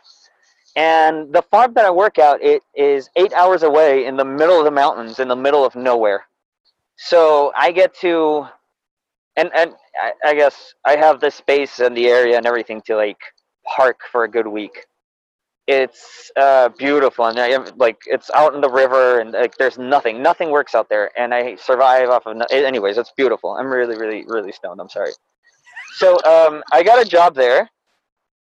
and 0.75 1.31
the 1.33 1.41
farm 1.41 1.73
that 1.75 1.85
I 1.85 1.91
work 1.91 2.19
out 2.19 2.43
it 2.43 2.61
is 2.75 3.09
eight 3.15 3.31
hours 3.33 3.63
away 3.63 4.05
in 4.05 4.17
the 4.17 4.25
middle 4.25 4.59
of 4.59 4.65
the 4.65 4.71
mountains, 4.71 5.19
in 5.19 5.29
the 5.29 5.35
middle 5.35 5.65
of 5.65 5.73
nowhere. 5.75 6.25
So 6.97 7.53
I 7.55 7.71
get 7.71 7.95
to, 8.01 8.45
and 9.37 9.49
and 9.55 9.73
I, 10.01 10.11
I 10.25 10.35
guess 10.35 10.73
I 10.85 10.97
have 10.97 11.21
the 11.21 11.31
space 11.31 11.79
and 11.79 11.95
the 11.95 12.07
area 12.07 12.37
and 12.37 12.45
everything 12.45 12.81
to 12.87 12.97
like 12.97 13.19
park 13.65 13.99
for 14.11 14.25
a 14.25 14.29
good 14.29 14.47
week. 14.47 14.85
It's 15.67 16.31
uh, 16.35 16.69
beautiful, 16.69 17.25
and 17.27 17.39
I 17.39 17.57
like 17.77 17.97
it's 18.07 18.29
out 18.31 18.53
in 18.55 18.61
the 18.61 18.69
river, 18.69 19.19
and 19.21 19.31
like 19.31 19.55
there's 19.57 19.79
nothing, 19.79 20.21
nothing 20.21 20.51
works 20.51 20.75
out 20.75 20.89
there, 20.89 21.11
and 21.19 21.33
I 21.33 21.55
survive 21.55 22.09
off 22.09 22.27
of. 22.27 22.37
No- 22.37 22.45
anyways, 22.51 22.97
it's 22.99 23.13
beautiful. 23.17 23.51
I'm 23.51 23.67
really, 23.67 23.97
really, 23.97 24.25
really 24.27 24.51
stoned. 24.51 24.81
I'm 24.81 24.89
sorry. 24.89 25.11
So 25.97 26.13
um, 26.25 26.63
I 26.73 26.83
got 26.83 27.05
a 27.05 27.09
job 27.09 27.35
there, 27.35 27.69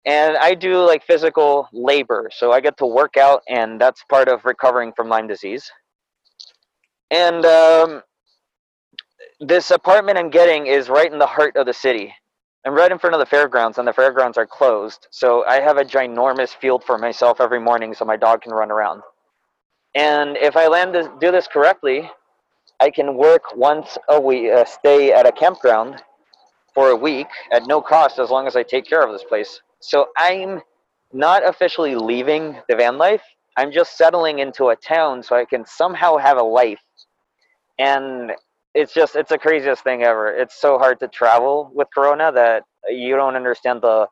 and 0.05 0.37
I 0.37 0.55
do 0.55 0.85
like 0.85 1.05
physical 1.05 1.69
labor. 1.73 2.29
So 2.33 2.51
I 2.51 2.61
get 2.61 2.77
to 2.77 2.85
work 2.87 3.17
out, 3.17 3.43
and 3.49 3.79
that's 3.81 4.03
part 4.09 4.27
of 4.29 4.45
recovering 4.45 4.93
from 4.95 5.09
Lyme 5.09 5.27
disease. 5.27 5.71
And 7.11 7.45
um, 7.45 8.01
this 9.39 9.71
apartment 9.71 10.17
I'm 10.17 10.29
getting 10.29 10.67
is 10.67 10.89
right 10.89 11.11
in 11.11 11.19
the 11.19 11.27
heart 11.27 11.55
of 11.57 11.65
the 11.67 11.73
city. 11.73 12.13
I'm 12.65 12.73
right 12.73 12.91
in 12.91 12.97
front 12.97 13.13
of 13.13 13.19
the 13.19 13.25
fairgrounds, 13.25 13.77
and 13.77 13.87
the 13.87 13.93
fairgrounds 13.93 14.37
are 14.37 14.47
closed. 14.47 15.07
So 15.11 15.43
I 15.45 15.59
have 15.59 15.77
a 15.77 15.83
ginormous 15.83 16.55
field 16.55 16.83
for 16.83 16.97
myself 16.97 17.41
every 17.41 17.59
morning, 17.59 17.93
so 17.93 18.05
my 18.05 18.15
dog 18.15 18.41
can 18.41 18.53
run 18.53 18.71
around. 18.71 19.01
And 19.95 20.37
if 20.37 20.55
I 20.55 20.67
land 20.67 20.95
this, 20.95 21.07
do 21.19 21.31
this 21.31 21.47
correctly, 21.47 22.09
I 22.79 22.89
can 22.89 23.15
work 23.15 23.55
once 23.55 23.97
a 24.09 24.19
week, 24.19 24.51
uh, 24.51 24.65
stay 24.65 25.11
at 25.11 25.27
a 25.27 25.31
campground 25.31 26.01
for 26.73 26.89
a 26.89 26.95
week 26.95 27.27
at 27.51 27.67
no 27.67 27.81
cost 27.81 28.17
as 28.17 28.29
long 28.29 28.47
as 28.47 28.55
I 28.55 28.63
take 28.63 28.85
care 28.85 29.03
of 29.03 29.11
this 29.11 29.23
place. 29.23 29.61
So 29.79 30.07
I'm 30.17 30.61
not 31.11 31.47
officially 31.47 31.95
leaving 31.95 32.57
the 32.67 32.75
van 32.75 32.97
life. 32.97 33.21
I'm 33.57 33.71
just 33.71 33.97
settling 33.97 34.39
into 34.39 34.69
a 34.69 34.75
town 34.75 35.21
so 35.21 35.35
I 35.35 35.45
can 35.45 35.65
somehow 35.65 36.17
have 36.17 36.37
a 36.37 36.43
life. 36.43 36.81
And 37.77 38.31
it's 38.73 38.93
just 38.93 39.15
it's 39.15 39.29
the 39.29 39.37
craziest 39.37 39.83
thing 39.83 40.03
ever. 40.03 40.27
It's 40.33 40.59
so 40.59 40.77
hard 40.77 40.99
to 41.01 41.07
travel 41.07 41.71
with 41.73 41.87
corona 41.93 42.31
that 42.31 42.63
you 42.89 43.15
don't 43.15 43.35
understand 43.35 43.81
the 43.81 44.07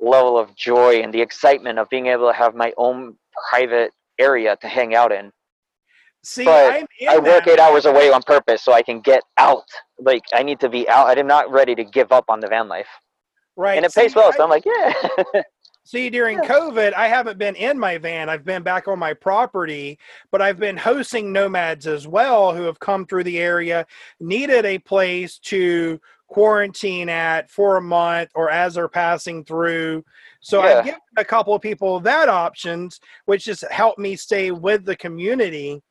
level 0.00 0.38
of 0.38 0.54
joy 0.56 1.00
and 1.02 1.12
the 1.12 1.20
excitement 1.20 1.78
of 1.78 1.88
being 1.88 2.06
able 2.06 2.28
to 2.30 2.36
have 2.36 2.54
my 2.54 2.72
own 2.76 3.16
private 3.50 3.90
area 4.18 4.56
to 4.60 4.68
hang 4.68 4.94
out 4.94 5.12
in. 5.12 5.30
See, 6.24 6.44
But 6.44 6.72
I'm 6.72 6.86
in 7.00 7.08
I 7.08 7.18
work 7.18 7.46
eight 7.46 7.58
hours 7.58 7.84
away 7.86 8.10
on 8.10 8.22
purpose 8.22 8.62
so 8.62 8.72
I 8.72 8.82
can 8.82 9.00
get 9.00 9.22
out. 9.38 9.64
Like 9.98 10.22
I 10.32 10.42
need 10.42 10.60
to 10.60 10.68
be 10.68 10.88
out. 10.88 11.18
I'm 11.18 11.26
not 11.26 11.50
ready 11.50 11.74
to 11.74 11.84
give 11.84 12.12
up 12.12 12.24
on 12.28 12.40
the 12.40 12.48
van 12.48 12.68
life, 12.68 12.88
Right. 13.56 13.76
and 13.76 13.84
it 13.84 13.92
See, 13.92 14.02
pays 14.02 14.14
well. 14.14 14.32
I- 14.32 14.36
So 14.36 14.44
I'm 14.44 14.50
like, 14.50 14.64
yeah. 14.64 14.92
See, 15.86 16.08
during 16.08 16.38
COVID, 16.38 16.94
I 16.94 17.08
haven't 17.08 17.38
been 17.38 17.56
in 17.56 17.78
my 17.78 17.98
van. 17.98 18.30
I've 18.30 18.44
been 18.44 18.62
back 18.62 18.88
on 18.88 18.98
my 18.98 19.12
property, 19.12 19.98
but 20.32 20.40
I've 20.40 20.58
been 20.58 20.78
hosting 20.78 21.30
nomads 21.30 21.86
as 21.86 22.08
well 22.08 22.54
who 22.54 22.62
have 22.62 22.80
come 22.80 23.04
through 23.04 23.24
the 23.24 23.38
area, 23.38 23.86
needed 24.18 24.64
a 24.64 24.78
place 24.78 25.38
to 25.40 26.00
quarantine 26.26 27.10
at 27.10 27.50
for 27.50 27.76
a 27.76 27.82
month 27.82 28.30
or 28.34 28.50
as 28.50 28.74
they're 28.74 28.88
passing 28.88 29.44
through. 29.44 30.02
So 30.40 30.64
Yeah. 30.64 30.78
I've 30.78 30.84
given 30.86 31.00
a 31.18 31.24
couple 31.24 31.54
of 31.54 31.60
people 31.60 32.00
that 32.00 32.30
options, 32.30 32.98
which 33.26 33.44
has 33.44 33.62
helped 33.70 33.98
me 33.98 34.16
stay 34.16 34.50
with 34.50 34.86
the 34.86 34.96
community. 34.96 35.82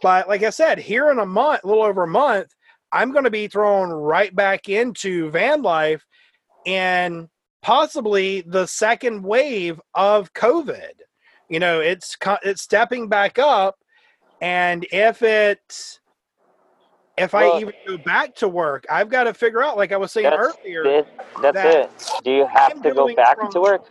But 0.00 0.28
like 0.28 0.42
I 0.42 0.50
said, 0.50 0.78
here 0.78 1.10
in 1.10 1.18
a 1.18 1.26
month, 1.26 1.62
a 1.62 1.66
little 1.66 1.84
over 1.84 2.04
a 2.04 2.08
month, 2.08 2.54
I'm 2.90 3.12
going 3.12 3.24
to 3.24 3.30
be 3.30 3.48
thrown 3.48 3.90
right 3.90 4.34
back 4.34 4.70
into 4.70 5.30
van 5.30 5.60
life 5.60 6.04
and 6.66 7.28
possibly 7.62 8.42
the 8.42 8.66
second 8.66 9.22
wave 9.22 9.80
of 9.94 10.32
COVID. 10.34 10.92
You 11.48 11.60
know, 11.60 11.80
it's 11.80 12.16
it's 12.42 12.62
stepping 12.62 13.08
back 13.08 13.38
up, 13.38 13.76
and 14.40 14.86
if 14.92 15.22
it 15.22 15.98
if 17.18 17.34
I 17.34 17.58
even 17.58 17.74
go 17.86 17.98
back 17.98 18.34
to 18.36 18.48
work, 18.48 18.86
I've 18.90 19.10
got 19.10 19.24
to 19.24 19.34
figure 19.34 19.62
out, 19.62 19.76
like 19.76 19.92
I 19.92 19.98
was 19.98 20.12
saying 20.12 20.30
That's 20.30 20.56
earlier, 20.64 20.84
it. 20.86 21.06
That's 21.42 21.54
that 21.54 21.66
it. 21.74 22.10
Do 22.24 22.30
you 22.30 22.46
have 22.46 22.72
I'm 22.72 22.82
to 22.82 22.92
go 22.94 23.14
back 23.14 23.38
from- 23.38 23.52
to 23.52 23.60
work? 23.60 23.84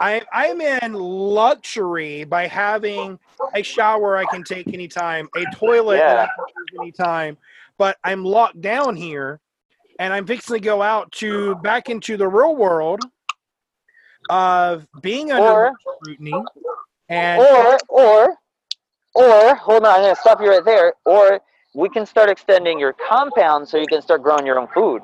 I 0.00 0.22
I'm 0.32 0.60
in 0.60 0.92
luxury 0.94 2.24
by 2.24 2.46
having 2.46 3.18
a 3.54 3.62
shower 3.62 4.16
I 4.16 4.24
can 4.26 4.42
take 4.44 4.72
anytime, 4.74 5.28
a 5.36 5.44
toilet 5.54 5.98
that 5.98 6.18
I 6.18 6.26
can 6.26 6.44
use 6.48 6.80
anytime, 6.80 7.38
but 7.78 7.96
I'm 8.04 8.24
locked 8.24 8.60
down 8.60 8.94
here, 8.96 9.40
and 9.98 10.12
I'm 10.12 10.26
fixing 10.26 10.54
to 10.54 10.60
go 10.60 10.82
out 10.82 11.10
to 11.12 11.54
back 11.56 11.88
into 11.88 12.16
the 12.16 12.28
real 12.28 12.56
world 12.56 13.00
of 14.28 14.86
being 15.02 15.32
under 15.32 15.48
Or- 15.48 15.72
scrutiny, 16.02 16.34
and 17.08 17.40
Or, 17.40 17.78
or, 17.88 18.38
or, 19.14 19.54
hold 19.54 19.84
on, 19.84 19.94
I'm 19.94 20.02
gonna 20.02 20.16
stop 20.16 20.40
you 20.40 20.50
right 20.50 20.64
there. 20.64 20.94
Or 21.04 21.40
we 21.74 21.88
can 21.88 22.06
start 22.06 22.28
extending 22.28 22.78
your 22.78 22.94
compound 23.08 23.68
so 23.68 23.76
you 23.76 23.86
can 23.86 24.02
start 24.02 24.22
growing 24.22 24.46
your 24.46 24.58
own 24.58 24.68
food. 24.74 25.02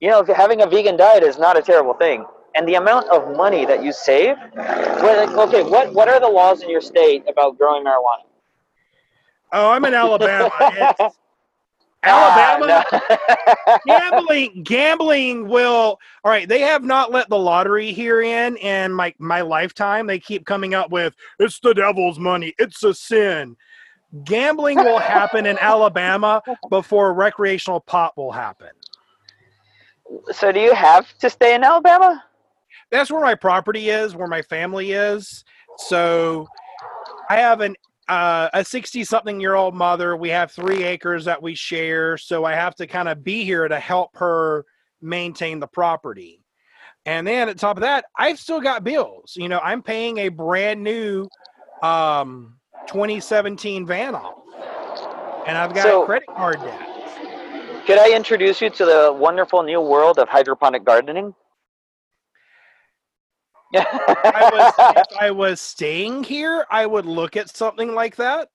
You 0.00 0.10
know, 0.10 0.24
having 0.24 0.62
a 0.62 0.66
vegan 0.66 0.96
diet 0.96 1.22
is 1.22 1.38
not 1.38 1.56
a 1.56 1.62
terrible 1.62 1.94
thing. 1.94 2.24
And 2.54 2.66
the 2.66 2.74
amount 2.74 3.08
of 3.10 3.36
money 3.36 3.66
that 3.66 3.82
you 3.84 3.92
save, 3.92 4.36
well, 4.54 5.40
okay, 5.46 5.62
what, 5.62 5.92
what 5.92 6.08
are 6.08 6.18
the 6.18 6.28
laws 6.28 6.62
in 6.62 6.70
your 6.70 6.80
state 6.80 7.22
about 7.28 7.58
growing 7.58 7.84
marijuana? 7.84 8.24
oh, 9.52 9.70
I'm 9.70 9.84
in 9.84 9.94
Alabama. 9.94 10.50
Ah, 12.06 12.56
Alabama. 12.56 12.84
no. 12.90 13.76
gambling 13.86 14.62
gambling 14.62 15.48
will 15.48 15.98
all 16.24 16.30
right 16.30 16.48
they 16.48 16.60
have 16.60 16.82
not 16.84 17.10
let 17.10 17.28
the 17.28 17.38
lottery 17.38 17.92
here 17.92 18.20
in 18.20 18.56
in 18.58 18.92
my 18.92 19.14
my 19.18 19.40
lifetime 19.40 20.06
they 20.06 20.18
keep 20.18 20.46
coming 20.46 20.74
up 20.74 20.90
with 20.90 21.14
it's 21.38 21.60
the 21.60 21.74
devil's 21.74 22.18
money 22.18 22.54
it's 22.58 22.82
a 22.84 22.94
sin 22.94 23.56
gambling 24.24 24.76
will 24.78 24.98
happen 24.98 25.46
in 25.46 25.58
alabama 25.60 26.42
before 26.70 27.12
recreational 27.12 27.80
pot 27.80 28.16
will 28.16 28.32
happen 28.32 28.70
so 30.30 30.52
do 30.52 30.60
you 30.60 30.72
have 30.72 31.18
to 31.18 31.28
stay 31.28 31.54
in 31.56 31.64
Alabama? 31.64 32.22
that's 32.92 33.10
where 33.10 33.22
my 33.22 33.34
property 33.34 33.88
is 33.90 34.14
where 34.14 34.28
my 34.28 34.42
family 34.42 34.92
is 34.92 35.44
so 35.78 36.46
i 37.28 37.36
have 37.36 37.60
an 37.60 37.74
uh, 38.08 38.48
a 38.54 38.64
60 38.64 39.04
something 39.04 39.40
year 39.40 39.54
old 39.54 39.74
mother. 39.74 40.16
We 40.16 40.28
have 40.30 40.52
three 40.52 40.84
acres 40.84 41.24
that 41.24 41.42
we 41.42 41.54
share 41.54 42.16
so 42.16 42.44
i 42.44 42.52
have 42.54 42.74
to 42.76 42.86
kind 42.86 43.08
of 43.08 43.24
be 43.24 43.44
here 43.44 43.66
to 43.66 43.78
help 43.80 44.16
her 44.16 44.64
maintain 45.02 45.60
the 45.60 45.66
property. 45.66 46.42
And 47.04 47.26
then 47.26 47.48
at 47.48 47.58
top 47.58 47.76
of 47.76 47.82
that 47.82 48.04
i've 48.18 48.38
still 48.38 48.60
got 48.60 48.84
bills. 48.84 49.34
You 49.36 49.48
know 49.48 49.58
i'm 49.60 49.82
paying 49.82 50.18
a 50.18 50.28
brand 50.28 50.82
new 50.82 51.28
um 51.82 52.56
2017 52.86 53.86
van 53.86 54.14
off. 54.14 54.34
And 55.46 55.58
i've 55.58 55.74
got 55.74 55.82
So- 55.84 56.04
credit 56.06 56.28
card 56.28 56.60
debt. 56.60 56.92
Could 57.86 57.98
I 57.98 58.16
introduce 58.16 58.60
you 58.60 58.68
to 58.70 58.84
the 58.84 59.12
wonderful 59.16 59.62
new 59.62 59.80
world 59.80 60.18
of 60.18 60.28
hydroponic 60.28 60.84
gardening? 60.84 61.32
I 63.74 64.50
was, 64.52 64.94
if 64.96 65.18
I 65.20 65.30
was 65.30 65.60
staying 65.60 66.24
here, 66.24 66.66
I 66.70 66.86
would 66.86 67.06
look 67.06 67.36
at 67.36 67.54
something 67.54 67.94
like 67.94 68.16
that. 68.16 68.48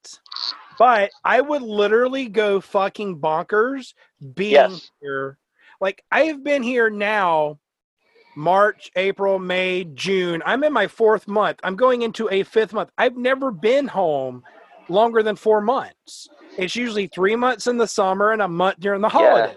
But 0.79 1.11
I 1.23 1.41
would 1.41 1.61
literally 1.61 2.27
go 2.27 2.59
fucking 2.61 3.19
bonkers 3.19 3.93
being 4.35 4.51
Yes. 4.51 4.89
here. 5.01 5.38
Like 5.79 6.03
I 6.11 6.21
have 6.25 6.43
been 6.43 6.63
here 6.63 6.89
now 6.89 7.59
March, 8.35 8.89
April, 8.95 9.38
May, 9.39 9.83
June. 9.83 10.41
I'm 10.45 10.63
in 10.63 10.71
my 10.73 10.88
fourth 10.88 11.27
month. 11.27 11.59
I'm 11.63 11.75
going 11.75 12.01
into 12.01 12.29
a 12.31 12.43
fifth 12.43 12.71
month. 12.73 12.89
I've 12.97 13.17
never 13.17 13.51
been 13.51 13.88
home 13.88 14.43
longer 14.89 15.21
than 15.23 15.35
four 15.35 15.61
months. 15.61 16.27
it's 16.57 16.75
usually 16.75 17.07
three 17.07 17.35
months 17.35 17.67
in 17.67 17.77
the 17.77 17.88
summer 17.88 18.31
and 18.31 18.41
a 18.41 18.47
month 18.47 18.77
during 18.79 19.01
the 19.01 19.09
holiday. 19.09 19.53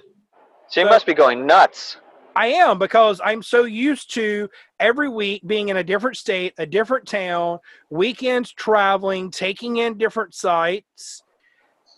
So 0.68 0.80
you 0.80 0.86
So- 0.86 0.90
must 0.90 1.06
be 1.06 1.14
going 1.14 1.46
nuts. 1.46 1.96
I 2.36 2.48
am 2.48 2.78
because 2.78 3.20
I'm 3.24 3.42
so 3.42 3.64
used 3.64 4.12
to 4.14 4.48
every 4.80 5.08
week 5.08 5.42
being 5.46 5.68
in 5.68 5.76
a 5.76 5.84
different 5.84 6.16
state, 6.16 6.54
a 6.58 6.66
different 6.66 7.06
town, 7.06 7.58
weekends 7.90 8.52
traveling, 8.52 9.30
taking 9.30 9.78
in 9.78 9.98
different 9.98 10.34
sites. 10.34 11.22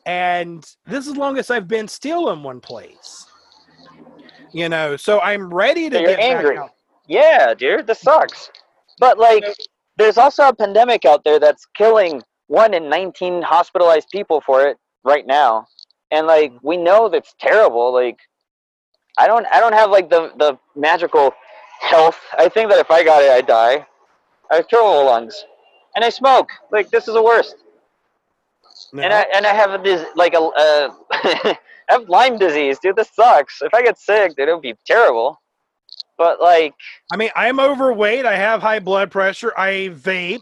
And 0.05 0.65
this 0.87 1.07
is 1.07 1.17
longest 1.17 1.51
I've 1.51 1.69
been 1.69 1.89
still 1.89 2.31
in 2.31 2.43
one 2.43 2.61
place. 2.61 3.27
You 4.53 4.69
know, 4.69 4.97
so 4.97 5.21
I'm 5.21 5.53
ready 5.53 5.91
to 5.91 5.97
So 5.97 6.05
get 6.05 6.21
angry. 6.21 6.59
Yeah, 7.09 7.55
dude, 7.55 7.87
this 7.87 8.01
sucks. 8.01 8.51
But 8.99 9.19
like, 9.19 9.45
there's 9.97 10.19
also 10.19 10.49
a 10.49 10.55
pandemic 10.55 11.05
out 11.05 11.25
there 11.25 11.39
that's 11.39 11.67
killing 11.75 12.23
one 12.47 12.75
in 12.75 12.89
19 12.89 13.43
hospitalized 13.43 14.09
people 14.11 14.41
for 14.41 14.67
it 14.67 14.79
right 15.05 15.27
now, 15.27 15.67
and 16.11 16.27
like 16.27 16.53
we 16.63 16.77
know 16.77 17.09
that's 17.09 17.35
terrible. 17.41 17.93
Like, 17.93 18.19
I 19.19 19.27
don't, 19.27 19.47
I 19.53 19.61
don't 19.61 19.73
have 19.73 19.91
like 19.91 20.11
the 20.11 20.33
the 20.37 20.59
magical 20.75 21.33
health. 21.81 22.19
I 22.39 22.49
think 22.49 22.71
that 22.71 22.79
if 22.79 22.91
I 22.91 23.03
got 23.05 23.23
it, 23.23 23.31
I'd 23.31 23.47
die. 23.47 23.87
I 24.51 24.57
have 24.57 24.69
terrible 24.69 25.05
lungs, 25.07 25.45
and 25.95 26.05
I 26.05 26.11
smoke. 26.11 26.49
Like, 26.71 26.91
this 26.91 27.09
is 27.09 27.15
the 27.15 27.23
worst. 27.23 27.57
No. 28.93 29.03
And 29.03 29.13
I 29.13 29.27
and 29.35 29.47
I 29.47 29.55
have 29.55 29.83
this 29.83 30.07
like 30.15 30.35
a 30.35 30.41
uh, 30.41 30.91
I 31.11 31.59
have 31.89 32.09
Lyme 32.09 32.39
disease, 32.39 32.79
dude. 32.79 32.97
This 32.97 33.11
sucks. 33.15 33.63
If 33.63 33.73
I 33.75 33.83
get 33.83 33.99
sick, 33.99 34.37
dude, 34.37 34.49
it 34.49 34.53
would 34.53 34.63
be 34.63 34.75
terrible. 34.87 35.41
But 36.19 36.41
like, 36.41 36.75
I 37.13 37.17
mean, 37.17 37.31
I'm 37.37 37.61
overweight. 37.61 38.25
I 38.25 38.37
have 38.37 38.63
high 38.63 38.79
blood 38.79 39.11
pressure. 39.11 39.53
I 39.57 39.91
vape. 39.93 40.41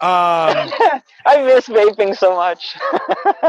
Um, 0.00 0.70
I 1.26 1.42
miss 1.42 1.66
vaping 1.68 2.16
so 2.16 2.36
much. 2.36 2.76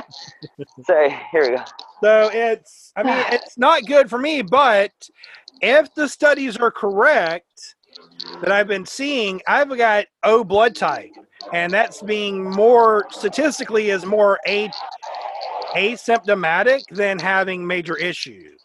Sorry, 0.86 1.16
here 1.32 1.52
we 1.52 1.58
go. 1.58 1.64
so 2.02 2.30
it's, 2.34 2.92
I 2.96 3.04
mean, 3.04 3.24
it's 3.32 3.58
not 3.58 3.86
good 3.86 4.10
for 4.10 4.18
me. 4.18 4.42
But 4.42 4.92
if 5.62 5.94
the 5.94 6.08
studies 6.08 6.58
are 6.58 6.72
correct 6.72 7.76
that 8.42 8.52
I've 8.52 8.68
been 8.68 8.86
seeing, 8.86 9.42
I've 9.48 9.76
got 9.78 10.06
O 10.24 10.44
blood 10.44 10.76
type, 10.76 11.12
and 11.54 11.72
that's 11.72 12.02
being 12.02 12.50
more 12.50 13.06
statistically 13.12 13.92
is 13.92 14.06
more 14.06 14.40
a 14.48 14.70
asymptomatic 15.76 16.82
than 16.90 17.20
having 17.20 17.66
major 17.66 17.96
issues. 17.96 18.59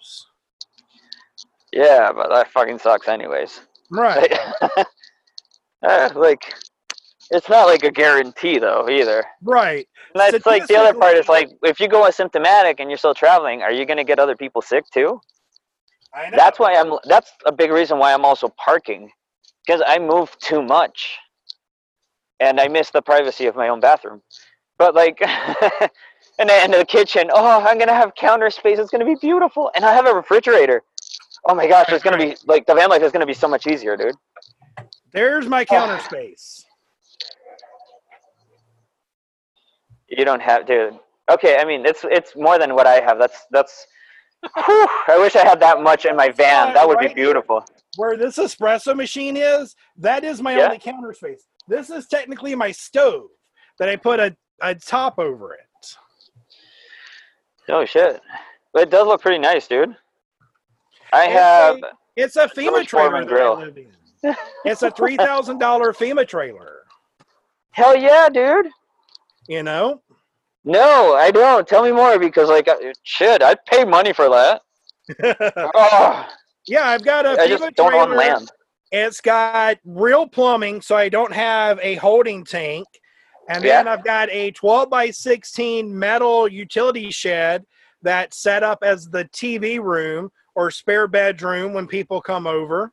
Yeah, 1.75 2.13
but 2.13 2.29
that 2.29 2.53
fucking 2.53 2.79
sucks, 2.79 3.09
anyways. 3.09 3.61
Right. 3.91 4.33
Like, 4.63 4.87
uh, 5.83 6.11
like, 6.15 6.55
it's 7.31 7.49
not 7.49 7.67
like 7.67 7.83
a 7.83 7.91
guarantee 7.91 8.59
though 8.59 8.89
either. 8.89 9.25
Right. 9.43 9.89
And 10.15 10.21
that's 10.21 10.47
like 10.47 10.67
the 10.69 10.77
other 10.77 10.97
part 10.97 11.17
is 11.17 11.29
like, 11.29 11.51
if 11.63 11.81
you 11.81 11.89
go 11.89 12.03
asymptomatic 12.03 12.77
and 12.79 12.89
you're 12.89 12.99
still 12.99 13.15
traveling, 13.15 13.63
are 13.63 13.73
you 13.73 13.85
gonna 13.87 14.05
get 14.05 14.21
other 14.21 14.37
people 14.37 14.63
sick 14.63 14.85
too? 14.93 15.21
I 16.15 16.31
know. 16.31 16.37
That's 16.37 16.61
why 16.61 16.75
I'm. 16.77 16.95
That's 17.05 17.33
a 17.45 17.51
big 17.51 17.73
reason 17.73 17.99
why 17.99 18.15
I'm 18.15 18.25
also 18.25 18.49
parking, 18.65 19.11
because 19.67 19.83
I 19.85 19.99
move 19.99 20.37
too 20.39 20.63
much, 20.63 21.17
and 22.39 22.61
I 22.61 22.69
miss 22.69 22.91
the 22.91 23.03
privacy 23.03 23.47
of 23.47 23.57
my 23.57 23.69
own 23.69 23.81
bathroom. 23.81 24.23
But 24.79 24.95
like, 24.95 25.21
and 26.39 26.49
then 26.49 26.71
the 26.71 26.85
kitchen. 26.85 27.31
Oh, 27.33 27.67
I'm 27.67 27.79
gonna 27.79 27.95
have 27.95 28.15
counter 28.15 28.51
space. 28.51 28.79
It's 28.79 28.91
gonna 28.93 29.05
be 29.05 29.17
beautiful, 29.21 29.73
and 29.75 29.85
I 29.85 29.93
have 29.93 30.07
a 30.07 30.15
refrigerator. 30.15 30.85
Oh 31.47 31.55
my 31.55 31.67
gosh, 31.67 31.87
it's 31.91 32.03
gonna 32.03 32.17
be 32.19 32.37
like 32.47 32.67
the 32.67 32.75
van 32.75 32.89
life 32.89 33.03
is 33.03 33.13
gonna 33.13 33.27
be 33.27 33.35
so 33.35 33.49
much 33.49 33.67
easier, 33.67 33.97
dude. 33.97 34.15
There's 35.13 35.47
my 35.47 35.65
counter 35.65 35.99
space. 35.99 36.65
You 40.09 40.25
don't 40.25 40.43
have, 40.43 40.67
dude. 40.67 40.99
Okay, 41.31 41.57
I 41.59 41.65
mean 41.65 41.85
it's 41.87 42.05
it's 42.05 42.35
more 42.37 42.59
than 42.59 42.75
what 42.75 42.87
I 42.87 43.01
have. 43.01 43.19
That's 43.19 43.47
that's. 43.51 43.87
Whew, 44.67 44.87
I 45.09 45.19
wish 45.19 45.37
I 45.37 45.45
had 45.45 45.59
that 45.61 45.83
much 45.83 46.05
in 46.05 46.17
my 46.17 46.29
van. 46.29 46.75
That 46.75 46.87
would 46.87 46.99
be 46.99 47.07
Right. 47.07 47.17
beautiful. 47.17 47.65
Where 47.97 48.17
this 48.17 48.37
espresso 48.37 48.95
machine 48.95 49.37
is, 49.39 49.75
that 49.97 50.23
is 50.23 50.43
my 50.43 50.55
Yeah. 50.57 50.65
only 50.67 50.79
counter 50.79 51.15
space. 51.15 51.47
This 51.67 51.89
is 51.89 52.07
technically 52.07 52.55
my 52.55 52.71
stove 52.71 53.29
that 53.79 53.89
I 53.89 53.97
put 53.97 54.21
a, 54.21 54.37
a 54.61 54.75
top 54.75 55.19
over 55.19 55.55
it. 55.55 55.61
Oh 57.71 57.87
shit! 57.87 58.21
It 58.75 58.91
does 58.91 59.07
look 59.07 59.23
pretty 59.23 59.39
nice, 59.39 59.67
dude. 59.67 59.97
I 61.15 61.25
It's 61.25 61.33
have. 61.33 61.77
a- 61.77 61.93
It's 62.17 62.37
a 62.37 62.49
FEMA 62.49 62.87
trailer 62.87 63.25
that 63.25 63.33
I 63.41 63.55
live 63.55 63.77
in. 63.79 64.37
It's 64.65 64.83
a 64.83 64.91
three 64.91 65.17
thousand 65.17 65.59
dollar 65.59 65.93
FEMA 65.93 66.27
trailer. 66.27 66.83
Hell 67.73 67.97
yeah, 67.97 68.29
dude. 68.33 68.69
You 69.49 69.63
know, 69.63 70.01
No, 70.65 71.15
I 71.15 71.31
don't. 71.31 71.69
Tell 71.69 71.83
me 71.83 71.93
more 71.93 72.19
because, 72.19 72.49
like, 72.49 72.69
shit, 73.03 73.43
I'd 73.43 73.63
pay 73.67 73.85
money 73.85 74.13
for 74.15 74.29
that. 74.31 74.63
Oh, 75.75 76.27
yeah, 76.67 76.89
I've 76.89 77.05
got 77.05 77.27
a 77.27 77.33
I 77.33 77.47
FEMA 77.47 77.49
just 77.49 77.77
don't 77.77 77.91
trailer. 77.91 78.11
own 78.13 78.17
land. 78.17 78.51
It's 78.91 79.21
got 79.21 79.77
real 79.85 80.27
plumbing, 80.27 80.81
so 80.81 80.97
I 80.97 81.09
don't 81.11 81.33
have 81.35 81.79
a 81.83 81.97
holding 81.97 82.45
tank. 82.45 82.87
And 83.51 83.63
then 83.63 83.85
Yeah. 83.85 83.93
I've 83.93 84.05
got 84.05 84.31
a 84.31 84.51
12 84.53 84.89
by 84.89 85.11
16 85.11 85.99
metal 85.99 86.49
utility 86.49 87.11
shed 87.11 87.67
that's 88.01 88.39
set 88.39 88.63
up 88.63 88.79
as 88.83 89.07
the 89.11 89.25
TV 89.27 89.79
room 89.83 90.31
or 90.55 90.71
spare 90.71 91.07
bedroom 91.07 91.73
when 91.73 91.87
people 91.87 92.21
come 92.21 92.47
over. 92.47 92.93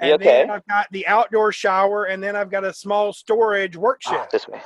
And 0.00 0.12
okay? 0.12 0.24
then 0.24 0.50
I've 0.50 0.66
got 0.66 0.86
the 0.92 1.06
outdoor 1.06 1.52
shower, 1.52 2.04
and 2.04 2.22
then 2.22 2.36
I've 2.36 2.50
got 2.50 2.64
a 2.64 2.72
small 2.72 3.12
storage 3.12 3.76
work 3.76 4.00
Oh, 4.06 4.26
this 4.30 4.46
way. 4.46 4.60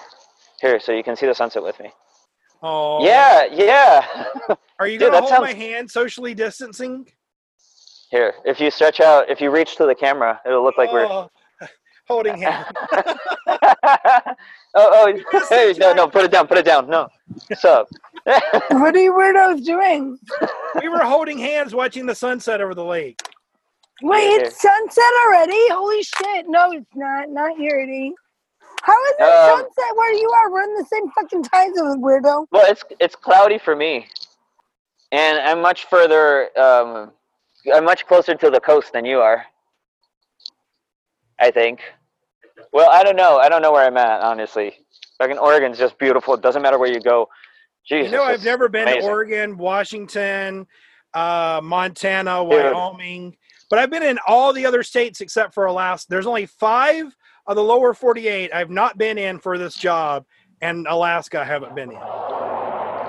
Here, 0.60 0.78
so 0.78 0.92
you 0.92 1.02
can 1.02 1.16
see 1.16 1.26
the 1.26 1.34
sunset 1.34 1.62
with 1.62 1.80
me. 1.80 1.90
Oh, 2.62 3.04
Yeah, 3.04 3.46
yeah. 3.50 4.26
Are 4.78 4.86
you 4.86 4.98
going 4.98 5.12
to 5.12 5.20
hold 5.20 5.40
my 5.40 5.52
hand 5.52 5.90
socially 5.90 6.34
distancing? 6.34 7.06
Here, 8.10 8.34
if 8.44 8.60
you 8.60 8.70
stretch 8.70 9.00
out, 9.00 9.30
if 9.30 9.40
you 9.40 9.50
reach 9.50 9.76
to 9.76 9.86
the 9.86 9.94
camera, 9.94 10.40
it'll 10.44 10.62
look 10.62 10.76
like 10.76 10.92
we're. 10.92 11.06
Oh, 11.06 11.30
holding 12.08 12.36
hands. 12.36 12.66
oh, 14.74 15.14
oh, 15.34 15.44
hey, 15.48 15.74
no, 15.78 15.92
no, 15.94 16.08
put 16.08 16.24
it 16.24 16.30
down, 16.30 16.46
put 16.46 16.58
it 16.58 16.64
down. 16.64 16.88
No. 16.88 17.08
What's 17.48 17.64
up? 17.64 17.88
What 18.70 18.94
are 18.94 18.98
you 19.02 19.12
weirdos 19.12 19.64
doing? 19.64 20.18
we 20.80 20.88
were 20.88 21.00
holding 21.00 21.38
hands 21.38 21.74
watching 21.74 22.06
the 22.06 22.14
sunset 22.14 22.60
over 22.60 22.74
the 22.74 22.84
lake. 22.84 23.20
Wait, 24.02 24.34
Okay. 24.34 24.46
it's 24.46 24.60
sunset 24.62 25.04
already? 25.26 25.58
Holy 25.70 26.02
shit. 26.02 26.46
No, 26.48 26.72
it's 26.72 26.86
not. 26.94 27.28
Not 27.30 27.56
here, 27.56 27.80
Eddie. 27.82 28.12
How 28.82 28.92
is 29.06 29.14
it 29.18 29.22
Um, 29.22 29.58
sunset 29.60 29.96
where 29.96 30.12
you 30.14 30.30
are? 30.30 30.50
We're 30.52 30.62
in 30.64 30.74
the 30.74 30.84
same 30.84 31.10
fucking 31.12 31.42
time 31.44 31.74
zone, 31.74 32.00
weirdo. 32.02 32.46
Well, 32.52 32.70
it's 32.70 32.84
it's 33.00 33.14
cloudy 33.16 33.58
for 33.58 33.76
me, 33.76 34.06
and 35.12 35.38
I'm 35.38 35.60
much 35.60 35.86
further. 35.86 36.48
Um, 36.58 37.12
I'm 37.72 37.84
much 37.84 38.06
closer 38.06 38.34
to 38.34 38.50
the 38.50 38.60
coast 38.60 38.92
than 38.92 39.04
you 39.04 39.20
are. 39.20 39.44
I 41.38 41.50
think. 41.50 41.80
Well, 42.72 42.88
I 42.90 43.02
don't 43.02 43.16
know. 43.16 43.38
I 43.38 43.48
don't 43.48 43.62
know 43.62 43.72
where 43.72 43.86
I'm 43.86 43.96
at, 43.96 44.22
honestly. 44.22 44.72
Fucking 45.18 45.38
Oregon's 45.38 45.78
just 45.78 45.98
beautiful. 45.98 46.34
It 46.34 46.40
doesn't 46.40 46.62
matter 46.62 46.78
where 46.78 46.92
you 46.92 47.00
go. 47.00 47.28
Jesus. 47.86 48.10
You 48.12 48.18
know, 48.18 48.24
I've 48.24 48.44
never 48.44 48.68
been 48.68 48.86
to. 48.86 49.00
Oregon, 49.02 49.58
Washington, 49.58 50.66
uh, 51.14 51.60
Montana, 51.62 52.46
Dude. 52.48 52.72
Wyoming, 52.72 53.36
but 53.68 53.78
I've 53.78 53.90
been 53.90 54.02
in 54.02 54.18
all 54.26 54.52
the 54.52 54.64
other 54.66 54.82
states 54.82 55.20
except 55.20 55.52
for 55.54 55.66
Alaska. 55.66 56.06
There's 56.08 56.26
only 56.26 56.46
five 56.46 57.14
of 57.46 57.56
the 57.56 57.62
lower 57.62 57.92
48 57.92 58.52
I've 58.54 58.70
not 58.70 58.98
been 58.98 59.18
in 59.18 59.38
for 59.38 59.58
this 59.58 59.74
job, 59.74 60.24
and 60.60 60.86
Alaska 60.88 61.40
I 61.40 61.44
haven't 61.44 61.74
been 61.74 61.90
in. 61.90 61.98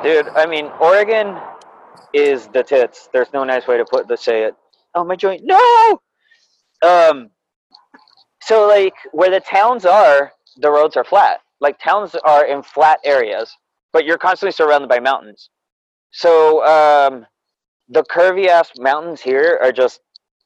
Dude, 0.04 0.28
I 0.36 0.46
mean, 0.48 0.66
Oregon 0.82 1.38
is 2.14 2.48
the 2.48 2.64
tits. 2.64 3.10
There's 3.14 3.32
no 3.34 3.44
nice 3.44 3.68
way 3.68 3.78
to 3.78 3.86
put 3.86 4.08
to 4.10 4.18
say 4.18 4.44
it. 4.44 4.56
Oh, 4.96 5.04
my 5.04 5.16
joint. 5.16 5.44
No. 5.46 6.02
Um. 6.82 7.30
So, 8.46 8.68
like, 8.68 8.96
where 9.12 9.32
the 9.32 9.40
towns 9.40 9.86
are, 9.86 10.34
the 10.58 10.70
roads 10.70 10.98
are 10.98 11.04
flat. 11.04 11.40
Like, 11.62 11.80
towns 11.80 12.16
are 12.26 12.46
in 12.46 12.62
flat 12.62 13.00
areas, 13.06 13.56
but 13.94 14.06
you're 14.06 14.18
constantly 14.18 14.52
surrounded 14.52 14.90
by 14.90 15.00
mountains. 15.00 15.50
So, 16.12 16.66
um, 16.66 17.26
the 17.90 18.04
curvy 18.04 18.48
ass 18.48 18.72
mountains 18.78 19.22
here 19.22 19.60
are 19.62 19.72
just, 19.72 20.02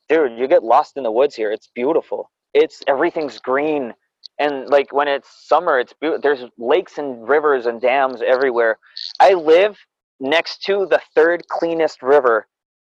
dude. 0.10 0.38
You 0.38 0.48
get 0.48 0.64
lost 0.64 0.98
in 0.98 1.04
the 1.04 1.12
woods 1.12 1.36
here. 1.36 1.52
It's 1.52 1.70
beautiful. 1.74 2.30
It's 2.54 2.82
everything's 2.88 3.40
green, 3.40 3.94
and 4.40 4.68
like 4.70 4.92
when 4.94 5.08
it's 5.08 5.30
summer, 5.48 5.80
it's 5.80 5.94
beautiful. 5.94 6.22
There's 6.22 6.44
lakes 6.58 6.98
and 6.98 7.28
rivers 7.28 7.66
and 7.66 7.82
dams 7.82 8.22
everywhere. 8.26 8.78
I 9.20 9.34
live 9.34 9.78
next 10.20 10.64
to 10.64 10.88
the 10.90 11.02
third 11.14 11.48
cleanest 11.48 12.02
river 12.02 12.48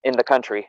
in 0.05 0.15
the 0.17 0.25
country, 0.25 0.69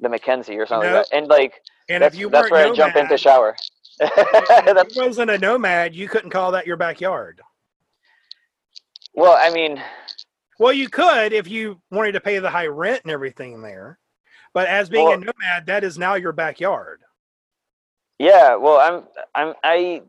the 0.00 0.08
McKenzie 0.08 0.56
or 0.56 0.66
something 0.66 0.90
Nope. 0.90 0.98
like 0.98 1.10
that. 1.10 1.16
And 1.16 1.28
like 1.28 1.54
And 1.88 2.02
that's, 2.02 2.14
if 2.14 2.20
you 2.20 2.28
that's 2.30 2.50
weren't 2.50 2.52
where 2.52 2.66
I 2.66 2.74
jump 2.74 2.96
in 2.96 3.08
to 3.08 3.18
shower. 3.18 3.56
if 4.00 4.96
you 4.96 5.02
wasn't 5.02 5.30
a 5.30 5.38
nomad, 5.38 5.94
you 5.94 6.08
couldn't 6.08 6.30
call 6.30 6.52
that 6.52 6.66
your 6.66 6.76
backyard. 6.76 7.40
well, 9.14 9.36
I 9.38 9.50
mean, 9.50 9.82
Well, 10.58 10.72
you 10.72 10.88
could 10.88 11.32
if 11.32 11.48
you 11.48 11.80
wanted 11.90 12.12
to 12.12 12.20
pay 12.20 12.38
the 12.38 12.50
high 12.50 12.66
rent 12.66 13.02
and 13.04 13.12
everything 13.12 13.62
there. 13.62 13.98
But 14.54 14.68
as 14.68 14.88
being 14.88 15.06
Well- 15.06 15.14
a 15.14 15.18
nomad, 15.18 15.66
that 15.66 15.84
is 15.84 15.98
now 15.98 16.14
your 16.14 16.32
backyard. 16.32 17.02
yeah. 18.18 18.54
Well, 18.56 18.78
I'm 18.78 19.04
I'm 19.34 19.54
I 19.64 20.02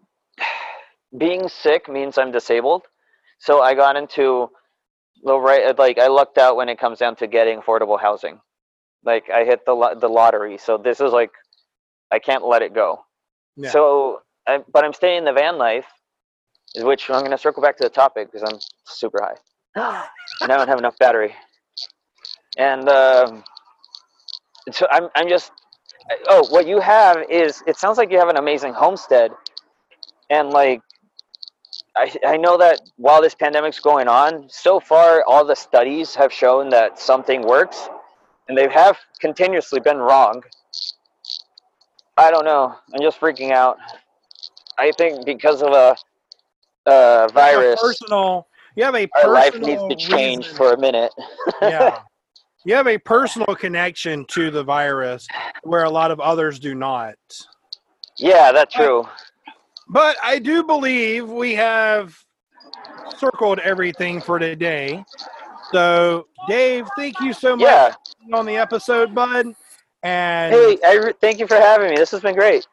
being 1.18 1.48
sick 1.48 1.88
means 1.90 2.18
I'm 2.18 2.32
disabled. 2.32 2.84
So 3.40 3.62
I 3.62 3.74
got 3.74 3.96
into 3.96 4.50
the 5.24 5.38
right 5.40 5.78
like 5.78 5.98
I 5.98 6.08
lucked 6.08 6.38
out 6.38 6.56
when 6.56 6.70
it 6.70 6.78
comes 6.80 7.00
down 7.00 7.16
to 7.18 7.28
getting 7.28 7.62
affordable 7.62 8.00
housing. 8.00 8.40
Like 9.04 9.30
I 9.30 9.44
hit 9.46 9.66
the 9.66 9.96
the 10.00 10.10
lottery, 10.10 10.58
so 10.58 10.78
this 10.78 11.00
is 11.00 11.12
like 11.14 11.32
I 12.14 12.20
can't 12.20 12.46
let 12.46 12.62
it 12.62 12.74
go. 12.74 13.04
Yeah. 13.56 13.72
So, 13.72 14.22
I, 14.48 14.60
but 14.72 14.86
I'm 14.86 14.94
staying 14.94 15.20
in 15.20 15.26
the 15.26 15.34
van 15.34 15.58
life, 15.58 15.86
which 16.76 17.10
I'm 17.10 17.20
going 17.20 17.32
to 17.32 17.38
circle 17.38 17.64
back 17.64 17.78
to 17.78 17.84
the 17.84 17.90
topic 17.90 18.32
because 18.32 18.48
I'm 18.50 18.60
super 18.86 19.20
high 19.22 19.38
and 20.42 20.52
I 20.52 20.58
don't 20.58 20.68
have 20.68 20.80
enough 20.80 20.98
battery. 21.00 21.34
And 22.58 22.88
um, 22.88 23.44
so 24.72 24.88
I'm 24.92 25.10
I'm 25.16 25.28
just 25.28 25.52
oh 26.30 26.46
what 26.50 26.68
you 26.68 26.80
have 26.80 27.18
is 27.30 27.64
it 27.66 27.78
sounds 27.78 27.98
like 27.98 28.12
you 28.12 28.20
have 28.20 28.30
an 28.30 28.38
amazing 28.38 28.74
homestead, 28.74 29.32
and 30.30 30.52
like 30.52 30.82
I, 31.98 32.14
I 32.26 32.38
know 32.38 32.58
that 32.58 32.82
while 32.98 33.22
this 33.22 33.34
pandemic's 33.34 33.80
going 33.80 34.08
on, 34.08 34.48
so 34.50 34.80
far 34.80 35.24
all 35.26 35.44
the 35.46 35.56
studies 35.56 36.14
have 36.16 36.32
shown 36.32 36.70
that 36.70 37.00
something 37.00 37.42
works, 37.42 37.90
and 38.48 38.58
they 38.58 38.68
have 38.70 38.98
continuously 39.20 39.80
been 39.80 39.98
wrong. 39.98 40.44
I 42.18 42.30
don't 42.32 42.46
know. 42.46 42.76
I'm 42.94 43.02
just 43.02 43.20
freaking 43.20 43.52
out. 43.52 43.78
I 44.78 44.92
think 44.98 45.26
because 45.26 45.62
of 45.62 45.70
a, 45.72 45.96
a 46.86 46.92
have 46.92 47.30
a 47.32 47.34
virus, 47.34 47.80
personal. 47.82 48.48
You 48.76 48.84
have 48.84 48.96
a 48.96 49.08
our 49.24 49.32
life 49.32 49.54
personal 49.54 49.88
needs 49.88 50.04
to 50.06 50.10
change 50.12 50.46
reason- 50.46 50.58
for 50.58 50.74
a 50.74 50.78
minute. 50.80 51.12
yeah. 51.62 52.00
You 52.66 52.76
have 52.76 52.88
a 52.88 52.98
personal 52.98 53.56
connection 53.56 54.26
to 54.30 54.50
the 54.50 54.64
virus 54.64 55.28
where 55.64 55.84
a 55.84 55.90
lot 55.90 56.12
of 56.12 56.20
others 56.22 56.60
do 56.60 56.74
not. 56.76 57.16
yeah, 58.18 58.52
that's 58.54 58.74
true. 58.74 59.08
But 59.90 60.16
I 60.24 60.40
do 60.40 60.64
believe 60.64 61.28
we 61.30 61.56
have 61.56 62.18
circled 63.18 63.60
everything 63.60 64.22
for 64.22 64.40
today. 64.40 65.04
So, 65.74 66.28
Dave, 66.48 66.88
thank 66.98 67.20
you 67.20 67.34
so 67.34 67.58
much 67.58 67.66
Yeah. 67.66 67.90
for 67.92 67.98
being 68.22 68.34
on 68.34 68.46
the 68.46 68.56
episode, 68.56 69.14
bud. 69.14 69.48
And 70.04 70.56
Hey, 70.56 70.80
I 70.86 70.96
re- 70.96 71.14
thank 71.22 71.40
you 71.40 71.48
for 71.48 71.58
having 71.58 71.92
me. 71.92 71.98
This 71.98 72.12
has 72.12 72.22
been 72.22 72.36
great. 72.36 72.66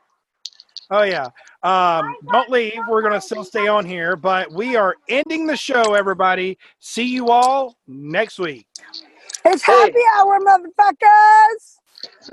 oh 0.90 1.02
yeah, 1.04 1.30
um, 1.62 2.16
don't 2.32 2.50
leave. 2.50 2.86
We're 2.88 3.02
gonna 3.02 3.20
still 3.20 3.44
stay 3.44 3.68
on 3.68 3.86
here, 3.86 4.16
but 4.16 4.52
we 4.52 4.76
are 4.76 4.96
ending 5.08 5.46
the 5.46 5.56
show. 5.56 5.94
Everybody, 5.94 6.58
see 6.80 7.04
you 7.06 7.30
all 7.30 7.76
next 7.88 8.38
week. 8.38 8.66
It's 9.44 9.62
Hey. 9.66 9.90
happy 9.90 10.00
hour, 10.18 10.40
motherfuckers. 10.40 11.78